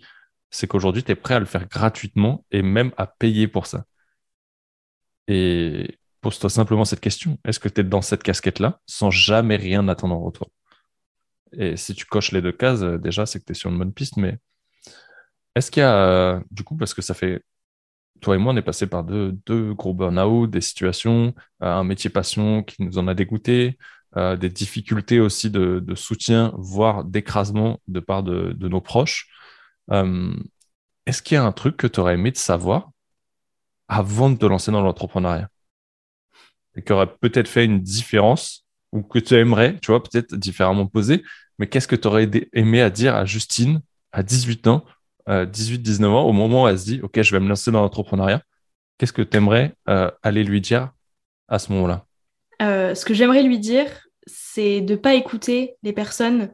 c'est 0.50 0.68
qu'aujourd'hui, 0.68 1.04
tu 1.04 1.12
es 1.12 1.16
prêt 1.16 1.36
à 1.36 1.40
le 1.40 1.46
faire 1.46 1.68
gratuitement 1.68 2.46
et 2.52 2.62
même 2.62 2.92
à 2.98 3.08
payer 3.08 3.48
pour 3.48 3.66
ça. 3.66 3.86
Et 5.28 5.98
pose-toi 6.22 6.50
simplement 6.50 6.86
cette 6.86 7.00
question. 7.00 7.38
Est-ce 7.46 7.60
que 7.60 7.70
tu 7.70 7.82
es 7.82 7.84
dans 7.84 8.02
cette 8.02 8.24
casquette-là 8.24 8.80
sans 8.86 9.12
jamais 9.12 9.56
rien 9.56 9.88
attendre 9.88 10.16
en 10.16 10.22
retour? 10.22 10.50
Et 11.58 11.78
si 11.78 11.94
tu 11.96 12.06
coches 12.06 12.32
les 12.32 12.42
deux 12.42 12.52
cases, 12.52 12.82
euh, 12.82 12.98
déjà, 12.98 13.26
c'est 13.26 13.40
que 13.40 13.46
tu 13.46 13.52
es 13.52 13.56
sur 13.56 13.70
une 13.70 13.78
bonne 13.78 13.94
piste. 13.94 14.18
Mais 14.18 14.40
est-ce 15.56 15.72
qu'il 15.72 15.82
y 15.82 15.84
a, 15.84 15.96
euh, 15.96 16.40
du 16.52 16.64
coup, 16.64 16.78
parce 16.78 16.94
que 16.94 17.02
ça 17.02 17.14
fait. 17.14 17.44
Toi 18.22 18.36
et 18.36 18.38
moi, 18.38 18.54
on 18.54 18.58
est 18.58 18.62
passé 18.62 18.88
par 18.88 19.04
deux, 19.04 19.34
deux 19.48 19.74
gros 19.74 19.94
burn-out, 19.96 20.50
des 20.50 20.62
situations, 20.62 21.34
euh, 21.64 21.68
un 21.68 21.84
métier 21.84 22.10
passion 22.10 22.64
qui 22.64 22.84
nous 22.84 22.98
en 22.98 23.08
a 23.08 23.16
dégoûté, 23.16 23.78
des 24.16 24.50
difficultés 24.50 25.20
aussi 25.22 25.50
de, 25.50 25.96
soutien, 25.96 26.54
voire 26.58 27.06
d'écrasement 27.06 27.80
de 27.88 28.00
part 28.02 28.24
de, 28.24 28.52
de 28.52 28.68
nos 28.68 28.82
proches. 28.82 29.30
Est-ce 29.90 31.22
qu'il 31.22 31.36
y 31.36 31.38
a 31.38 31.44
un 31.44 31.52
truc 31.52 31.78
que 31.78 31.88
tu 31.88 32.00
aurais 32.00 32.16
aimé 32.16 32.32
de 32.32 32.38
savoir 32.38 32.92
avant 33.88 34.30
de 34.30 34.38
te 34.38 34.46
lancer 34.46 34.72
dans 34.72 34.82
l'entrepreneuriat 34.82 35.50
et 36.76 36.84
qui 36.84 36.92
aurait 36.94 37.14
peut-être 37.22 37.48
fait 37.48 37.66
une 37.66 37.82
différence 37.82 38.66
ou 38.92 39.02
que 39.02 39.20
tu 39.20 39.36
aimerais, 39.36 39.78
tu 39.82 39.92
vois, 39.92 40.04
peut-être 40.04 40.36
différemment 40.36 40.88
posé, 40.88 41.24
mais 41.60 41.68
qu'est-ce 41.68 41.88
que 41.88 41.96
tu 41.96 42.08
aurais 42.08 42.30
aimé 42.54 42.82
à 42.82 42.90
dire 42.90 43.16
à 43.16 43.26
Justine 43.26 43.82
à 44.12 44.24
18 44.24 44.68
ans, 44.68 44.86
18-19 45.28 46.06
ans, 46.06 46.24
au 46.26 46.34
moment 46.34 46.64
où 46.64 46.68
elle 46.68 46.78
se 46.78 46.86
dit, 46.86 47.00
OK, 47.02 47.22
je 47.22 47.32
vais 47.32 47.40
me 47.40 47.48
lancer 47.48 47.72
dans 47.72 47.82
l'entrepreneuriat. 47.82 48.42
Qu'est-ce 48.98 49.14
que 49.14 49.22
tu 49.22 49.38
aimerais 49.38 49.74
euh, 49.90 50.12
aller 50.22 50.44
lui 50.44 50.62
dire 50.62 50.92
à 51.48 51.60
ce 51.60 51.72
moment-là? 51.72 52.06
Euh, 52.62 52.94
Ce 52.94 53.06
que 53.06 53.14
j'aimerais 53.14 53.44
lui 53.44 53.60
dire, 53.60 53.88
c'est 54.28 54.82
de 54.82 54.94
ne 54.94 54.98
pas 54.98 55.16
écouter 55.16 55.76
les 55.84 55.94
personnes 55.94 56.52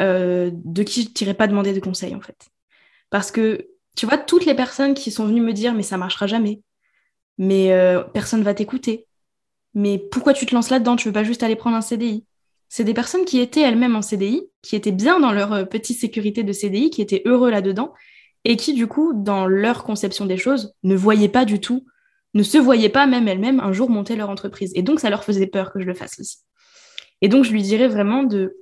euh, 0.00 0.50
de 0.52 0.82
qui 0.82 1.02
je 1.02 1.24
n'irais 1.24 1.34
pas 1.34 1.46
demander 1.46 1.72
de 1.72 1.80
conseils, 1.80 2.14
en 2.14 2.20
fait. 2.20 2.48
Parce 3.10 3.30
que, 3.30 3.68
tu 3.96 4.06
vois, 4.06 4.18
toutes 4.18 4.46
les 4.46 4.54
personnes 4.54 4.94
qui 4.94 5.10
sont 5.10 5.26
venues 5.26 5.42
me 5.42 5.52
dire, 5.52 5.74
mais 5.74 5.82
ça 5.82 5.98
marchera 5.98 6.26
jamais, 6.26 6.62
mais 7.38 7.72
personne 8.12 8.42
va 8.42 8.54
t'écouter, 8.54 9.06
mais 9.74 9.98
pourquoi 9.98 10.32
tu 10.32 10.46
te 10.46 10.54
lances 10.54 10.70
là-dedans? 10.70 10.96
Tu 10.96 11.08
veux 11.08 11.12
pas 11.12 11.24
juste 11.24 11.42
aller 11.42 11.56
prendre 11.56 11.76
un 11.76 11.80
CDI 11.80 12.24
C'est 12.68 12.84
des 12.84 12.94
personnes 12.94 13.24
qui 13.24 13.40
étaient 13.40 13.60
elles-mêmes 13.60 13.96
en 13.96 14.02
CDI, 14.02 14.42
qui 14.62 14.76
étaient 14.76 14.92
bien 14.92 15.20
dans 15.20 15.32
leur 15.32 15.52
euh, 15.52 15.64
petite 15.64 15.98
sécurité 15.98 16.42
de 16.42 16.52
CDI, 16.52 16.90
qui 16.90 17.02
étaient 17.02 17.22
heureux 17.24 17.50
là-dedans, 17.50 17.92
et 18.44 18.56
qui, 18.56 18.74
du 18.74 18.86
coup, 18.86 19.12
dans 19.14 19.46
leur 19.46 19.84
conception 19.84 20.26
des 20.26 20.36
choses, 20.36 20.74
ne 20.82 20.94
voyaient 20.94 21.28
pas 21.28 21.44
du 21.44 21.60
tout, 21.60 21.86
ne 22.34 22.42
se 22.42 22.58
voyaient 22.58 22.88
pas 22.88 23.06
même 23.06 23.26
elles-mêmes 23.26 23.60
un 23.60 23.72
jour 23.72 23.90
monter 23.90 24.16
leur 24.16 24.30
entreprise. 24.30 24.72
Et 24.74 24.82
donc, 24.82 25.00
ça 25.00 25.10
leur 25.10 25.24
faisait 25.24 25.46
peur 25.46 25.72
que 25.72 25.80
je 25.80 25.86
le 25.86 25.94
fasse 25.94 26.18
aussi. 26.20 26.38
Et 27.20 27.28
donc, 27.28 27.44
je 27.44 27.52
lui 27.52 27.62
dirais 27.62 27.88
vraiment 27.88 28.22
de 28.22 28.56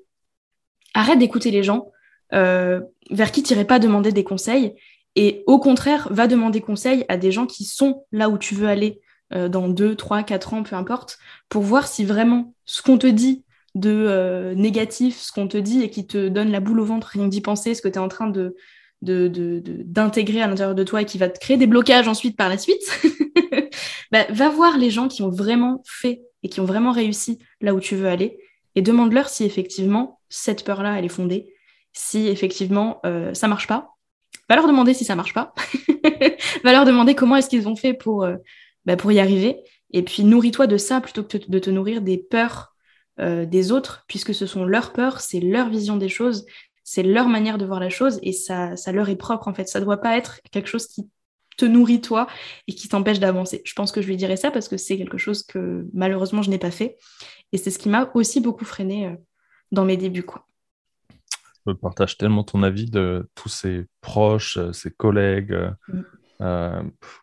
arrête 0.95 1.19
d'écouter 1.19 1.51
les 1.51 1.63
gens 1.63 1.91
euh, 2.33 2.81
vers 3.11 3.33
qui 3.33 3.43
tu 3.43 3.53
n'irais 3.53 3.67
pas 3.67 3.79
demander 3.79 4.13
des 4.13 4.25
conseils. 4.25 4.75
Et 5.17 5.43
au 5.47 5.59
contraire, 5.59 6.09
va 6.11 6.27
demander 6.27 6.61
conseil 6.61 7.05
à 7.09 7.17
des 7.17 7.33
gens 7.33 7.47
qui 7.47 7.65
sont 7.65 8.05
là 8.13 8.29
où 8.29 8.39
tu 8.39 8.55
veux 8.55 8.69
aller 8.69 9.01
euh, 9.35 9.49
dans 9.49 9.69
2, 9.69 9.95
3, 9.95 10.23
4 10.23 10.55
ans, 10.55 10.63
peu 10.63 10.77
importe, 10.77 11.19
pour 11.49 11.63
voir 11.63 11.87
si 11.87 12.05
vraiment 12.05 12.55
ce 12.65 12.83
qu'on 12.83 12.99
te 12.99 13.07
dit 13.07 13.45
de 13.75 13.91
euh, 13.91 14.55
négatif, 14.55 15.19
ce 15.19 15.33
qu'on 15.33 15.49
te 15.49 15.57
dit 15.57 15.83
et 15.83 15.91
qui 15.91 16.07
te 16.07 16.29
donne 16.29 16.51
la 16.51 16.61
boule 16.61 16.81
au 16.81 16.85
ventre, 16.85 17.09
rien 17.09 17.29
d'y 17.29 17.41
penser, 17.41 17.75
ce 17.75 17.83
que 17.83 17.89
tu 17.89 17.95
es 17.95 17.99
en 17.99 18.09
train 18.09 18.29
de, 18.29 18.55
d'intégrer 19.03 20.43
à 20.43 20.47
l'intérieur 20.47 20.75
de 20.75 20.85
toi 20.85 21.03
et 21.03 21.05
qui 21.05 21.19
va 21.19 21.29
te 21.29 21.39
créer 21.39 21.57
des 21.57 21.67
blocages 21.67 22.09
ensuite 22.09 22.37
par 22.37 22.49
la 22.49 22.59
suite, 22.59 22.83
bah, 24.13 24.27
va 24.31 24.49
voir 24.51 24.79
les 24.79 24.91
gens 24.91 25.09
qui 25.09 25.23
ont 25.23 25.31
vraiment 25.31 25.83
fait 25.87 26.23
et 26.43 26.49
qui 26.49 26.61
ont 26.61 26.65
vraiment 26.65 26.93
réussi 26.93 27.39
là 27.61 27.75
où 27.75 27.81
tu 27.81 27.97
veux 27.97 28.09
aller 28.09 28.39
et 28.75 28.83
demande-leur 28.83 29.29
si 29.29 29.45
effectivement 29.45 30.21
cette 30.29 30.65
peur-là, 30.65 30.99
elle 30.99 31.05
est 31.05 31.09
fondée, 31.09 31.53
si 31.93 32.29
effectivement 32.29 33.01
euh, 33.05 33.35
ça 33.35 33.49
marche 33.49 33.67
pas. 33.67 33.97
Va 34.49 34.57
leur 34.57 34.67
demander 34.67 34.95
si 34.95 35.05
ça 35.05 35.15
marche 35.15 35.35
pas. 35.35 35.55
va 36.65 36.73
leur 36.73 36.85
demander 36.85 37.15
comment 37.15 37.37
est-ce 37.37 37.49
qu'ils 37.49 37.69
ont 37.69 37.77
fait 37.77 37.95
pour, 37.95 38.25
euh, 38.25 38.37
bah, 38.87 38.97
pour 38.97 39.13
y 39.13 39.21
arriver. 39.21 39.63
Et 39.91 40.03
puis 40.03 40.25
nourris-toi 40.25 40.67
de 40.67 40.77
ça 40.77 41.01
plutôt 41.01 41.23
que 41.23 41.39
de 41.39 41.59
te 41.59 41.71
nourrir 41.71 42.03
des 42.03 42.19
peurs 42.19 42.75
euh, 43.21 43.45
des 43.45 43.73
autres, 43.73 44.05
puisque 44.09 44.35
ce 44.35 44.47
sont 44.47 44.65
leurs 44.65 44.93
peurs, 44.93 45.21
c'est 45.21 45.41
leur 45.41 45.69
vision 45.69 45.97
des 45.97 46.09
choses, 46.09 46.47
c'est 46.83 47.03
leur 47.03 47.29
manière 47.29 47.59
de 47.59 47.67
voir 47.67 47.79
la 47.79 47.91
chose 47.91 48.19
et 48.23 48.33
ça, 48.33 48.75
ça 48.77 48.91
leur 48.93 49.09
est 49.09 49.17
propre 49.17 49.49
en 49.49 49.55
fait. 49.55 49.69
Ça 49.69 49.81
ne 49.81 49.85
doit 49.85 50.01
pas 50.01 50.17
être 50.17 50.41
quelque 50.51 50.69
chose 50.69 50.87
qui 50.87 51.09
te 51.59 51.67
nourrit 51.67 52.01
toi 52.01 52.27
et 52.67 52.75
qui 52.75 52.89
t'empêche 52.89 53.21
d'avancer. 53.21 53.61
Je 53.67 53.75
pense 53.75 53.93
que 53.93 54.01
je 54.01 54.07
lui 54.07 54.17
dirais 54.17 54.39
ça 54.39 54.51
parce 54.51 54.69
que 54.69 54.79
c'est 54.79 54.97
quelque 54.97 55.19
chose 55.19 55.43
que 55.43 55.87
malheureusement 55.93 56.41
je 56.41 56.49
n'ai 56.49 56.59
pas 56.59 56.71
fait 56.71 56.97
et 57.53 57.59
c'est 57.59 57.71
ce 57.71 57.79
qui 57.79 57.91
m'a 57.91 58.11
aussi 58.15 58.41
beaucoup 58.41 58.65
freiné 58.65 59.15
dans 59.71 59.85
mes 59.85 59.99
débuts 59.99 60.23
quoi 60.23 60.47
je 61.67 61.73
partage 61.73 62.19
tellement 62.19 62.45
ton 62.45 62.63
avis 62.63 62.91
de 62.91 63.29
tous 63.35 63.49
ses 63.49 63.87
proches, 64.01 64.57
euh, 64.57 64.73
ses 64.73 64.91
collègues, 64.91 65.53
euh, 65.53 65.71
mm. 65.89 66.03
Euh, 66.41 66.83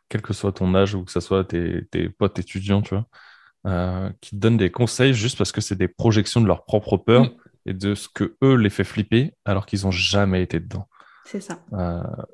quel 0.10 0.22
que 0.22 0.34
soit 0.34 0.52
ton 0.52 0.74
âge 0.76 0.96
ou 0.96 1.04
que 1.04 1.12
ce 1.12 1.20
soit 1.20 1.44
tes, 1.44 2.10
potes 2.18 2.40
étudiants, 2.40 2.82
tu 2.82 2.96
vois, 2.96 4.12
qui 4.22 4.32
te 4.32 4.36
donnent 4.36 4.58
des 4.58 4.72
conseils 4.72 5.14
juste 5.14 5.38
parce 5.38 5.52
que 5.52 5.62
c'est 5.62 5.78
des 5.78 5.88
projections 5.88 6.42
de 6.42 6.48
leur 6.48 6.66
propre 6.66 6.98
peur 6.98 7.30
et 7.66 7.74
de 7.74 7.96
ce 7.96 8.08
que 8.08 8.36
eux 8.44 8.56
les 8.56 8.70
fait 8.70 8.84
flipper 8.84 9.34
alors 9.46 9.66
qu'ils 9.66 9.84
n'ont 9.84 9.92
jamais 9.92 10.42
été 10.42 10.60
dedans. 10.60 10.88
C'est 11.26 11.42
ça. 11.42 11.60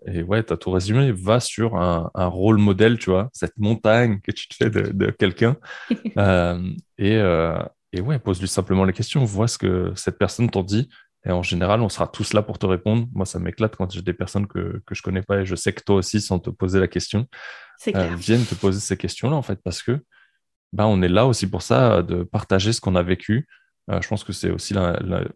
et 0.06 0.24
ouais, 0.24 0.44
tu 0.44 0.54
as 0.54 0.58
tout 0.58 0.72
résumé. 0.72 1.12
Va 1.12 1.42
sur 1.42 1.76
un, 1.76 2.10
rôle 2.16 2.58
modèle, 2.58 2.98
tu 2.98 3.10
vois, 3.10 3.30
cette 3.34 3.58
montagne 3.58 4.22
que 4.22 4.32
tu 4.32 4.48
te 4.48 4.56
fais 4.56 4.70
de, 4.70 5.12
quelqu'un. 5.12 5.58
et, 6.98 7.22
et 7.92 8.02
ouais, 8.02 8.20
pose-lui 8.20 8.48
simplement 8.48 8.86
les 8.86 8.94
questions. 8.94 9.26
Vois 9.26 9.48
ce 9.48 9.58
que 9.58 9.92
cette 9.96 10.18
personne 10.18 10.50
t'en 10.50 10.64
dit 10.64 10.90
et 11.26 11.32
en 11.32 11.42
général, 11.42 11.82
on 11.82 11.90
sera 11.90 12.08
tous 12.08 12.34
là 12.34 12.42
pour 12.42 12.60
te 12.60 12.66
répondre. 12.66 13.08
Moi, 13.14 13.26
ça 13.26 13.40
m'éclate 13.40 13.76
quand 13.76 13.92
j'ai 13.92 14.02
des 14.02 14.14
personnes 14.14 14.48
que, 14.48 14.82
que 14.86 14.94
je 14.94 15.02
connais 15.02 15.24
pas 15.24 15.42
et 15.42 15.46
je 15.46 15.56
sais 15.56 15.74
que 15.74 15.82
toi 15.84 15.96
aussi, 15.96 16.22
sans 16.22 16.40
te 16.40 16.50
poser 16.50 16.80
la 16.80 16.88
question, 16.88 17.28
euh, 17.88 18.16
viennent 18.16 18.46
te 18.46 18.56
poser 18.56 18.80
ces 18.80 18.96
questions-là, 18.96 19.36
en 19.36 19.42
fait, 19.42 19.60
parce 19.64 19.82
que 19.82 20.04
ben, 20.72 20.86
on 20.86 21.02
est 21.02 21.10
là 21.10 21.26
aussi 21.26 21.48
pour 21.48 21.62
ça, 21.62 22.04
de 22.04 22.24
partager 22.24 22.74
ce 22.74 22.82
qu'on 22.82 22.96
a 22.96 23.04
vécu. 23.04 23.48
Euh, 23.90 24.02
je 24.02 24.08
pense 24.08 24.24
que 24.24 24.34
c'est 24.34 24.52
aussi 24.52 24.74
le 24.74 25.28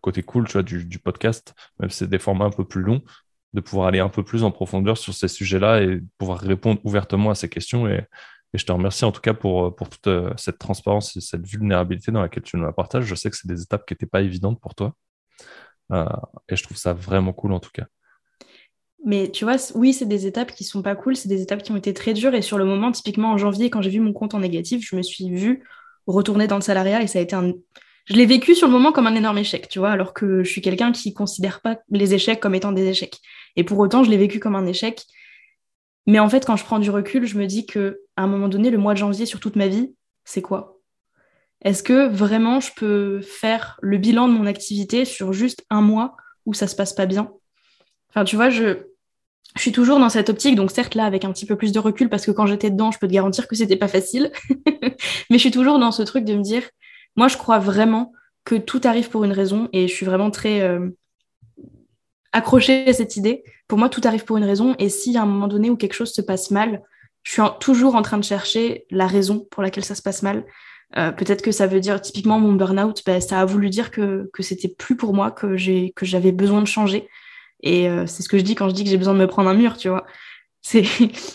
côté 0.00 0.22
cool 0.22 0.46
tu 0.46 0.54
vois, 0.54 0.62
du, 0.62 0.84
du 0.84 0.98
podcast, 0.98 1.54
même 1.78 1.90
si 1.90 1.98
c'est 1.98 2.10
des 2.10 2.18
formats 2.18 2.46
un 2.46 2.50
peu 2.50 2.64
plus 2.64 2.82
longs, 2.82 3.02
de 3.52 3.60
pouvoir 3.60 3.88
aller 3.88 4.00
un 4.00 4.08
peu 4.08 4.24
plus 4.24 4.42
en 4.42 4.50
profondeur 4.50 4.98
sur 4.98 5.14
ces 5.14 5.28
sujets-là 5.28 5.82
et 5.82 6.00
pouvoir 6.18 6.38
répondre 6.38 6.80
ouvertement 6.84 7.30
à 7.30 7.34
ces 7.34 7.48
questions. 7.48 7.88
Et, 7.88 8.04
et 8.52 8.58
je 8.58 8.64
te 8.64 8.72
remercie 8.72 9.04
en 9.04 9.12
tout 9.12 9.20
cas 9.20 9.34
pour, 9.34 9.74
pour 9.76 9.88
toute 9.88 10.06
euh, 10.06 10.32
cette 10.36 10.58
transparence 10.58 11.16
et 11.16 11.20
cette 11.20 11.46
vulnérabilité 11.46 12.10
dans 12.10 12.22
laquelle 12.22 12.42
tu 12.42 12.56
nous 12.56 12.64
la 12.64 12.72
partages. 12.72 13.04
Je 13.04 13.14
sais 13.14 13.30
que 13.30 13.36
c'est 13.36 13.48
des 13.48 13.62
étapes 13.62 13.86
qui 13.86 13.94
n'étaient 13.94 14.06
pas 14.06 14.22
évidentes 14.22 14.60
pour 14.60 14.74
toi. 14.74 14.94
Euh, 15.92 16.06
et 16.48 16.56
je 16.56 16.62
trouve 16.62 16.76
ça 16.76 16.92
vraiment 16.92 17.32
cool 17.32 17.52
en 17.52 17.60
tout 17.60 17.70
cas. 17.72 17.86
Mais 19.04 19.30
tu 19.30 19.44
vois, 19.44 19.56
oui, 19.74 19.92
c'est 19.92 20.06
des 20.06 20.26
étapes 20.26 20.52
qui 20.52 20.64
sont 20.64 20.82
pas 20.82 20.96
cool, 20.96 21.14
c'est 21.16 21.28
des 21.28 21.40
étapes 21.40 21.62
qui 21.62 21.70
ont 21.70 21.76
été 21.76 21.94
très 21.94 22.12
dures. 22.12 22.34
Et 22.34 22.42
sur 22.42 22.58
le 22.58 22.64
moment, 22.64 22.90
typiquement 22.90 23.30
en 23.30 23.38
janvier, 23.38 23.70
quand 23.70 23.80
j'ai 23.80 23.90
vu 23.90 24.00
mon 24.00 24.12
compte 24.12 24.34
en 24.34 24.40
négatif, 24.40 24.84
je 24.88 24.96
me 24.96 25.02
suis 25.02 25.30
vue 25.30 25.62
retourner 26.06 26.46
dans 26.46 26.56
le 26.56 26.62
salariat 26.62 27.02
et 27.02 27.06
ça 27.06 27.18
a 27.18 27.22
été 27.22 27.36
un. 27.36 27.52
Je 28.06 28.14
l'ai 28.14 28.26
vécu 28.26 28.54
sur 28.54 28.66
le 28.66 28.72
moment 28.72 28.92
comme 28.92 29.06
un 29.06 29.14
énorme 29.14 29.38
échec, 29.38 29.68
tu 29.68 29.78
vois, 29.78 29.90
alors 29.90 30.14
que 30.14 30.44
je 30.44 30.50
suis 30.50 30.60
quelqu'un 30.60 30.92
qui 30.92 31.12
considère 31.12 31.60
pas 31.60 31.78
les 31.90 32.14
échecs 32.14 32.40
comme 32.40 32.54
étant 32.54 32.72
des 32.72 32.86
échecs. 32.86 33.18
Et 33.56 33.64
pour 33.64 33.78
autant, 33.78 34.04
je 34.04 34.10
l'ai 34.10 34.16
vécu 34.16 34.38
comme 34.38 34.54
un 34.54 34.66
échec. 34.66 35.04
Mais 36.06 36.20
en 36.20 36.28
fait, 36.28 36.44
quand 36.44 36.56
je 36.56 36.64
prends 36.64 36.78
du 36.78 36.90
recul, 36.90 37.26
je 37.26 37.36
me 37.36 37.46
dis 37.46 37.66
que 37.66 38.00
à 38.16 38.22
un 38.22 38.26
moment 38.28 38.48
donné, 38.48 38.70
le 38.70 38.78
mois 38.78 38.94
de 38.94 38.98
janvier 38.98 39.26
sur 39.26 39.40
toute 39.40 39.56
ma 39.56 39.66
vie, 39.66 39.94
c'est 40.24 40.42
quoi? 40.42 40.75
Est-ce 41.62 41.82
que 41.82 42.06
vraiment 42.08 42.60
je 42.60 42.70
peux 42.74 43.20
faire 43.20 43.78
le 43.82 43.98
bilan 43.98 44.28
de 44.28 44.32
mon 44.32 44.46
activité 44.46 45.04
sur 45.04 45.32
juste 45.32 45.64
un 45.70 45.80
mois 45.80 46.16
où 46.44 46.54
ça 46.54 46.66
se 46.66 46.76
passe 46.76 46.92
pas 46.92 47.06
bien? 47.06 47.30
Enfin, 48.10 48.24
tu 48.24 48.36
vois, 48.36 48.50
je, 48.50 48.78
suis 49.56 49.72
toujours 49.72 49.98
dans 49.98 50.10
cette 50.10 50.28
optique, 50.28 50.54
donc 50.54 50.70
certes 50.70 50.94
là 50.94 51.06
avec 51.06 51.24
un 51.24 51.32
petit 51.32 51.46
peu 51.46 51.56
plus 51.56 51.72
de 51.72 51.78
recul 51.78 52.10
parce 52.10 52.26
que 52.26 52.30
quand 52.30 52.46
j'étais 52.46 52.70
dedans, 52.70 52.90
je 52.90 52.98
peux 52.98 53.08
te 53.08 53.12
garantir 53.12 53.48
que 53.48 53.56
c'était 53.56 53.76
pas 53.76 53.88
facile, 53.88 54.30
mais 54.82 54.92
je 55.30 55.38
suis 55.38 55.50
toujours 55.50 55.78
dans 55.78 55.92
ce 55.92 56.02
truc 56.02 56.24
de 56.24 56.34
me 56.34 56.42
dire, 56.42 56.62
moi 57.16 57.28
je 57.28 57.38
crois 57.38 57.58
vraiment 57.58 58.12
que 58.44 58.54
tout 58.54 58.80
arrive 58.84 59.08
pour 59.08 59.24
une 59.24 59.32
raison 59.32 59.68
et 59.72 59.88
je 59.88 59.92
suis 59.94 60.06
vraiment 60.06 60.30
très 60.30 60.60
euh, 60.60 60.90
accrochée 62.32 62.88
à 62.88 62.92
cette 62.92 63.16
idée. 63.16 63.44
Pour 63.66 63.78
moi, 63.78 63.88
tout 63.88 64.00
arrive 64.04 64.24
pour 64.24 64.36
une 64.36 64.44
raison 64.44 64.76
et 64.78 64.88
y 64.88 65.16
a 65.16 65.22
un 65.22 65.26
moment 65.26 65.48
donné 65.48 65.70
où 65.70 65.76
quelque 65.76 65.94
chose 65.94 66.12
se 66.12 66.20
passe 66.20 66.50
mal, 66.50 66.82
je 67.24 67.32
suis 67.32 67.42
toujours 67.60 67.96
en 67.96 68.02
train 68.02 68.18
de 68.18 68.24
chercher 68.24 68.86
la 68.90 69.06
raison 69.08 69.46
pour 69.50 69.62
laquelle 69.62 69.84
ça 69.84 69.96
se 69.96 70.02
passe 70.02 70.22
mal. 70.22 70.44
Euh, 70.96 71.10
peut-être 71.10 71.42
que 71.42 71.50
ça 71.50 71.66
veut 71.66 71.80
dire 71.80 72.00
typiquement 72.00 72.38
mon 72.38 72.52
burn-out, 72.52 73.02
bah, 73.04 73.20
ça 73.20 73.40
a 73.40 73.44
voulu 73.44 73.70
dire 73.70 73.90
que, 73.90 74.30
que 74.32 74.42
c'était 74.42 74.68
plus 74.68 74.96
pour 74.96 75.14
moi, 75.14 75.30
que 75.30 75.56
j'ai 75.56 75.92
que 75.96 76.06
j'avais 76.06 76.32
besoin 76.32 76.62
de 76.62 76.66
changer. 76.66 77.08
Et 77.62 77.88
euh, 77.88 78.06
c'est 78.06 78.22
ce 78.22 78.28
que 78.28 78.38
je 78.38 78.44
dis 78.44 78.54
quand 78.54 78.68
je 78.68 78.74
dis 78.74 78.84
que 78.84 78.90
j'ai 78.90 78.96
besoin 78.96 79.14
de 79.14 79.18
me 79.18 79.26
prendre 79.26 79.48
un 79.50 79.54
mur, 79.54 79.76
tu 79.76 79.88
vois. 79.88 80.06
C'est 80.66 80.82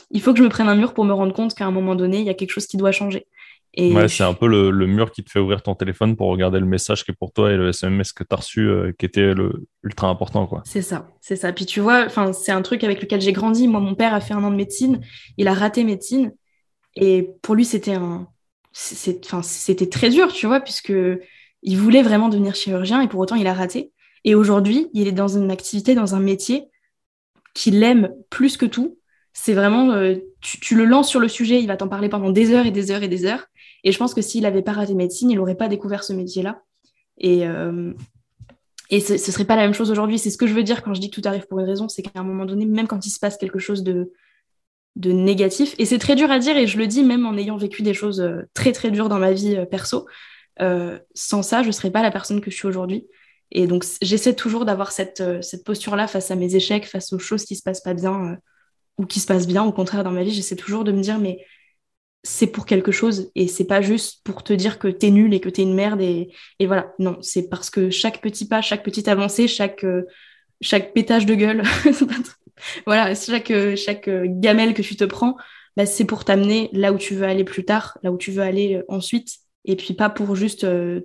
il 0.09 0.21
faut 0.21 0.33
que 0.33 0.39
je 0.39 0.43
me 0.43 0.49
prenne 0.49 0.67
un 0.67 0.75
mur 0.75 0.93
pour 0.93 1.05
me 1.05 1.13
rendre 1.13 1.33
compte 1.33 1.53
qu'à 1.55 1.65
un 1.65 1.71
moment 1.71 1.95
donné, 1.95 2.19
il 2.19 2.25
y 2.25 2.29
a 2.29 2.33
quelque 2.33 2.51
chose 2.51 2.67
qui 2.67 2.75
doit 2.75 2.91
changer. 2.91 3.27
Et 3.73 3.93
ouais, 3.93 4.09
c'est 4.09 4.25
un 4.25 4.33
peu 4.33 4.47
le, 4.47 4.69
le, 4.69 4.85
mur 4.85 5.11
qui 5.11 5.23
te 5.23 5.31
fait 5.31 5.39
ouvrir 5.39 5.63
ton 5.63 5.73
téléphone 5.75 6.17
pour 6.17 6.27
regarder 6.27 6.59
le 6.59 6.65
message 6.65 7.05
qui 7.05 7.11
est 7.11 7.15
pour 7.17 7.31
toi 7.31 7.53
et 7.53 7.55
le 7.55 7.69
SMS 7.69 8.11
que 8.11 8.25
tu 8.25 8.33
as 8.33 8.35
reçu 8.35 8.67
euh, 8.67 8.91
qui 8.99 9.05
était 9.05 9.33
le, 9.33 9.65
ultra 9.83 10.09
important. 10.09 10.45
quoi. 10.47 10.61
C'est 10.65 10.81
ça, 10.81 11.07
c'est 11.21 11.37
ça. 11.37 11.53
Puis 11.53 11.65
tu 11.65 11.79
vois, 11.79 12.07
c'est 12.33 12.51
un 12.51 12.61
truc 12.61 12.83
avec 12.83 13.01
lequel 13.01 13.21
j'ai 13.21 13.31
grandi. 13.31 13.69
Moi, 13.69 13.79
mon 13.79 13.95
père 13.95 14.13
a 14.13 14.19
fait 14.19 14.33
un 14.33 14.43
an 14.43 14.51
de 14.51 14.57
médecine, 14.57 14.99
il 15.37 15.47
a 15.47 15.53
raté 15.53 15.85
médecine. 15.85 16.33
Et 16.97 17.29
pour 17.41 17.55
lui, 17.55 17.63
c'était 17.63 17.93
un, 17.93 18.27
c'était 18.71 19.89
très 19.89 20.09
dur, 20.09 20.31
tu 20.31 20.47
vois, 20.47 20.59
puisque 20.59 20.93
il 21.63 21.77
voulait 21.77 22.03
vraiment 22.03 22.29
devenir 22.29 22.55
chirurgien 22.55 23.01
et 23.01 23.07
pour 23.07 23.19
autant 23.19 23.35
il 23.35 23.47
a 23.47 23.53
raté. 23.53 23.91
Et 24.23 24.35
aujourd'hui, 24.35 24.87
il 24.93 25.07
est 25.07 25.13
dans 25.13 25.27
une 25.27 25.51
activité, 25.51 25.95
dans 25.95 26.15
un 26.15 26.19
métier 26.19 26.65
qu'il 27.53 27.81
aime 27.83 28.13
plus 28.29 28.57
que 28.57 28.65
tout. 28.65 28.97
C'est 29.33 29.53
vraiment, 29.53 29.91
euh, 29.91 30.15
tu, 30.41 30.75
le 30.75 30.85
lances 30.85 31.09
sur 31.09 31.19
le 31.19 31.27
sujet, 31.27 31.61
il 31.61 31.67
va 31.67 31.77
t'en 31.77 31.87
parler 31.87 32.09
pendant 32.09 32.31
des 32.31 32.51
heures 32.51 32.65
et 32.65 32.71
des 32.71 32.91
heures 32.91 33.03
et 33.03 33.07
des 33.07 33.25
heures. 33.25 33.47
Et 33.83 33.91
je 33.91 33.97
pense 33.97 34.13
que 34.13 34.21
s'il 34.21 34.43
n'avait 34.43 34.61
pas 34.61 34.73
raté 34.73 34.93
médecine, 34.93 35.31
il 35.31 35.37
n'aurait 35.37 35.55
pas 35.55 35.67
découvert 35.67 36.03
ce 36.03 36.13
métier-là. 36.13 36.61
Et, 37.17 37.47
euh, 37.47 37.93
et 38.89 38.99
ce, 38.99 39.13
ne 39.13 39.17
serait 39.17 39.45
pas 39.45 39.55
la 39.55 39.63
même 39.63 39.73
chose 39.73 39.89
aujourd'hui. 39.89 40.19
C'est 40.19 40.29
ce 40.29 40.37
que 40.37 40.47
je 40.47 40.53
veux 40.53 40.63
dire 40.63 40.83
quand 40.83 40.93
je 40.93 41.01
dis 41.01 41.09
que 41.09 41.19
tout 41.19 41.27
arrive 41.27 41.47
pour 41.47 41.59
une 41.59 41.65
raison, 41.65 41.87
c'est 41.87 42.01
qu'à 42.01 42.19
un 42.19 42.23
moment 42.23 42.45
donné, 42.45 42.65
même 42.65 42.87
quand 42.87 43.05
il 43.05 43.09
se 43.09 43.19
passe 43.19 43.37
quelque 43.37 43.59
chose 43.59 43.83
de, 43.83 44.11
de 44.95 45.11
négatif. 45.11 45.75
Et 45.77 45.85
c'est 45.85 45.99
très 45.99 46.15
dur 46.15 46.31
à 46.31 46.39
dire, 46.39 46.57
et 46.57 46.67
je 46.67 46.77
le 46.77 46.87
dis 46.87 47.03
même 47.03 47.25
en 47.25 47.37
ayant 47.37 47.57
vécu 47.57 47.81
des 47.81 47.93
choses 47.93 48.19
euh, 48.19 48.43
très 48.53 48.71
très 48.71 48.91
dures 48.91 49.09
dans 49.09 49.19
ma 49.19 49.31
vie 49.31 49.55
euh, 49.55 49.65
perso. 49.65 50.05
Euh, 50.61 50.99
sans 51.15 51.43
ça, 51.43 51.61
je 51.61 51.67
ne 51.67 51.71
serais 51.71 51.91
pas 51.91 52.01
la 52.01 52.11
personne 52.11 52.41
que 52.41 52.51
je 52.51 52.55
suis 52.55 52.67
aujourd'hui. 52.67 53.07
Et 53.51 53.67
donc, 53.67 53.85
j'essaie 54.01 54.35
toujours 54.35 54.65
d'avoir 54.65 54.91
cette, 54.91 55.23
cette 55.41 55.65
posture-là 55.65 56.07
face 56.07 56.31
à 56.31 56.35
mes 56.35 56.55
échecs, 56.55 56.85
face 56.85 57.11
aux 57.13 57.19
choses 57.19 57.43
qui 57.43 57.55
se 57.55 57.63
passent 57.63 57.81
pas 57.81 57.93
bien 57.93 58.37
ou 58.97 59.05
qui 59.05 59.19
se 59.19 59.27
passent 59.27 59.47
bien. 59.47 59.63
Au 59.63 59.73
contraire, 59.73 60.05
dans 60.05 60.11
ma 60.11 60.23
vie, 60.23 60.31
j'essaie 60.31 60.55
toujours 60.55 60.85
de 60.85 60.93
me 60.93 61.01
dire, 61.01 61.19
mais 61.19 61.45
c'est 62.23 62.47
pour 62.47 62.65
quelque 62.65 62.93
chose 62.93 63.29
et 63.35 63.47
c'est 63.47 63.65
pas 63.65 63.81
juste 63.81 64.21
pour 64.23 64.43
te 64.43 64.53
dire 64.53 64.79
que 64.79 64.87
t'es 64.87 65.09
nul 65.09 65.33
et 65.33 65.41
que 65.41 65.49
t'es 65.49 65.63
une 65.63 65.73
merde 65.73 65.99
et, 65.99 66.33
et 66.59 66.67
voilà. 66.67 66.93
Non, 66.97 67.17
c'est 67.21 67.49
parce 67.49 67.69
que 67.69 67.89
chaque 67.89 68.21
petit 68.21 68.47
pas, 68.47 68.61
chaque 68.61 68.83
petite 68.83 69.09
avancée, 69.09 69.49
chaque, 69.49 69.85
chaque 70.61 70.93
pétage 70.93 71.25
de 71.25 71.35
gueule, 71.35 71.63
voilà, 72.85 73.13
chaque, 73.15 73.51
chaque 73.75 74.09
gamelle 74.09 74.73
que 74.73 74.81
tu 74.81 74.95
te 74.95 75.03
prends, 75.03 75.35
bah, 75.77 75.85
c'est 75.85 76.05
pour 76.05 76.25
t'amener 76.25 76.69
là 76.73 76.91
où 76.91 76.97
tu 76.97 77.15
veux 77.15 77.23
aller 77.23 77.43
plus 77.43 77.63
tard, 77.63 77.97
là 78.03 78.11
où 78.11 78.17
tu 78.17 78.31
veux 78.31 78.43
aller 78.43 78.75
euh, 78.75 78.83
ensuite, 78.89 79.37
et 79.63 79.75
puis 79.75 79.93
pas 79.93 80.09
pour 80.09 80.35
juste 80.35 80.65
euh, 80.65 81.01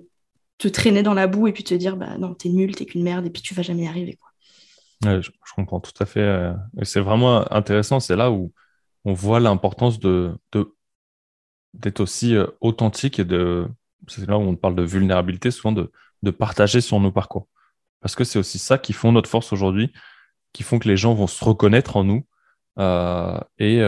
te 0.57 0.67
traîner 0.67 1.03
dans 1.03 1.13
la 1.13 1.27
boue 1.27 1.47
et 1.47 1.53
puis 1.53 1.63
te 1.63 1.73
dire 1.73 1.95
bah 1.95 2.17
non, 2.17 2.33
t'es 2.33 2.49
nul, 2.49 2.75
t'es 2.75 2.85
qu'une 2.85 3.03
merde, 3.03 3.25
et 3.25 3.29
puis 3.29 3.41
tu 3.41 3.53
vas 3.53 3.61
jamais 3.61 3.83
y 3.83 3.87
arriver. 3.87 4.15
Quoi. 4.15 5.21
je, 5.21 5.29
comprends 5.55 5.79
tout 5.79 5.93
à 5.99 6.05
fait. 6.05 6.19
Euh, 6.19 6.53
c'est 6.83 6.99
vraiment 6.99 7.51
intéressant, 7.53 7.99
c'est 7.99 8.17
là 8.17 8.29
où 8.29 8.51
on 9.05 9.13
voit 9.13 9.39
l'importance 9.39 9.99
d'être 9.99 11.99
aussi 11.99 12.35
authentique 12.59 13.19
et 13.19 13.25
de. 13.25 13.67
C'est 14.07 14.27
là 14.27 14.37
où 14.37 14.41
on 14.41 14.55
parle 14.55 14.75
de 14.75 14.83
vulnérabilité, 14.83 15.51
souvent 15.51 15.71
de 15.71 16.31
partager 16.31 16.81
sur 16.81 16.99
nos 16.99 17.11
parcours. 17.11 17.47
Parce 18.01 18.15
que 18.15 18.23
c'est 18.23 18.39
aussi 18.39 18.59
ça 18.59 18.77
qui 18.77 18.93
font 18.93 19.11
notre 19.11 19.29
force 19.29 19.53
aujourd'hui, 19.53 19.91
qui 20.53 20.63
font 20.63 20.79
que 20.79 20.87
les 20.87 20.97
gens 20.97 21.13
vont 21.13 21.27
se 21.27 21.43
reconnaître 21.43 21.97
en 21.97 22.03
nous. 22.03 22.25
et, 23.59 23.81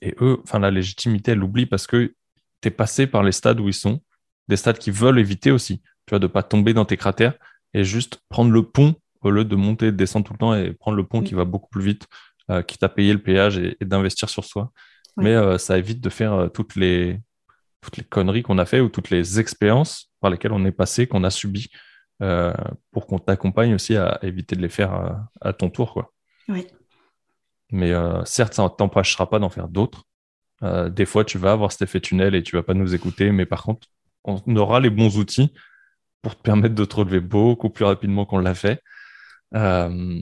et 0.00 0.14
eux, 0.20 0.38
enfin, 0.42 0.58
la 0.58 0.70
légitimité, 0.70 1.32
elle 1.32 1.38
l'oublie 1.38 1.66
parce 1.66 1.86
que 1.86 2.14
tu 2.60 2.68
es 2.68 2.70
passé 2.70 3.06
par 3.06 3.22
les 3.22 3.32
stades 3.32 3.60
où 3.60 3.68
ils 3.68 3.74
sont, 3.74 4.00
des 4.48 4.56
stades 4.56 4.78
qui 4.78 4.90
veulent 4.90 5.18
éviter 5.18 5.50
aussi, 5.50 5.80
tu 6.06 6.10
vois, 6.10 6.18
de 6.18 6.26
pas 6.26 6.42
tomber 6.42 6.74
dans 6.74 6.84
tes 6.84 6.96
cratères 6.96 7.34
et 7.72 7.84
juste 7.84 8.20
prendre 8.28 8.50
le 8.50 8.62
pont 8.62 8.94
au 9.22 9.30
lieu 9.30 9.44
de 9.44 9.56
monter, 9.56 9.86
de 9.86 9.96
descendre 9.96 10.26
tout 10.26 10.34
le 10.34 10.38
temps 10.38 10.54
et 10.54 10.72
prendre 10.72 10.96
le 10.96 11.06
pont 11.06 11.22
qui 11.22 11.34
va 11.34 11.44
beaucoup 11.44 11.70
plus 11.70 11.82
vite, 11.82 12.06
euh, 12.50 12.62
qui 12.62 12.76
t'a 12.76 12.88
payé 12.88 13.12
le 13.12 13.22
péage 13.22 13.58
et, 13.58 13.76
d'investir 13.80 14.28
sur 14.28 14.44
soi. 14.44 14.70
Mais 15.16 15.34
euh, 15.34 15.58
ça 15.58 15.78
évite 15.78 16.00
de 16.00 16.10
faire 16.10 16.34
euh, 16.34 16.48
toutes, 16.48 16.76
les, 16.76 17.20
toutes 17.80 17.96
les 17.96 18.04
conneries 18.04 18.42
qu'on 18.42 18.58
a 18.58 18.66
fait 18.66 18.80
ou 18.80 18.88
toutes 18.88 19.10
les 19.10 19.40
expériences 19.40 20.10
par 20.20 20.30
lesquelles 20.30 20.52
on 20.52 20.64
est 20.64 20.72
passé, 20.72 21.06
qu'on 21.06 21.24
a 21.24 21.30
subi, 21.30 21.68
pour 22.20 23.06
qu'on 23.06 23.18
t'accompagne 23.18 23.74
aussi 23.74 23.96
à, 23.96 24.18
éviter 24.22 24.56
de 24.56 24.62
les 24.62 24.68
faire 24.68 25.28
à, 25.40 25.52
ton 25.52 25.70
tour. 25.70 25.92
Quoi. 25.92 26.12
Mais 27.70 27.92
certes, 28.24 28.54
ça 28.54 28.62
ne 28.62 28.68
t'empêchera 28.68 29.28
pas 29.28 29.38
d'en 29.38 29.50
faire 29.50 29.68
d'autres. 29.68 30.04
des 30.62 31.06
fois, 31.06 31.24
tu 31.24 31.38
vas 31.38 31.52
avoir 31.52 31.72
cet 31.72 31.82
effet 31.82 32.00
tunnel 32.00 32.34
et 32.34 32.42
tu 32.42 32.56
vas 32.56 32.62
pas 32.62 32.74
nous 32.74 32.94
écouter, 32.94 33.30
mais 33.32 33.46
par 33.46 33.62
contre, 33.62 33.88
on 34.24 34.56
aura 34.56 34.80
les 34.80 34.90
bons 34.90 35.18
outils 35.18 35.52
pour 36.22 36.36
te 36.36 36.42
permettre 36.42 36.74
de 36.74 36.84
te 36.84 36.96
relever 36.96 37.20
beaucoup 37.20 37.70
plus 37.70 37.84
rapidement 37.84 38.24
qu'on 38.24 38.38
l'a 38.38 38.54
fait. 38.54 38.80
Euh, 39.54 40.20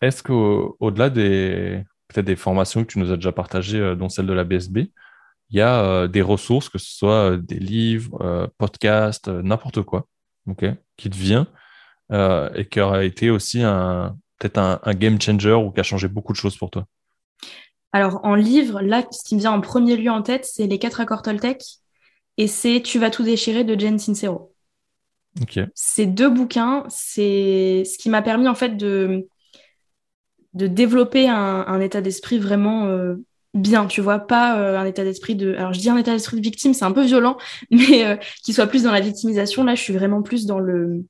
est-ce 0.00 0.22
qu'au-delà 0.22 1.10
des 1.10 1.84
peut-être 2.08 2.26
des 2.26 2.36
formations 2.36 2.84
que 2.84 2.92
tu 2.92 2.98
nous 2.98 3.12
as 3.12 3.16
déjà 3.16 3.32
partagées, 3.32 3.80
euh, 3.80 3.94
dont 3.94 4.08
celle 4.08 4.26
de 4.26 4.32
la 4.32 4.44
BSB, 4.44 4.78
il 5.50 5.56
y 5.58 5.60
a 5.60 5.84
euh, 5.84 6.08
des 6.08 6.22
ressources, 6.22 6.70
que 6.70 6.78
ce 6.78 6.90
soit 6.90 7.36
des 7.36 7.58
livres, 7.58 8.50
podcasts, 8.58 9.28
n'importe 9.28 9.82
quoi, 9.82 10.08
qui 10.98 11.08
te 11.08 11.16
vient 11.16 11.46
et 12.10 12.66
qui 12.70 12.80
aura 12.80 13.04
été 13.04 13.30
aussi 13.30 13.62
un 13.62 14.16
peut-être 14.38 14.58
un, 14.58 14.94
game 14.94 15.20
changer 15.20 15.52
ou 15.52 15.70
qui 15.70 15.80
a 15.80 15.82
changé 15.82 16.08
beaucoup 16.08 16.32
de 16.32 16.38
choses 16.38 16.56
pour 16.56 16.70
toi 16.70 16.86
Alors 17.92 18.20
en 18.24 18.34
livre, 18.34 18.80
là, 18.80 19.04
ce 19.10 19.22
qui 19.24 19.34
me 19.34 19.40
vient 19.40 19.52
en 19.52 19.60
premier 19.60 19.96
lieu 19.96 20.10
en 20.10 20.22
tête, 20.22 20.44
c'est 20.44 20.66
les 20.66 20.78
quatre 20.78 21.00
accords 21.00 21.22
Toltec 21.22 21.62
et 22.36 22.46
c'est 22.46 22.80
Tu 22.82 22.98
vas 22.98 23.10
tout 23.10 23.24
déchirer 23.24 23.64
de 23.64 23.78
Jen 23.78 23.98
Sincero. 23.98 24.54
Ces 25.74 26.06
deux 26.06 26.30
bouquins, 26.30 26.84
c'est 26.88 27.84
ce 27.84 27.98
qui 27.98 28.10
m'a 28.10 28.22
permis 28.22 28.48
en 28.48 28.54
fait 28.54 28.76
de, 28.76 29.28
de 30.54 30.66
développer 30.66 31.28
un, 31.28 31.80
état 31.80 32.00
d'esprit 32.00 32.38
vraiment 32.38 32.86
euh, 32.86 33.16
bien, 33.58 33.86
tu 33.86 34.00
vois, 34.00 34.18
pas 34.18 34.58
euh, 34.58 34.78
un 34.78 34.84
état 34.84 35.04
d'esprit 35.04 35.34
de... 35.34 35.54
Alors 35.54 35.72
je 35.72 35.78
dis 35.78 35.90
un 35.90 35.96
état 35.96 36.12
d'esprit 36.12 36.36
de 36.36 36.42
victime, 36.42 36.74
c'est 36.74 36.84
un 36.84 36.92
peu 36.92 37.04
violent, 37.04 37.36
mais 37.70 38.06
euh, 38.06 38.16
qui 38.44 38.52
soit 38.52 38.66
plus 38.66 38.84
dans 38.84 38.92
la 38.92 39.00
victimisation. 39.00 39.64
Là, 39.64 39.74
je 39.74 39.82
suis 39.82 39.92
vraiment 39.92 40.22
plus 40.22 40.46
dans 40.46 40.58
le 40.58 41.04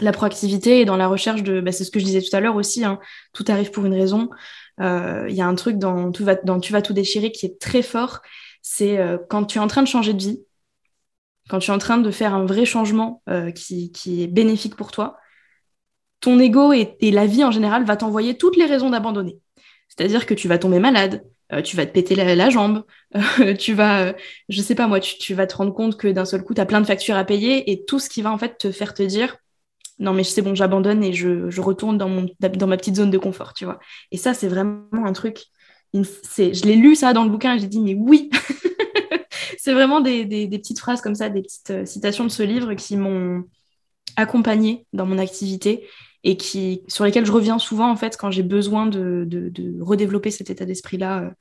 la 0.00 0.12
proactivité 0.12 0.80
et 0.80 0.84
dans 0.86 0.96
la 0.96 1.08
recherche 1.08 1.42
de... 1.42 1.60
Bah, 1.60 1.72
c'est 1.72 1.84
ce 1.84 1.90
que 1.90 2.00
je 2.00 2.04
disais 2.04 2.22
tout 2.22 2.34
à 2.34 2.40
l'heure 2.40 2.56
aussi, 2.56 2.84
hein, 2.84 2.98
tout 3.34 3.44
arrive 3.48 3.70
pour 3.70 3.84
une 3.84 3.94
raison. 3.94 4.30
Il 4.78 5.34
y 5.34 5.42
a 5.42 5.46
un 5.46 5.54
truc 5.56 5.76
dans, 5.76 6.10
tout 6.10 6.24
va, 6.24 6.36
dans 6.36 6.58
Tu 6.58 6.72
vas 6.72 6.80
tout 6.80 6.94
déchirer 6.94 7.32
qui 7.32 7.44
est 7.44 7.60
très 7.60 7.82
fort, 7.82 8.20
c'est 8.62 8.98
quand 9.28 9.44
tu 9.44 9.58
es 9.58 9.60
en 9.60 9.66
train 9.66 9.82
de 9.82 9.88
changer 9.88 10.14
de 10.14 10.22
vie, 10.22 10.40
quand 11.50 11.58
tu 11.58 11.70
es 11.70 11.74
en 11.74 11.78
train 11.78 11.98
de 11.98 12.10
faire 12.10 12.32
un 12.32 12.46
vrai 12.46 12.64
changement 12.64 13.22
euh, 13.28 13.50
qui, 13.50 13.90
est 14.22 14.28
bénéfique 14.28 14.76
pour 14.76 14.92
toi, 14.92 15.18
ton 16.20 16.38
ego 16.38 16.72
et, 16.72 16.96
la 17.10 17.26
vie 17.26 17.44
en 17.44 17.50
général 17.50 17.84
va 17.84 17.96
t'envoyer 17.96 18.38
toutes 18.38 18.56
les 18.56 18.66
raisons 18.66 18.90
d'abandonner. 18.90 19.38
C'est-à-dire 19.88 20.26
que 20.26 20.34
tu 20.34 20.46
vas 20.46 20.58
tomber 20.58 20.78
malade, 20.78 21.24
euh, 21.52 21.62
tu 21.62 21.76
vas 21.76 21.86
te 21.86 21.92
péter 21.92 22.14
la, 22.14 22.50
jambe, 22.50 22.84
euh, 23.40 23.54
tu 23.54 23.74
vas, 23.74 24.14
je 24.48 24.62
sais 24.62 24.74
pas 24.74 24.86
moi, 24.86 25.00
tu, 25.00 25.34
vas 25.34 25.46
te 25.46 25.56
rendre 25.56 25.74
compte 25.74 25.96
que 25.96 26.08
d'un 26.08 26.24
seul 26.24 26.42
coup, 26.42 26.54
tu 26.54 26.60
as 26.60 26.66
plein 26.66 26.80
de 26.80 26.86
factures 26.86 27.16
à 27.16 27.24
payer 27.24 27.70
et 27.70 27.84
tout 27.84 27.98
ce 27.98 28.08
qui 28.08 28.22
va 28.22 28.32
en 28.32 28.38
fait 28.38 28.58
te 28.58 28.72
faire 28.72 28.94
te 28.94 29.02
dire 29.02 29.36
non 29.98 30.14
mais 30.14 30.24
c'est 30.24 30.40
bon, 30.40 30.54
j'abandonne 30.54 31.04
et 31.04 31.12
je, 31.12 31.60
retourne 31.60 31.98
dans, 31.98 32.08
mon, 32.08 32.26
dans 32.40 32.66
ma 32.66 32.78
petite 32.78 32.96
zone 32.96 33.10
de 33.10 33.18
confort, 33.18 33.52
tu 33.52 33.66
vois. 33.66 33.78
Et 34.10 34.16
ça, 34.16 34.32
c'est 34.32 34.48
vraiment 34.48 34.86
un 35.04 35.12
truc, 35.12 35.44
je 35.92 36.64
l'ai 36.64 36.76
lu 36.76 36.96
ça 36.96 37.12
dans 37.12 37.24
le 37.24 37.30
bouquin 37.30 37.54
et 37.54 37.58
j'ai 37.58 37.68
dit 37.68 37.80
mais 37.80 37.94
oui! 37.94 38.30
C'est 39.62 39.74
vraiment 39.74 40.00
des, 40.00 40.48
petites 40.48 40.78
phrases 40.78 41.02
comme 41.02 41.14
ça, 41.14 41.28
des 41.28 41.42
petites 41.42 41.70
euh, 41.70 41.84
citations 41.84 42.24
de 42.24 42.30
ce 42.30 42.42
livre 42.42 42.72
qui 42.72 42.96
m'ont 42.96 43.44
accompagnée 44.16 44.86
dans 44.94 45.04
mon 45.04 45.18
activité 45.18 45.86
et 46.24 46.36
qui, 46.36 46.82
sur 46.88 47.04
lesquelles 47.04 47.26
je 47.26 47.32
reviens 47.32 47.58
souvent 47.58 47.90
en 47.90 47.96
fait 47.96 48.16
quand 48.16 48.30
j'ai 48.30 48.42
besoin 48.42 48.86
de, 48.86 49.26
redévelopper 49.80 50.30
cet 50.30 50.50
état 50.50 50.64
d'esprit-là 50.64 51.32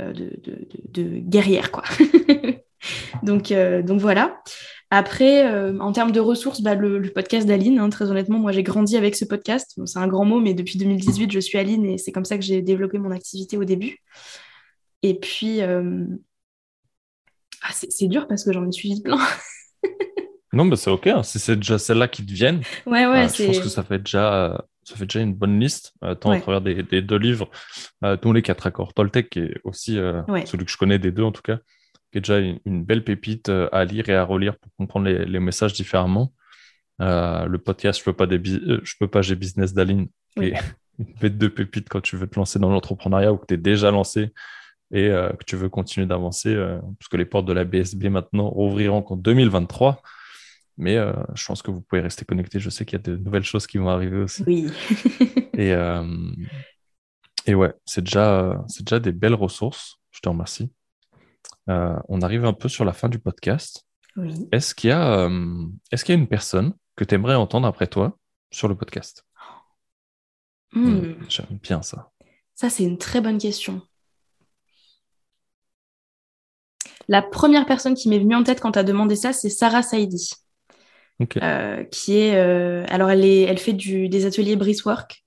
euh, 0.00 0.12
de, 0.12 1.18
guerrière. 1.18 1.70
Quoi. 1.70 1.84
donc, 3.22 3.52
euh, 3.52 3.82
donc 3.82 4.00
voilà. 4.00 4.42
Après, 4.90 5.48
en 5.80 5.90
termes 5.90 6.12
de 6.12 6.20
ressources, 6.20 6.60
bah, 6.60 6.76
le, 6.76 7.00
podcast 7.10 7.48
d'Aline, 7.48 7.80
hein, 7.80 7.90
très 7.90 8.10
honnêtement, 8.10 8.38
moi 8.38 8.52
j'ai 8.52 8.62
grandi 8.62 8.96
avec 8.96 9.16
ce 9.16 9.24
podcast. 9.24 9.76
c'est 9.86 9.98
un 9.98 10.06
grand 10.06 10.24
mot, 10.24 10.40
mais 10.40 10.54
depuis 10.54 10.78
2018, 10.78 11.32
je 11.32 11.40
suis 11.40 11.58
Aline 11.58 11.84
et 11.84 11.98
c'est 11.98 12.12
comme 12.12 12.24
ça 12.24 12.38
que 12.38 12.44
j'ai 12.44 12.62
développé 12.62 12.98
mon 12.98 13.10
activité 13.10 13.56
au 13.56 13.64
début. 13.64 13.98
Et 15.02 15.18
puis, 15.18 15.60
ah, 15.62 15.82
c'est 17.72 18.08
dur 18.08 18.28
parce 18.28 18.44
que 18.44 18.52
j'en 18.52 18.68
ai 18.68 18.72
suivi 18.72 19.02
plein. 19.02 19.18
non, 20.54 20.64
mais 20.64 20.76
c'est 20.76 20.90
OK. 20.90 21.06
Hein. 21.06 21.22
Si 21.22 21.38
c'est 21.38 21.56
déjà 21.56 21.78
celles-là 21.78 22.08
qui 22.08 22.24
te 22.24 22.32
viennent, 22.32 22.62
ouais, 22.86 23.06
ouais, 23.06 23.24
euh, 23.24 23.28
je 23.28 23.46
pense 23.46 23.60
que 23.60 23.68
ça 23.68 23.82
fait 23.82 23.98
déjà, 23.98 24.64
ça 24.82 24.96
fait 24.96 25.06
déjà 25.06 25.20
une 25.20 25.34
bonne 25.34 25.58
liste, 25.58 25.92
euh, 26.02 26.14
tant 26.14 26.30
à 26.30 26.40
travers 26.40 26.60
des, 26.60 27.02
deux 27.02 27.18
livres, 27.18 27.50
euh, 28.04 28.16
dont 28.16 28.32
les 28.32 28.42
quatre 28.42 28.66
accords 28.66 28.94
Toltec, 28.94 29.30
qui 29.30 29.40
est 29.40 29.60
aussi 29.64 29.96
celui 30.46 30.64
que 30.64 30.70
je 30.70 30.76
connais 30.76 30.98
des 30.98 31.10
deux 31.10 31.22
en 31.22 31.32
tout 31.32 31.42
cas, 31.42 31.58
qui 32.12 32.18
est 32.18 32.20
déjà 32.20 32.38
une, 32.38 32.84
belle 32.84 33.04
pépite 33.04 33.48
à 33.48 33.84
lire 33.84 34.08
et 34.08 34.14
à 34.14 34.24
relire 34.24 34.56
pour 34.58 34.72
comprendre 34.78 35.08
les, 35.08 35.40
messages 35.40 35.72
différemment. 35.72 36.32
le 36.98 37.56
podcast 37.56 37.98
Je 37.98 38.04
peux 38.04 38.12
pas, 38.12 38.26
des 38.26 38.40
je 38.44 38.94
peux 38.98 39.08
pas, 39.08 39.22
j'ai 39.22 39.36
business 39.36 39.74
d'Aline, 39.74 40.08
est 40.40 40.54
une 40.98 41.14
bête 41.20 41.38
de 41.38 41.48
pépite 41.48 41.88
quand 41.88 42.00
tu 42.00 42.16
veux 42.16 42.26
te 42.26 42.36
lancer 42.36 42.58
dans 42.58 42.70
l'entrepreneuriat 42.70 43.32
ou 43.32 43.36
que 43.36 43.46
tu 43.46 43.54
es 43.54 43.58
déjà 43.58 43.90
lancé 43.90 44.32
et 44.92 45.08
euh, 45.08 45.30
que 45.30 45.44
tu 45.44 45.56
veux 45.56 45.68
continuer 45.68 46.06
d'avancer, 46.06 46.54
euh, 46.54 46.78
puisque 46.98 47.14
les 47.14 47.24
portes 47.24 47.46
de 47.46 47.52
la 47.52 47.64
BSB 47.64 48.04
maintenant 48.04 48.48
rouvriront 48.48 49.02
qu'en 49.02 49.16
2023. 49.16 50.00
Mais 50.76 50.96
euh, 50.96 51.12
je 51.34 51.44
pense 51.46 51.62
que 51.62 51.70
vous 51.70 51.80
pouvez 51.80 52.00
rester 52.00 52.24
connecté. 52.24 52.58
Je 52.58 52.70
sais 52.70 52.84
qu'il 52.84 52.98
y 52.98 53.00
a 53.00 53.02
de 53.02 53.16
nouvelles 53.16 53.44
choses 53.44 53.66
qui 53.66 53.78
vont 53.78 53.88
arriver 53.88 54.18
aussi. 54.18 54.42
Oui. 54.46 54.66
et, 55.54 55.72
et 57.46 57.54
ouais, 57.54 57.72
c'est 57.86 58.02
déjà, 58.02 58.64
c'est 58.68 58.84
déjà 58.84 58.98
des 58.98 59.12
belles 59.12 59.34
ressources. 59.34 60.00
Je 60.10 60.20
te 60.20 60.28
remercie. 60.28 60.72
on 61.68 62.20
arrive 62.22 62.44
un 62.44 62.52
peu 62.54 62.68
sur 62.68 62.84
la 62.84 62.92
fin 62.92 63.08
du 63.08 63.18
podcast. 63.18 63.86
Oui. 64.16 64.48
Est-ce 64.52 64.74
qu'il 64.74 64.90
y, 64.90 64.92
a, 64.92 65.28
est-ce 65.90 66.04
qu'il 66.04 66.14
y 66.14 66.18
a 66.18 66.20
une 66.20 66.28
personne 66.28 66.74
que 66.96 67.04
tu 67.04 67.14
aimerais 67.14 67.34
entendre 67.34 67.66
après 67.66 67.86
toi 67.86 68.18
sur 68.50 68.68
le 68.68 68.76
podcast? 68.76 69.24
Hmm. 70.72 70.88
Hmm, 70.88 71.14
J'aime 71.28 71.58
bien 71.62 71.82
ça. 71.82 72.10
Ça, 72.54 72.68
c'est 72.70 72.84
une 72.84 72.98
très 72.98 73.20
bonne 73.20 73.38
question. 73.38 73.82
La 77.08 77.22
première 77.22 77.66
personne 77.66 77.94
qui 77.94 78.08
m'est 78.08 78.18
venue 78.18 78.34
en 78.34 78.42
tête 78.44 78.60
quand 78.60 78.72
tu 78.72 78.78
as 78.78 78.84
demandé 78.84 79.16
ça, 79.16 79.32
c'est 79.32 79.50
Sarah 79.50 79.82
Saidi. 79.82 80.30
Euh, 81.42 81.84
qui 81.84 82.18
est, 82.18 82.34
euh, 82.36 82.84
alors 82.88 83.08
elle, 83.08 83.24
est, 83.24 83.42
elle 83.42 83.58
fait 83.58 83.72
du, 83.72 84.08
des 84.08 84.26
ateliers 84.26 84.56
Breathwork. 84.56 85.24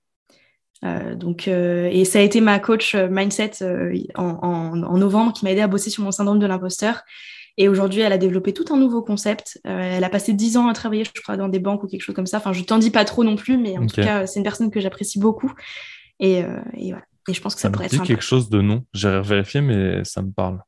Euh, 0.84 1.14
donc, 1.14 1.48
et 1.48 2.04
ça 2.04 2.18
a 2.18 2.22
été 2.22 2.40
ma 2.40 2.58
coach 2.60 2.94
mindset 2.94 3.52
en, 4.14 4.76
novembre 4.76 5.32
qui 5.32 5.44
m'a 5.44 5.52
aidé 5.52 5.60
à 5.60 5.66
bosser 5.66 5.90
sur 5.90 6.04
mon 6.04 6.10
syndrome 6.10 6.38
de 6.38 6.46
l'imposteur. 6.46 7.02
Et 7.60 7.68
aujourd'hui, 7.68 8.02
elle 8.02 8.12
a 8.12 8.18
développé 8.18 8.52
tout 8.52 8.66
un 8.70 8.76
nouveau 8.76 9.02
concept. 9.02 9.60
elle 9.64 10.04
a 10.04 10.08
passé 10.08 10.32
dix 10.32 10.56
ans 10.56 10.68
à 10.68 10.74
travailler, 10.74 11.04
je 11.04 11.20
crois, 11.20 11.36
dans 11.36 11.48
des 11.48 11.58
banques 11.58 11.82
ou 11.82 11.88
quelque 11.88 12.02
chose 12.02 12.14
comme 12.14 12.26
ça. 12.26 12.36
Enfin, 12.36 12.52
je 12.52 12.62
t'en 12.62 12.78
dis 12.78 12.90
pas 12.90 13.04
trop 13.04 13.24
non 13.24 13.34
plus, 13.34 13.58
mais 13.58 13.76
en 13.78 13.86
tout 13.86 14.00
cas, 14.00 14.26
c'est 14.26 14.38
une 14.38 14.44
personne 14.44 14.70
que 14.70 14.80
j'apprécie 14.80 15.18
beaucoup. 15.18 15.52
Et, 16.20 16.42
voilà. 16.42 17.02
Et 17.28 17.34
je 17.34 17.40
pense 17.42 17.54
que 17.54 17.60
ça, 17.60 17.68
pourrait 17.70 17.86
être. 17.86 18.02
quelque 18.04 18.22
chose 18.22 18.48
de 18.48 18.60
non. 18.62 18.84
J'ai 18.94 19.20
vérifié, 19.20 19.60
mais 19.60 20.04
ça 20.04 20.22
me 20.22 20.30
parle. 20.30 20.60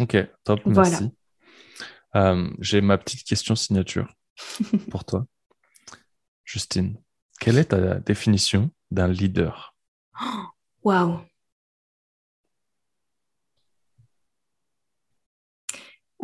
Ok, 0.00 0.16
top, 0.42 0.60
merci. 0.64 1.10
Euh, 2.16 2.48
j'ai 2.60 2.80
ma 2.80 2.96
petite 2.96 3.24
question 3.24 3.54
signature 3.54 4.08
pour 4.90 5.04
toi. 5.04 5.26
Justine, 6.44 6.96
quelle 7.40 7.58
est 7.58 7.66
ta 7.66 7.96
définition 7.96 8.70
d'un 8.90 9.08
leader? 9.08 9.74
Waouh 10.84 11.20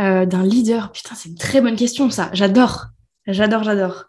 euh, 0.00 0.26
D'un 0.26 0.44
leader, 0.44 0.92
putain, 0.92 1.14
c'est 1.14 1.28
une 1.28 1.36
très 1.36 1.60
bonne 1.60 1.76
question 1.76 2.10
ça. 2.10 2.30
J'adore, 2.32 2.86
j'adore, 3.26 3.64
j'adore. 3.64 4.04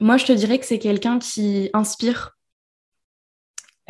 Moi, 0.00 0.16
je 0.16 0.26
te 0.26 0.32
dirais 0.32 0.58
que 0.58 0.66
c'est 0.66 0.78
quelqu'un 0.78 1.18
qui 1.18 1.70
inspire 1.72 2.36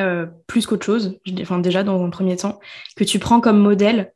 euh, 0.01 0.27
plus 0.49 0.67
qu'autre 0.67 0.85
chose, 0.85 1.21
enfin 1.41 1.61
déjà 1.61 1.85
dans 1.85 2.05
un 2.05 2.11
premier 2.11 2.37
temps, 2.37 2.59
que 2.97 3.05
tu 3.05 3.19
prends 3.19 3.41
comme 3.41 3.59
modèle. 3.59 4.13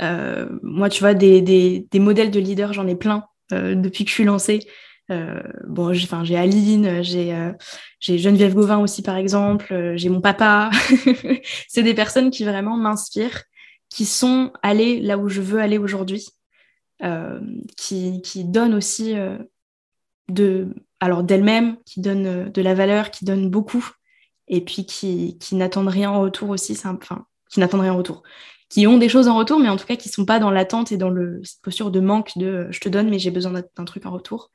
Euh, 0.00 0.48
moi, 0.62 0.88
tu 0.88 1.00
vois, 1.00 1.14
des, 1.14 1.40
des, 1.40 1.98
modèles 2.00 2.30
de 2.30 2.40
leaders, 2.40 2.72
j'en 2.72 2.88
ai 2.88 2.96
plein 2.96 3.24
depuis 3.50 4.04
que 4.04 4.10
je 4.10 4.14
suis 4.14 4.24
lancée. 4.24 4.60
bon, 5.08 5.92
j'ai 5.92 6.36
Aline, 6.36 7.02
j'ai 7.02 8.18
Geneviève 8.18 8.54
Gauvin 8.54 8.78
aussi, 8.78 9.02
par 9.02 9.16
exemple, 9.16 9.94
j'ai 9.96 10.08
mon 10.08 10.20
papa. 10.20 10.70
c'est 11.68 11.82
des 11.82 11.94
personnes 11.94 12.30
qui 12.30 12.44
vraiment 12.44 12.76
m'inspirent, 12.76 13.42
qui 13.88 14.06
sont 14.06 14.52
allées 14.62 15.00
là 15.00 15.18
où 15.18 15.28
je 15.28 15.40
veux 15.40 15.60
aller 15.60 15.78
aujourd'hui, 15.78 16.28
qui, 17.76 18.44
donnent 18.44 18.74
aussi 18.74 19.14
de, 20.28 20.74
alors 21.00 21.22
d'elles-mêmes, 21.22 21.76
qui 21.84 22.00
donnent 22.00 22.50
de 22.50 22.62
la 22.62 22.74
valeur, 22.74 23.10
qui 23.10 23.24
donnent 23.24 23.50
beaucoup, 23.50 23.86
et 24.48 24.60
puis 24.60 24.86
qui, 24.86 25.38
qui 25.38 25.54
n'attendent 25.54 25.88
rien 25.88 26.10
en 26.10 26.20
retour 26.20 26.50
aussi, 26.50 26.72
enfin, 26.72 26.98
qui 27.50 27.60
n'attendent 27.60 27.82
rien 27.82 27.92
en 27.92 27.98
retour, 27.98 28.22
qui 28.72 28.86
ont 28.86 28.96
des 28.96 29.10
choses 29.10 29.28
en 29.28 29.36
retour, 29.36 29.60
mais 29.60 29.68
en 29.68 29.76
tout 29.76 29.84
cas 29.84 29.96
qui 29.96 30.08
ne 30.08 30.12
sont 30.14 30.24
pas 30.24 30.38
dans 30.38 30.50
l'attente 30.50 30.92
et 30.92 30.96
dans 30.96 31.10
le, 31.10 31.42
cette 31.44 31.60
posture 31.60 31.90
de 31.90 32.00
manque 32.00 32.38
de 32.38 32.68
je 32.70 32.80
te 32.80 32.88
donne, 32.88 33.10
mais 33.10 33.18
j'ai 33.18 33.30
besoin 33.30 33.52
d'un 33.52 33.84
truc 33.84 34.06
en 34.06 34.10
retour. 34.10 34.50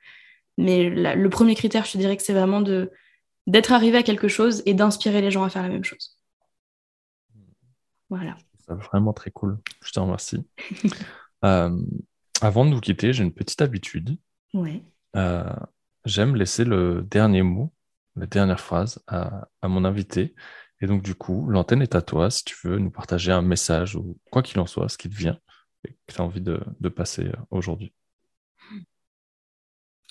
Mais 0.58 0.90
le 0.90 1.30
premier 1.30 1.54
critère, 1.54 1.86
je 1.86 1.92
te 1.92 1.98
dirais 2.00 2.18
que 2.18 2.24
c'est 2.24 2.34
vraiment 2.34 2.62
de 2.62 2.92
d'être 3.46 3.72
arrivé 3.72 3.96
à 3.96 4.04
quelque 4.04 4.28
chose 4.28 4.64
et 4.66 4.74
d'inspirer 4.74 5.22
les 5.22 5.30
gens 5.30 5.44
à 5.44 5.50
faire 5.50 5.62
la 5.62 5.70
même 5.70 5.84
chose. 5.84 6.18
Voilà. 8.10 8.36
C'est 8.66 8.74
vraiment 8.74 9.14
très 9.14 9.30
cool. 9.30 9.60
Je 9.84 9.92
te 9.92 10.00
remercie. 10.00 10.44
Euh, 11.46 11.80
avant 12.42 12.66
de 12.66 12.72
nous 12.72 12.80
quitter, 12.80 13.14
j'ai 13.14 13.24
une 13.24 13.32
petite 13.32 13.62
habitude. 13.62 14.18
Ouais. 14.56 14.82
Euh, 15.16 15.54
j'aime 16.04 16.36
laisser 16.36 16.66
le 16.66 17.04
dernier 17.04 17.44
mot, 17.44 17.72
la 18.16 18.26
dernière 18.26 18.60
phrase 18.60 19.04
à, 19.06 19.48
à 19.62 19.68
mon 19.68 19.86
invité. 19.86 20.34
Et 20.82 20.88
donc, 20.88 21.02
du 21.02 21.16
coup, 21.16 21.48
l'antenne 21.50 21.82
est 21.82 21.96
à 21.96 22.02
toi 22.02 22.30
si 22.30 22.44
tu 22.44 22.56
veux 22.64 22.78
nous 22.78 22.92
partager 22.92 23.32
un 23.32 23.42
message 23.42 23.96
ou 23.96 24.18
quoi 24.32 24.44
qu'il 24.44 24.60
en 24.60 24.68
soit, 24.68 24.90
ce 24.90 24.98
qui 24.98 25.10
te 25.10 25.16
vient 25.16 25.40
et 25.86 25.90
que 25.90 26.14
tu 26.14 26.22
as 26.22 26.24
envie 26.24 26.42
de, 26.42 26.90
passer 26.90 27.26
euh, 27.26 27.34
aujourd'hui. 27.52 27.94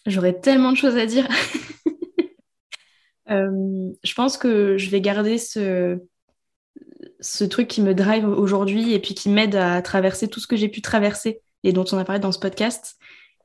J'aurais 0.06 0.38
tellement 0.38 0.72
de 0.72 0.76
choses 0.76 0.96
à 0.96 1.06
dire. 1.06 1.28
Euh, 3.28 3.90
je 4.04 4.14
pense 4.14 4.36
que 4.36 4.78
je 4.78 4.88
vais 4.88 5.00
garder 5.00 5.36
ce, 5.36 5.98
ce 7.18 7.42
truc 7.42 7.66
qui 7.66 7.82
me 7.82 7.92
drive 7.92 8.24
aujourd'hui 8.28 8.92
et 8.92 9.00
puis 9.00 9.14
qui 9.14 9.28
m'aide 9.28 9.56
à 9.56 9.82
traverser 9.82 10.28
tout 10.28 10.38
ce 10.38 10.46
que 10.46 10.54
j'ai 10.54 10.68
pu 10.68 10.80
traverser 10.80 11.40
et 11.64 11.72
dont 11.72 11.84
on 11.90 11.98
a 11.98 12.04
parlé 12.04 12.20
dans 12.20 12.30
ce 12.30 12.38
podcast. 12.38 12.96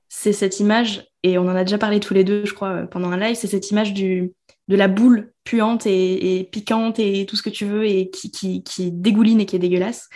C'est 0.07 0.33
cette 0.33 0.59
image, 0.59 1.07
et 1.23 1.39
on 1.39 1.43
en 1.43 1.55
a 1.55 1.63
déjà 1.63 1.79
parlé 1.79 1.99
tous 1.99 2.13
les 2.13 2.23
deux, 2.23 2.45
je 2.45 2.53
crois, 2.53 2.85
pendant 2.87 3.09
un 3.11 3.17
live, 3.17 3.35
c'est 3.35 3.47
cette 3.47 3.71
image 3.71 3.93
du, 3.93 4.33
de 4.67 4.75
la 4.75 4.87
boule 4.87 5.33
puante 5.43 5.85
et, 5.85 6.47
piquante 6.51 6.99
et 6.99 7.25
tout 7.25 7.35
ce 7.35 7.43
que 7.43 7.49
tu 7.49 7.65
veux 7.65 7.85
et 7.85 8.09
qui, 8.09 8.63
qui, 8.63 8.91
dégouline 8.91 9.41
et 9.41 9.45
qui 9.45 9.55
est 9.55 9.59
dégueulasse 9.59 10.09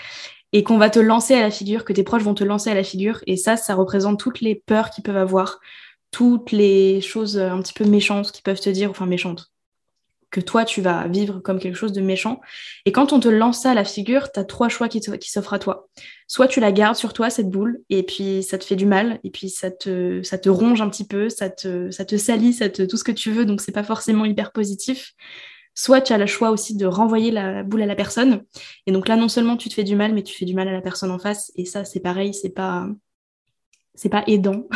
et 0.54 0.64
qu'on 0.64 0.78
va 0.78 0.90
te 0.90 1.00
lancer 1.00 1.34
à 1.34 1.42
la 1.42 1.52
figure, 1.52 1.84
que 1.84 1.92
tes 1.92 2.04
proches 2.04 2.24
vont 2.24 2.34
te 2.34 2.44
lancer 2.44 2.70
à 2.70 2.76
la 2.76 2.84
figure. 2.84 3.20
Et 3.28 3.36
ça, 3.36 3.58
ça 3.58 3.76
représente 3.76 4.20
toutes 4.20 4.40
les 4.40 4.56
peurs 4.56 4.90
qu'ils 4.90 5.04
peuvent 5.04 5.18
avoir, 5.18 5.60
toutes 6.12 6.52
les 6.52 7.02
choses 7.02 7.38
un 7.38 7.62
petit 7.62 7.74
peu 7.74 7.84
méchantes 7.84 8.32
qui 8.32 8.42
peuvent 8.42 8.62
te 8.62 8.70
dire, 8.70 8.90
enfin 8.90 9.06
méchantes, 9.06 9.52
que 10.32 10.42
toi 10.42 10.66
tu 10.66 10.82
vas 10.82 11.08
vivre 11.08 11.40
comme 11.40 11.60
quelque 11.60 11.76
chose 11.76 11.94
de 11.94 12.02
méchant. 12.02 12.42
Et 12.86 12.92
quand 12.92 13.14
on 13.14 13.20
te 13.20 13.28
lance 13.28 13.62
ça 13.62 13.72
à 13.72 13.74
la 13.74 13.84
figure, 13.84 14.32
tu 14.32 14.40
as 14.40 14.44
trois 14.44 14.70
choix 14.70 14.90
qui, 14.90 15.02
s'offrent 15.02 15.54
à 15.54 15.60
toi. 15.60 15.88
Soit 16.28 16.48
tu 16.48 16.60
la 16.60 16.72
gardes 16.72 16.96
sur 16.96 17.14
toi, 17.14 17.30
cette 17.30 17.50
boule, 17.50 17.82
et 17.90 18.04
puis 18.04 18.44
ça 18.44 18.58
te 18.58 18.66
fait 18.66 18.76
du 18.76 18.86
mal, 18.86 19.20
et 19.24 19.30
puis 19.30 19.50
ça 19.50 19.72
te, 19.72 20.22
ça 20.24 20.38
te 20.38 20.50
ronge 20.50 20.82
un 20.82 20.90
petit 20.90 21.08
peu, 21.08 21.30
ça 21.30 21.50
te, 21.50 21.92
ça 21.92 22.06
te 22.06 22.18
salit, 22.18 22.54
ça 22.54 22.70
te, 22.70 22.84
tout 22.84 22.98
ce 22.98 23.04
que 23.04 23.12
tu 23.12 23.32
veux, 23.32 23.46
donc 23.46 23.62
c'est 23.62 23.72
pas 23.72 23.84
forcément 23.84 24.26
hyper 24.26 24.52
positif. 24.52 25.14
Soit 25.78 26.02
tu 26.02 26.14
as 26.14 26.18
le 26.18 26.26
choix 26.26 26.52
aussi 26.52 26.76
de 26.78 26.86
renvoyer 26.86 27.32
la 27.32 27.64
boule 27.64 27.82
à 27.82 27.86
la 27.86 27.96
personne. 27.96 28.44
Et 28.88 28.94
donc 28.94 29.10
là, 29.10 29.18
non 29.18 29.28
seulement 29.28 29.58
tu 29.58 29.68
te 29.68 29.74
fais 29.74 29.84
du 29.84 29.96
mal, 29.96 30.14
mais 30.14 30.24
tu 30.24 30.34
fais 30.34 30.46
du 30.46 30.54
mal 30.54 30.70
à 30.70 30.72
la 30.72 30.82
personne 30.82 31.12
en 31.12 31.20
face. 31.20 31.52
Et 31.56 31.66
ça, 31.66 31.84
c'est 31.84 32.00
pareil, 32.00 32.34
c'est 32.34 32.50
pas, 32.50 32.88
c'est 33.96 34.10
pas 34.10 34.24
aidant 34.28 34.68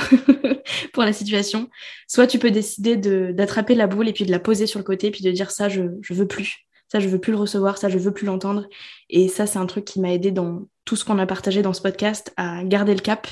pour 0.94 1.04
la 1.04 1.14
situation. 1.14 1.70
Soit 2.08 2.28
tu 2.28 2.40
peux 2.40 2.52
décider 2.52 2.98
d'attraper 2.98 3.76
la 3.76 3.88
boule 3.88 4.08
et 4.08 4.14
puis 4.14 4.26
de 4.26 4.32
la 4.32 4.40
poser 4.40 4.68
sur 4.68 4.80
le 4.80 4.86
côté, 4.86 5.12
puis 5.12 5.24
de 5.24 5.32
dire 5.32 5.52
ça, 5.52 5.70
je, 5.70 5.84
je 6.02 6.14
veux 6.14 6.28
plus. 6.28 6.66
Ça, 6.92 7.00
je 7.00 7.08
veux 7.08 7.20
plus 7.20 7.32
le 7.32 7.38
recevoir, 7.38 7.78
ça, 7.78 7.88
je 7.90 8.00
veux 8.00 8.14
plus 8.14 8.26
l'entendre. 8.26 8.68
Et 9.10 9.28
ça, 9.28 9.46
c'est 9.46 9.60
un 9.60 9.68
truc 9.68 9.86
qui 9.86 10.00
m'a 10.00 10.12
aidé 10.12 10.32
dans 10.32 10.68
tout 10.86 10.96
ce 10.96 11.06
qu'on 11.06 11.20
a 11.20 11.28
partagé 11.28 11.62
dans 11.62 11.74
ce 11.74 11.82
podcast, 11.82 12.34
à 12.36 12.64
garder 12.64 12.96
le 12.96 13.02
cap, 13.02 13.28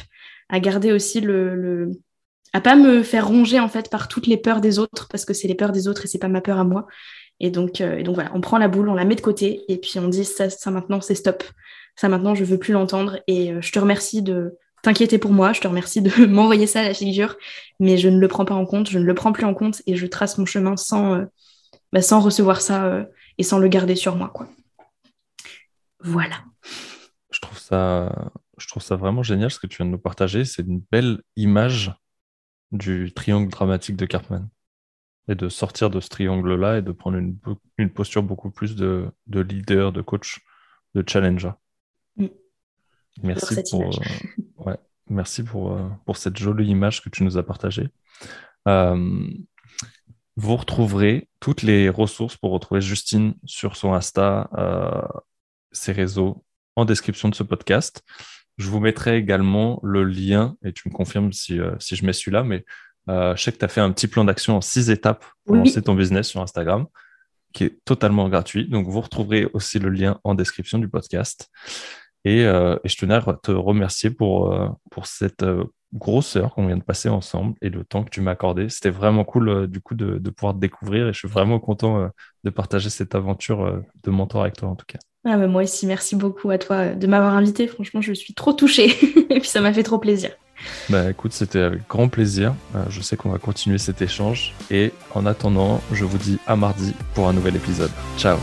à 0.49 0.59
garder 0.59 0.91
aussi 0.91 1.21
le, 1.21 1.55
le, 1.55 1.91
à 2.53 2.61
pas 2.61 2.75
me 2.75 3.01
faire 3.01 3.27
ronger 3.27 3.59
en 3.59 3.67
fait 3.67 3.89
par 3.89 4.07
toutes 4.07 4.27
les 4.27 4.37
peurs 4.37 4.61
des 4.61 4.77
autres, 4.77 5.07
parce 5.09 5.25
que 5.25 5.33
c'est 5.33 5.47
les 5.47 5.55
peurs 5.55 5.71
des 5.71 5.87
autres 5.87 6.05
et 6.05 6.07
c'est 6.07 6.19
pas 6.19 6.27
ma 6.27 6.41
peur 6.41 6.59
à 6.59 6.63
moi. 6.63 6.85
Et 7.39 7.51
donc, 7.51 7.81
euh, 7.81 8.03
voilà, 8.05 8.31
on 8.33 8.41
prend 8.41 8.57
la 8.57 8.67
boule, 8.67 8.89
on 8.89 8.95
la 8.95 9.05
met 9.05 9.15
de 9.15 9.21
côté, 9.21 9.63
et 9.69 9.77
puis 9.77 9.99
on 9.99 10.07
dit 10.07 10.25
ça, 10.25 10.49
ça 10.49 10.71
maintenant, 10.71 11.01
c'est 11.01 11.15
stop. 11.15 11.43
Ça 11.95 12.09
maintenant, 12.09 12.35
je 12.35 12.43
veux 12.43 12.57
plus 12.57 12.73
l'entendre. 12.73 13.19
Et 13.27 13.51
euh, 13.53 13.61
je 13.61 13.71
te 13.71 13.79
remercie 13.79 14.21
de 14.21 14.55
t'inquiéter 14.87 15.17
pour 15.17 15.33
moi. 15.33 15.51
Je 15.51 15.59
te 15.59 15.67
remercie 15.67 16.01
de 16.01 16.25
m'envoyer 16.25 16.65
ça 16.65 16.79
à 16.79 16.83
la 16.83 16.93
figure, 16.93 17.35
mais 17.79 17.97
je 17.97 18.07
ne 18.07 18.19
le 18.19 18.27
prends 18.29 18.45
pas 18.45 18.55
en 18.55 18.65
compte, 18.65 18.89
je 18.89 18.99
ne 18.99 19.03
le 19.03 19.13
prends 19.13 19.33
plus 19.33 19.43
en 19.43 19.53
compte 19.53 19.81
et 19.85 19.97
je 19.97 20.07
trace 20.07 20.37
mon 20.37 20.45
chemin 20.45 20.77
sans, 20.77 21.15
euh, 21.15 21.25
bah, 21.91 22.01
sans 22.01 22.21
recevoir 22.21 22.61
ça 22.61 22.85
euh, 22.85 23.05
et 23.37 23.43
sans 23.43 23.59
le 23.59 23.67
garder 23.67 23.97
sur 23.97 24.15
moi. 24.15 24.29
Quoi. 24.29 24.47
Voilà. 25.99 26.37
Je 27.31 27.41
trouve, 27.41 27.59
ça, 27.59 28.31
je 28.57 28.67
trouve 28.67 28.81
ça 28.81 28.95
vraiment 28.95 29.23
génial 29.23 29.51
ce 29.51 29.59
que 29.59 29.67
tu 29.67 29.77
viens 29.77 29.85
de 29.85 29.91
nous 29.91 29.97
partager. 29.97 30.45
C'est 30.45 30.61
une 30.61 30.81
belle 30.89 31.21
image 31.35 31.93
du 32.71 33.11
triangle 33.13 33.49
dramatique 33.49 33.97
de 33.97 34.05
Cartman. 34.05 34.47
Et 35.29 35.35
de 35.35 35.49
sortir 35.49 35.89
de 35.89 35.99
ce 35.99 36.07
triangle-là 36.07 36.77
et 36.77 36.81
de 36.81 36.93
prendre 36.93 37.17
une, 37.17 37.37
une 37.77 37.89
posture 37.89 38.23
beaucoup 38.23 38.49
plus 38.49 38.77
de, 38.77 39.11
de 39.25 39.41
leader, 39.41 39.91
de 39.91 40.01
coach, 40.01 40.39
de 40.95 41.03
challenger. 41.05 41.51
Mm. 42.15 42.27
Merci 43.23 43.61
pour, 43.69 43.89
merci 45.09 45.43
pour, 45.43 45.73
euh, 45.73 45.89
pour 46.05 46.17
cette 46.17 46.37
jolie 46.37 46.67
image 46.67 47.01
que 47.01 47.09
tu 47.09 47.23
nous 47.23 47.37
as 47.37 47.43
partagée. 47.43 47.89
Euh, 48.67 49.27
vous 50.35 50.55
retrouverez 50.55 51.29
toutes 51.39 51.63
les 51.63 51.89
ressources 51.89 52.37
pour 52.37 52.51
retrouver 52.51 52.81
Justine 52.81 53.33
sur 53.45 53.75
son 53.75 53.93
Insta, 53.93 54.49
ses 55.71 55.91
réseaux, 55.91 56.43
en 56.75 56.85
description 56.85 57.27
de 57.27 57.33
ce 57.33 57.41
podcast. 57.41 58.03
Je 58.57 58.69
vous 58.69 58.79
mettrai 58.79 59.17
également 59.17 59.79
le 59.81 60.03
lien, 60.03 60.55
et 60.63 60.73
tu 60.73 60.89
me 60.89 60.93
confirmes 60.93 61.33
si, 61.33 61.59
si 61.79 61.95
je 61.95 62.05
mets 62.05 62.13
celui-là, 62.13 62.43
mais 62.43 62.65
je 63.07 63.33
sais 63.35 63.51
que 63.51 63.57
tu 63.57 63.65
as 63.65 63.67
fait 63.67 63.81
un 63.81 63.91
petit 63.91 64.07
plan 64.07 64.25
d'action 64.25 64.55
en 64.55 64.61
six 64.61 64.91
étapes 64.91 65.25
pour 65.43 65.55
lancer 65.55 65.81
ton 65.81 65.95
business 65.95 66.27
sur 66.27 66.39
Instagram, 66.39 66.85
qui 67.51 67.63
est 67.63 67.83
totalement 67.83 68.29
gratuit. 68.29 68.69
Donc, 68.69 68.87
vous 68.87 69.01
retrouverez 69.01 69.45
aussi 69.53 69.79
le 69.79 69.89
lien 69.89 70.19
en 70.23 70.35
description 70.35 70.77
du 70.77 70.87
podcast. 70.87 71.49
Euh, 72.27 72.77
et, 72.83 72.89
je 72.89 72.97
tenais 72.97 73.15
à 73.15 73.21
te 73.41 73.51
remercier 73.51 74.09
pour, 74.09 74.53
euh, 74.53 74.67
pour 74.91 75.07
cette 75.07 75.43
euh, 75.43 75.63
grosse 75.93 76.35
heure 76.35 76.53
qu'on 76.53 76.67
vient 76.67 76.77
de 76.77 76.83
passer 76.83 77.09
ensemble 77.09 77.55
et 77.61 77.69
le 77.69 77.83
temps 77.83 78.03
que 78.03 78.09
tu 78.09 78.21
m'as 78.21 78.31
accordé. 78.31 78.69
C'était 78.69 78.89
vraiment 78.89 79.23
cool 79.23 79.67
du 79.67 79.79
coup 79.79 79.95
de, 79.95 80.17
de, 80.17 80.29
pouvoir 80.29 80.53
te 80.53 80.59
découvrir 80.59 81.07
et 81.07 81.13
je 81.13 81.19
suis 81.19 81.27
vraiment 81.27 81.59
content 81.59 82.09
de 82.43 82.49
partager 82.49 82.89
cette 82.89 83.15
aventure 83.15 83.81
de 84.03 84.11
mentor 84.11 84.41
avec 84.41 84.57
toi 84.57 84.67
en 84.67 84.75
tout 84.75 84.85
cas. 84.85 84.99
Ah 85.23 85.37
bah 85.37 85.47
moi 85.47 85.63
aussi, 85.63 85.87
merci 85.87 86.17
beaucoup 86.17 86.49
à 86.49 86.57
toi 86.57 86.89
de 86.89 87.07
m'avoir 87.07 87.35
invité. 87.35 87.67
Franchement, 87.67 88.01
je 88.01 88.11
suis 88.11 88.33
trop 88.33 88.51
touchée 88.51 88.87
et 89.29 89.39
puis 89.39 89.47
ça 89.47 89.61
m'a 89.61 89.71
fait 89.71 89.83
trop 89.83 89.97
plaisir. 89.97 90.31
Bah 90.89 91.09
écoute, 91.09 91.31
c'était 91.31 91.61
avec 91.61 91.87
grand 91.87 92.09
plaisir. 92.09 92.53
je 92.89 92.99
sais 92.99 93.15
qu'on 93.15 93.29
va 93.29 93.37
continuer 93.37 93.77
cet 93.77 94.01
échange 94.01 94.53
et 94.69 94.91
en 95.15 95.25
attendant, 95.25 95.81
je 95.93 96.03
vous 96.03 96.17
dis 96.17 96.37
à 96.47 96.57
mardi 96.57 96.93
pour 97.13 97.29
un 97.29 97.33
nouvel 97.33 97.55
épisode. 97.55 97.91
Ciao 98.17 98.37